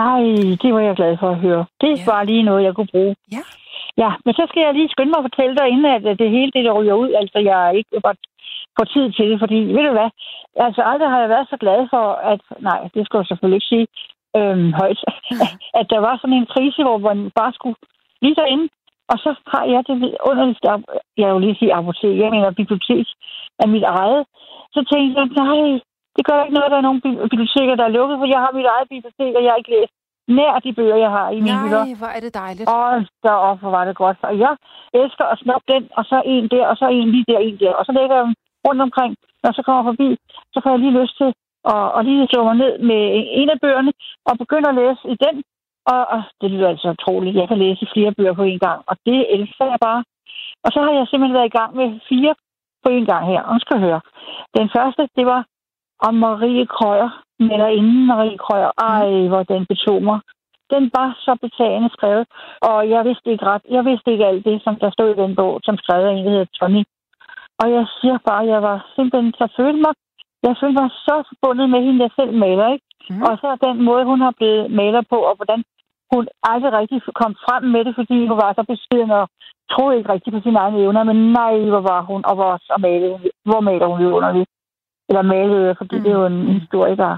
Nej, 0.00 0.20
det 0.62 0.70
var 0.74 0.80
jeg 0.88 0.96
glad 1.00 1.16
for 1.20 1.30
at 1.30 1.38
høre. 1.46 1.64
Det 1.80 1.92
Ja. 1.98 2.04
var 2.10 2.22
lige 2.22 2.42
noget, 2.42 2.64
jeg 2.64 2.74
kunne 2.74 2.92
bruge. 2.94 3.16
Ja. 3.36 3.42
Ja, 4.02 4.10
men 4.24 4.32
så 4.34 4.42
skal 4.48 4.60
jeg 4.62 4.74
lige 4.74 4.88
skynde 4.94 5.10
mig 5.12 5.18
at 5.22 5.28
fortælle 5.28 5.56
dig, 5.56 5.66
inden 5.68 5.86
at 5.96 6.18
det 6.22 6.30
hele 6.36 6.50
det, 6.56 6.64
der 6.64 6.72
ryger 6.78 6.94
ud, 7.02 7.10
altså 7.20 7.38
jeg 7.50 7.60
ikke 7.78 8.00
godt 8.06 8.20
får 8.76 8.84
tid 8.94 9.06
til 9.12 9.26
det, 9.30 9.38
fordi 9.42 9.58
ved 9.76 9.84
du 9.88 9.92
hvad, 9.98 10.10
altså 10.66 10.82
aldrig 10.90 11.08
har 11.10 11.20
jeg 11.20 11.28
været 11.34 11.48
så 11.50 11.56
glad 11.64 11.80
for, 11.94 12.04
at, 12.32 12.40
nej, 12.68 12.80
det 12.94 13.02
skal 13.06 13.18
jeg 13.18 13.26
selvfølgelig 13.26 13.58
ikke 13.60 13.72
sige 13.74 13.86
øhm, 14.38 14.70
højt, 14.80 15.00
at 15.80 15.86
der 15.92 16.00
var 16.06 16.14
sådan 16.16 16.38
en 16.40 16.50
krise, 16.54 16.80
hvor 16.86 16.98
man 17.08 17.18
bare 17.40 17.52
skulle 17.58 17.76
lige 18.22 18.34
derinde, 18.40 18.66
og 19.12 19.16
så 19.24 19.30
har 19.52 19.64
jeg 19.72 19.80
det 19.88 19.96
underligste, 20.30 20.66
ab- 20.74 20.90
jeg 21.22 21.28
vil 21.34 21.42
lige 21.44 21.58
sige 21.60 21.74
apotek, 21.78 22.14
jeg 22.22 22.30
mener 22.34 22.58
bibliotek 22.60 23.06
af 23.62 23.68
mit 23.74 23.86
eget, 23.98 24.22
så 24.74 24.80
tænkte 24.90 25.12
jeg, 25.20 25.26
nej, 25.42 25.80
det 26.16 26.22
gør 26.28 26.38
ikke 26.44 26.56
noget, 26.58 26.70
der 26.72 26.78
er 26.78 26.86
nogle 26.88 27.00
bi- 27.04 27.22
biblioteker, 27.32 27.74
der 27.80 27.84
er 27.86 27.96
lukket, 27.98 28.16
for 28.20 28.26
jeg 28.34 28.40
har 28.44 28.52
mit 28.58 28.68
eget 28.74 28.88
bibliotek, 28.94 29.32
og 29.36 29.42
jeg 29.44 29.50
har 29.52 29.60
ikke 29.62 29.74
læst 29.76 29.92
nær 30.38 30.54
de 30.64 30.72
bøger, 30.78 30.96
jeg 31.06 31.10
har 31.18 31.28
i 31.36 31.40
mine 31.46 31.60
hylder. 31.64 31.84
Nej, 31.84 31.94
hvor 32.00 32.10
er 32.16 32.20
det 32.26 32.32
dejligt. 32.44 32.66
Og 32.76 32.88
deroppe, 33.26 33.60
hvor 33.62 33.72
var 33.78 33.84
det 33.88 33.96
godt. 34.04 34.18
Og 34.30 34.34
jeg 34.44 34.52
elsker 35.00 35.24
at 35.32 35.38
snuppe 35.42 35.66
den, 35.74 35.82
og 35.98 36.04
så 36.10 36.16
en 36.34 36.44
der, 36.54 36.64
og 36.70 36.76
så 36.80 36.86
en 36.98 37.08
lige 37.14 37.24
der, 37.30 37.38
en 37.48 37.56
der. 37.62 37.72
Og 37.78 37.84
så 37.86 37.92
lægger 37.98 38.14
jeg 38.16 38.24
dem 38.26 38.34
rundt 38.66 38.80
omkring. 38.86 39.12
Når 39.40 39.46
jeg 39.50 39.54
så 39.58 39.62
kommer 39.68 39.84
forbi, 39.90 40.08
så 40.52 40.58
får 40.62 40.70
jeg 40.70 40.78
lige 40.84 40.98
lyst 41.00 41.14
til 41.20 41.30
at, 41.74 41.86
at 41.96 42.00
lige 42.08 42.28
slå 42.32 42.40
mig 42.48 42.56
ned 42.62 42.74
med 42.90 43.02
en 43.40 43.48
af 43.54 43.58
bøgerne, 43.64 43.92
og 44.28 44.32
begynde 44.42 44.68
at 44.70 44.78
læse 44.80 45.02
i 45.14 45.16
den. 45.24 45.36
Og, 45.92 46.00
og 46.14 46.22
det 46.40 46.50
lyder 46.50 46.68
altså 46.68 46.88
utroligt. 46.96 47.36
Jeg 47.36 47.48
kan 47.48 47.58
læse 47.58 47.90
flere 47.94 48.12
bøger 48.16 48.32
på 48.32 48.42
en 48.42 48.58
gang, 48.58 48.80
og 48.86 48.96
det 49.06 49.18
elsker 49.34 49.64
jeg 49.72 49.78
bare. 49.80 50.04
Og 50.64 50.68
så 50.72 50.78
har 50.84 50.92
jeg 50.98 51.06
simpelthen 51.06 51.38
været 51.38 51.52
i 51.52 51.58
gang 51.58 51.76
med 51.76 51.88
fire 52.08 52.34
på 52.84 52.88
en 52.96 53.06
gang 53.06 53.26
her. 53.32 53.42
Og 53.42 53.60
skal 53.60 53.78
høre. 53.80 54.00
Den 54.58 54.70
første, 54.76 55.02
det 55.16 55.26
var 55.26 55.42
om 56.06 56.14
Marie 56.14 56.66
Krøyer, 56.66 57.10
eller 57.40 57.66
inden 57.66 58.06
Marie 58.06 58.38
Krøyer. 58.38 58.70
Ej, 58.78 59.08
hvor 59.30 59.42
den 59.42 59.66
betog 59.66 60.02
mig. 60.02 60.20
Den 60.74 60.90
var 60.96 61.08
så 61.24 61.32
betagende 61.44 61.90
skrevet, 61.96 62.26
og 62.62 62.90
jeg 62.90 63.04
vidste 63.04 63.30
ikke 63.30 63.46
ret. 63.46 63.62
Jeg 63.70 63.84
vidste 63.84 64.12
ikke 64.12 64.26
alt 64.26 64.44
det, 64.44 64.62
som 64.64 64.76
der 64.76 64.90
stod 64.90 65.08
i 65.10 65.20
den 65.22 65.36
bog, 65.36 65.60
som 65.64 65.76
skrev 65.76 66.06
af 66.06 66.12
en, 66.12 66.24
der 66.24 66.30
hedder 66.30 66.54
Tony. 66.58 66.82
Og 67.60 67.66
jeg 67.76 67.86
siger 68.00 68.18
bare, 68.28 68.42
at 68.42 68.48
jeg 68.48 68.62
var 68.62 68.78
simpelthen 68.96 69.32
så 69.40 69.46
følte 69.56 69.80
mig, 69.86 69.94
jeg 70.42 70.56
følte 70.60 70.80
mig 70.82 70.90
så 70.90 71.16
forbundet 71.28 71.70
med 71.70 71.80
hende, 71.84 72.02
jeg 72.04 72.10
selv 72.18 72.32
maler, 72.44 72.68
ikke? 72.74 72.86
Mm. 73.10 73.16
Mm. 73.16 73.22
Og 73.22 73.32
så 73.40 73.48
den 73.66 73.84
måde, 73.88 74.04
hun 74.04 74.20
har 74.20 74.34
blevet 74.38 74.70
maler 74.70 75.02
på, 75.12 75.18
og 75.28 75.34
hvordan 75.36 75.64
hun 76.12 76.28
aldrig 76.42 76.72
rigtig 76.72 76.98
kom 77.20 77.34
frem 77.44 77.62
med 77.74 77.84
det, 77.84 77.94
fordi 77.94 78.26
hun 78.26 78.38
var 78.42 78.52
så 78.52 78.62
beskeden 78.72 79.10
og 79.10 79.24
troede 79.72 79.96
ikke 79.96 80.12
rigtig 80.12 80.32
på 80.32 80.40
sine 80.42 80.58
egne 80.58 80.78
evner, 80.84 81.02
men 81.10 81.32
nej, 81.32 81.54
hvor 81.72 81.82
var 81.90 82.00
hun, 82.10 82.20
og 82.28 82.34
hvor, 82.34 82.52
så 82.68 82.74
malede, 82.86 83.18
hvor 83.48 83.60
maler 83.60 83.86
hun 83.86 83.98
vidunderligt. 83.98 84.50
Eller 85.08 85.22
malede, 85.22 85.74
fordi 85.78 85.96
mm. 85.96 86.02
det 86.02 86.10
er 86.12 86.18
jo 86.20 86.26
en 86.26 86.60
historiker. 86.60 87.10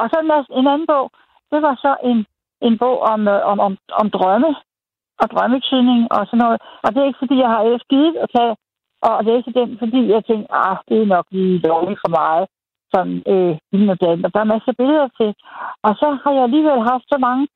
Og 0.00 0.04
så 0.10 0.16
en, 0.22 0.30
en 0.58 0.66
anden 0.72 0.86
bog, 0.86 1.10
det 1.52 1.60
var 1.66 1.74
så 1.84 1.96
en, 2.10 2.18
en 2.62 2.78
bog 2.78 2.96
om, 3.12 3.28
øh, 3.28 3.40
om, 3.50 3.58
om, 3.66 3.72
om 4.00 4.10
drømme 4.10 4.50
og 5.22 5.26
drømmetydning 5.32 6.00
og 6.12 6.26
sådan 6.26 6.42
noget. 6.44 6.58
Og 6.84 6.88
det 6.92 7.00
er 7.00 7.06
ikke, 7.06 7.22
fordi 7.22 7.36
jeg 7.44 7.48
har 7.48 7.60
ellers 7.62 7.86
givet 7.90 8.16
at 8.16 8.28
tage 8.36 8.54
og 9.02 9.24
læse 9.24 9.50
den, 9.58 9.78
fordi 9.78 10.00
jeg 10.14 10.24
tænkte, 10.24 10.54
ah, 10.54 10.76
det 10.88 10.96
er 11.02 11.06
nok 11.06 11.26
lige 11.30 11.58
lovligt 11.58 12.00
for 12.04 12.12
meget. 12.20 12.46
Sådan, 12.92 13.16
øh. 13.32 13.54
Og 14.26 14.30
der 14.34 14.40
er 14.40 14.52
masser 14.52 14.72
af 14.72 14.76
billeder 14.76 15.08
til. 15.18 15.30
Og 15.86 15.92
så 16.00 16.18
har 16.22 16.32
jeg 16.32 16.42
alligevel 16.42 16.80
haft 16.92 17.06
så 17.12 17.18
mange 17.18 17.46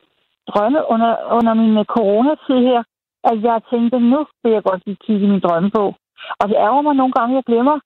drømme 0.51 0.81
under, 0.93 1.13
under 1.39 1.55
min 1.55 1.85
coronatid 1.85 2.59
her, 2.71 2.83
at 3.31 3.37
jeg 3.43 3.61
tænkte, 3.71 3.99
nu 3.99 4.21
vil 4.43 4.53
jeg 4.53 4.63
godt 4.63 4.83
lige 4.87 5.03
kigge 5.07 5.27
min 5.29 5.45
drømme 5.47 5.71
på. 5.71 5.85
Og 6.41 6.45
det 6.49 6.57
ærger 6.67 6.83
mig 6.83 6.95
nogle 6.95 7.13
gange, 7.19 7.35
jeg 7.35 7.45
glemmer 7.51 7.77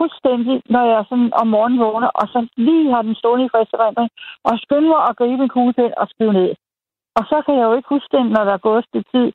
fuldstændig, 0.00 0.56
når 0.74 0.84
jeg 0.92 1.08
sådan 1.08 1.30
om 1.40 1.46
morgenen 1.54 1.80
vågner, 1.86 2.10
og 2.20 2.26
så 2.32 2.38
lige 2.56 2.92
har 2.94 3.02
den 3.02 3.14
stående 3.20 3.44
i 3.46 3.52
friske 3.52 3.76
og 4.48 4.54
skynder 4.64 4.90
mig 4.94 5.02
at 5.08 5.16
gribe 5.20 5.42
en 5.42 5.54
kuglepen 5.54 6.00
og 6.02 6.06
skrive 6.12 6.32
ned. 6.32 6.50
Og 7.18 7.22
så 7.30 7.36
kan 7.44 7.54
jeg 7.58 7.66
jo 7.68 7.74
ikke 7.76 7.92
huske 7.94 8.16
den, 8.16 8.26
når 8.34 8.42
der 8.44 8.54
er 8.54 8.66
gået 8.68 8.84
et 8.94 9.06
tid. 9.14 9.28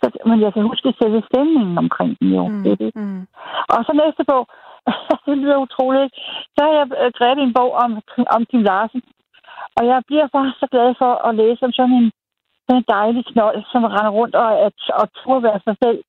Så, 0.00 0.06
men 0.30 0.38
jeg 0.44 0.52
kan 0.52 0.62
huske 0.70 0.98
selve 1.02 1.22
stemningen 1.30 1.78
omkring 1.84 2.12
den 2.20 2.28
jo. 2.38 2.44
Mm, 2.48 2.62
det 2.64 2.78
det. 2.82 2.90
Mm. 2.94 3.22
Og 3.74 3.80
så 3.86 3.92
næste 4.02 4.22
bog, 4.30 4.44
det 5.26 5.34
lyder 5.38 5.64
utroligt. 5.66 6.10
Så 6.54 6.60
har 6.66 6.74
jeg 6.78 6.86
øh, 7.02 7.10
grebet 7.18 7.42
en 7.42 7.56
bog 7.58 7.70
om, 7.84 7.90
om 8.36 8.40
Kim 8.50 8.62
Larsen. 8.68 9.02
Og 9.76 9.82
jeg 9.90 9.98
bliver 10.08 10.26
bare 10.36 10.52
så 10.60 10.66
glad 10.74 10.88
for 11.00 11.12
at 11.28 11.34
læse 11.34 11.62
om 11.66 11.72
sådan 11.72 11.96
en, 12.00 12.08
sådan 12.64 12.80
en 12.80 12.90
dejlig 12.96 13.24
knold, 13.32 13.58
som 13.72 13.84
render 13.84 14.12
rundt 14.18 14.34
og, 14.34 14.50
og, 14.64 14.72
og 15.00 15.06
turde 15.18 15.42
være 15.42 15.60
sig 15.66 15.76
selv. 15.84 16.00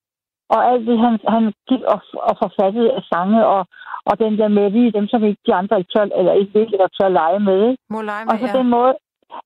Og 0.54 0.60
alt 0.72 0.88
det, 0.88 0.98
han, 1.06 1.20
han 1.36 1.44
gik 1.70 1.84
og, 1.94 2.00
og 2.30 2.34
forfattede 2.44 2.92
af 2.98 3.04
sange, 3.12 3.46
og, 3.46 3.62
og 4.10 4.20
den 4.20 4.38
der 4.40 4.48
med 4.48 4.70
lige 4.70 4.92
dem, 4.98 5.08
som 5.08 5.24
ikke 5.24 5.42
de 5.48 5.54
andre 5.54 5.78
ikke 5.80 5.92
tør, 5.96 6.06
eller 6.20 6.34
ikke 6.34 6.54
vil, 6.54 6.74
eller 6.74 6.88
tør 6.88 7.10
lege 7.10 7.40
med. 7.40 7.76
Må 7.90 8.02
lege 8.02 8.26
med, 8.26 8.34
og 8.34 8.40
så 8.40 8.48
ja. 8.48 8.58
den 8.60 8.70
måde, 8.70 8.94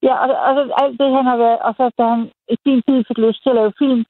Ja, 0.07 0.13
og, 0.23 0.29
og 0.47 0.83
alt 0.83 0.99
det, 0.99 1.09
han 1.17 1.25
har 1.31 1.37
været... 1.37 1.59
Og 1.67 1.73
så 1.77 1.83
da 1.97 2.03
han 2.13 2.23
i 2.53 2.55
sin 2.63 2.81
tid 2.87 2.99
fik 3.07 3.17
lyst 3.17 3.39
til 3.43 3.49
at 3.49 3.59
lave 3.59 3.79
film 3.83 4.01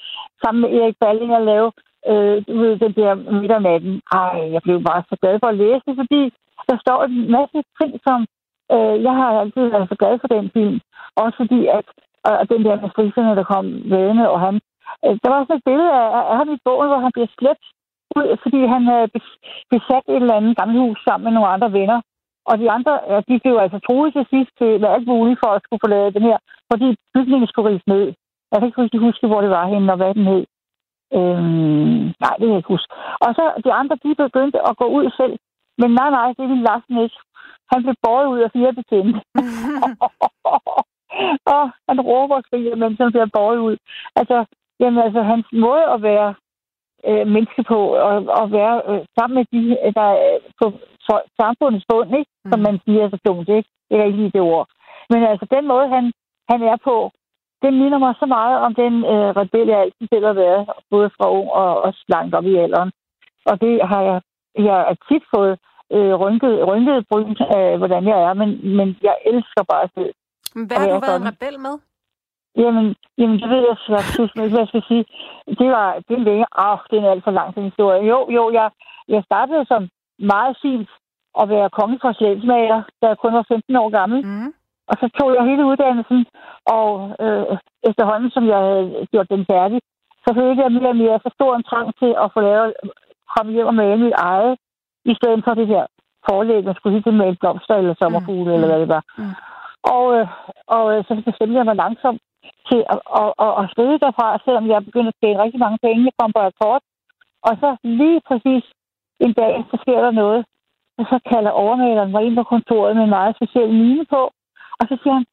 sammen 0.43 0.62
med 0.62 0.70
Erik 0.80 0.95
Balling 1.02 1.32
og 1.36 1.43
lave 1.52 1.72
øh, 2.12 2.38
ved, 2.62 2.72
den 2.84 2.93
der 3.00 3.12
midternatten. 3.39 4.02
Ej, 4.12 4.38
jeg 4.54 4.62
blev 4.66 4.78
bare 4.89 5.04
så 5.10 5.16
glad 5.22 5.36
for 5.39 5.48
at 5.50 5.60
læse 5.64 5.84
det, 5.88 5.95
fordi 6.02 6.22
der 6.70 6.78
står 6.84 7.04
en 7.04 7.32
masse 7.38 7.60
ting, 7.80 7.91
som... 8.08 8.20
Øh, 8.76 8.95
jeg 9.08 9.14
har 9.20 9.30
altid 9.41 9.66
været 9.74 9.89
så 9.89 9.95
glad 10.02 10.20
for 10.22 10.30
den 10.36 10.45
film. 10.56 10.80
Også 11.16 11.38
fordi, 11.38 11.62
at 11.78 11.88
og 12.41 12.45
den 12.53 12.61
der 12.65 12.75
med 12.82 12.89
friserne, 12.95 13.36
der 13.39 13.45
kom 13.53 13.65
vedende, 13.95 14.25
og 14.34 14.39
han... 14.45 14.55
Øh, 15.05 15.15
der 15.23 15.30
var 15.30 15.39
sådan 15.41 15.57
et 15.59 15.67
billede 15.69 15.91
af, 16.01 16.07
af 16.32 16.36
ham 16.39 16.49
i 16.55 16.63
bogen, 16.65 16.88
hvor 16.89 16.99
han 17.05 17.11
bliver 17.15 17.32
slæbt 17.38 17.65
ud, 18.17 18.28
fordi 18.43 18.59
han 18.73 18.84
havde 18.91 19.07
besat 19.73 20.05
et 20.13 20.21
eller 20.23 20.39
andet 20.39 20.57
gammelt 20.57 20.80
hus 20.84 20.99
sammen 21.07 21.25
med 21.25 21.34
nogle 21.34 21.53
andre 21.55 21.69
venner. 21.80 21.99
Og 22.49 22.55
de 22.61 22.71
andre, 22.75 22.93
ja, 23.11 23.17
de 23.30 23.39
blev 23.43 23.55
altså 23.57 23.80
troet 23.88 24.13
til 24.13 24.25
sidst 24.34 24.51
til 24.59 24.71
med 24.82 24.89
alt 24.95 25.07
muligt 25.07 25.39
for 25.43 25.49
at 25.53 25.63
skulle 25.63 25.84
forlade 25.86 26.15
den 26.17 26.25
her, 26.30 26.38
fordi 26.71 26.88
bygningen 27.15 27.47
skulle 27.47 27.69
rives 27.69 27.88
ned. 27.93 28.05
Jeg 28.51 28.57
kan 28.57 28.67
ikke 28.67 28.82
huske, 28.82 29.05
huske 29.07 29.28
hvor 29.28 29.41
det 29.41 29.49
var 29.49 29.65
henne, 29.73 29.91
og 29.93 29.97
hvad 29.97 30.13
den 30.13 30.25
hed. 30.32 30.43
Øhm, 31.17 32.03
nej, 32.23 32.34
det 32.38 32.45
kan 32.45 32.55
jeg 32.55 32.61
ikke 32.63 32.75
huske. 32.75 32.91
Og 33.25 33.30
så 33.38 33.43
de 33.65 33.71
andre, 33.80 33.95
de 34.03 34.15
begyndte 34.25 34.59
at 34.69 34.78
gå 34.82 34.88
ud 34.97 35.07
selv. 35.19 35.36
Men 35.82 35.89
nej, 35.99 36.09
nej, 36.17 36.28
det 36.38 36.45
ville 36.49 36.63
Larsen 36.67 36.97
ikke. 37.05 37.17
Han 37.71 37.84
blev 37.84 37.95
båret 38.03 38.28
ud 38.34 38.39
af 38.39 38.51
fire 38.51 38.73
betjente. 38.73 39.19
og 41.55 41.63
han 41.89 42.01
råber 42.01 42.36
og 42.36 42.43
skriger, 42.47 42.76
mens 42.76 42.97
han 42.99 43.11
bliver 43.11 43.30
båret 43.34 43.57
ud. 43.57 43.78
Altså, 44.15 44.45
jamen, 44.80 44.99
altså, 45.03 45.22
hans 45.22 45.45
måde 45.51 45.86
at 45.95 46.01
være 46.01 46.30
øh, 47.07 47.28
menneske 47.28 47.63
på, 47.63 47.80
og, 48.09 48.15
og 48.39 48.51
være 48.51 48.76
øh, 48.89 49.01
sammen 49.18 49.36
med 49.38 49.45
de, 49.53 49.63
der 49.99 50.09
er 50.26 50.38
på 50.61 50.65
for 51.07 51.18
samfundets 51.41 51.86
bund, 51.89 52.11
ikke? 52.20 52.32
Mm. 52.45 52.51
som 52.51 52.59
man 52.68 52.76
siger 52.86 53.09
så 53.09 53.18
dumt, 53.26 53.49
ikke? 53.49 53.70
Det 53.89 53.95
er 53.97 54.03
ikke 54.03 54.22
lige 54.22 54.36
det 54.38 54.41
ord. 54.41 54.68
Men 55.09 55.24
altså, 55.32 55.45
den 55.55 55.68
måde, 55.68 55.88
han, 55.95 56.05
han 56.51 56.61
er 56.72 56.78
på, 56.84 57.11
det 57.61 57.74
minder 57.74 57.99
mig 58.05 58.13
så 58.20 58.26
meget 58.26 58.57
om 58.65 58.76
den 58.76 58.93
øh, 59.13 59.30
rebel, 59.39 59.68
jeg 59.68 59.80
altid 59.80 60.07
selv 60.13 60.26
har 60.26 60.38
været, 60.45 60.61
både 60.91 61.09
fra 61.15 61.32
ung 61.38 61.49
og 61.51 61.82
også 61.88 62.01
langt 62.07 62.36
op 62.36 62.45
i 62.45 62.55
alderen. 62.55 62.91
Og 63.45 63.61
det 63.61 63.74
har 63.91 64.01
jeg, 64.09 64.22
jeg 64.68 64.78
har 64.89 64.97
tit 65.09 65.24
fået 65.36 65.59
øh, 65.95 66.13
rynket, 66.24 66.68
rynket 66.68 67.05
bryn 67.11 67.36
af, 67.59 67.78
hvordan 67.78 68.03
jeg 68.11 68.20
er, 68.28 68.34
men, 68.34 68.49
men 68.78 68.97
jeg 69.07 69.15
elsker 69.26 69.63
bare 69.74 69.88
selv. 69.97 70.13
Hvad 70.66 70.78
har 70.78 70.88
du 70.88 70.99
været 71.08 71.22
sådan. 71.22 71.28
rebel 71.28 71.60
med? 71.60 71.76
Jamen, 72.62 72.95
jamen 73.18 73.38
det 73.41 73.49
ved 73.49 73.62
jeg 73.70 73.78
faktisk 73.89 74.36
ikke, 74.38 74.49
hvad 74.49 74.64
jeg 74.64 74.68
skal 74.68 74.84
sige. 74.89 75.05
Det 75.60 75.68
var, 75.76 75.88
det 76.08 76.14
er 76.18 76.28
længe, 76.30 76.45
ah, 76.66 76.78
det 76.89 76.95
er 76.95 77.01
en 77.01 77.12
alt 77.14 77.24
for 77.24 77.32
lang 77.39 77.49
historie. 77.70 78.01
Jo, 78.12 78.20
jo, 78.38 78.43
jeg, 78.58 78.68
jeg 79.08 79.22
startede 79.30 79.66
som 79.66 79.89
meget 80.20 80.58
fint 80.62 80.89
at 81.41 81.49
være 81.49 81.70
kongeforslagensmager, 81.70 82.80
da 83.01 83.05
jeg 83.08 83.18
kun 83.18 83.34
var 83.34 83.45
15 83.47 83.76
år 83.76 83.89
gammel. 83.89 84.26
Mm. 84.26 84.53
Og 84.89 84.95
så 85.01 85.05
tog 85.18 85.30
jeg 85.36 85.43
hele 85.49 85.66
uddannelsen, 85.66 86.26
og 86.78 86.89
øh, 87.26 87.58
efterhånden, 87.89 88.32
som 88.32 88.47
jeg 88.47 88.60
havde 88.68 89.08
gjort 89.12 89.30
den 89.30 89.45
færdig, 89.51 89.80
så 90.24 90.30
følte 90.38 90.64
jeg 90.64 90.72
mere 90.72 90.93
og 90.95 91.01
mere 91.03 91.20
så 91.26 91.30
stor 91.38 91.55
en 91.55 91.68
trang 91.70 91.88
til 92.01 92.12
at 92.24 92.32
få 92.34 92.39
lavet, 92.41 92.74
komme 93.34 93.51
hjem 93.53 93.68
og 93.68 93.76
male 93.76 94.03
mit 94.03 94.18
eget, 94.18 94.58
i 95.12 95.14
stedet 95.20 95.43
for 95.43 95.53
det 95.53 95.68
her 95.68 95.86
forlæg, 96.30 96.66
man 96.66 96.76
skulle 96.76 96.95
helt 96.95 97.18
male 97.18 97.38
blomster 97.41 97.76
eller 97.76 97.95
sommerfugle, 98.01 98.49
mm. 98.49 98.53
eller 98.53 98.68
hvad 98.68 98.80
det 98.80 98.89
var. 98.95 99.03
Mm. 99.18 99.34
Og, 99.84 100.05
øh, 100.17 100.28
og 100.67 100.84
øh, 100.93 101.03
så 101.07 101.11
bestemte 101.25 101.57
jeg 101.57 101.65
mig 101.65 101.75
langsomt 101.75 102.21
til 102.69 102.82
at, 102.93 102.99
at, 103.21 103.32
at, 103.45 103.53
at 103.59 103.69
skrive 103.71 103.97
derfra, 104.05 104.28
selvom 104.45 104.65
jeg 104.67 104.86
begyndte 104.86 105.13
at 105.13 105.19
tjene 105.21 105.43
rigtig 105.43 105.59
mange 105.59 105.80
penge. 105.86 106.07
Jeg 106.07 106.15
kom 106.19 106.32
på 106.34 106.41
akkord. 106.49 106.82
Og 107.47 107.53
så 107.61 107.69
lige 107.84 108.21
præcis 108.28 108.63
en 109.25 109.34
dag, 109.34 109.53
så 109.71 109.75
sker 109.84 109.99
der 110.05 110.11
noget. 110.11 110.45
Og 110.99 111.05
så 111.11 111.17
kalder 111.32 111.51
overmaleren 111.63 112.11
mig 112.11 112.23
ind 112.23 112.36
på 112.36 112.43
kontoret 112.43 112.95
med 112.95 113.03
en 113.03 113.17
meget 113.17 113.36
speciel 113.36 113.69
mine 113.69 114.05
på. 114.05 114.21
Og 114.80 114.84
så 114.89 114.97
siger 115.01 115.13
han, 115.13 115.25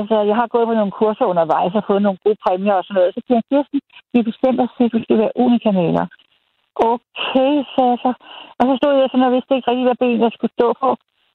altså 0.00 0.16
jeg 0.30 0.36
har 0.40 0.46
gået 0.54 0.66
på 0.66 0.74
nogle 0.74 0.98
kurser 1.00 1.24
undervejs 1.32 1.74
og 1.74 1.84
fået 1.86 2.02
nogle 2.02 2.18
gode 2.24 2.38
præmier 2.44 2.74
og 2.74 2.84
sådan 2.84 2.98
noget. 2.98 3.14
Så 3.14 3.20
siger 3.26 3.38
han, 3.38 3.48
Kirsten, 3.50 3.80
vi 4.14 4.20
bestemmer 4.22 4.62
os 4.64 4.74
til, 4.76 4.84
at 4.84 4.92
du 4.94 5.00
skal 5.02 5.18
være 5.18 5.36
unikanaler. 5.44 6.06
Okay, 6.90 7.52
sagde 7.74 7.90
jeg 7.92 7.98
så. 8.04 8.12
Og 8.58 8.64
så 8.68 8.72
stod 8.80 8.94
jeg 9.00 9.08
sådan 9.10 9.28
og 9.28 9.32
vidste 9.32 9.54
ikke 9.56 9.70
rigtig, 9.70 9.86
hvad 9.86 10.00
ben 10.02 10.20
jeg 10.24 10.32
skulle 10.34 10.56
stå 10.58 10.68
på. 10.82 10.90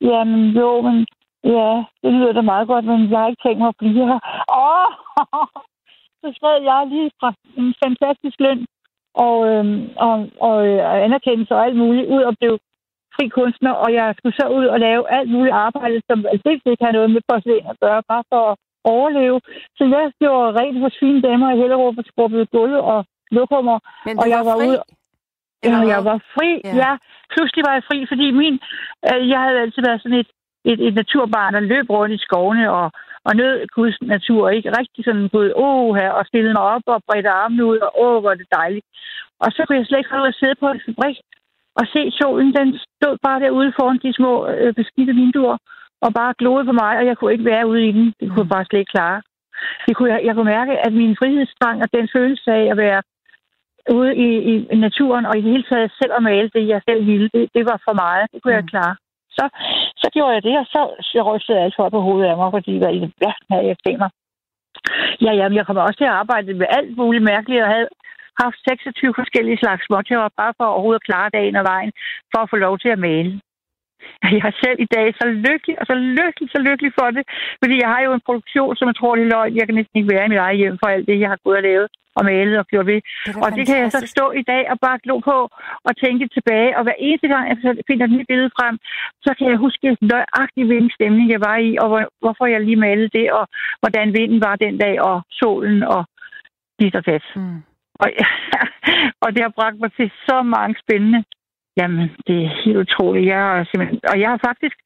Jamen 0.09 0.43
jo, 0.59 0.69
men 0.87 0.95
ja, 1.43 1.83
det 2.01 2.13
lyder 2.13 2.31
da 2.31 2.41
meget 2.41 2.67
godt, 2.67 2.85
men 2.85 3.11
jeg 3.11 3.19
har 3.19 3.27
ikke 3.27 3.43
tænkt 3.43 3.59
mig 3.59 3.67
at 3.67 3.79
blive 3.79 4.07
her. 4.11 4.19
Åh! 4.65 4.89
Så 6.21 6.27
skrev 6.37 6.63
jeg 6.63 6.87
lige 6.87 7.11
fra 7.19 7.33
en 7.57 7.73
fantastisk 7.83 8.39
løn 8.39 8.65
og, 9.25 9.37
øhm, 9.49 9.89
og, 10.05 10.15
og, 10.47 10.67
øh, 10.67 11.03
anerkendelse 11.05 11.53
og 11.55 11.65
alt 11.65 11.77
muligt 11.83 12.07
ud 12.15 12.21
og 12.29 12.33
blev 12.39 12.53
fri 13.15 13.27
kunstner, 13.27 13.73
og 13.83 13.89
jeg 13.93 14.15
skulle 14.17 14.35
så 14.41 14.47
ud 14.57 14.65
og 14.73 14.79
lave 14.79 15.11
alt 15.17 15.29
muligt 15.35 15.55
arbejde, 15.67 16.01
som 16.09 16.25
altså 16.31 16.47
ikke 16.49 16.85
har 16.85 16.91
noget 16.91 17.11
med 17.11 17.21
porcelæn 17.27 17.65
at 17.71 17.79
gøre, 17.85 18.01
bare 18.11 18.23
for 18.31 18.41
at 18.51 18.57
overleve. 18.83 19.39
Så 19.77 19.83
jeg 19.93 20.11
gjorde 20.21 20.55
rent 20.59 20.79
hos 20.83 20.95
fine 20.99 21.21
damer 21.21 21.49
i 21.51 21.57
Hellerup 21.61 21.97
og 21.97 22.05
skrubbede 22.11 22.45
gulve 22.45 22.81
og 22.81 23.05
lokummer. 23.31 23.77
Men 24.05 24.19
og 24.21 24.29
jeg 24.29 24.41
var, 24.45 24.45
var 24.51 24.57
fri? 24.59 24.67
ude, 24.69 24.81
ja, 25.63 25.77
jeg 25.93 26.01
var 26.09 26.19
fri. 26.35 26.49
Ja. 26.63 26.75
ja. 26.83 26.91
pludselig 27.33 27.63
var 27.67 27.73
jeg 27.77 27.83
fri, 27.89 27.97
fordi 28.11 28.27
min, 28.41 28.55
øh, 29.09 29.29
jeg 29.33 29.39
havde 29.45 29.59
altid 29.63 29.81
været 29.87 30.01
sådan 30.01 30.19
et, 30.23 30.31
et, 30.71 30.79
et 30.87 30.95
naturbarn, 31.01 31.53
der 31.53 31.59
løb 31.59 31.89
rundt 31.89 32.15
i 32.15 32.25
skovene 32.25 32.71
og, 32.71 32.87
og 33.27 33.35
nød 33.35 33.67
Guds 33.75 33.97
natur, 34.01 34.49
ikke 34.49 34.77
rigtig 34.79 35.05
sådan 35.05 35.29
gået, 35.35 35.53
åh 35.55 35.95
her, 35.95 36.11
og 36.17 36.25
stillede 36.25 36.53
mig 36.53 36.65
op 36.75 36.85
og 36.85 37.03
bredte 37.07 37.29
armene 37.29 37.65
ud, 37.65 37.77
og 37.77 37.91
åh, 38.05 38.19
hvor 38.21 38.31
er 38.31 38.39
det 38.41 38.55
dejligt. 38.59 38.85
Og 39.43 39.47
så 39.51 39.59
kunne 39.63 39.77
jeg 39.77 39.85
slet 39.85 39.97
ikke 39.99 40.15
holde 40.15 40.27
at 40.27 40.39
sidde 40.39 40.55
på 40.59 40.67
en 40.69 40.81
fabrik 40.85 41.17
og 41.79 41.85
se 41.93 42.01
solen, 42.19 42.53
den 42.59 42.69
stod 42.97 43.15
bare 43.25 43.39
derude 43.39 43.73
foran 43.79 43.99
de 44.03 44.13
små 44.13 44.33
øh, 44.47 44.73
beskidte 44.73 45.13
vinduer, 45.13 45.57
og 46.05 46.13
bare 46.13 46.37
gloede 46.41 46.65
på 46.65 46.71
mig, 46.71 46.93
og 46.99 47.05
jeg 47.05 47.17
kunne 47.17 47.33
ikke 47.33 47.51
være 47.53 47.67
ude 47.67 47.87
i 47.87 47.91
den. 47.91 48.05
Det 48.19 48.25
kunne 48.29 48.45
jeg 48.45 48.53
bare 48.55 48.65
slet 48.65 48.79
ikke 48.79 48.95
klare. 48.95 49.21
Det 49.87 49.95
kunne, 49.95 50.11
jeg, 50.13 50.21
jeg 50.25 50.33
kunne 50.35 50.51
mærke, 50.57 50.73
at 50.85 50.93
min 50.93 51.17
frihedstrang 51.19 51.77
og 51.83 51.89
den 51.93 52.09
følelse 52.15 52.51
af 52.51 52.65
at 52.71 52.77
være 52.77 53.01
ude 53.97 54.15
i, 54.15 54.29
i, 54.51 54.53
i 54.75 54.77
naturen, 54.87 55.25
og 55.25 55.37
i 55.37 55.41
det 55.41 55.51
hele 55.51 55.65
taget 55.71 55.91
selv 56.01 56.11
at 56.17 56.23
male 56.23 56.49
det, 56.55 56.67
jeg 56.67 56.81
selv 56.89 57.05
ville, 57.05 57.29
det, 57.33 57.49
det 57.55 57.63
var 57.71 57.77
for 57.87 57.93
meget. 58.03 58.25
Det 58.31 58.41
kunne 58.41 58.53
mm. 58.53 58.59
jeg 58.59 58.69
klare. 58.73 58.95
Så, 59.37 59.45
så 60.01 60.07
gjorde 60.13 60.33
jeg 60.35 60.43
det, 60.43 60.55
og 60.61 60.65
så, 60.73 60.81
så 61.09 61.17
rystede 61.27 61.59
alt 61.63 61.75
for 61.77 61.89
på 61.89 62.01
hovedet 62.07 62.29
af 62.29 62.37
mig, 62.37 62.49
fordi 62.51 62.73
hvad 62.77 62.91
i 62.93 62.99
det 63.03 63.11
værste 63.21 63.45
havde 63.53 63.67
jeg 63.71 63.77
tænkt 63.85 63.99
mig. 64.03 64.11
Ja, 65.25 65.31
ja, 65.39 65.45
jeg 65.57 65.65
kommer 65.65 65.83
også 65.83 65.97
til 65.99 66.11
at 66.11 66.19
arbejde 66.21 66.53
med 66.53 66.67
alt 66.77 66.97
muligt 66.97 67.23
mærkeligt, 67.23 67.63
og 67.63 67.69
havde 67.73 67.89
haft 68.43 68.57
26 68.67 69.13
forskellige 69.19 69.61
slags 69.63 69.85
småtøver, 69.85 70.37
bare 70.41 70.53
for 70.57 70.65
overhovedet 70.65 71.01
at 71.01 71.07
klare 71.09 71.29
dagen 71.37 71.55
og 71.61 71.65
vejen, 71.73 71.91
for 72.31 72.39
at 72.41 72.49
få 72.49 72.57
lov 72.65 72.79
til 72.79 72.89
at 72.95 72.99
male. 72.99 73.31
Jeg 74.37 74.45
er 74.51 74.55
selv 74.63 74.79
i 74.85 74.89
dag 74.95 75.07
så 75.19 75.25
lykkelig, 75.45 75.75
og 75.79 75.85
så 75.89 75.95
lykkelig, 76.19 76.47
så 76.55 76.59
lykkelig 76.67 76.91
for 76.99 77.07
det, 77.17 77.23
fordi 77.61 77.75
jeg 77.83 77.89
har 77.93 78.01
jo 78.07 78.11
en 78.13 78.25
produktion, 78.27 78.75
som 78.75 78.87
jeg 78.89 78.95
tror, 78.95 79.15
det 79.15 79.23
er 79.25 79.33
løgn. 79.35 79.57
Jeg 79.59 79.65
kan 79.65 79.75
næsten 79.75 79.97
ikke 79.97 80.13
være 80.13 80.25
i 80.25 80.31
mit 80.31 80.43
eget 80.45 80.57
hjem 80.61 80.77
for 80.81 80.87
alt 80.93 81.07
det, 81.07 81.19
jeg 81.19 81.29
har 81.33 81.39
gået 81.43 81.57
og 81.57 81.63
lavet 81.63 81.87
og 82.17 82.23
malet 82.25 82.57
og 82.61 82.65
gjort 82.71 82.87
ved. 82.91 83.01
Det 83.25 83.35
og 83.43 83.49
det 83.57 83.63
kan 83.67 83.77
jeg 83.83 83.91
så 83.91 84.01
stå 84.15 84.25
i 84.41 84.43
dag 84.51 84.63
og 84.71 84.77
bare 84.85 85.01
glo 85.03 85.15
på 85.29 85.37
og 85.87 85.93
tænke 86.03 86.25
tilbage. 86.35 86.71
Og 86.77 86.83
hver 86.83 86.97
eneste 87.07 87.27
gang, 87.33 87.43
jeg 87.49 87.57
finder 87.87 88.05
et 88.05 88.15
nyt 88.15 88.27
billede 88.31 88.51
frem, 88.57 88.75
så 89.25 89.31
kan 89.37 89.47
jeg 89.51 89.57
huske 89.65 89.97
nøjagtigt, 90.01 90.69
hvilken 90.69 90.91
stemning 90.97 91.27
jeg 91.35 91.41
var 91.49 91.57
i, 91.69 91.71
og 91.81 91.87
hvor, 91.91 92.03
hvorfor 92.21 92.45
jeg 92.45 92.61
lige 92.61 92.83
malede 92.87 93.09
det, 93.19 93.27
og 93.39 93.45
hvordan 93.81 94.07
vinden 94.17 94.39
var 94.47 94.55
den 94.55 94.77
dag, 94.77 94.95
og 95.09 95.17
solen 95.39 95.83
og 95.83 96.01
lige 96.79 96.91
så 96.95 97.01
tæt. 97.01 97.25
Mm. 97.35 97.59
Og, 98.01 98.07
og 99.23 99.29
det 99.33 99.41
har 99.45 99.53
bragt 99.59 99.79
mig 99.79 99.91
til 99.93 100.11
så 100.27 100.37
mange 100.55 100.75
spændende 100.83 101.23
Jamen, 101.77 102.09
det 102.27 102.35
er 102.45 102.61
helt 102.63 102.77
utroligt. 102.77 103.25
Jeg 103.33 103.59
er 103.59 103.63
simpelthen, 103.69 103.99
og 104.11 104.19
jeg 104.21 104.29
har 104.29 104.39
faktisk 104.49 104.77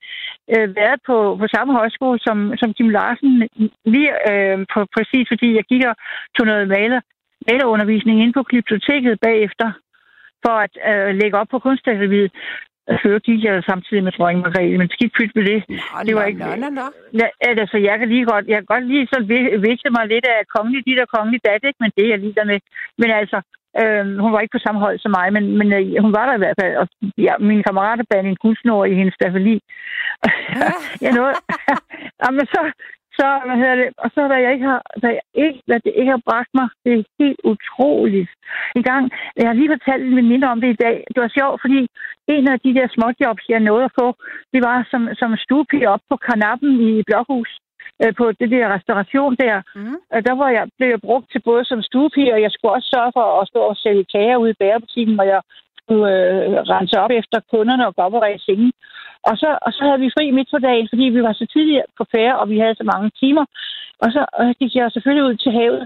øh, 0.53 0.75
været 0.75 0.99
på, 1.07 1.17
på 1.41 1.45
samme 1.55 1.73
højskole 1.79 2.19
som, 2.19 2.37
som 2.57 2.73
Kim 2.73 2.89
Larsen, 2.89 3.47
lige 3.85 4.11
øh, 4.31 4.57
på, 4.73 4.79
præcis 4.95 5.25
fordi 5.31 5.47
jeg 5.55 5.63
gik 5.71 5.83
og 5.91 5.95
tog 6.37 6.45
noget 6.45 6.67
maler, 6.67 7.01
malerundervisning 7.47 8.21
ind 8.23 8.33
på 8.33 8.43
biblioteket 8.43 9.19
bagefter. 9.27 9.67
for 10.45 10.55
at 10.65 10.73
øh, 10.89 11.09
lægge 11.21 11.37
op 11.37 11.47
på 11.51 11.59
kunstakademiet. 11.59 12.31
Før 13.03 13.19
gik 13.27 13.43
jeg 13.43 13.63
samtidig 13.69 14.03
med 14.03 14.11
dronning 14.11 14.41
Margrethe, 14.45 14.77
men 14.77 14.89
skidt 14.89 15.13
pyt 15.17 15.31
med 15.35 15.45
det. 15.51 15.59
Nå, 15.69 15.97
det 16.07 16.13
var 16.15 16.21
nå, 16.21 16.27
ikke... 16.27 16.39
nå, 16.39 16.55
nå, 16.63 16.69
nå. 16.79 16.87
Ja, 17.21 17.27
altså, 17.61 17.77
jeg 17.77 17.95
kan 17.99 18.07
lige 18.13 18.25
godt, 18.31 18.45
jeg 18.51 18.57
kan 18.57 18.69
godt 18.73 18.85
lige 18.91 19.07
vi- 19.31 19.57
vikle 19.67 19.89
mig 19.97 20.03
lidt 20.13 20.25
af 20.35 20.39
kongelig 20.55 20.81
dit 20.87 20.99
og 21.03 21.09
kongelig 21.15 21.39
dat, 21.47 21.61
ikke? 21.69 21.79
men 21.83 21.91
det 21.95 22.03
er 22.05 22.09
jeg 22.13 22.19
lige 22.19 22.37
der 22.39 22.45
med. 22.51 22.59
Men 23.01 23.09
altså, 23.21 23.37
øh, 23.79 24.05
hun 24.23 24.33
var 24.33 24.39
ikke 24.39 24.55
på 24.57 24.65
samme 24.65 24.79
hold 24.85 24.99
som 24.99 25.11
mig, 25.19 25.27
men, 25.35 25.43
men 25.59 25.67
øh, 25.73 26.01
hun 26.05 26.13
var 26.17 26.25
der 26.25 26.35
i 26.35 26.43
hvert 26.43 26.59
fald. 26.61 26.75
Og 26.81 26.87
ja, 27.17 27.33
mine 27.39 27.63
kammerater 27.63 28.05
bandt 28.09 28.29
en 28.29 28.41
gudsnår 28.43 28.85
i 28.85 28.93
hendes 28.99 29.15
stafeli. 29.15 29.57
jeg 31.05 31.11
nåede... 31.17 31.35
Jamen, 32.23 32.45
så, 32.53 32.61
så, 33.19 33.27
hvad 33.45 33.57
hedder 33.61 33.77
det, 33.81 33.89
og 34.03 34.09
så 34.15 34.21
hvad 34.27 34.39
jeg 34.45 34.51
ikke 34.53 34.67
har, 34.71 34.81
hvad 35.01 35.11
jeg 35.17 35.25
ikke, 35.45 35.59
hvad 35.67 35.79
det 35.85 35.93
ikke 35.99 36.13
har 36.15 36.23
bragt 36.29 36.51
mig, 36.59 36.67
det 36.83 36.91
er 36.93 37.03
helt 37.19 37.41
utroligt. 37.53 38.29
En 38.75 38.83
gang, 38.89 39.03
jeg 39.37 39.47
har 39.47 39.55
lige 39.59 39.73
fortalt 39.75 40.03
en 40.03 40.15
veninde 40.19 40.47
om 40.53 40.61
det 40.61 40.69
i 40.71 40.81
dag, 40.85 40.97
det 41.13 41.19
var 41.23 41.31
sjovt, 41.39 41.61
fordi 41.65 41.81
en 42.35 42.47
af 42.53 42.59
de 42.65 42.75
der 42.77 42.87
småjobs, 42.95 43.45
jeg 43.49 43.59
nåede 43.59 43.85
at 43.89 43.95
få, 43.99 44.07
det 44.53 44.61
var 44.67 44.87
som, 44.91 45.01
som 45.19 45.37
stuepige 45.45 45.89
op 45.93 46.03
på 46.09 46.15
kanappen 46.27 46.71
i 46.89 47.03
Blokhus, 47.07 47.51
øh, 48.01 48.13
på 48.19 48.25
det 48.39 48.49
der 48.55 48.73
restauration 48.75 49.35
der. 49.43 49.55
Mm. 49.75 49.97
Der 50.27 50.35
var 50.41 50.49
jeg, 50.57 50.63
blev 50.77 50.89
jeg 50.89 51.01
brugt 51.07 51.27
til 51.31 51.41
både 51.49 51.63
som 51.65 51.81
stuepige, 51.81 52.33
og 52.33 52.41
jeg 52.41 52.51
skulle 52.51 52.73
også 52.75 52.89
sørge 52.93 53.11
for 53.17 53.25
at 53.41 53.47
stå 53.47 53.59
og 53.71 53.77
sælge 53.77 54.05
kager 54.13 54.37
ude 54.37 54.51
i 54.51 54.59
bærebutikken, 54.61 55.15
hvor 55.15 55.27
jeg 55.33 55.41
skulle 55.79 56.07
øh, 56.19 56.47
rense 56.73 56.95
op 57.03 57.11
efter 57.21 57.37
kunderne 57.51 57.87
og 57.87 57.95
gå 57.95 58.01
op 58.01 58.13
og 58.17 58.21
ræse 58.21 58.45
sengen. 58.45 58.71
Og 59.29 59.33
så, 59.41 59.49
og 59.65 59.71
så 59.73 59.81
havde 59.87 60.03
vi 60.03 60.15
fri 60.17 60.25
midt 60.31 60.49
på 60.51 60.59
dagen, 60.69 60.87
fordi 60.91 61.03
vi 61.03 61.21
var 61.27 61.33
så 61.33 61.45
tidligt 61.53 61.81
på 61.97 62.03
færre, 62.13 62.39
og 62.39 62.49
vi 62.49 62.57
havde 62.59 62.75
så 62.75 62.85
mange 62.93 63.09
timer. 63.21 63.45
Og 64.03 64.07
så 64.13 64.21
og 64.33 64.45
gik 64.59 64.75
jeg 64.75 64.91
selvfølgelig 64.91 65.25
ud 65.29 65.35
til 65.35 65.51
havet, 65.51 65.83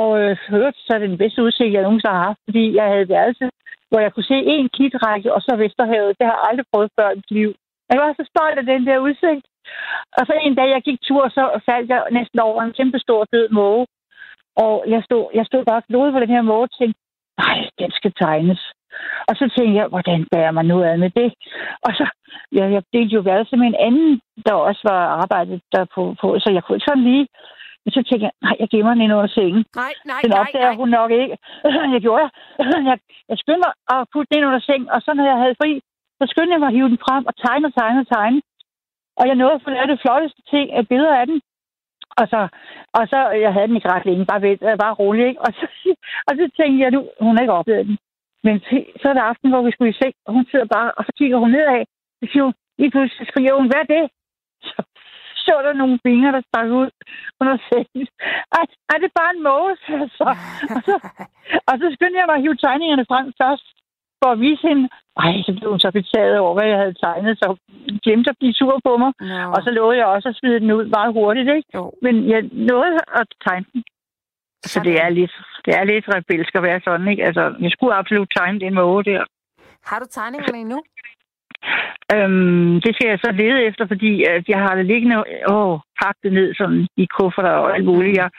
og 0.00 0.10
øh, 0.20 0.36
hørte 0.48 0.78
så 0.86 0.94
den 0.98 1.18
bedste 1.18 1.42
udsigt, 1.42 1.72
jeg 1.72 1.82
nogensinde 1.82 2.14
har 2.14 2.24
haft, 2.28 2.40
fordi 2.48 2.64
jeg 2.78 2.86
havde 2.92 3.08
værelse, 3.08 3.46
hvor 3.90 4.00
jeg 4.00 4.12
kunne 4.12 4.30
se 4.32 4.38
en 4.54 4.68
klitrække, 4.76 5.34
og 5.34 5.40
så 5.42 5.56
Vesterhavet. 5.56 6.16
Det 6.18 6.26
har 6.26 6.34
jeg 6.36 6.46
aldrig 6.48 6.66
prøvet 6.72 6.90
før 6.96 7.10
i 7.10 7.14
mit 7.20 7.30
liv. 7.30 7.50
Jeg 7.90 7.98
var 8.02 8.12
så 8.12 8.24
stolt 8.32 8.58
af 8.62 8.66
den 8.72 8.86
der 8.86 8.98
udsigt. 8.98 9.46
Og 10.18 10.22
så 10.26 10.32
en 10.42 10.54
dag, 10.54 10.68
jeg 10.70 10.82
gik 10.82 11.00
tur, 11.02 11.28
så 11.28 11.60
faldt 11.68 11.90
jeg 11.90 12.02
næsten 12.10 12.38
over 12.40 12.62
en 12.62 12.72
kæmpe 12.78 12.98
stor 12.98 13.24
død 13.32 13.48
måge. 13.48 13.86
Og 14.56 14.84
jeg 14.88 15.02
stod, 15.04 15.24
jeg 15.34 15.46
stod 15.46 15.64
bare 15.64 15.82
glod 15.88 16.12
på 16.12 16.20
den 16.20 16.30
her 16.34 16.42
måge 16.42 16.66
og 16.68 16.74
tænkte, 16.78 17.00
nej, 17.42 17.58
den 17.78 17.90
skal 17.98 18.12
tegnes. 18.22 18.62
Og 19.28 19.34
så 19.40 19.44
tænkte 19.56 19.76
jeg, 19.80 19.86
hvordan 19.92 20.26
bærer 20.32 20.50
man 20.58 20.66
nu 20.66 20.76
ad 20.82 20.96
med 20.96 21.10
det? 21.20 21.30
Og 21.86 21.92
så, 21.98 22.04
ja, 22.56 22.64
jeg 22.74 22.82
delte 22.92 23.14
jo 23.14 23.20
værelse 23.20 23.56
med 23.56 23.66
en 23.66 23.80
anden, 23.86 24.20
der 24.46 24.54
også 24.54 24.82
var 24.84 25.02
arbejdet 25.22 25.60
der 25.72 25.84
på, 25.94 26.02
på 26.20 26.26
så 26.38 26.48
jeg 26.54 26.62
kunne 26.62 26.76
ikke 26.76 26.90
sådan 26.90 27.08
lige. 27.10 27.26
Men 27.82 27.90
så 27.92 28.00
tænkte 28.08 28.24
jeg, 28.26 28.34
nej, 28.44 28.56
jeg 28.62 28.68
gemmer 28.72 28.92
den 28.94 29.04
ind 29.04 29.14
under 29.18 29.32
sengen. 29.38 29.64
Nej, 29.82 29.92
nej, 30.10 30.20
Den 30.24 30.30
nej, 30.30 30.40
opdager 30.40 30.72
nej. 30.72 30.80
hun 30.80 30.88
nok 30.98 31.10
ikke. 31.22 31.36
jeg 31.94 32.00
gjorde 32.06 32.22
jeg. 32.24 32.30
jeg. 32.90 32.98
Jeg 33.30 33.36
skyndte 33.40 33.62
mig 33.66 33.74
at 33.94 34.08
putte 34.12 34.28
den 34.28 34.38
ind 34.38 34.48
under 34.50 34.62
sengen, 34.68 34.88
og 34.94 34.98
så 35.04 35.10
når 35.14 35.24
jeg 35.32 35.38
havde 35.42 35.58
fri, 35.60 35.70
så 36.18 36.24
skyndte 36.32 36.52
jeg 36.54 36.60
mig 36.60 36.70
at 36.70 36.76
hive 36.76 36.90
den 36.92 37.04
frem 37.06 37.24
og 37.30 37.34
tegne 37.44 37.66
og 37.68 37.74
tegne 37.80 38.00
og 38.04 38.08
tegne. 38.16 38.40
Og 39.18 39.24
jeg 39.28 39.34
nåede 39.34 39.54
at 39.58 39.64
få 39.64 39.70
lavet 39.70 39.88
det 39.92 40.02
flotteste 40.04 40.42
ting 40.52 40.66
af 40.78 40.88
billeder 40.88 41.16
af 41.22 41.26
den. 41.26 41.40
Og 42.20 42.26
så, 42.32 42.40
og 42.98 43.02
så 43.12 43.18
øh, 43.32 43.40
jeg 43.44 43.52
havde 43.52 43.68
den 43.68 43.76
ikke 43.76 43.92
ret 43.94 44.06
længe, 44.06 44.26
bare, 44.30 44.42
ved, 44.42 44.56
øh, 44.68 44.78
bare 44.84 44.98
rolig, 45.00 45.26
ikke? 45.28 45.40
Og 45.46 45.52
så, 45.58 45.66
og 46.28 46.32
så 46.38 46.44
tænkte 46.58 46.82
jeg, 46.82 46.90
nu, 46.90 47.00
hun 47.20 47.34
har 47.36 47.42
ikke 47.42 47.58
oplevet 47.60 47.86
den. 47.86 47.98
Men 48.46 48.54
så 49.00 49.06
er 49.10 49.16
der 49.16 49.30
aften, 49.30 49.50
hvor 49.50 49.62
vi 49.62 49.70
skulle 49.72 49.90
i 49.90 49.98
seng, 50.00 50.14
og 50.26 50.32
hun 50.36 50.44
sidder 50.50 50.68
bare, 50.76 50.90
og 50.98 51.02
så 51.04 51.12
kigger 51.18 51.38
hun 51.38 51.50
nedad. 51.50 51.84
Så 52.20 52.24
siger 52.30 52.44
hun, 52.44 52.54
lige 52.78 52.90
pludselig 52.90 53.26
skriger 53.28 53.54
hun, 53.58 53.68
hvad 53.70 53.80
er 53.84 53.88
det? 53.94 54.04
Så 54.62 54.82
så 55.48 55.54
der 55.64 55.72
nogle 55.72 55.98
fingre, 56.06 56.32
der 56.36 56.42
stak 56.48 56.68
ud 56.80 56.90
under 57.40 57.56
sengen. 57.68 58.06
Ej, 58.58 58.64
er 58.92 58.98
det 59.02 59.10
bare 59.18 59.30
en 59.36 59.42
måge, 59.48 59.72
altså? 60.02 60.08
så. 60.18 60.28
Og 60.74 60.80
så, 60.86 60.94
og 61.68 61.74
så 61.80 61.86
skyndte 61.94 62.18
jeg 62.20 62.28
mig 62.28 62.36
at 62.38 62.44
hive 62.44 62.62
tegningerne 62.64 63.04
frem 63.10 63.26
først, 63.42 63.66
for 64.22 64.30
at 64.32 64.40
vise 64.46 64.62
hende. 64.68 64.84
Ej, 65.24 65.34
så 65.46 65.52
blev 65.56 65.68
hun 65.70 65.80
så 65.80 65.90
betaget 66.00 66.38
over, 66.38 66.54
hvad 66.54 66.68
jeg 66.72 66.78
havde 66.82 67.00
tegnet, 67.04 67.38
så 67.42 67.48
glemte 68.04 68.30
at 68.30 68.38
blive 68.40 68.54
sur 68.60 68.80
på 68.86 68.92
mig. 69.02 69.12
Nå. 69.20 69.44
Og 69.54 69.60
så 69.64 69.70
lovede 69.78 69.98
jeg 69.98 70.06
også 70.06 70.28
at 70.28 70.38
smide 70.40 70.60
den 70.60 70.70
ud 70.78 70.86
meget 70.96 71.12
hurtigt, 71.18 71.48
ikke? 71.56 71.68
Jo. 71.74 71.92
Men 72.02 72.14
jeg 72.32 72.40
nåede 72.70 72.96
at 73.20 73.26
tegne 73.46 73.66
den. 73.72 73.82
Så 74.72 74.80
det 74.80 74.94
er 75.04 75.08
lidt, 75.08 75.34
det 75.64 75.72
er 75.78 75.84
lidt 75.84 76.04
rebelsk 76.14 76.54
at 76.54 76.62
være 76.62 76.80
sådan, 76.84 77.08
ikke? 77.08 77.24
Altså, 77.24 77.54
jeg 77.60 77.70
skulle 77.70 77.94
absolut 77.94 78.30
tegne 78.36 78.60
den 78.60 78.74
måge 78.74 79.04
der. 79.04 79.22
Har 79.90 79.98
du 79.98 80.06
tegningerne 80.10 80.58
endnu? 80.58 80.80
Øhm, 82.14 82.80
det 82.84 82.94
skal 82.94 83.08
jeg 83.08 83.18
så 83.24 83.30
lede 83.32 83.62
efter, 83.68 83.86
fordi 83.86 84.24
at 84.24 84.48
jeg 84.48 84.58
har 84.58 84.74
det 84.74 84.86
liggende 84.86 85.16
åh, 85.54 85.78
pakket 86.02 86.32
ned 86.32 86.54
sådan 86.54 86.86
i 86.96 87.06
kufferter 87.16 87.50
og 87.50 87.74
alt 87.74 87.84
muligt. 87.84 88.16
Jeg, 88.16 88.30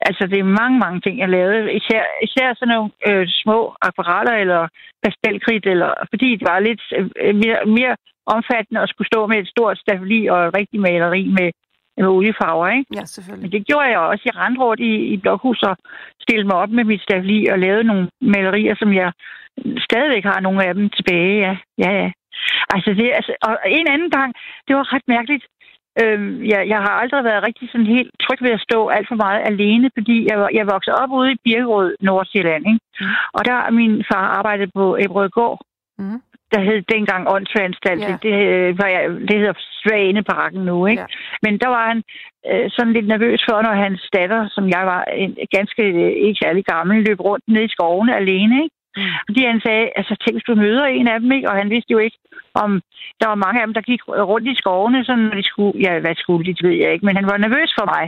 altså, 0.00 0.26
det 0.26 0.38
er 0.38 0.56
mange, 0.60 0.78
mange 0.78 1.00
ting, 1.00 1.18
jeg 1.18 1.28
lavede. 1.28 1.72
Især, 1.80 2.02
især 2.26 2.48
sådan 2.54 2.74
nogle 2.74 2.90
øh, 3.08 3.26
små 3.42 3.58
akvareller 3.82 4.36
eller 4.42 4.68
pastelkridt, 5.04 5.66
eller, 5.66 5.90
fordi 6.12 6.28
det 6.36 6.46
var 6.50 6.58
lidt 6.60 6.82
øh, 6.96 7.34
mere, 7.42 7.60
mere 7.78 7.94
omfattende 8.26 8.80
at 8.82 8.88
skulle 8.88 9.10
stå 9.12 9.26
med 9.26 9.38
et 9.38 9.48
stort 9.54 9.78
stafeli 9.78 10.20
og 10.26 10.38
et 10.46 10.56
rigtigt 10.58 10.82
maleri 10.82 11.24
med, 11.38 11.48
med 11.96 12.06
oliefarver, 12.16 12.68
ikke? 12.78 12.90
Ja, 12.94 13.04
selvfølgelig. 13.04 13.44
Men 13.44 13.52
det 13.52 13.66
gjorde 13.66 13.88
jeg 13.92 13.98
også. 13.98 14.22
Jeg 14.28 14.36
rendte 14.36 14.60
rundt 14.60 14.80
i, 14.80 14.92
i 15.14 15.16
Blokhus 15.16 15.62
og 15.62 15.76
stillede 16.24 16.48
mig 16.48 16.56
op 16.62 16.70
med 16.70 16.84
mit 16.84 17.02
stafeli 17.02 17.46
og 17.52 17.58
lavede 17.58 17.84
nogle 17.84 18.08
malerier, 18.20 18.74
som 18.78 18.90
jeg 19.00 19.12
stadigvæk 19.88 20.24
har 20.24 20.40
nogle 20.40 20.64
af 20.66 20.74
dem 20.74 20.90
tilbage. 20.90 21.36
Ja, 21.46 21.54
ja, 21.84 21.90
ja. 22.02 22.10
Altså, 22.74 22.90
det, 22.98 23.06
altså, 23.18 23.32
og 23.48 23.54
en 23.66 23.88
anden 23.94 24.10
gang, 24.10 24.30
det 24.66 24.76
var 24.76 24.92
ret 24.94 25.06
mærkeligt. 25.08 25.44
Øhm, 26.02 26.44
jeg, 26.52 26.60
jeg 26.72 26.78
har 26.86 26.94
aldrig 27.02 27.24
været 27.24 27.46
rigtig 27.46 27.68
sådan 27.72 27.86
helt 27.96 28.10
tryg 28.24 28.40
ved 28.42 28.50
at 28.50 28.60
stå 28.68 28.88
alt 28.88 29.08
for 29.08 29.14
meget 29.24 29.40
alene, 29.50 29.90
fordi 29.96 30.16
jeg, 30.30 30.48
jeg 30.58 30.66
voksede 30.74 30.96
op 31.02 31.10
ude 31.20 31.32
i 31.32 31.40
Birkerød, 31.44 31.94
Nordsjælland. 32.00 32.64
Ikke? 32.72 32.80
Mm. 33.00 33.06
Og 33.36 33.44
der 33.44 33.70
min 33.70 34.04
far 34.12 34.24
arbejdet 34.38 34.70
på 34.74 34.96
Ebrødgård, 35.04 35.60
Mm. 36.00 36.20
der 36.52 36.60
hed 36.60 36.82
dengang 36.94 37.22
åndssvanstalt. 37.34 38.02
Ja. 38.02 38.16
Det, 38.22 38.34
øh, 38.54 38.78
var 38.78 38.86
jeg- 38.94 39.10
det 39.28 39.36
hedder 39.38 39.52
Svaneparken 39.82 40.60
nu, 40.64 40.86
ikke? 40.86 41.00
Ja. 41.02 41.06
Men 41.42 41.58
der 41.62 41.68
var 41.68 41.88
han 41.88 42.02
øh, 42.50 42.66
sådan 42.70 42.92
lidt 42.92 43.08
nervøs 43.08 43.40
for, 43.48 43.62
når 43.62 43.74
hans 43.84 44.02
datter, 44.16 44.48
som 44.54 44.68
jeg 44.68 44.82
var 44.92 45.02
en, 45.04 45.36
ganske 45.56 45.82
øh, 45.82 46.12
ikke 46.26 46.38
særlig 46.44 46.64
gammel, 46.64 46.96
løb 47.08 47.20
rundt 47.20 47.44
ned 47.48 47.62
i 47.62 47.68
skovene 47.76 48.16
alene, 48.16 48.54
ikke? 48.64 48.74
Fordi 49.26 49.42
han 49.52 49.60
sagde, 49.66 49.84
altså 49.98 50.14
tænk, 50.16 50.34
hvis 50.34 50.48
du 50.48 50.54
møder 50.54 50.84
en 50.84 51.08
af 51.08 51.20
dem, 51.20 51.32
ikke? 51.32 51.48
Og 51.50 51.56
han 51.60 51.70
vidste 51.70 51.92
jo 51.92 51.98
ikke, 51.98 52.18
om 52.62 52.70
der 53.20 53.26
var 53.28 53.42
mange 53.44 53.60
af 53.60 53.66
dem, 53.66 53.74
der 53.74 53.88
gik 53.90 54.02
rundt 54.08 54.48
i 54.52 54.60
skovene, 54.62 55.04
sådan, 55.04 55.24
når 55.24 55.36
de 55.40 55.46
skulle, 55.50 55.74
ja, 55.86 55.92
hvad 56.00 56.14
skulle 56.14 56.44
de, 56.46 56.54
det 56.54 56.62
ved 56.68 56.76
jeg 56.82 56.92
ikke, 56.92 57.06
men 57.06 57.16
han 57.16 57.26
var 57.30 57.36
nervøs 57.36 57.70
for 57.78 57.86
mig. 57.94 58.04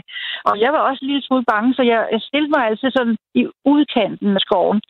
Og 0.48 0.54
jeg 0.64 0.70
var 0.72 0.82
også 0.88 1.00
en 1.02 1.10
lille 1.10 1.26
smule 1.26 1.44
bange, 1.52 1.74
så 1.74 1.82
jeg, 1.82 2.08
jeg 2.14 2.20
stillede 2.20 2.52
mig 2.54 2.62
altid 2.66 2.90
sådan 2.90 3.16
i 3.40 3.42
udkanten 3.64 4.28
af 4.38 4.40
skoven. 4.46 4.80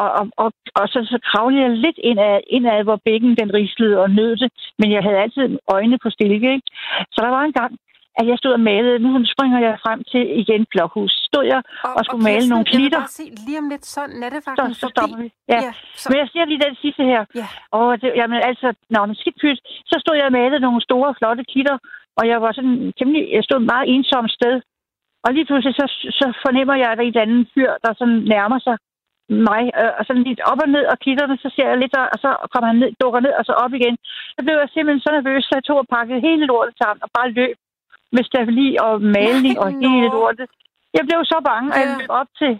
Og, 0.00 0.08
og, 0.18 0.24
og, 0.44 0.48
og 0.80 0.84
så, 0.92 0.98
så 1.12 1.18
kravlede 1.28 1.62
jeg 1.62 1.70
lidt 1.70 1.98
indad, 2.10 2.40
indad, 2.56 2.84
hvor 2.84 2.98
bækken 3.04 3.32
den 3.40 3.54
rislede 3.54 3.96
og 4.02 4.10
nød 4.10 4.36
det, 4.36 4.50
men 4.78 4.88
jeg 4.92 5.02
havde 5.02 5.22
altid 5.24 5.58
øjnene 5.74 5.98
på 6.02 6.10
stilke, 6.10 6.48
ikke? 6.56 6.68
Så 7.12 7.18
der 7.24 7.30
var 7.36 7.42
en 7.44 7.56
gang, 7.60 7.72
at 8.18 8.24
jeg 8.30 8.36
stod 8.42 8.52
og 8.58 8.62
malede. 8.70 8.98
Nu 9.04 9.10
springer 9.34 9.58
jeg 9.66 9.72
frem 9.84 9.98
til 10.12 10.22
igen 10.42 10.62
blokhus. 10.72 11.12
Stod 11.28 11.44
jeg 11.52 11.60
og 11.96 12.02
skulle 12.04 12.24
male 12.30 12.36
Kirsten, 12.36 12.50
nogle 12.54 12.66
Jeg 12.68 12.74
klitter. 12.78 13.00
bare 13.04 13.16
se 13.20 13.24
lige 13.46 13.58
om 13.62 13.68
lidt 13.72 13.84
så 13.94 14.00
Så, 14.00 14.18
nattevagten 14.22 14.74
så 14.74 14.80
forbi. 14.84 14.92
stopper 14.94 15.16
vi. 15.22 15.28
Ja. 15.52 15.58
ja 15.66 15.72
så, 16.00 16.04
Men 16.10 16.16
jeg 16.22 16.28
siger 16.32 16.44
lige 16.50 16.62
den 16.66 16.76
sidste 16.84 17.02
her. 17.12 17.22
ja. 17.40 17.46
Og 17.78 17.86
det, 18.02 18.08
jamen 18.20 18.38
altså, 18.50 18.68
nå, 18.94 18.98
men 19.06 19.14
skidt 19.22 19.38
pyt. 19.42 19.58
Så 19.90 19.96
stod 20.02 20.14
jeg 20.20 20.26
og 20.30 20.36
malede 20.40 20.60
nogle 20.66 20.80
store, 20.88 21.14
flotte 21.18 21.44
klitter, 21.52 21.76
og 22.18 22.24
jeg 22.30 22.38
var 22.44 22.52
sådan 22.58 22.76
temmelig, 22.98 23.22
jeg 23.36 23.44
stod 23.44 23.58
et 23.60 23.70
meget 23.72 23.86
ensomt 23.94 24.32
sted. 24.38 24.56
Og 25.24 25.30
lige 25.34 25.46
pludselig 25.48 25.74
så, 25.80 25.86
så 26.20 26.26
fornemmer 26.44 26.74
jeg, 26.82 26.88
at 26.90 26.98
der 26.98 27.04
er 27.04 27.08
et 27.08 27.22
andet 27.24 27.48
fyr, 27.54 27.70
der 27.84 27.90
sådan 28.00 28.20
nærmer 28.34 28.58
sig 28.66 28.76
mig, 29.50 29.62
øh, 29.80 29.92
og 29.98 30.02
sådan 30.06 30.26
lidt 30.28 30.40
op 30.50 30.60
og 30.64 30.68
ned, 30.74 30.84
og 30.92 30.96
klitterne, 31.04 31.36
så 31.44 31.48
ser 31.56 31.68
jeg 31.72 31.78
lidt, 31.82 31.94
og 32.14 32.18
så 32.24 32.30
kommer 32.52 32.66
han 32.70 32.78
ned, 32.82 32.90
dukker 33.02 33.20
ned, 33.20 33.32
og 33.38 33.44
så 33.48 33.52
op 33.64 33.72
igen. 33.78 33.96
Så 34.36 34.40
blev 34.44 34.56
jeg 34.62 34.68
simpelthen 34.74 35.04
så 35.04 35.10
nervøs, 35.16 35.42
så 35.44 35.52
jeg 35.58 35.64
tog 35.64 35.78
og 35.82 35.88
pakkede 35.96 36.20
hele 36.28 36.44
lortet 36.50 36.74
sammen, 36.82 37.00
og 37.06 37.10
bare 37.16 37.30
løb 37.40 37.56
med 38.16 38.24
stafeli 38.30 38.68
og 38.86 38.92
maling 39.16 39.56
og 39.62 39.68
hele 39.84 40.08
lortet. 40.16 40.48
Jeg 40.96 41.04
blev 41.08 41.20
så 41.32 41.38
bange, 41.50 41.68
at 41.78 41.80
jeg 41.88 42.00
Ja. 42.00 42.14
op 42.20 42.30
til 42.40 42.52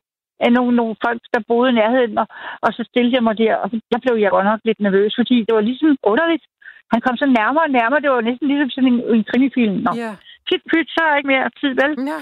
af 0.45 0.51
nogle, 0.57 0.73
nogle 0.81 0.95
folk, 1.05 1.23
der 1.35 1.41
boede 1.49 1.71
i 1.71 1.79
nærheden, 1.81 2.19
og, 2.23 2.27
og 2.65 2.71
så 2.77 2.83
stillede 2.91 3.15
jeg 3.17 3.23
mig 3.29 3.39
der, 3.39 3.55
og 3.63 3.67
der 3.93 3.99
blev 4.05 4.15
jeg 4.23 4.31
godt 4.31 4.47
nok 4.51 4.61
lidt 4.65 4.81
nervøs, 4.87 5.13
fordi 5.21 5.37
det 5.47 5.55
var 5.55 5.65
ligesom 5.71 5.91
underligt. 6.13 6.45
Han 6.93 7.01
kom 7.05 7.17
så 7.17 7.27
nærmere 7.41 7.65
og 7.69 7.71
nærmere, 7.81 8.01
det 8.05 8.11
var 8.11 8.21
næsten 8.31 8.49
ligesom 8.49 8.71
sådan 8.71 8.93
en, 8.93 9.01
en 9.15 9.25
krimifilm. 9.31 9.77
Nå, 9.87 9.91
ja. 10.05 10.13
pyt, 10.49 10.63
pyt, 10.71 10.89
så 10.95 11.01
er 11.05 11.09
jeg 11.11 11.19
ikke 11.19 11.33
mere 11.35 11.51
tid, 11.61 11.73
vel? 11.83 11.93
Nå. 12.11 12.17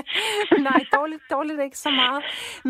Nej, 0.68 0.80
dårligt, 0.96 1.22
dårligt 1.34 1.60
ikke 1.66 1.78
så 1.86 1.90
meget. 2.02 2.20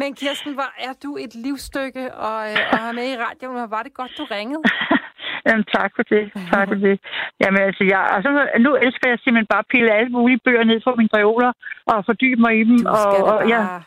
Men 0.00 0.14
Kirsten, 0.20 0.52
hvor 0.58 0.70
er 0.88 0.92
du 1.04 1.10
et 1.24 1.34
livsstykke 1.46 2.04
og, 2.14 2.38
øh, 2.50 2.58
og 2.72 2.78
have 2.84 2.94
med 3.00 3.06
i 3.12 3.16
radioen, 3.24 3.56
og 3.64 3.70
var 3.70 3.82
det 3.82 3.94
godt, 3.94 4.12
du 4.18 4.24
ringede? 4.36 4.62
Jamen, 5.48 5.64
tak 5.76 5.90
for 5.96 6.04
det. 6.12 6.22
Tak 6.54 6.68
for 6.70 6.78
det. 6.86 6.96
Jamen, 7.42 7.60
altså, 7.68 7.84
jeg, 7.92 8.00
altså, 8.16 8.30
nu 8.66 8.70
elsker 8.86 9.06
jeg 9.12 9.18
simpelthen 9.18 9.52
bare 9.54 9.64
at 9.66 9.70
pille 9.74 9.90
alle 9.98 10.10
mulige 10.16 10.40
bøger 10.44 10.64
ned 10.64 10.78
fra 10.84 10.94
mine 11.00 11.12
reoler 11.18 11.52
og 11.86 12.04
fordybe 12.08 12.40
mig 12.40 12.52
i 12.60 12.64
dem. 12.70 12.78
Du 12.78 12.88
og, 12.88 13.12
og, 13.32 13.48
ja, 13.54 13.60
bare... 13.60 13.82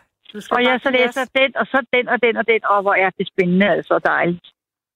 Skal 0.45 0.55
og 0.55 0.63
jeg 0.63 0.79
så 0.83 0.89
læser 0.91 1.21
os- 1.21 1.35
den, 1.39 1.51
og 1.59 1.65
så 1.71 1.77
den, 1.95 2.05
og 2.13 2.17
den, 2.23 2.37
og 2.37 2.45
den, 2.51 2.61
og 2.71 2.81
hvor 2.81 2.93
er 3.03 3.09
det 3.17 3.27
spændende, 3.33 3.67
altså 3.77 3.99
dejligt. 4.05 4.47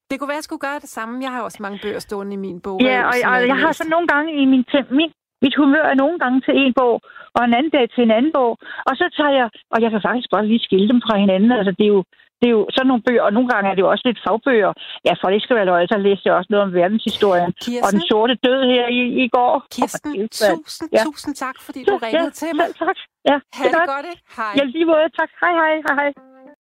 Det 0.09 0.15
kunne 0.19 0.27
være, 0.27 0.39
at 0.39 0.43
jeg 0.43 0.49
skulle 0.49 0.65
gøre 0.67 0.79
det 0.85 0.89
samme. 0.97 1.23
Jeg 1.23 1.31
har 1.31 1.41
også 1.41 1.59
mange 1.61 1.79
bøger 1.83 1.99
stående 1.99 2.33
i 2.33 2.41
min 2.47 2.61
bog. 2.61 2.81
Ja, 2.81 2.99
og, 3.09 3.13
og 3.31 3.47
jeg 3.47 3.57
har 3.63 3.71
så 3.71 3.85
nogle 3.89 4.07
gange 4.07 4.29
i 4.41 4.45
min, 4.45 4.65
min 4.89 5.11
mit 5.41 5.55
humør 5.61 5.85
er 5.91 5.97
nogle 6.03 6.17
gange 6.23 6.41
til 6.45 6.53
en 6.63 6.73
bog, 6.79 6.95
og 7.35 7.41
en 7.45 7.53
anden 7.57 7.71
dag 7.77 7.85
til 7.89 8.03
en 8.03 8.11
anden 8.17 8.31
bog. 8.37 8.51
Og 8.89 8.93
så 8.99 9.05
tager 9.17 9.33
jeg, 9.39 9.47
og 9.73 9.77
jeg 9.83 9.89
kan 9.91 10.01
faktisk 10.07 10.29
godt 10.35 10.47
lige 10.51 10.65
skille 10.67 10.87
dem 10.91 11.01
fra 11.05 11.15
hinanden. 11.23 11.51
Altså, 11.51 11.71
det 11.77 11.85
er 11.85 11.93
jo, 11.97 12.03
det 12.45 12.51
det 12.51 12.53
er 12.53 12.57
jo 12.61 12.67
sådan 12.75 12.87
nogle 12.91 13.03
bøger, 13.07 13.23
og 13.27 13.33
nogle 13.37 13.49
gange 13.53 13.65
er 13.71 13.75
det 13.75 13.83
jo 13.85 13.89
også 13.93 14.05
lidt 14.09 14.19
fagbøger. 14.25 14.71
Ja, 15.07 15.13
for 15.21 15.27
det 15.33 15.39
skal 15.43 15.55
være 15.59 15.65
løg, 15.71 15.81
så 15.91 15.97
læste 16.07 16.23
jeg 16.27 16.33
også 16.39 16.49
noget 16.53 16.63
om 16.67 16.73
verdenshistorien. 16.81 17.51
Kirsten? 17.65 17.83
Og 17.85 17.89
den 17.95 18.01
sorte 18.11 18.33
død 18.47 18.59
her 18.73 18.85
i, 18.99 19.01
i 19.23 19.25
går. 19.37 19.53
Kirsten, 19.75 20.11
det 20.13 20.21
jo- 20.21 20.27
tusind, 20.57 20.87
Ja. 20.97 21.03
tusind 21.09 21.33
tak, 21.43 21.55
fordi 21.65 21.79
du 21.89 21.93
ringede 22.05 22.23
ja, 22.23 22.39
til 22.41 22.51
mig. 22.59 22.67
tak. 22.83 22.97
Ja, 23.29 23.37
Ha' 23.57 23.63
det 23.73 23.89
godt, 23.95 24.05
ikke? 24.11 24.21
Hej. 24.37 24.53
Ja, 24.57 24.63
lige 24.75 24.85
måde. 24.91 25.05
Tak. 25.19 25.29
Hej, 25.41 25.53
hej, 25.61 25.73
hej, 25.87 25.95
hej. 26.01 26.09